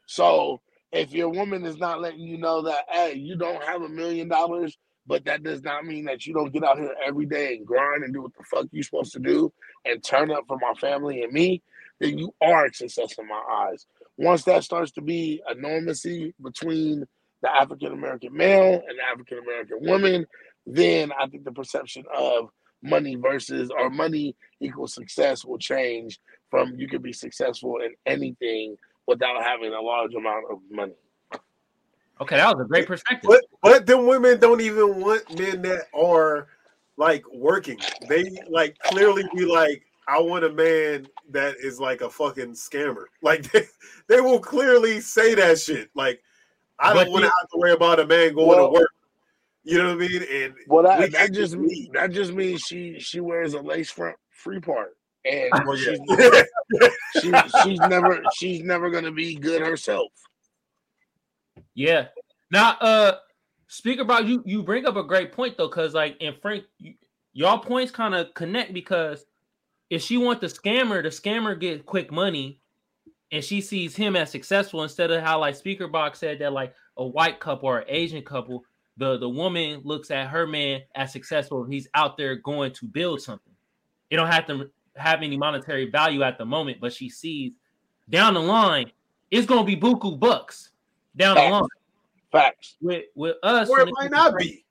So 0.07 0.61
if 0.93 1.13
your 1.13 1.31
woman 1.31 1.65
is 1.65 1.79
not 1.79 2.01
letting 2.01 2.21
you 2.21 2.39
know 2.39 2.63
that, 2.63 2.85
hey, 2.91 3.15
you 3.15 3.37
don't 3.37 3.63
have 3.65 3.83
a 3.83 3.89
million 3.89 4.29
dollars, 4.29 4.77
but 5.07 5.25
that 5.25 5.43
does 5.43 5.63
not 5.63 5.85
mean 5.85 6.05
that 6.05 6.27
you 6.27 6.35
don't 6.35 6.53
get 6.53 6.65
out 6.65 6.79
here 6.79 6.95
every 7.05 7.27
day 7.27 7.57
and 7.57 7.67
grind 7.67 8.05
and 8.05 8.13
do 8.13 8.23
what 8.23 8.33
the 8.37 8.45
fuck 8.45 8.67
you're 8.71 8.83
supposed 8.83 9.13
to 9.13 9.19
do 9.19 9.53
and 9.85 10.05
turn 10.05 10.31
up 10.31 10.45
for 10.47 10.59
my 10.59 10.75
family 10.75 11.23
and 11.23 11.33
me, 11.33 11.63
then 11.99 12.19
you 12.19 12.35
are 12.41 12.67
a 12.67 12.75
success 12.75 13.15
in 13.19 13.27
my 13.27 13.43
eyes. 13.51 13.87
Once 14.17 14.45
that 14.45 14.63
starts 14.63 14.93
to 14.93 15.01
be 15.01 15.43
a 15.49 15.55
normacy 15.55 16.33
between 16.43 17.05
the 17.43 17.51
African 17.51 17.93
American 17.93 18.37
male 18.37 18.75
and 18.75 18.99
the 18.99 19.05
African 19.11 19.39
American 19.39 19.79
woman, 19.81 20.27
then 20.67 21.11
I 21.19 21.27
think 21.27 21.45
the 21.45 21.53
perception 21.53 22.05
of 22.15 22.51
money 22.83 23.15
versus 23.15 23.71
or 23.71 23.91
money 23.91 24.35
equals 24.61 24.95
success 24.95 25.45
will 25.45 25.59
change 25.59 26.21
from 26.51 26.75
you 26.77 26.89
can 26.89 27.01
be 27.01 27.13
successful 27.13 27.77
in 27.79 27.95
anything 28.07 28.77
without 29.07 29.43
having 29.43 29.73
a 29.73 29.81
large 29.81 30.15
amount 30.15 30.45
of 30.51 30.59
money. 30.71 30.93
Okay, 32.21 32.37
that 32.37 32.57
was 32.57 32.65
a 32.65 32.69
great 32.69 32.87
perspective. 32.87 33.29
But 33.29 33.43
but 33.63 33.87
then 33.87 34.07
women 34.07 34.39
don't 34.39 34.61
even 34.61 35.01
want 35.01 35.39
men 35.39 35.63
that 35.63 35.87
are 35.95 36.49
like 36.97 37.25
working. 37.33 37.79
They 38.09 38.25
like 38.49 38.79
clearly 38.81 39.25
be 39.35 39.45
like, 39.45 39.83
I 40.07 40.21
want 40.21 40.45
a 40.45 40.53
man 40.53 41.09
that 41.31 41.57
is 41.59 41.81
like 41.81 42.01
a 42.03 42.11
fucking 42.11 42.53
scammer. 42.53 43.05
Like 43.23 43.51
they, 43.51 43.65
they 44.09 44.21
will 44.21 44.41
clearly 44.41 45.01
say 45.01 45.35
that 45.35 45.59
shit. 45.59 45.91
Like 45.95 46.23
I 46.79 46.93
But 46.93 47.05
don't 47.05 47.13
want 47.13 47.25
to 47.25 47.31
have 47.41 47.49
to 47.53 47.59
worry 47.59 47.73
about 47.73 47.99
a 48.01 48.07
man 48.07 48.35
going 48.35 48.49
Well- 48.49 48.69
to 48.73 48.81
work. 48.81 48.91
You 49.65 49.79
know 49.79 49.95
what 49.95 50.05
I 50.05 50.09
mean? 50.09 50.23
And 50.31 50.55
Well, 50.67 50.83
we 50.83 51.07
that, 51.07 51.13
that 51.13 51.33
just 51.33 51.55
leave. 51.57 51.93
that 51.93 52.11
just 52.11 52.33
means 52.33 52.61
she 52.63 52.99
she 52.99 53.21
wears 53.21 53.55
a 53.55 53.61
lace 53.61 53.91
front 53.91 54.17
free 54.31 54.59
part, 54.61 54.97
and 55.25 55.51
Well, 55.65 55.77
she's, 55.77 56.01
yeah. 56.09 56.89
she, 57.21 57.33
she's 57.63 57.79
never 57.81 58.23
she's 58.35 58.63
never 58.63 58.91
gonna 58.91 59.13
be 59.13 59.35
good 59.37 59.63
herself. 59.63 60.11
Yeah. 61.75 62.07
Now, 62.51 62.77
uh, 62.81 63.17
speak 63.69 63.99
about 64.01 64.27
you. 64.27 64.43
You 64.45 64.63
bring 64.63 64.87
up 64.87 64.97
a 64.97 65.05
great 65.05 65.33
point 65.33 65.57
though, 65.57 65.69
because 65.69 65.95
like 65.95 66.17
in 66.21 66.35
Frank, 66.43 66.65
y- 66.83 66.97
y'all 67.33 67.59
points 67.59 67.93
kind 67.93 68.15
of 68.15 68.35
connect 68.35 68.73
because 68.75 69.25
if 69.91 70.03
she 70.03 70.17
want 70.19 70.41
the 70.41 70.49
scammer, 70.49 71.03
the 71.03 71.09
scammer 71.09 71.59
get 71.59 71.87
quick 71.87 72.11
money, 72.11 72.59
and 73.31 73.45
she 73.45 73.61
sees 73.61 73.95
him 73.95 74.17
as 74.17 74.31
successful 74.31 74.83
instead 74.83 75.11
of 75.11 75.23
how 75.23 75.39
like 75.41 75.55
Speaker 75.55 75.87
Box 75.89 76.19
said 76.19 76.41
that 76.41 76.53
like 76.53 76.75
a 76.97 77.07
white 77.07 77.41
couple 77.41 77.69
or 77.69 77.79
an 77.79 77.85
Asian 77.89 78.23
couple, 78.23 78.65
the 78.97 79.17
the 79.19 79.29
woman 79.29 79.81
looks 79.85 80.11
at 80.11 80.29
her 80.29 80.47
man 80.47 80.83
as 80.95 81.13
successful. 81.13 81.65
He's 81.65 81.89
out 81.95 82.17
there 82.17 82.37
going 82.37 82.73
to 82.75 82.87
build 82.87 83.21
something. 83.23 83.53
It 84.11 84.17
don't 84.17 84.31
have 84.31 84.47
to 84.49 84.71
have 84.97 85.23
any 85.23 85.37
monetary 85.37 85.91
value 85.91 86.23
at 86.23 86.37
the 86.39 86.45
moment, 86.45 86.79
but 86.81 86.93
she 86.93 87.09
sees 87.09 87.53
down 88.11 88.35
the 88.35 88.41
line 88.41 88.91
it's 89.31 89.47
gonna 89.47 89.65
be 89.65 89.77
buku 89.77 90.19
bucks 90.21 90.71
down 91.17 91.37
the 91.37 91.43
line 91.43 91.65
Facts. 92.31 92.77
with 92.83 93.05
with 93.15 93.37
us. 93.43 93.69
or 93.71 93.81
it 93.81 93.89
it 93.89 93.93
might 93.95 94.11
comes 94.11 94.11
to 94.11 94.17
not 94.31 94.39
be. 94.39 94.65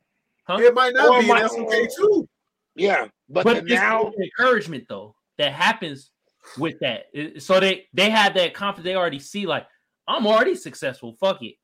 Huh? 0.44 0.58
It 0.60 0.74
might 0.76 0.94
not 0.94 1.10
Or 1.10 1.22
be. 1.22 1.28
might- 1.28 1.42
that's 1.42 1.56
okay 1.58 1.88
too. 1.98 2.28
Yeah, 2.76 3.08
but, 3.30 3.44
But 3.44 3.54
then 3.56 3.64
it's 3.66 3.74
now 3.74 4.12
the 4.16 4.24
encouragement 4.24 4.86
though 4.88 5.16
that 5.38 5.52
happens 5.52 6.12
with 6.58 6.80
that. 6.80 7.08
So 7.40 7.60
they 7.60 7.88
they 7.94 8.10
have 8.10 8.34
that 8.36 8.54
confidence. 8.54 8.86
They 8.86 8.96
already 8.96 9.20
see 9.20 9.46
like 9.46 9.66
I'm 10.08 10.26
already 10.28 10.56
successful. 10.56 11.16
Fuck 11.20 11.42
it. 11.44 11.56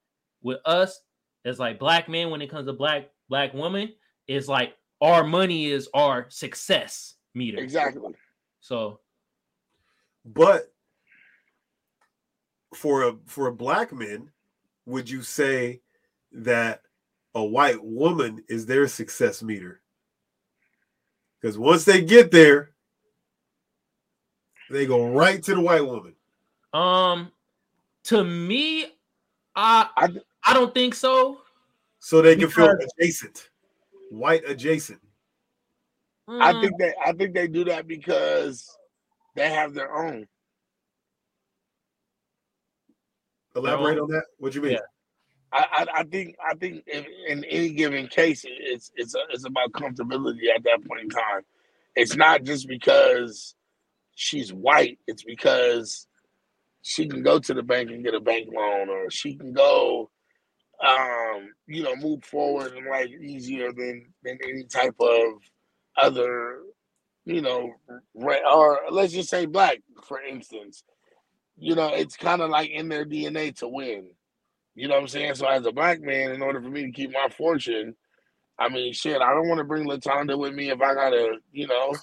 With 0.41 0.59
us, 0.65 0.99
as 1.47 1.59
like 1.59 1.79
black 1.79 2.09
men, 2.09 2.29
when 2.29 2.41
it 2.41 2.49
comes 2.49 2.67
to 2.67 2.73
black 2.73 3.09
black 3.29 3.53
women, 3.53 3.93
is 4.27 4.47
like 4.47 4.75
our 5.01 5.23
money 5.23 5.67
is 5.67 5.89
our 5.93 6.29
success 6.29 7.15
meter. 7.33 7.59
exactly. 7.59 8.13
So 8.61 8.99
But 10.25 10.73
for 12.73 13.03
a 13.03 13.15
for 13.25 13.47
a 13.47 13.53
black 13.53 13.93
man, 13.93 14.31
would 14.85 15.09
you 15.09 15.21
say 15.21 15.81
that 16.31 16.81
a 17.35 17.43
white 17.43 17.83
woman 17.83 18.43
is 18.49 18.65
their 18.65 18.87
success 18.87 19.41
meter? 19.41 19.81
Because 21.39 21.57
once 21.57 21.85
they 21.85 22.01
get 22.01 22.31
there, 22.31 22.71
they 24.69 24.85
go 24.85 25.07
right 25.07 25.41
to 25.43 25.55
the 25.55 25.61
white 25.61 25.85
woman. 25.85 26.15
um 26.73 27.31
to 28.03 28.23
me, 28.23 28.85
I 29.55 29.89
I 29.95 30.09
I 30.47 30.53
don't 30.53 30.73
think 30.73 30.95
so. 30.95 31.39
So 31.99 32.21
they 32.21 32.35
can 32.35 32.49
feel 32.49 32.71
adjacent, 32.97 33.49
white 34.09 34.47
adjacent. 34.47 35.01
I 36.29 36.53
Mm, 36.53 36.61
think 36.61 36.77
they 36.77 36.93
I 37.05 37.11
think 37.13 37.33
they 37.33 37.47
do 37.47 37.63
that 37.65 37.87
because 37.87 38.77
they 39.35 39.49
have 39.49 39.73
their 39.73 39.93
own. 39.93 40.27
Elaborate 43.55 43.97
No. 43.97 44.03
on 44.03 44.09
that. 44.11 44.23
What 44.37 44.55
you 44.55 44.61
mean? 44.61 44.73
Yeah. 44.73 44.79
I, 45.51 45.65
I, 45.71 45.99
I 45.99 46.03
think 46.03 46.35
I 46.45 46.53
think 46.55 46.83
in, 46.87 47.05
in 47.27 47.43
any 47.45 47.69
given 47.71 48.07
case, 48.07 48.45
it's 48.47 48.91
it's 48.95 49.15
a, 49.15 49.19
it's 49.31 49.45
about 49.45 49.71
comfortability 49.71 50.49
at 50.55 50.63
that 50.63 50.85
point 50.87 51.01
in 51.01 51.09
time. 51.09 51.41
It's 51.95 52.15
not 52.15 52.43
just 52.43 52.67
because 52.67 53.55
she's 54.15 54.53
white; 54.53 54.99
it's 55.07 55.23
because 55.23 56.07
she 56.81 57.07
can 57.07 57.23
go 57.23 57.39
to 57.39 57.53
the 57.53 57.63
bank 57.63 57.89
and 57.89 58.03
get 58.03 58.13
a 58.13 58.19
bank 58.19 58.49
loan, 58.53 58.89
or 58.89 59.09
she 59.09 59.35
can 59.35 59.53
go, 59.53 60.09
um, 60.85 61.49
you 61.67 61.83
know, 61.83 61.95
move 61.95 62.23
forward 62.23 62.75
in 62.75 62.85
life 62.85 63.09
easier 63.09 63.71
than 63.71 64.07
than 64.23 64.37
any 64.43 64.63
type 64.63 64.95
of 64.99 65.41
other, 65.97 66.61
you 67.25 67.41
know, 67.41 67.71
or 68.13 68.79
let's 68.91 69.13
just 69.13 69.29
say 69.29 69.45
black, 69.45 69.79
for 70.07 70.21
instance. 70.21 70.83
You 71.59 71.73
know, 71.75 71.87
it's 71.87 72.15
kind 72.15 72.41
of 72.41 72.51
like 72.51 72.69
in 72.69 72.87
their 72.87 73.05
DNA 73.05 73.55
to 73.57 73.67
win. 73.67 74.11
You 74.75 74.87
know 74.87 74.93
what 74.93 75.01
I'm 75.01 75.07
saying? 75.07 75.35
So 75.35 75.47
as 75.47 75.65
a 75.65 75.71
black 75.71 76.01
man, 76.01 76.31
in 76.31 76.43
order 76.43 76.61
for 76.61 76.69
me 76.69 76.83
to 76.83 76.91
keep 76.91 77.11
my 77.11 77.29
fortune, 77.35 77.95
I 78.59 78.69
mean, 78.69 78.93
shit, 78.93 79.21
I 79.21 79.33
don't 79.33 79.47
want 79.47 79.57
to 79.57 79.63
bring 79.63 79.87
Latonda 79.87 80.37
with 80.37 80.53
me 80.53 80.69
if 80.69 80.81
I 80.81 80.93
gotta, 80.93 81.37
you 81.51 81.67
know, 81.67 81.95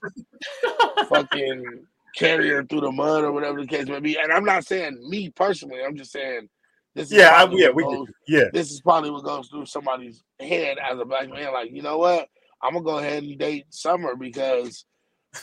fucking 1.08 1.86
carry 2.16 2.48
her 2.50 2.64
through 2.64 2.80
the 2.80 2.92
mud 2.92 3.24
or 3.24 3.32
whatever 3.32 3.60
the 3.60 3.66
case 3.66 3.86
may 3.86 4.00
be. 4.00 4.18
And 4.18 4.32
I'm 4.32 4.44
not 4.44 4.66
saying 4.66 5.08
me 5.08 5.30
personally. 5.30 5.80
I'm 5.84 5.96
just 5.96 6.12
saying 6.12 6.48
this. 6.94 7.10
Is 7.10 7.18
Yeah, 7.18 7.30
I, 7.30 7.48
yeah, 7.50 7.70
we 7.70 7.82
goes- 7.82 8.08
yeah. 8.26 8.44
This 8.52 8.70
is 8.70 8.80
probably 8.80 9.10
what 9.10 9.24
goes 9.24 9.48
through 9.48 9.66
somebody's 9.66 10.22
head 10.40 10.78
as 10.78 10.98
a 10.98 11.04
black 11.04 11.28
man. 11.30 11.52
Like, 11.52 11.70
you 11.72 11.82
know 11.82 11.98
what? 11.98 12.28
I'm 12.62 12.72
gonna 12.72 12.84
go 12.84 12.98
ahead 12.98 13.22
and 13.22 13.38
date 13.38 13.66
Summer 13.70 14.16
because 14.16 14.84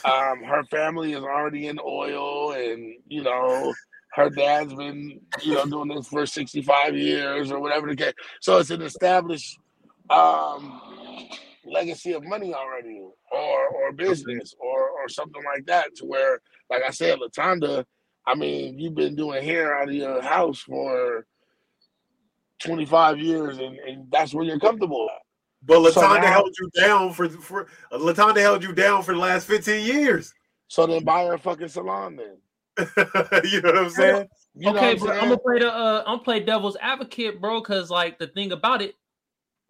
um, 0.04 0.42
her 0.44 0.64
family 0.70 1.12
is 1.12 1.22
already 1.22 1.68
in 1.68 1.78
oil, 1.84 2.52
and 2.52 2.94
you 3.06 3.22
know, 3.22 3.72
her 4.14 4.30
dad's 4.30 4.74
been 4.74 5.20
you 5.42 5.54
know 5.54 5.64
doing 5.66 5.88
this 5.88 6.08
for 6.08 6.26
65 6.26 6.96
years 6.96 7.50
or 7.52 7.60
whatever 7.60 7.86
the 7.88 7.96
case. 7.96 8.14
So 8.40 8.58
it's 8.58 8.70
an 8.70 8.82
established 8.82 9.58
um, 10.10 10.80
legacy 11.64 12.12
of 12.12 12.24
money 12.24 12.54
already, 12.54 13.02
or 13.30 13.66
or 13.68 13.92
business, 13.92 14.54
or 14.58 14.88
or 14.90 15.08
something 15.08 15.42
like 15.44 15.66
that. 15.66 15.94
To 15.96 16.06
where, 16.06 16.40
like 16.70 16.82
I 16.86 16.90
said, 16.90 17.18
Latonda, 17.18 17.84
I 18.26 18.34
mean, 18.34 18.78
you've 18.78 18.94
been 18.94 19.14
doing 19.14 19.44
hair 19.44 19.78
out 19.78 19.88
of 19.88 19.94
your 19.94 20.22
house 20.22 20.60
for 20.60 21.26
25 22.62 23.18
years, 23.18 23.58
and, 23.58 23.76
and 23.78 24.10
that's 24.10 24.34
where 24.34 24.44
you're 24.44 24.58
comfortable 24.58 25.08
at. 25.14 25.22
But 25.64 25.92
So 25.92 26.00
Latonda 26.00 26.22
now- 26.22 26.32
held 26.32 26.54
you 26.58 26.70
down 26.80 27.12
for 27.12 27.28
for 27.28 27.66
uh, 27.92 27.98
Latonda 27.98 28.38
held 28.38 28.62
you 28.62 28.72
down 28.72 29.02
for 29.02 29.12
the 29.12 29.20
last 29.20 29.46
15 29.46 29.84
years. 29.84 30.32
So 30.68 30.86
then 30.86 31.04
buy 31.04 31.24
her 31.26 31.34
a 31.34 31.38
fucking 31.38 31.68
salon 31.68 32.16
then. 32.16 32.36
you 33.44 33.60
know 33.60 33.72
what 33.72 33.78
I'm 33.78 33.90
saying? 33.90 34.28
You 34.54 34.72
know 34.72 34.76
okay, 34.76 34.94
what 34.94 35.00
but 35.00 35.10
I'm 35.10 35.22
I'm 35.22 35.28
gonna 35.28 35.38
play 35.38 35.58
the 35.58 35.72
uh, 35.72 36.00
I'm 36.06 36.14
gonna 36.14 36.24
play 36.24 36.40
devil's 36.40 36.76
advocate, 36.80 37.40
bro. 37.40 37.60
Because 37.60 37.90
like 37.90 38.18
the 38.18 38.28
thing 38.28 38.52
about 38.52 38.82
it, 38.82 38.94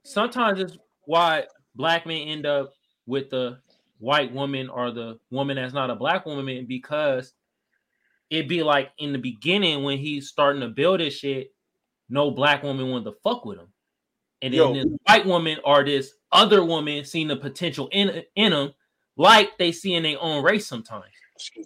sometimes 0.05 0.61
it's 0.61 0.79
why 1.05 1.45
black 1.75 2.07
men 2.07 2.29
end 2.29 2.47
up 2.47 2.73
with 3.07 3.31
the 3.31 3.59
white 3.99 4.33
woman 4.33 4.69
or 4.69 4.91
the 4.91 5.19
woman 5.31 5.57
that's 5.57 5.75
not 5.75 5.91
a 5.91 5.95
black 5.95 6.27
woman 6.27 6.67
because 6.67 7.33
it'd 8.31 8.49
be 8.49 8.63
like 8.63 8.91
in 8.99 9.13
the 9.13 9.19
beginning 9.19 9.83
when 9.83 9.99
he's 9.99 10.29
starting 10.29 10.61
to 10.63 10.69
build 10.69 11.01
his 11.01 11.15
shit, 11.15 11.53
no 12.13 12.31
black 12.31 12.63
woman 12.63 12.91
wanted 12.91 13.07
to 13.07 13.17
fuck 13.25 13.45
with 13.45 13.59
him, 13.59 13.69
and 14.43 14.53
then 14.53 14.61
Yo. 14.61 14.75
this 14.75 14.87
white 15.07 15.27
woman 15.27 15.59
or 15.65 15.85
this 15.85 16.13
other 16.31 16.65
woman 16.65 17.05
seen 17.05 17.29
the 17.29 17.37
potential 17.37 17.89
in 17.93 18.23
in 18.37 18.53
him, 18.53 18.73
like 19.17 19.57
they 19.59 19.73
see 19.73 19.95
in 19.95 20.03
their 20.03 20.21
own 20.21 20.45
race 20.45 20.67
sometimes. 20.67 21.05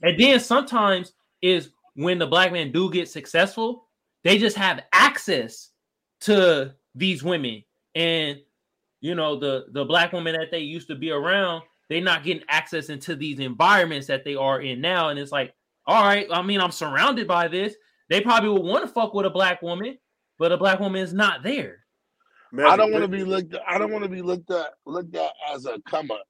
And 0.03 0.19
then 0.19 0.41
sometimes 0.41 1.13
is 1.43 1.71
when 1.95 2.19
the 2.19 2.27
black 2.27 2.53
men 2.53 2.73
do 2.73 2.91
get 2.91 3.09
successful, 3.09 3.89
they 4.25 4.39
just 4.39 4.57
have 4.57 4.85
access 4.93 5.71
to 6.21 6.75
these 6.95 7.23
women. 7.23 7.63
And 7.95 8.39
you 9.01 9.15
know, 9.15 9.39
the 9.39 9.67
the 9.73 9.85
black 9.85 10.13
women 10.13 10.35
that 10.35 10.51
they 10.51 10.61
used 10.61 10.89
to 10.89 10.95
be 10.95 11.11
around, 11.11 11.63
they're 11.89 12.01
not 12.01 12.25
getting 12.25 12.45
access 12.49 12.89
into 12.89 13.17
these 13.17 13.39
environments 13.41 14.07
that 14.07 14.25
they 14.25 14.37
are 14.37 14.61
in 14.61 14.81
now. 14.81 15.09
And 15.09 15.19
it's 15.19 15.33
like, 15.33 15.55
all 15.87 16.05
right, 16.05 16.27
I 16.31 16.43
mean, 16.43 16.61
I'm 16.61 16.73
surrounded 16.73 17.27
by 17.27 17.49
this. 17.49 17.75
They 18.09 18.21
probably 18.21 18.51
would 18.51 18.63
want 18.63 18.85
to 18.85 18.93
fuck 18.93 19.15
with 19.15 19.27
a 19.27 19.31
black 19.31 19.63
woman, 19.63 19.99
but 20.39 20.53
a 20.53 20.57
black 20.57 20.81
woman 20.81 21.03
is 21.03 21.13
not 21.13 21.43
there. 21.43 21.81
I 22.59 22.77
don't 22.77 22.93
want 22.93 23.03
to 23.03 23.09
be 23.09 23.25
looked. 23.25 23.55
At, 23.55 23.63
I 23.69 23.79
don't 23.79 23.93
want 23.93 24.05
to 24.05 24.11
be 24.11 24.23
looked 24.23 24.51
at 24.51 24.75
looked 24.87 25.15
at 25.17 25.33
as 25.53 25.67
a 25.67 25.81
come 25.89 26.11
up. 26.11 26.27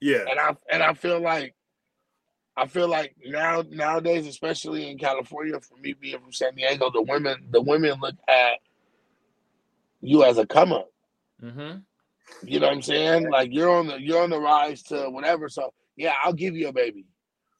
Yeah. 0.00 0.24
And 0.28 0.38
I 0.38 0.56
and 0.70 0.82
I 0.82 0.94
feel 0.94 1.20
like 1.20 1.54
I 2.56 2.66
feel 2.66 2.88
like 2.88 3.14
now 3.24 3.62
nowadays, 3.70 4.26
especially 4.26 4.90
in 4.90 4.98
California, 4.98 5.58
for 5.60 5.76
me 5.78 5.94
being 5.94 6.18
from 6.18 6.32
San 6.32 6.54
Diego, 6.54 6.90
the 6.90 7.02
women 7.02 7.48
the 7.50 7.62
women 7.62 7.98
look 8.00 8.16
at 8.28 8.58
you 10.00 10.24
as 10.24 10.38
a 10.38 10.46
come 10.46 10.72
up. 10.72 10.90
Mm-hmm. 11.42 11.78
You 12.42 12.60
know 12.60 12.66
what 12.66 12.76
I'm 12.76 12.82
saying? 12.82 13.30
Like 13.30 13.52
you're 13.52 13.70
on 13.70 13.86
the 13.86 14.00
you're 14.00 14.22
on 14.22 14.30
the 14.30 14.40
rise 14.40 14.82
to 14.84 15.08
whatever. 15.10 15.48
So 15.48 15.72
yeah, 15.96 16.14
I'll 16.24 16.32
give 16.32 16.56
you 16.56 16.68
a 16.68 16.72
baby, 16.72 17.06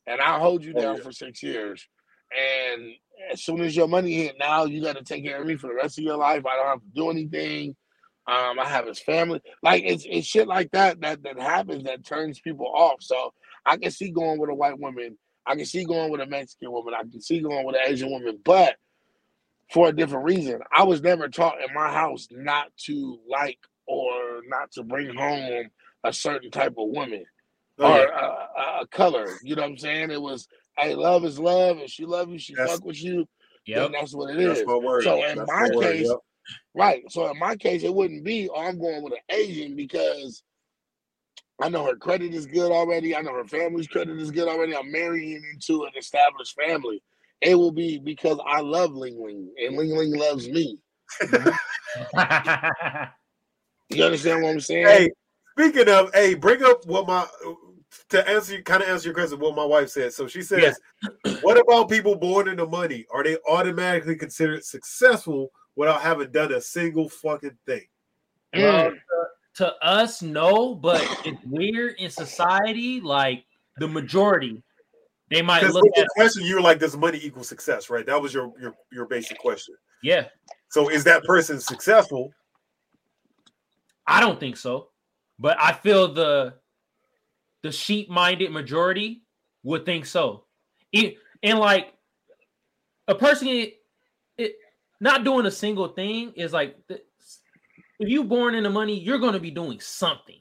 and 0.07 0.21
I'll 0.21 0.41
hold 0.41 0.65
you 0.65 0.75
Oh, 0.77 0.81
down 0.81 0.97
yeah. 0.97 1.03
for 1.03 1.13
six 1.13 1.43
years. 1.43 1.87
And 2.33 2.93
as 3.33 3.43
soon 3.43 3.61
as 3.61 3.77
your 3.77 3.89
money 3.89 4.15
hit, 4.15 4.37
now 4.39 4.65
you 4.65 4.83
got 4.83 4.97
to 4.97 5.05
take 5.05 5.25
care 5.25 5.41
of 5.41 5.47
me 5.47 5.57
for 5.57 5.69
the 5.69 5.75
rest 5.75 5.99
of 5.99 6.05
your 6.05 6.17
life. 6.17 6.45
I 6.47 6.57
don't 6.57 6.67
have 6.67 6.81
to 6.81 6.95
do 6.95 7.11
anything. 7.11 7.77
Um, 8.29 8.59
I 8.59 8.67
have 8.69 8.87
his 8.87 8.99
family. 8.99 9.41
Like 9.63 9.85
it's 9.85 10.05
it's 10.09 10.27
shit 10.27 10.49
like 10.49 10.73
that 10.73 11.01
that 11.03 11.23
that 11.23 11.41
happens 11.41 11.85
that 11.85 12.05
turns 12.05 12.41
people 12.41 12.67
off. 12.67 12.97
So 13.01 13.33
I 13.65 13.77
can 13.77 13.91
see 13.91 14.11
going 14.11 14.39
with 14.41 14.51
a 14.51 14.55
white 14.55 14.79
woman. 14.79 15.17
I 15.47 15.55
can 15.55 15.65
see 15.65 15.85
going 15.85 16.11
with 16.11 16.21
a 16.21 16.27
Mexican 16.27 16.73
woman. 16.73 16.95
I 16.95 17.03
can 17.03 17.21
see 17.21 17.41
going 17.41 17.65
with 17.65 17.77
an 17.77 17.83
Asian 17.87 18.11
woman, 18.11 18.39
but 18.45 18.75
for 19.73 19.89
a 19.89 19.93
different 19.93 20.25
reason. 20.25 20.61
I 20.73 20.85
was 20.85 21.03
never 21.03 21.29
taught 21.29 21.63
in 21.63 21.73
my 21.75 21.93
house 21.93 22.29
not 22.31 22.69
to 22.87 23.19
like 23.29 23.59
or 23.87 24.41
not 24.49 24.73
to 24.73 24.83
bring 24.83 25.15
home 25.15 25.71
a 26.05 26.13
certain 26.13 26.51
type 26.51 26.75
of 26.79 26.89
woman 26.89 27.25
Oh, 27.79 27.93
or 27.93 28.07
a, 28.07 28.83
a 28.83 28.87
color. 28.91 29.27
You 29.43 29.55
know 29.57 29.63
what 29.63 29.73
I'm 29.73 29.79
saying? 29.79 30.11
It 30.11 30.21
was, 30.21 30.49
hey, 30.79 30.95
love 30.95 31.25
is 31.25 31.39
love. 31.39 31.79
If 31.79 31.91
she 31.91 32.05
love 32.07 32.31
you, 32.31 32.39
she 32.39 32.55
That's- 32.55 32.77
fuck 32.77 32.85
with 32.85 33.03
you. 33.03 33.27
Yeah, 33.67 33.89
that's 33.89 34.15
what 34.15 34.31
it 34.33 34.41
is. 34.41 34.59
That's 34.59 34.67
my 34.67 34.77
word. 34.77 35.03
So 35.03 35.25
in 35.25 35.39
That's 35.39 35.51
my 35.51 35.69
my 35.69 35.83
case, 35.83 36.07
yep. 36.07 36.19
Right. 36.73 37.03
So 37.11 37.29
in 37.29 37.39
my 37.39 37.57
case, 37.57 37.83
it 37.83 37.93
wouldn't 37.93 38.23
be, 38.23 38.49
oh, 38.49 38.61
I'm 38.61 38.79
going 38.79 39.03
with 39.03 39.15
an 39.15 39.19
Asian 39.29 39.75
because 39.75 40.45
I 41.61 41.69
know 41.69 41.85
her 41.85 41.97
credit 41.97 42.33
is 42.33 42.47
good 42.47 42.71
already. 42.71 43.17
I 43.17 43.23
know 43.23 43.35
her 43.35 43.45
family's 43.45 43.89
credit 43.89 44.21
is 44.21 44.31
good 44.31 44.47
already. 44.47 44.77
I'm 44.77 44.93
marrying 44.93 45.43
into 45.53 45.83
an 45.85 45.91
established 45.99 46.55
family. 46.55 47.03
It 47.41 47.57
will 47.57 47.73
be 47.73 47.99
because 47.99 48.39
I 48.47 48.61
love 48.61 48.93
Ling 48.93 49.21
Ling 49.21 49.53
and 49.59 49.77
Ling 49.77 49.97
Ling 49.97 50.17
loves 50.17 50.49
me. 50.49 50.79
Mm-hmm. 51.23 53.05
You 53.89 54.05
understand 54.05 54.43
what 54.43 54.51
I'm 54.51 54.61
saying? 54.61 54.87
Hey, 54.87 55.11
speaking 55.57 55.89
of, 55.89 56.13
hey, 56.13 56.35
bring 56.35 56.63
up 56.65 56.85
what 56.87 57.07
my 57.07 57.25
to 58.09 58.29
answer 58.29 58.57
you, 58.57 58.63
kind 58.63 58.83
of 58.83 58.89
answer 58.89 59.09
your 59.09 59.15
question. 59.15 59.39
What 59.39 59.57
my 59.57 59.65
wife 59.65 59.89
said. 59.91 60.13
So 60.13 60.27
she 60.27 60.43
says, 60.43 60.79
"What 61.43 61.59
about 61.59 61.89
people 61.89 62.15
born 62.17 62.49
into 62.49 62.67
money? 62.67 63.07
Are 63.13 63.23
they 63.25 63.37
automatically 63.49 64.17
considered 64.17 64.65
successful 64.65 65.51
without 65.77 66.01
having 66.03 66.31
done 66.31 66.53
a 66.53 66.61
single 66.61 67.09
fucking 67.09 67.57
thing?" 67.67 67.87
Well, 68.55 68.91
Mm. 68.91 68.99
to 69.55 69.75
us, 69.85 70.23
no, 70.23 70.75
but 70.75 71.03
it's 71.25 71.43
weird 71.47 71.95
in 71.99 72.11
society. 72.11 73.01
Like 73.01 73.45
the 73.79 73.89
majority, 73.89 74.63
they 75.31 75.43
might 75.43 75.61
Because 75.61 75.75
look 75.75 75.85
with 75.85 75.99
at 75.99 76.05
the 76.05 76.11
question, 76.15 76.45
you 76.45 76.57
were 76.57 76.61
like, 76.61 76.79
"Does 76.79 76.97
money 76.97 77.19
equal 77.23 77.45
success?" 77.45 77.89
Right? 77.91 78.05
That 78.07 78.21
was 78.21 78.35
your 78.35 78.53
your 78.61 78.75
your 78.93 79.07
basic 79.07 79.39
question. 79.39 79.77
yeah. 80.03 80.29
So 80.71 80.89
is 80.91 81.05
that 81.05 81.23
person 81.25 81.61
successful? 81.61 82.33
I 84.07 84.21
don't 84.21 84.39
think 84.39 84.57
so, 84.57 84.91
but 85.39 85.57
I 85.61 85.73
feel 85.73 86.13
the 86.13 86.55
the 87.63 87.73
sheep-minded 87.73 88.51
majority 88.53 89.23
would 89.63 89.85
think 89.85 90.07
so. 90.07 90.45
It, 90.93 91.17
and 91.43 91.59
like 91.59 91.93
a 93.09 93.15
person 93.15 93.49
it, 93.49 93.75
it 94.39 94.57
not 95.01 95.25
doing 95.25 95.47
a 95.47 95.51
single 95.51 95.89
thing 95.89 96.33
is 96.37 96.53
like 96.53 96.77
if 97.99 98.09
you 98.09 98.25
born 98.25 98.55
into 98.55 98.71
money, 98.71 98.99
you're 98.99 99.19
going 99.19 99.33
to 99.33 99.41
be 99.41 99.51
doing 99.51 99.81
something. 99.81 100.41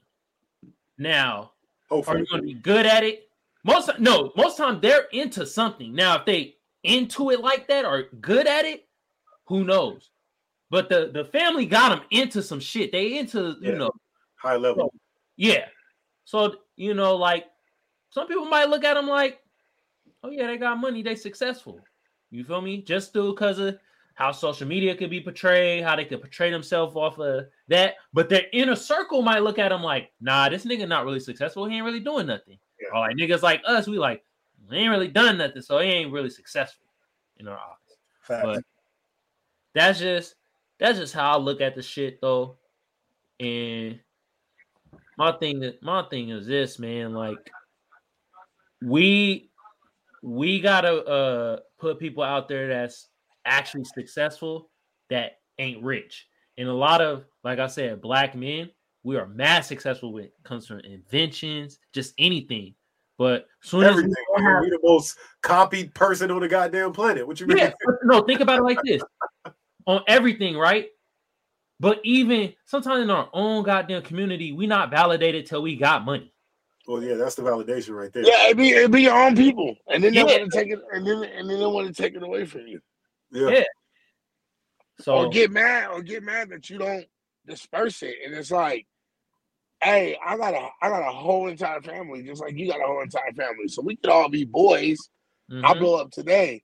Now, 0.98 1.52
oh, 1.90 2.02
are 2.06 2.18
you 2.18 2.26
going 2.26 2.42
to 2.42 2.46
be 2.46 2.54
good 2.54 2.86
at 2.86 3.04
it? 3.04 3.28
Most 3.64 3.90
no, 3.98 4.32
most 4.36 4.56
time 4.56 4.80
they're 4.80 5.06
into 5.12 5.44
something. 5.44 5.94
Now, 5.94 6.18
if 6.18 6.24
they 6.24 6.56
into 6.84 7.30
it 7.30 7.40
like 7.40 7.66
that 7.68 7.84
or 7.84 8.04
good 8.20 8.46
at 8.46 8.64
it, 8.64 8.86
who 9.46 9.64
knows? 9.64 10.10
But 10.70 10.88
the 10.88 11.10
the 11.12 11.24
family 11.24 11.66
got 11.66 11.90
them 11.90 12.02
into 12.10 12.42
some 12.42 12.60
shit. 12.60 12.92
They 12.92 13.18
into 13.18 13.56
you 13.60 13.72
know 13.72 13.90
high 14.36 14.56
level. 14.56 14.92
yeah. 15.36 15.66
So 16.24 16.56
you 16.76 16.94
know, 16.94 17.16
like 17.16 17.46
some 18.10 18.28
people 18.28 18.44
might 18.44 18.68
look 18.68 18.84
at 18.84 18.94
them 18.94 19.08
like, 19.08 19.40
oh 20.22 20.30
yeah, 20.30 20.46
they 20.46 20.56
got 20.56 20.78
money, 20.78 21.02
they 21.02 21.14
successful. 21.14 21.80
You 22.30 22.44
feel 22.44 22.60
me? 22.60 22.82
Just 22.82 23.12
through 23.12 23.32
because 23.32 23.58
of 23.58 23.78
how 24.14 24.32
social 24.32 24.66
media 24.66 24.96
could 24.96 25.10
be 25.10 25.20
portrayed, 25.20 25.84
how 25.84 25.94
they 25.94 26.04
could 26.04 26.20
portray 26.20 26.50
themselves 26.50 26.96
off 26.96 27.18
of 27.18 27.46
that. 27.68 27.96
But 28.12 28.28
their 28.28 28.44
inner 28.52 28.76
circle 28.76 29.22
might 29.22 29.42
look 29.42 29.58
at 29.58 29.68
them 29.68 29.82
like, 29.82 30.10
nah, 30.20 30.48
this 30.48 30.64
nigga 30.64 30.88
not 30.88 31.04
really 31.04 31.20
successful. 31.20 31.66
He 31.66 31.76
ain't 31.76 31.84
really 31.84 32.00
doing 32.00 32.26
nothing. 32.26 32.58
Yeah. 32.80 32.88
Or 32.94 33.00
like 33.00 33.16
niggas 33.16 33.42
like 33.42 33.62
us, 33.66 33.86
we 33.86 33.98
like, 33.98 34.22
he 34.70 34.78
ain't 34.78 34.90
really 34.90 35.08
done 35.08 35.38
nothing, 35.38 35.62
so 35.62 35.78
he 35.78 35.88
ain't 35.88 36.12
really 36.12 36.30
successful 36.30 36.86
in 37.38 37.46
our 37.46 37.56
eyes. 37.56 37.98
Fact. 38.22 38.44
But 38.44 38.64
that's 39.74 39.98
just 39.98 40.34
that's 40.78 40.98
just 40.98 41.14
how 41.14 41.32
I 41.32 41.36
look 41.36 41.60
at 41.60 41.74
the 41.74 41.82
shit 41.82 42.20
though. 42.20 42.56
And 43.38 44.00
my 45.16 45.32
thing 45.32 45.72
my 45.82 46.02
thing 46.10 46.30
is 46.30 46.46
this, 46.46 46.78
man. 46.78 47.14
Like 47.14 47.50
we 48.82 49.50
we 50.22 50.60
gotta 50.60 51.04
uh 51.04 51.60
put 51.78 51.98
people 51.98 52.22
out 52.22 52.48
there 52.48 52.68
that's 52.68 53.08
actually 53.44 53.84
successful 53.84 54.70
that 55.10 55.38
ain't 55.58 55.82
rich. 55.82 56.26
And 56.58 56.68
a 56.68 56.74
lot 56.74 57.00
of, 57.00 57.24
like 57.44 57.58
I 57.58 57.66
said, 57.66 58.00
black 58.00 58.34
men, 58.34 58.70
we 59.02 59.16
are 59.16 59.26
mad 59.26 59.60
successful 59.64 60.12
when 60.12 60.24
it 60.24 60.34
comes 60.42 60.66
to 60.66 60.78
inventions, 60.78 61.78
just 61.92 62.14
anything. 62.18 62.74
But 63.18 63.46
soon 63.62 63.82
as 63.84 63.96
we 63.96 64.02
Everything. 64.02 64.14
have 64.38 64.62
We 64.62 64.70
the 64.70 64.78
most 64.82 65.16
copied 65.42 65.94
person 65.94 66.30
on 66.30 66.40
the 66.40 66.48
goddamn 66.48 66.92
planet. 66.92 67.26
What 67.26 67.40
you 67.40 67.46
mean? 67.46 67.58
yeah, 67.58 67.72
no, 68.04 68.22
think 68.22 68.40
about 68.40 68.58
it 68.58 68.62
like 68.62 68.78
this 68.84 69.02
on 69.86 70.02
everything, 70.06 70.56
right? 70.56 70.88
But 71.78 72.00
even 72.04 72.54
sometimes 72.64 73.02
in 73.02 73.10
our 73.10 73.28
own 73.32 73.62
goddamn 73.62 74.02
community, 74.02 74.52
we 74.52 74.66
not 74.66 74.90
validated 74.90 75.46
till 75.46 75.62
we 75.62 75.76
got 75.76 76.04
money. 76.04 76.32
Well, 76.86 77.02
yeah, 77.02 77.14
that's 77.14 77.34
the 77.34 77.42
validation 77.42 77.90
right 77.96 78.12
there. 78.12 78.22
Yeah, 78.24 78.48
it 78.48 78.56
be 78.56 78.70
it 78.70 78.90
be 78.90 79.02
your 79.02 79.16
own 79.20 79.34
people, 79.36 79.74
and 79.88 80.02
then 80.02 80.14
they 80.14 80.20
Yeah. 80.20 80.38
want 80.38 80.50
to 80.50 80.58
take 80.58 80.70
it, 80.70 80.78
and 80.92 81.06
then 81.06 81.24
and 81.24 81.50
then 81.50 81.58
they 81.58 81.66
want 81.66 81.88
to 81.88 82.02
take 82.02 82.14
it 82.14 82.22
away 82.22 82.46
from 82.46 82.66
you, 82.66 82.80
Yeah. 83.32 83.50
Yeah. 83.50 83.64
So 85.00 85.14
or 85.18 85.28
get 85.28 85.50
mad, 85.50 85.90
or 85.90 86.00
get 86.02 86.22
mad 86.22 86.48
that 86.50 86.70
you 86.70 86.78
don't 86.78 87.06
disperse 87.46 88.02
it, 88.02 88.14
and 88.24 88.34
it's 88.34 88.50
like, 88.50 88.86
hey, 89.82 90.16
I 90.24 90.36
got 90.36 90.54
a 90.54 90.68
I 90.80 90.88
got 90.88 91.06
a 91.08 91.12
whole 91.12 91.48
entire 91.48 91.82
family, 91.82 92.22
just 92.22 92.40
like 92.40 92.56
you 92.56 92.68
got 92.68 92.80
a 92.80 92.86
whole 92.86 93.02
entire 93.02 93.32
family, 93.32 93.68
so 93.68 93.82
we 93.82 93.96
could 93.96 94.10
all 94.10 94.28
be 94.28 94.44
boys. 94.44 94.96
I 95.62 95.74
mhm, 95.74 95.80
blow 95.80 95.96
up 95.96 96.10
today. 96.10 96.62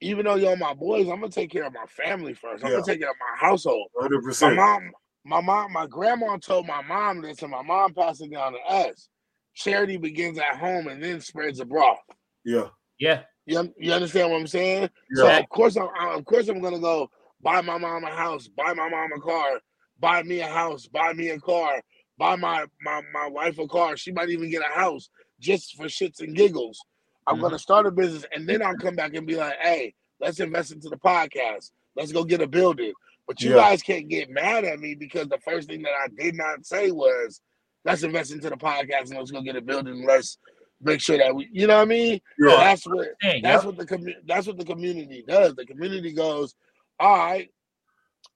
Even 0.00 0.26
though 0.26 0.34
y'all 0.36 0.56
my 0.56 0.74
boys, 0.74 1.08
I'm 1.08 1.20
gonna 1.20 1.30
take 1.30 1.50
care 1.50 1.64
of 1.64 1.72
my 1.72 1.86
family 1.86 2.34
first. 2.34 2.62
I'm 2.64 2.70
Yeah. 2.70 2.76
gonna 2.76 2.86
take 2.86 3.00
care 3.00 3.10
of 3.10 3.16
my 3.20 3.46
household. 3.48 3.88
Hundred 3.98 4.22
My 4.40 4.54
mom, 4.54 4.92
my 5.24 5.40
mom, 5.40 5.72
my 5.72 5.86
grandma 5.86 6.36
told 6.38 6.66
my 6.66 6.82
mom 6.82 7.22
this, 7.22 7.42
and 7.42 7.50
my 7.50 7.62
mom 7.62 7.94
passed 7.94 8.22
it 8.22 8.30
down 8.32 8.52
to 8.52 8.58
us. 8.60 9.08
Charity 9.54 9.96
begins 9.96 10.38
at 10.38 10.56
home 10.58 10.88
and 10.88 11.02
then 11.02 11.20
spreads 11.20 11.60
abroad. 11.60 11.96
Yeah. 12.44 12.68
yeah, 12.98 13.22
You, 13.46 13.72
you 13.78 13.92
understand 13.92 14.30
what 14.30 14.40
I'm 14.40 14.46
saying? 14.46 14.90
So 15.14 15.28
of 15.40 15.48
course 15.48 15.76
I'm 15.76 15.88
I- 15.98 16.14
of 16.14 16.24
course 16.24 16.48
I'm 16.48 16.60
gonna 16.60 16.80
go 16.80 17.10
buy 17.40 17.60
my 17.62 17.78
mom 17.78 18.04
a 18.04 18.10
house, 18.10 18.48
buy 18.48 18.74
my 18.74 18.88
mom 18.88 19.12
a 19.16 19.20
car, 19.20 19.60
buy 20.00 20.22
me 20.22 20.40
a 20.40 20.48
house, 20.48 20.86
buy 20.86 21.12
me 21.14 21.30
a 21.30 21.40
car, 21.40 21.80
buy 22.18 22.36
my 22.36 22.66
my 22.82 23.02
my 23.12 23.28
wife 23.28 23.58
a 23.58 23.66
car. 23.68 23.96
She 23.96 24.12
might 24.12 24.30
even 24.30 24.50
get 24.50 24.62
a 24.62 24.74
house 24.74 25.08
just 25.40 25.76
for 25.76 25.84
shits 25.84 26.20
and 26.20 26.36
giggles. 26.36 26.84
I'm 27.26 27.38
Mhm. 27.38 27.42
gonna 27.42 27.58
start 27.58 27.86
a 27.86 27.90
business 27.90 28.24
and 28.32 28.48
then 28.48 28.62
I'll 28.62 28.76
come 28.76 28.96
back 28.96 29.14
and 29.14 29.26
be 29.26 29.36
like, 29.36 29.56
hey, 29.60 29.94
let's 30.20 30.40
invest 30.40 30.72
into 30.72 30.88
the 30.88 30.96
podcast. 30.98 31.70
Let's 31.96 32.12
go 32.12 32.24
get 32.24 32.42
a 32.42 32.46
building. 32.46 32.92
But 33.26 33.40
you 33.40 33.50
Yeah. 33.50 33.56
guys 33.56 33.82
can't 33.82 34.08
get 34.08 34.28
mad 34.30 34.64
at 34.64 34.78
me 34.78 34.94
because 34.94 35.28
the 35.28 35.38
first 35.38 35.68
thing 35.68 35.82
that 35.82 35.92
I 35.94 36.08
did 36.08 36.34
not 36.34 36.66
say 36.66 36.90
was 36.90 37.40
let's 37.84 38.02
invest 38.02 38.32
into 38.32 38.50
the 38.50 38.56
podcast 38.56 39.08
and 39.10 39.18
let's 39.18 39.30
go 39.30 39.40
get 39.42 39.56
a 39.56 39.60
building. 39.62 40.04
Let's 40.06 40.38
make 40.80 41.00
sure 41.00 41.16
that 41.18 41.34
we 41.34 41.48
you 41.52 41.66
know 41.66 41.76
what 41.76 41.82
I 41.82 41.86
mean? 41.86 42.20
Yeah. 42.38 42.56
That's 42.56 42.86
what 42.86 43.08
Dang, 43.22 43.42
that's 43.42 43.64
yep. 43.64 43.74
what 43.74 43.76
the 43.78 43.86
commu- 43.96 44.26
that's 44.26 44.46
what 44.46 44.58
the 44.58 44.64
community 44.64 45.24
does. 45.26 45.54
The 45.54 45.64
community 45.64 46.12
goes, 46.12 46.54
all 47.00 47.16
right, 47.16 47.50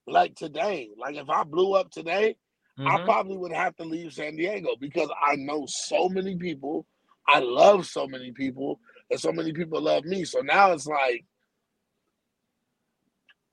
like 0.06 0.34
today, 0.34 0.90
like 0.96 1.16
if 1.16 1.28
I 1.28 1.44
blew 1.44 1.74
up 1.74 1.90
today, 1.90 2.36
I 2.78 2.98
mhm, 2.98 3.04
probably 3.04 3.36
would 3.36 3.52
have 3.52 3.76
to 3.76 3.84
leave 3.84 4.12
San 4.12 4.36
Diego 4.36 4.70
because 4.80 5.10
I 5.20 5.36
know 5.36 5.66
so 5.66 6.08
many 6.08 6.36
people. 6.36 6.86
I 7.28 7.40
love 7.40 7.86
so 7.86 8.06
many 8.06 8.32
people, 8.32 8.80
and 9.10 9.20
so 9.20 9.30
many 9.32 9.52
people 9.52 9.80
love 9.80 10.04
me. 10.04 10.24
So 10.24 10.40
now 10.40 10.72
it's 10.72 10.86
like 10.86 11.24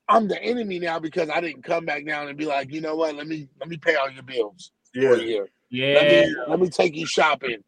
I'm 0.07 0.27
the 0.27 0.41
enemy 0.41 0.79
now 0.79 0.99
because 0.99 1.29
I 1.29 1.41
didn't 1.41 1.63
come 1.63 1.85
back 1.85 2.05
down 2.05 2.27
and 2.27 2.37
be 2.37 2.45
like, 2.45 2.71
you 2.71 2.81
know 2.81 2.95
what? 2.95 3.15
Let 3.15 3.27
me 3.27 3.47
let 3.59 3.69
me 3.69 3.77
pay 3.77 3.95
all 3.95 4.09
your 4.09 4.23
bills 4.23 4.71
for 4.93 5.01
Yeah. 5.01 5.13
a 5.15 5.19
year. 5.23 5.49
Let 5.81 6.07
yeah, 6.09 6.25
me 6.25 6.35
let 6.47 6.59
me 6.59 6.69
take 6.69 6.95
you 6.95 7.05
shopping. 7.05 7.63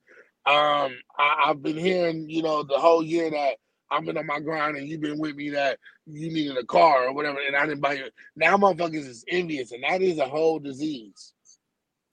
Um, 0.46 0.96
I, 1.18 1.46
I've 1.48 1.62
been 1.62 1.78
hearing, 1.78 2.30
you 2.30 2.42
know, 2.42 2.64
the 2.64 2.78
whole 2.80 3.04
year 3.04 3.30
that 3.30 3.56
I've 3.92 4.06
been 4.06 4.18
on 4.18 4.26
my 4.28 4.40
grind 4.40 4.78
and 4.78 4.88
you've 4.88 5.02
been 5.02 5.20
with 5.20 5.36
me 5.36 5.50
that 5.50 5.78
you 6.06 6.32
needed 6.32 6.58
a 6.58 6.66
car 6.66 7.08
or 7.08 7.14
whatever, 7.14 7.40
and 7.46 7.56
I 7.56 7.66
didn't 7.66 7.82
buy 7.82 7.94
you. 7.94 8.06
Now 8.36 8.56
motherfuckers 8.58 9.08
is 9.08 9.26
envious, 9.28 9.72
and 9.72 9.84
that 9.84 10.02
is 10.02 10.20
a 10.20 10.28
whole 10.28 10.60
disease. 10.60 11.34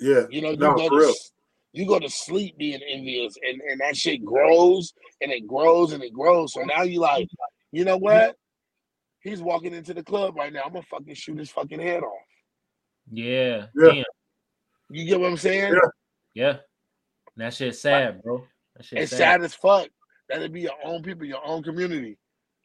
Yeah. 0.00 0.24
You 0.30 0.42
know, 0.42 0.50
you 0.50 0.56
No, 0.56 0.74
go 0.74 0.88
for 0.88 0.90
to 0.90 0.96
real. 1.00 1.10
s- 1.10 1.32
you 1.74 1.86
go 1.86 1.98
to 1.98 2.08
sleep 2.08 2.56
being 2.56 2.80
envious, 2.88 3.36
and, 3.42 3.60
and 3.60 3.80
that 3.80 3.96
shit 3.96 4.24
grows 4.24 4.94
and 5.20 5.32
it 5.32 5.44
grows 5.46 5.92
and 5.92 6.04
it 6.04 6.12
grows. 6.12 6.52
So 6.52 6.62
now 6.62 6.82
you 6.82 7.00
like, 7.00 7.28
you 7.72 7.84
know 7.84 7.96
what? 7.96 8.36
He's 9.20 9.42
walking 9.42 9.74
into 9.74 9.92
the 9.92 10.04
club 10.04 10.36
right 10.36 10.52
now. 10.52 10.62
I'm 10.64 10.72
gonna 10.72 10.84
fucking 10.88 11.14
shoot 11.14 11.36
his 11.36 11.50
fucking 11.50 11.80
head 11.80 12.04
off. 12.04 12.12
Yeah. 13.10 13.66
Yeah. 13.76 13.88
Damn. 13.88 14.04
You 14.90 15.04
get 15.04 15.18
what 15.18 15.30
I'm 15.30 15.36
saying? 15.36 15.72
Yeah. 15.72 15.88
Yeah. 16.34 16.56
That 17.36 17.54
shit's 17.54 17.80
sad, 17.80 18.22
bro. 18.22 18.44
That 18.76 18.84
shit's 18.84 19.02
It's 19.02 19.10
sad. 19.10 19.18
sad 19.18 19.42
as 19.42 19.54
fuck. 19.54 19.88
That'd 20.28 20.52
be 20.52 20.60
your 20.60 20.78
own 20.84 21.02
people, 21.02 21.26
your 21.26 21.44
own 21.44 21.64
community. 21.64 22.18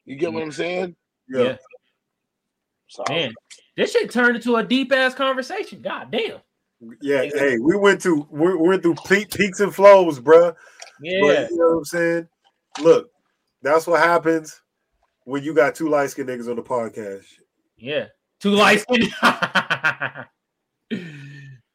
You 0.04 0.16
get 0.16 0.32
what 0.32 0.44
I'm 0.44 0.52
saying? 0.52 0.94
Yeah. 1.28 1.42
Yeah. 1.42 1.56
So 2.86 3.02
Man, 3.08 3.32
this 3.76 3.90
shit 3.92 4.10
turned 4.10 4.36
into 4.36 4.54
a 4.54 4.62
deep 4.62 4.92
ass 4.92 5.14
conversation. 5.14 5.82
God 5.82 6.12
damn. 6.12 6.38
Yeah, 7.02 7.24
hey, 7.24 7.58
we 7.58 7.76
went 7.76 8.02
through 8.02 8.26
we 8.30 8.54
we 8.54 8.68
went 8.68 8.82
through 8.82 8.94
peak, 9.06 9.30
peaks 9.30 9.60
and 9.60 9.74
flows, 9.74 10.18
bruh. 10.18 10.54
Yeah. 11.02 11.20
But 11.20 11.50
you 11.50 11.56
know 11.56 11.68
what 11.68 11.78
I'm 11.78 11.84
saying? 11.84 12.28
Look, 12.80 13.10
that's 13.62 13.86
what 13.86 14.00
happens 14.00 14.60
when 15.24 15.42
you 15.42 15.52
got 15.54 15.74
two 15.74 15.88
light 15.88 16.10
skinned 16.10 16.28
niggas 16.28 16.48
on 16.48 16.56
the 16.56 16.62
podcast. 16.62 17.24
Yeah. 17.76 18.06
Two 18.40 18.52
lights. 18.52 18.86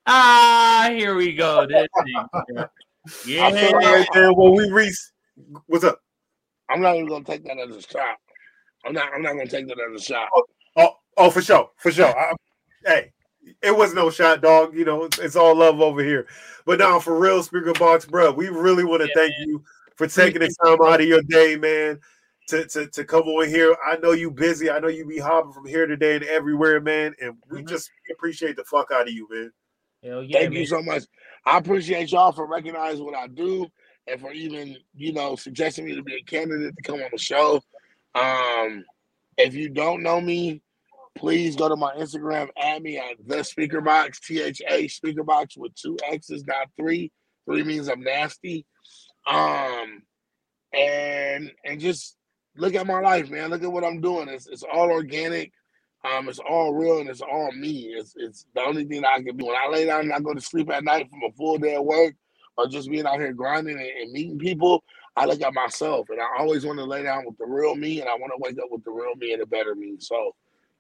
ah, 0.08 0.88
here 0.90 1.16
we 1.16 1.34
go. 1.36 1.68
This 1.68 1.88
thing. 2.04 2.16
Yeah. 3.28 3.46
I 3.46 3.72
Right 3.72 4.08
there, 4.14 4.34
when 4.34 4.54
we 4.54 4.72
reach, 4.72 4.98
what's 5.68 5.84
up? 5.84 6.00
I'm 6.70 6.82
not 6.82 6.96
even 6.96 7.08
gonna 7.08 7.24
take 7.24 7.44
that 7.46 7.60
as 7.60 7.76
a 7.76 7.82
shot. 7.82 8.18
I'm 8.86 8.94
not 8.94 9.14
I'm 9.14 9.22
not 9.22 9.34
gonna 9.34 9.48
take 9.48 9.68
that 9.68 9.78
as 9.80 10.02
a 10.02 10.04
shot. 10.04 10.30
Oh, 10.76 10.96
oh, 11.18 11.30
for 11.30 11.42
sure, 11.42 11.70
for 11.78 11.92
sure. 11.92 12.08
I, 12.08 12.34
hey, 12.86 13.12
it 13.62 13.76
was 13.76 13.94
no 13.94 14.10
shot, 14.10 14.42
dog. 14.42 14.76
You 14.76 14.86
know, 14.86 15.04
it's, 15.04 15.20
it's 15.20 15.36
all 15.36 15.56
love 15.56 15.82
over 15.82 16.04
here. 16.04 16.28
But 16.66 16.80
now, 16.80 17.00
for 17.00 17.20
real, 17.20 17.44
Speaker 17.44 17.74
Box, 17.74 18.06
bro, 18.06 18.32
we 18.32 18.50
really 18.50 18.84
want 18.84 19.02
to 19.02 19.08
Yeah, 19.08 19.14
thank 19.16 19.34
you 19.40 19.64
for 19.96 20.08
taking 20.08 20.42
the 20.42 20.54
time 20.64 20.82
out 20.82 21.02
of 21.02 21.08
your 21.08 21.22
day, 21.24 21.56
man, 21.56 22.00
to, 22.48 22.66
to 22.68 22.88
to 22.88 23.04
come 23.04 23.24
on 23.24 23.48
here. 23.48 23.76
I 23.86 23.98
know 23.98 24.12
you 24.12 24.32
busy. 24.32 24.70
I 24.70 24.80
know 24.80 24.88
you 24.88 25.06
be 25.06 25.20
hopping 25.20 25.54
from 25.54 25.66
here 25.68 25.88
today 25.88 26.16
and 26.16 26.26
everywhere, 26.26 26.82
man. 26.82 27.16
And 27.22 27.36
we 27.50 27.62
Mhm. 27.62 27.68
just 27.70 27.90
appreciate 28.12 28.56
the 28.56 28.64
fuck 28.66 28.92
out 28.92 29.08
of 29.08 29.14
you, 29.14 29.28
man. 29.30 29.52
Hell 30.04 30.24
yeah, 30.24 30.40
Thank 30.40 30.52
man. 30.52 30.60
you 30.62 30.66
so 30.68 30.82
much. 30.82 31.04
I 31.46 31.58
appreciate 31.58 32.12
y'all 32.12 32.32
for 32.32 32.46
recognizing 32.46 33.06
what 33.06 33.16
I 33.16 33.28
do 33.28 33.68
and 34.08 34.22
for 34.22 34.32
even, 34.32 34.78
you 34.96 35.14
know, 35.14 35.36
suggesting 35.36 35.86
me 35.86 35.96
to 35.96 36.04
be 36.04 36.16
a 36.16 36.24
candidate 36.24 36.76
to 36.76 36.82
come 36.84 37.02
on 37.02 37.10
the 37.12 37.18
show. 37.18 37.62
Um, 38.14 38.86
if 39.38 39.54
you 39.56 39.70
don't 39.70 40.04
know 40.04 40.22
me, 40.22 40.62
please 41.18 41.56
go 41.56 41.70
to 41.70 41.76
my 41.76 41.94
Instagram, 41.96 42.50
add 42.58 42.84
me 42.84 42.98
at 42.98 43.16
the 43.26 43.44
speaker 43.44 43.82
box, 43.82 44.20
T 44.20 44.42
H 44.42 44.62
A 44.68 44.88
speaker 44.88 45.24
box 45.24 45.58
with 45.58 45.74
two 45.76 45.98
X's, 46.10 46.46
not 46.46 46.68
three. 46.78 47.12
Three 47.46 47.64
means 47.64 47.88
I'm 47.90 48.02
nasty. 48.02 48.66
Um, 49.28 50.04
and 50.74 51.52
and 51.64 51.80
just 51.80 52.18
look 52.58 52.76
at 52.76 52.88
my 52.88 53.00
life, 53.00 53.30
man. 53.30 53.50
Look 53.50 53.64
at 53.64 53.72
what 53.72 53.84
I'm 53.84 54.02
doing. 54.02 54.30
It's 54.30 54.48
it's 54.48 54.64
all 54.64 54.92
organic. 54.92 55.52
Um, 56.04 56.30
it's 56.30 56.40
all 56.40 56.74
real 56.74 57.00
and 57.00 57.10
it's 57.10 57.22
all 57.22 57.52
me. 57.52 57.94
It's 57.98 58.14
it's 58.16 58.46
the 58.54 58.62
only 58.62 58.86
thing 58.86 59.04
I 59.06 59.22
can 59.24 59.38
do. 59.38 59.46
When 59.46 59.56
I 59.56 59.68
lay 59.70 59.86
down 59.86 60.02
and 60.02 60.14
I 60.14 60.20
go 60.20 60.34
to 60.34 60.42
sleep 60.42 60.70
at 60.70 60.84
night 60.84 61.10
from 61.10 61.24
a 61.28 61.32
full 61.34 61.58
day 61.58 61.76
of 61.76 61.84
work 61.84 62.14
or 62.58 62.68
just 62.68 62.90
being 62.90 63.06
out 63.06 63.20
here 63.20 63.34
grinding 63.34 63.78
and, 63.78 63.90
and 63.90 64.12
meeting 64.12 64.38
people, 64.38 64.84
I 65.16 65.26
look 65.26 65.42
at 65.42 65.54
myself 65.54 66.10
and 66.10 66.22
I 66.22 66.40
always 66.40 66.66
want 66.66 66.78
to 66.80 66.86
lay 66.86 67.04
down 67.04 67.26
with 67.26 67.38
the 67.38 67.46
real 67.46 67.76
me 67.76 68.02
and 68.02 68.10
I 68.10 68.16
want 68.16 68.32
to 68.36 68.40
wake 68.40 68.58
up 68.62 68.70
with 68.70 68.84
the 68.84 68.92
real 68.92 69.16
me 69.18 69.34
and 69.34 69.42
the 69.42 69.48
better 69.48 69.74
me. 69.74 69.96
So 70.00 70.36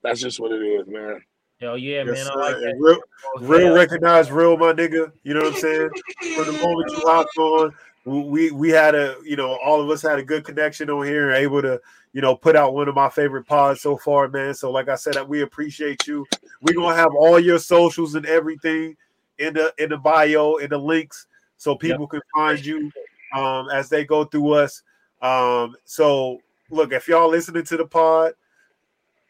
that's 0.05 0.21
just 0.21 0.39
what 0.39 0.51
it 0.51 0.61
is, 0.61 0.87
man. 0.87 1.21
Hell 1.59 1.77
yeah, 1.77 2.03
Yes, 2.03 2.17
man. 2.17 2.25
sir. 2.25 2.31
I 2.33 2.35
like 2.35 2.55
And 2.55 2.63
that. 2.63 2.75
real, 2.79 2.99
real 3.39 3.67
Yeah. 3.69 3.73
recognize 3.73 4.31
real, 4.31 4.57
my 4.57 4.73
nigga. 4.73 5.11
You 5.23 5.33
know 5.33 5.41
what 5.41 5.49
I'm 5.49 5.55
saying? 5.55 5.89
From 6.35 6.45
the 6.47 6.53
moment 6.53 6.91
you 6.91 7.01
hopped 7.05 7.37
on, 7.37 7.73
we 8.05 8.51
we 8.51 8.69
had 8.69 8.93
a 8.93 9.15
you 9.23 9.35
know 9.35 9.57
all 9.63 9.81
of 9.81 9.89
us 9.89 10.01
had 10.01 10.19
a 10.19 10.23
good 10.23 10.43
connection 10.43 10.89
on 10.89 11.05
here 11.05 11.29
and 11.29 11.37
able 11.37 11.61
to 11.61 11.81
you 12.13 12.21
know 12.21 12.35
put 12.35 12.55
out 12.55 12.73
one 12.73 12.87
of 12.87 12.95
my 12.95 13.09
favorite 13.09 13.45
pods 13.47 13.81
so 13.81 13.97
far, 13.97 14.27
man. 14.27 14.53
So 14.53 14.69
like 14.71 14.89
I 14.89 14.95
said, 14.95 15.27
we 15.27 15.41
appreciate 15.41 16.05
you. 16.07 16.25
We're 16.61 16.75
gonna 16.75 16.95
have 16.95 17.13
all 17.17 17.39
your 17.39 17.59
socials 17.59 18.15
and 18.15 18.25
everything 18.25 18.95
in 19.39 19.53
the 19.53 19.73
in 19.77 19.89
the 19.89 19.97
bio 19.97 20.57
in 20.57 20.69
the 20.69 20.77
links 20.77 21.27
so 21.57 21.75
people 21.75 22.07
can 22.07 22.21
find 22.35 22.63
you 22.63 22.91
um 23.33 23.69
as 23.69 23.89
they 23.89 24.05
go 24.05 24.25
through 24.25 24.53
us. 24.53 24.83
Um 25.21 25.75
so 25.85 26.41
look 26.69 26.91
if 26.91 27.07
y'all 27.07 27.29
listening 27.29 27.63
to 27.65 27.77
the 27.77 27.85
pod, 27.85 28.33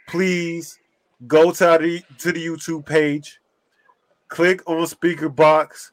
please 0.07 0.79
go 1.27 1.51
to 1.51 1.77
the 1.81 2.03
to 2.19 2.31
the 2.31 2.45
YouTube 2.45 2.85
page, 2.85 3.39
click 4.27 4.61
on 4.69 4.85
speaker 4.87 5.29
box, 5.29 5.91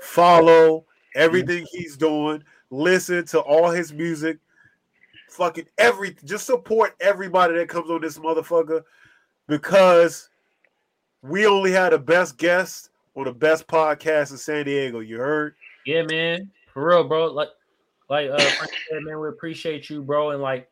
follow 0.00 0.84
everything 1.14 1.66
he's 1.70 1.96
doing, 1.96 2.42
listen 2.70 3.24
to 3.26 3.40
all 3.40 3.70
his 3.70 3.92
music, 3.92 4.38
fucking 5.30 5.66
everything. 5.78 6.26
Just 6.26 6.46
support 6.46 6.94
everybody 7.00 7.54
that 7.54 7.68
comes 7.68 7.90
on 7.90 8.00
this 8.00 8.18
motherfucker 8.18 8.82
because 9.46 10.28
we 11.22 11.46
only 11.46 11.72
had 11.72 11.92
the 11.92 11.98
best 11.98 12.36
guest 12.36 12.90
on 13.16 13.24
the 13.24 13.32
best 13.32 13.66
podcast 13.66 14.30
in 14.30 14.38
San 14.38 14.64
Diego. 14.64 15.00
You 15.00 15.18
heard? 15.18 15.54
Yeah, 15.86 16.02
man. 16.02 16.50
For 16.72 16.86
real, 16.88 17.04
bro. 17.04 17.26
Like, 17.26 17.48
like 18.08 18.28
uh, 18.30 19.00
man, 19.00 19.20
we 19.20 19.28
appreciate 19.28 19.88
you, 19.88 20.02
bro. 20.02 20.30
And 20.30 20.42
like, 20.42 20.68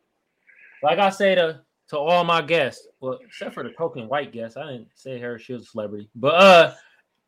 like 0.81 0.99
I 0.99 1.09
say 1.09 1.35
to 1.35 1.61
to 1.89 1.97
all 1.97 2.23
my 2.23 2.41
guests, 2.41 2.87
well, 2.99 3.19
except 3.23 3.53
for 3.53 3.63
the 3.63 3.71
token 3.71 4.07
white 4.07 4.31
guest, 4.31 4.57
I 4.57 4.71
didn't 4.71 4.89
say 4.95 5.19
her; 5.19 5.37
she 5.37 5.53
was 5.53 5.63
a 5.63 5.65
celebrity. 5.65 6.09
But 6.15 6.35
uh, 6.35 6.73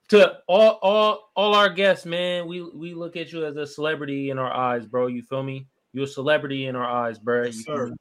to 0.09 0.37
all 0.47 0.79
all 0.81 1.31
all 1.35 1.55
our 1.55 1.69
guests, 1.69 2.05
man, 2.05 2.47
we 2.47 2.61
we 2.61 2.93
look 2.93 3.15
at 3.15 3.31
you 3.31 3.45
as 3.45 3.55
a 3.57 3.67
celebrity 3.67 4.29
in 4.29 4.37
our 4.37 4.53
eyes, 4.53 4.85
bro. 4.85 5.07
You 5.07 5.21
feel 5.21 5.43
me? 5.43 5.67
You're 5.93 6.05
a 6.05 6.07
celebrity 6.07 6.67
in 6.67 6.75
our 6.75 6.85
eyes, 6.85 7.19
bro. 7.19 7.43
Yes, 7.43 7.55
You 7.55 7.63
sir. 7.63 7.95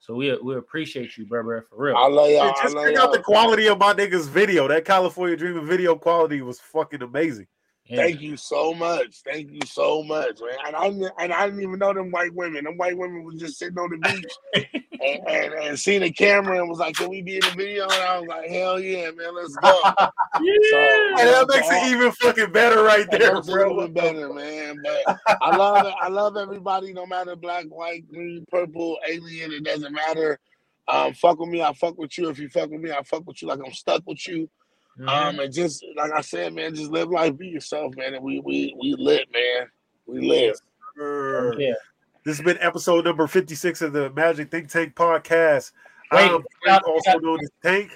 So 0.00 0.14
we 0.14 0.36
we 0.38 0.56
appreciate 0.56 1.16
you, 1.16 1.26
bro, 1.26 1.42
bro, 1.42 1.60
for 1.62 1.76
real. 1.76 1.96
I 1.96 2.06
love 2.08 2.30
y'all. 2.30 2.48
And 2.48 2.56
just 2.62 2.74
love 2.74 2.86
check 2.86 2.96
out 2.96 3.12
the 3.12 3.18
quality 3.18 3.68
of 3.68 3.78
my 3.78 3.92
nigga's 3.92 4.28
video. 4.28 4.68
That 4.68 4.84
California 4.84 5.36
Dreaming 5.36 5.66
video 5.66 5.96
quality 5.96 6.40
was 6.40 6.60
fucking 6.60 7.02
amazing. 7.02 7.46
Yeah. 7.88 7.96
Thank 8.02 8.20
you 8.20 8.36
so 8.36 8.74
much. 8.74 9.22
Thank 9.24 9.50
you 9.50 9.60
so 9.66 10.02
much, 10.02 10.40
man. 10.40 10.58
And 10.66 10.76
I 10.76 10.88
didn't- 10.90 11.12
and 11.18 11.32
I 11.32 11.46
didn't 11.46 11.62
even 11.62 11.78
know 11.78 11.94
them 11.94 12.10
white 12.10 12.34
women. 12.34 12.64
Them 12.64 12.76
white 12.76 12.96
women 12.98 13.24
was 13.24 13.36
just 13.36 13.58
sitting 13.58 13.78
on 13.78 13.88
the 13.90 13.96
beach 13.96 14.72
and, 15.02 15.26
and, 15.26 15.54
and 15.54 15.78
seen 15.78 16.02
the 16.02 16.10
camera 16.12 16.58
and 16.60 16.68
was 16.68 16.78
like, 16.78 16.96
"Can 16.96 17.08
we 17.08 17.22
be 17.22 17.36
in 17.36 17.40
the 17.40 17.50
video?" 17.56 17.84
And 17.84 17.92
I 17.92 18.18
was 18.18 18.28
like, 18.28 18.50
"Hell 18.50 18.78
yeah, 18.78 19.10
man, 19.12 19.34
let's 19.34 19.56
go." 19.56 19.80
Yeah. 20.40 21.14
And 21.18 21.28
that 21.30 21.46
makes 21.48 21.66
it 21.70 21.90
even 21.90 22.12
fucking 22.12 22.52
better 22.52 22.82
right 22.82 23.10
there, 23.10 23.34
makes 23.34 23.46
bro. 23.46 23.80
even 23.80 23.92
better, 23.94 24.32
man. 24.32 24.80
But 24.84 25.18
I 25.40 25.56
love 25.56 25.86
it. 25.86 25.94
I 26.00 26.08
love 26.08 26.36
everybody, 26.36 26.92
no 26.92 27.06
matter 27.06 27.34
black, 27.34 27.64
white, 27.66 28.06
green, 28.08 28.44
purple, 28.50 28.98
alien. 29.08 29.52
It 29.52 29.64
doesn't 29.64 29.92
matter. 29.94 30.38
Um, 30.86 31.14
fuck 31.14 31.38
with 31.40 31.48
me, 31.48 31.62
I 31.62 31.72
fuck 31.72 31.98
with 31.98 32.16
you. 32.18 32.28
If 32.28 32.38
you 32.38 32.48
fuck 32.50 32.70
with 32.70 32.80
me, 32.80 32.92
I 32.92 33.02
fuck 33.02 33.26
with 33.26 33.40
you. 33.42 33.48
Like 33.48 33.60
I'm 33.64 33.72
stuck 33.72 34.02
with 34.06 34.26
you. 34.28 34.48
Mhm. 34.98 35.08
Um, 35.08 35.38
and 35.40 35.52
just 35.52 35.84
like 35.96 36.10
I 36.12 36.20
said, 36.22 36.52
man, 36.54 36.74
just 36.74 36.90
live 36.90 37.08
life, 37.08 37.36
be 37.36 37.48
yourself, 37.48 37.94
man. 37.96 38.14
And 38.14 38.24
we 38.24 38.40
we 38.40 38.74
we 38.80 38.94
lit, 38.98 39.28
man. 39.32 39.68
We 40.06 40.28
live. 40.28 40.56
Sure. 40.96 41.60
yeah. 41.60 41.74
This 42.24 42.36
has 42.38 42.44
been 42.44 42.58
episode 42.60 43.04
number 43.04 43.26
56 43.26 43.80
of 43.82 43.92
the 43.92 44.10
Magic 44.10 44.50
Think 44.50 44.68
Tank 44.68 44.94
podcast. 44.94 45.72
Wait, 46.12 46.22
I'm 46.24 46.36
we 46.38 46.42
Frank, 46.64 46.82
got- 46.82 46.84
also 46.84 47.18
known 47.20 47.38
as 47.42 47.50
Tank, 47.62 47.92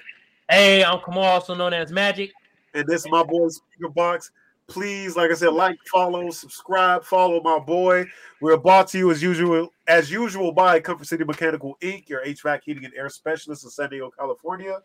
Hey, 0.49 0.85
I'm 0.85 1.01
Kamal, 1.05 1.23
also 1.25 1.55
known 1.55 1.73
as 1.75 1.91
Magic. 1.91 2.31
and 2.75 2.87
this 2.87 3.05
is 3.05 3.11
my 3.11 3.23
boy 3.23 3.49
Speaker 3.49 3.89
Box. 3.89 4.31
Please, 4.69 5.17
like 5.17 5.31
I 5.31 5.35
said, 5.35 5.53
like, 5.53 5.77
follow, 5.91 6.31
subscribe, 6.31 7.05
follow 7.05 7.43
my 7.43 7.59
boy. 7.59 8.07
We're 8.41 8.57
brought 8.57 8.89
to 8.89 8.99
you 8.99 9.11
as 9.11 9.23
usual, 9.23 9.71
as 9.87 10.11
usual 10.11 10.53
by 10.53 10.81
Comfort 10.81 11.07
City 11.07 11.25
Mechanical 11.25 11.77
Inc., 11.83 12.09
your 12.09 12.25
HVAC 12.25 12.61
heating 12.65 12.85
and 12.85 12.95
air 12.95 13.09
specialist 13.09 13.65
in 13.65 13.71
San 13.71 13.91
Diego, 13.91 14.11
California. 14.17 14.81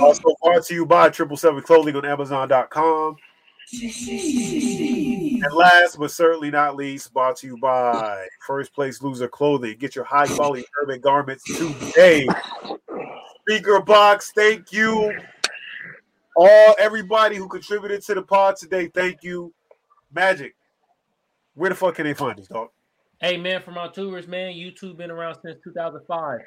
Also 0.00 0.34
brought 0.42 0.64
to 0.64 0.74
you 0.74 0.86
by 0.86 1.10
Triple 1.10 1.36
Seven 1.36 1.62
Clothing 1.62 1.96
on 1.96 2.04
Amazon.com. 2.04 3.16
And 3.72 5.52
last 5.52 5.98
but 5.98 6.10
certainly 6.10 6.50
not 6.50 6.76
least, 6.76 7.12
brought 7.12 7.36
to 7.38 7.46
you 7.46 7.58
by 7.58 8.26
First 8.46 8.74
Place 8.74 9.02
Loser 9.02 9.28
Clothing. 9.28 9.76
Get 9.78 9.96
your 9.96 10.04
high 10.04 10.26
quality 10.26 10.64
urban 10.82 11.00
garments 11.00 11.44
today. 11.44 12.26
Speaker 13.40 13.80
box, 13.80 14.32
thank 14.34 14.72
you. 14.72 15.18
All 16.36 16.74
everybody 16.78 17.36
who 17.36 17.48
contributed 17.48 18.02
to 18.02 18.14
the 18.14 18.22
pod 18.22 18.56
today, 18.56 18.88
thank 18.88 19.22
you. 19.22 19.54
Magic, 20.12 20.54
where 21.54 21.70
the 21.70 21.76
fuck 21.76 21.94
can 21.94 22.04
they 22.04 22.14
find 22.14 22.38
us, 22.38 22.48
dog? 22.48 22.68
Hey 23.20 23.36
man, 23.36 23.62
for 23.62 23.70
my 23.70 23.88
tours, 23.88 24.26
man, 24.26 24.52
YouTube 24.52 24.96
been 24.96 25.10
around 25.10 25.36
since 25.44 25.58
2005. 25.62 26.40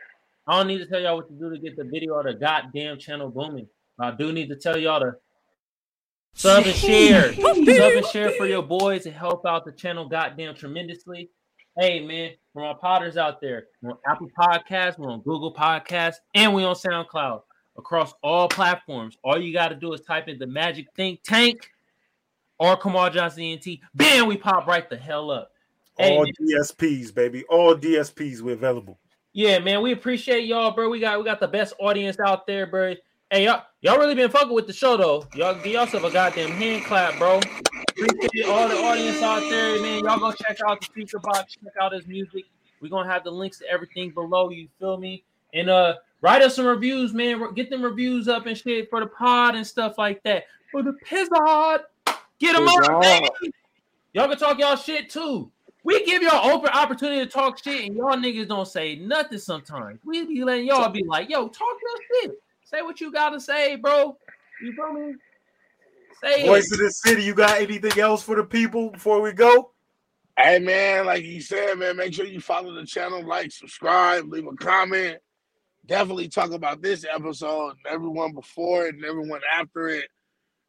I 0.47 0.57
don't 0.57 0.67
need 0.67 0.79
to 0.79 0.85
tell 0.85 0.99
y'all 0.99 1.15
what 1.15 1.27
to 1.29 1.33
do 1.33 1.49
to 1.49 1.59
get 1.59 1.77
the 1.77 1.85
video 1.85 2.13
or 2.13 2.23
the 2.23 2.33
goddamn 2.33 2.99
channel 2.99 3.29
booming. 3.29 3.67
I 3.99 4.11
do 4.11 4.31
need 4.31 4.49
to 4.49 4.55
tell 4.55 4.77
y'all 4.77 4.99
to 4.99 5.15
sub 6.33 6.65
and 6.65 6.75
share, 6.75 7.33
sub 7.35 7.57
and 7.57 8.05
share 8.07 8.31
for 8.31 8.45
your 8.45 8.63
boys 8.63 9.03
to 9.03 9.11
help 9.11 9.45
out 9.45 9.65
the 9.65 9.71
channel 9.71 10.07
goddamn 10.07 10.55
tremendously. 10.55 11.29
Hey 11.79 12.05
man, 12.05 12.31
for 12.51 12.61
my 12.61 12.73
potters 12.79 13.15
out 13.15 13.39
there, 13.39 13.67
we're 13.81 13.91
on 13.91 13.97
Apple 14.05 14.29
Podcasts, 14.37 14.97
we're 14.97 15.11
on 15.11 15.21
Google 15.21 15.53
Podcasts, 15.53 16.17
and 16.35 16.53
we 16.53 16.63
on 16.63 16.75
SoundCloud 16.75 17.41
across 17.77 18.13
all 18.23 18.47
platforms. 18.47 19.17
All 19.23 19.39
you 19.39 19.53
got 19.53 19.69
to 19.69 19.75
do 19.75 19.93
is 19.93 20.01
type 20.01 20.27
in 20.27 20.39
the 20.39 20.47
Magic 20.47 20.87
Think 20.95 21.21
Tank 21.23 21.71
or 22.59 22.75
Kamal 22.77 23.09
Johnson 23.09 23.43
ENT. 23.43 23.65
Bam, 23.93 24.27
we 24.27 24.37
pop 24.37 24.67
right 24.67 24.89
the 24.89 24.97
hell 24.97 25.31
up. 25.31 25.51
All 25.99 26.25
hey, 26.25 26.31
DSPs, 26.41 27.13
baby. 27.13 27.43
All 27.49 27.75
DSPs, 27.75 28.41
we're 28.41 28.53
available. 28.53 28.99
Yeah, 29.33 29.59
man, 29.59 29.81
we 29.81 29.91
appreciate 29.91 30.45
y'all, 30.45 30.71
bro. 30.71 30.89
We 30.89 30.99
got 30.99 31.17
we 31.19 31.25
got 31.25 31.39
the 31.39 31.47
best 31.47 31.73
audience 31.79 32.17
out 32.19 32.47
there, 32.47 32.67
bro. 32.67 32.95
Hey, 33.29 33.45
y'all, 33.45 33.63
y'all 33.81 33.97
really 33.97 34.15
been 34.15 34.31
fucking 34.31 34.53
with 34.53 34.67
the 34.67 34.73
show 34.73 34.95
though. 34.95 35.27
Y'all 35.35 35.55
give 35.55 35.73
yourself 35.73 36.03
a 36.03 36.11
goddamn 36.11 36.51
hand 36.51 36.85
clap, 36.85 37.17
bro. 37.17 37.39
Appreciate 37.89 38.47
all 38.47 38.67
the 38.67 38.75
audience 38.75 39.21
out 39.21 39.41
there, 39.49 39.81
man. 39.81 40.03
Y'all 40.03 40.19
go 40.19 40.31
check 40.31 40.57
out 40.67 40.79
the 40.79 40.85
speaker 40.85 41.19
box, 41.19 41.55
check 41.63 41.73
out 41.81 41.93
his 41.93 42.07
music. 42.07 42.45
We're 42.79 42.89
gonna 42.89 43.11
have 43.11 43.23
the 43.23 43.31
links 43.31 43.59
to 43.59 43.67
everything 43.69 44.11
below. 44.11 44.49
You 44.49 44.67
feel 44.79 44.97
me? 44.97 45.23
And 45.53 45.69
uh, 45.69 45.95
write 46.21 46.41
us 46.41 46.55
some 46.55 46.65
reviews, 46.65 47.13
man. 47.13 47.53
Get 47.53 47.69
them 47.69 47.83
reviews 47.83 48.27
up 48.27 48.45
and 48.45 48.57
shit 48.57 48.89
for 48.89 48.99
the 48.99 49.07
pod 49.07 49.55
and 49.55 49.65
stuff 49.65 49.97
like 49.97 50.21
that. 50.23 50.45
For 50.71 50.83
the 50.83 50.93
pizzod, 51.05 51.81
get 52.39 52.55
them 52.55 52.67
up, 52.67 53.01
baby. 53.01 53.51
Y'all 54.13 54.27
can 54.27 54.37
talk 54.37 54.59
y'all 54.59 54.75
shit 54.75 55.09
too. 55.09 55.51
We 55.83 56.05
give 56.05 56.21
y'all 56.21 56.51
open 56.51 56.69
opportunity 56.69 57.19
to 57.19 57.31
talk 57.31 57.63
shit, 57.63 57.85
and 57.85 57.95
y'all 57.95 58.17
niggas 58.17 58.49
don't 58.49 58.67
say 58.67 58.95
nothing 58.95 59.37
sometimes. 59.37 59.99
We 60.03 60.25
be 60.25 60.43
letting 60.43 60.65
y'all 60.67 60.89
be 60.89 61.03
like, 61.03 61.29
yo, 61.29 61.47
talk 61.47 61.77
your 61.81 62.23
shit. 62.23 62.41
Say 62.65 62.81
what 62.81 62.99
you 62.99 63.11
gotta 63.11 63.39
say, 63.39 63.75
bro. 63.77 64.17
You 64.61 64.73
feel 64.73 64.91
me? 64.91 65.15
Say 66.21 66.45
Voice 66.45 66.71
it. 66.71 66.73
of 66.73 66.85
the 66.85 66.91
city. 66.91 67.23
You 67.23 67.33
got 67.33 67.61
anything 67.61 67.97
else 67.99 68.23
for 68.23 68.35
the 68.35 68.43
people 68.43 68.89
before 68.89 69.21
we 69.21 69.31
go? 69.31 69.71
Hey 70.37 70.59
man, 70.59 71.05
like 71.05 71.23
you 71.23 71.41
said, 71.41 71.75
man, 71.75 71.95
make 71.97 72.13
sure 72.13 72.25
you 72.25 72.39
follow 72.39 72.73
the 72.73 72.85
channel, 72.85 73.25
like, 73.25 73.51
subscribe, 73.51 74.31
leave 74.31 74.45
a 74.45 74.55
comment. 74.55 75.19
Definitely 75.87 76.27
talk 76.27 76.51
about 76.51 76.81
this 76.81 77.05
episode 77.09 77.69
and 77.69 77.79
everyone 77.89 78.33
before 78.33 78.87
it 78.87 78.95
and 78.95 79.05
everyone 79.05 79.41
after 79.51 79.87
it. 79.87 80.05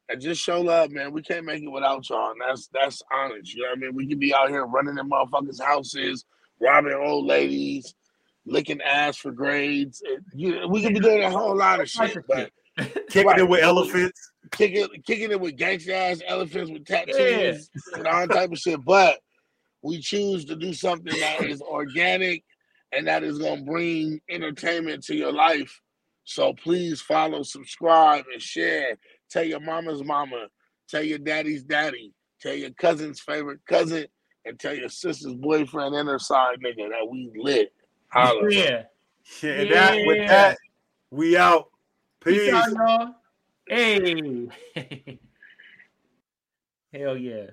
And 0.07 0.19
just 0.19 0.41
show 0.41 0.61
love, 0.61 0.91
man. 0.91 1.13
We 1.13 1.21
can't 1.21 1.45
make 1.45 1.61
it 1.61 1.67
without 1.67 2.09
y'all. 2.09 2.31
And 2.31 2.41
that's 2.41 2.67
that's 2.73 3.03
honest. 3.13 3.53
You 3.53 3.63
know 3.63 3.69
what 3.69 3.77
I 3.77 3.81
mean? 3.81 3.95
We 3.95 4.07
can 4.07 4.17
be 4.17 4.33
out 4.33 4.49
here 4.49 4.65
running 4.65 4.97
in 4.97 5.09
motherfuckers' 5.09 5.61
houses, 5.61 6.25
robbing 6.59 6.93
old 6.93 7.27
ladies, 7.27 7.93
licking 8.45 8.81
ass 8.81 9.17
for 9.17 9.31
grades. 9.31 10.01
You, 10.33 10.67
we 10.67 10.81
could 10.81 10.93
be 10.93 10.99
doing 10.99 11.23
a 11.23 11.29
whole 11.29 11.55
lot 11.55 11.79
of 11.79 11.89
shit, 11.89 12.17
but 12.27 12.51
kicking 13.09 13.27
right, 13.27 13.39
it 13.39 13.47
with 13.47 13.61
elephants, 13.61 14.31
kicking 14.51 14.87
kicking 15.05 15.31
it 15.31 15.39
with 15.39 15.57
gangster 15.57 15.93
ass 15.93 16.21
elephants 16.25 16.71
with 16.71 16.85
tattoos 16.85 17.69
yeah. 17.73 17.97
and 17.97 18.07
all 18.07 18.27
type 18.27 18.51
of 18.51 18.57
shit. 18.57 18.83
But 18.83 19.19
we 19.81 19.99
choose 19.99 20.45
to 20.45 20.55
do 20.55 20.73
something 20.73 21.17
that 21.19 21.43
is 21.43 21.61
organic 21.61 22.43
and 22.91 23.07
that 23.07 23.23
is 23.23 23.39
gonna 23.39 23.61
bring 23.61 24.19
entertainment 24.29 25.03
to 25.05 25.15
your 25.15 25.31
life. 25.31 25.81
So 26.23 26.53
please 26.53 27.01
follow, 27.01 27.43
subscribe, 27.43 28.25
and 28.31 28.41
share. 28.41 28.97
Tell 29.29 29.43
your 29.43 29.59
mama's 29.59 30.03
mama, 30.03 30.47
tell 30.87 31.03
your 31.03 31.19
daddy's 31.19 31.63
daddy, 31.63 32.13
tell 32.41 32.53
your 32.53 32.71
cousin's 32.71 33.19
favorite 33.19 33.59
cousin, 33.67 34.05
and 34.45 34.59
tell 34.59 34.75
your 34.75 34.89
sister's 34.89 35.35
boyfriend 35.35 35.95
and 35.95 36.09
her 36.09 36.19
side 36.19 36.57
nigga 36.63 36.89
that 36.89 37.07
we 37.09 37.31
lit. 37.35 37.73
Holla. 38.09 38.49
Yeah. 38.49 38.83
Yeah, 39.41 39.61
yeah. 39.61 39.73
That, 39.73 40.07
with 40.07 40.27
that, 40.27 40.57
we 41.11 41.37
out. 41.37 41.69
Peace. 42.23 42.41
Peace 42.41 42.53
out, 42.53 42.71
y'all. 42.71 43.15
Hey. 43.67 44.47
Hell 46.93 47.17
yeah. 47.17 47.51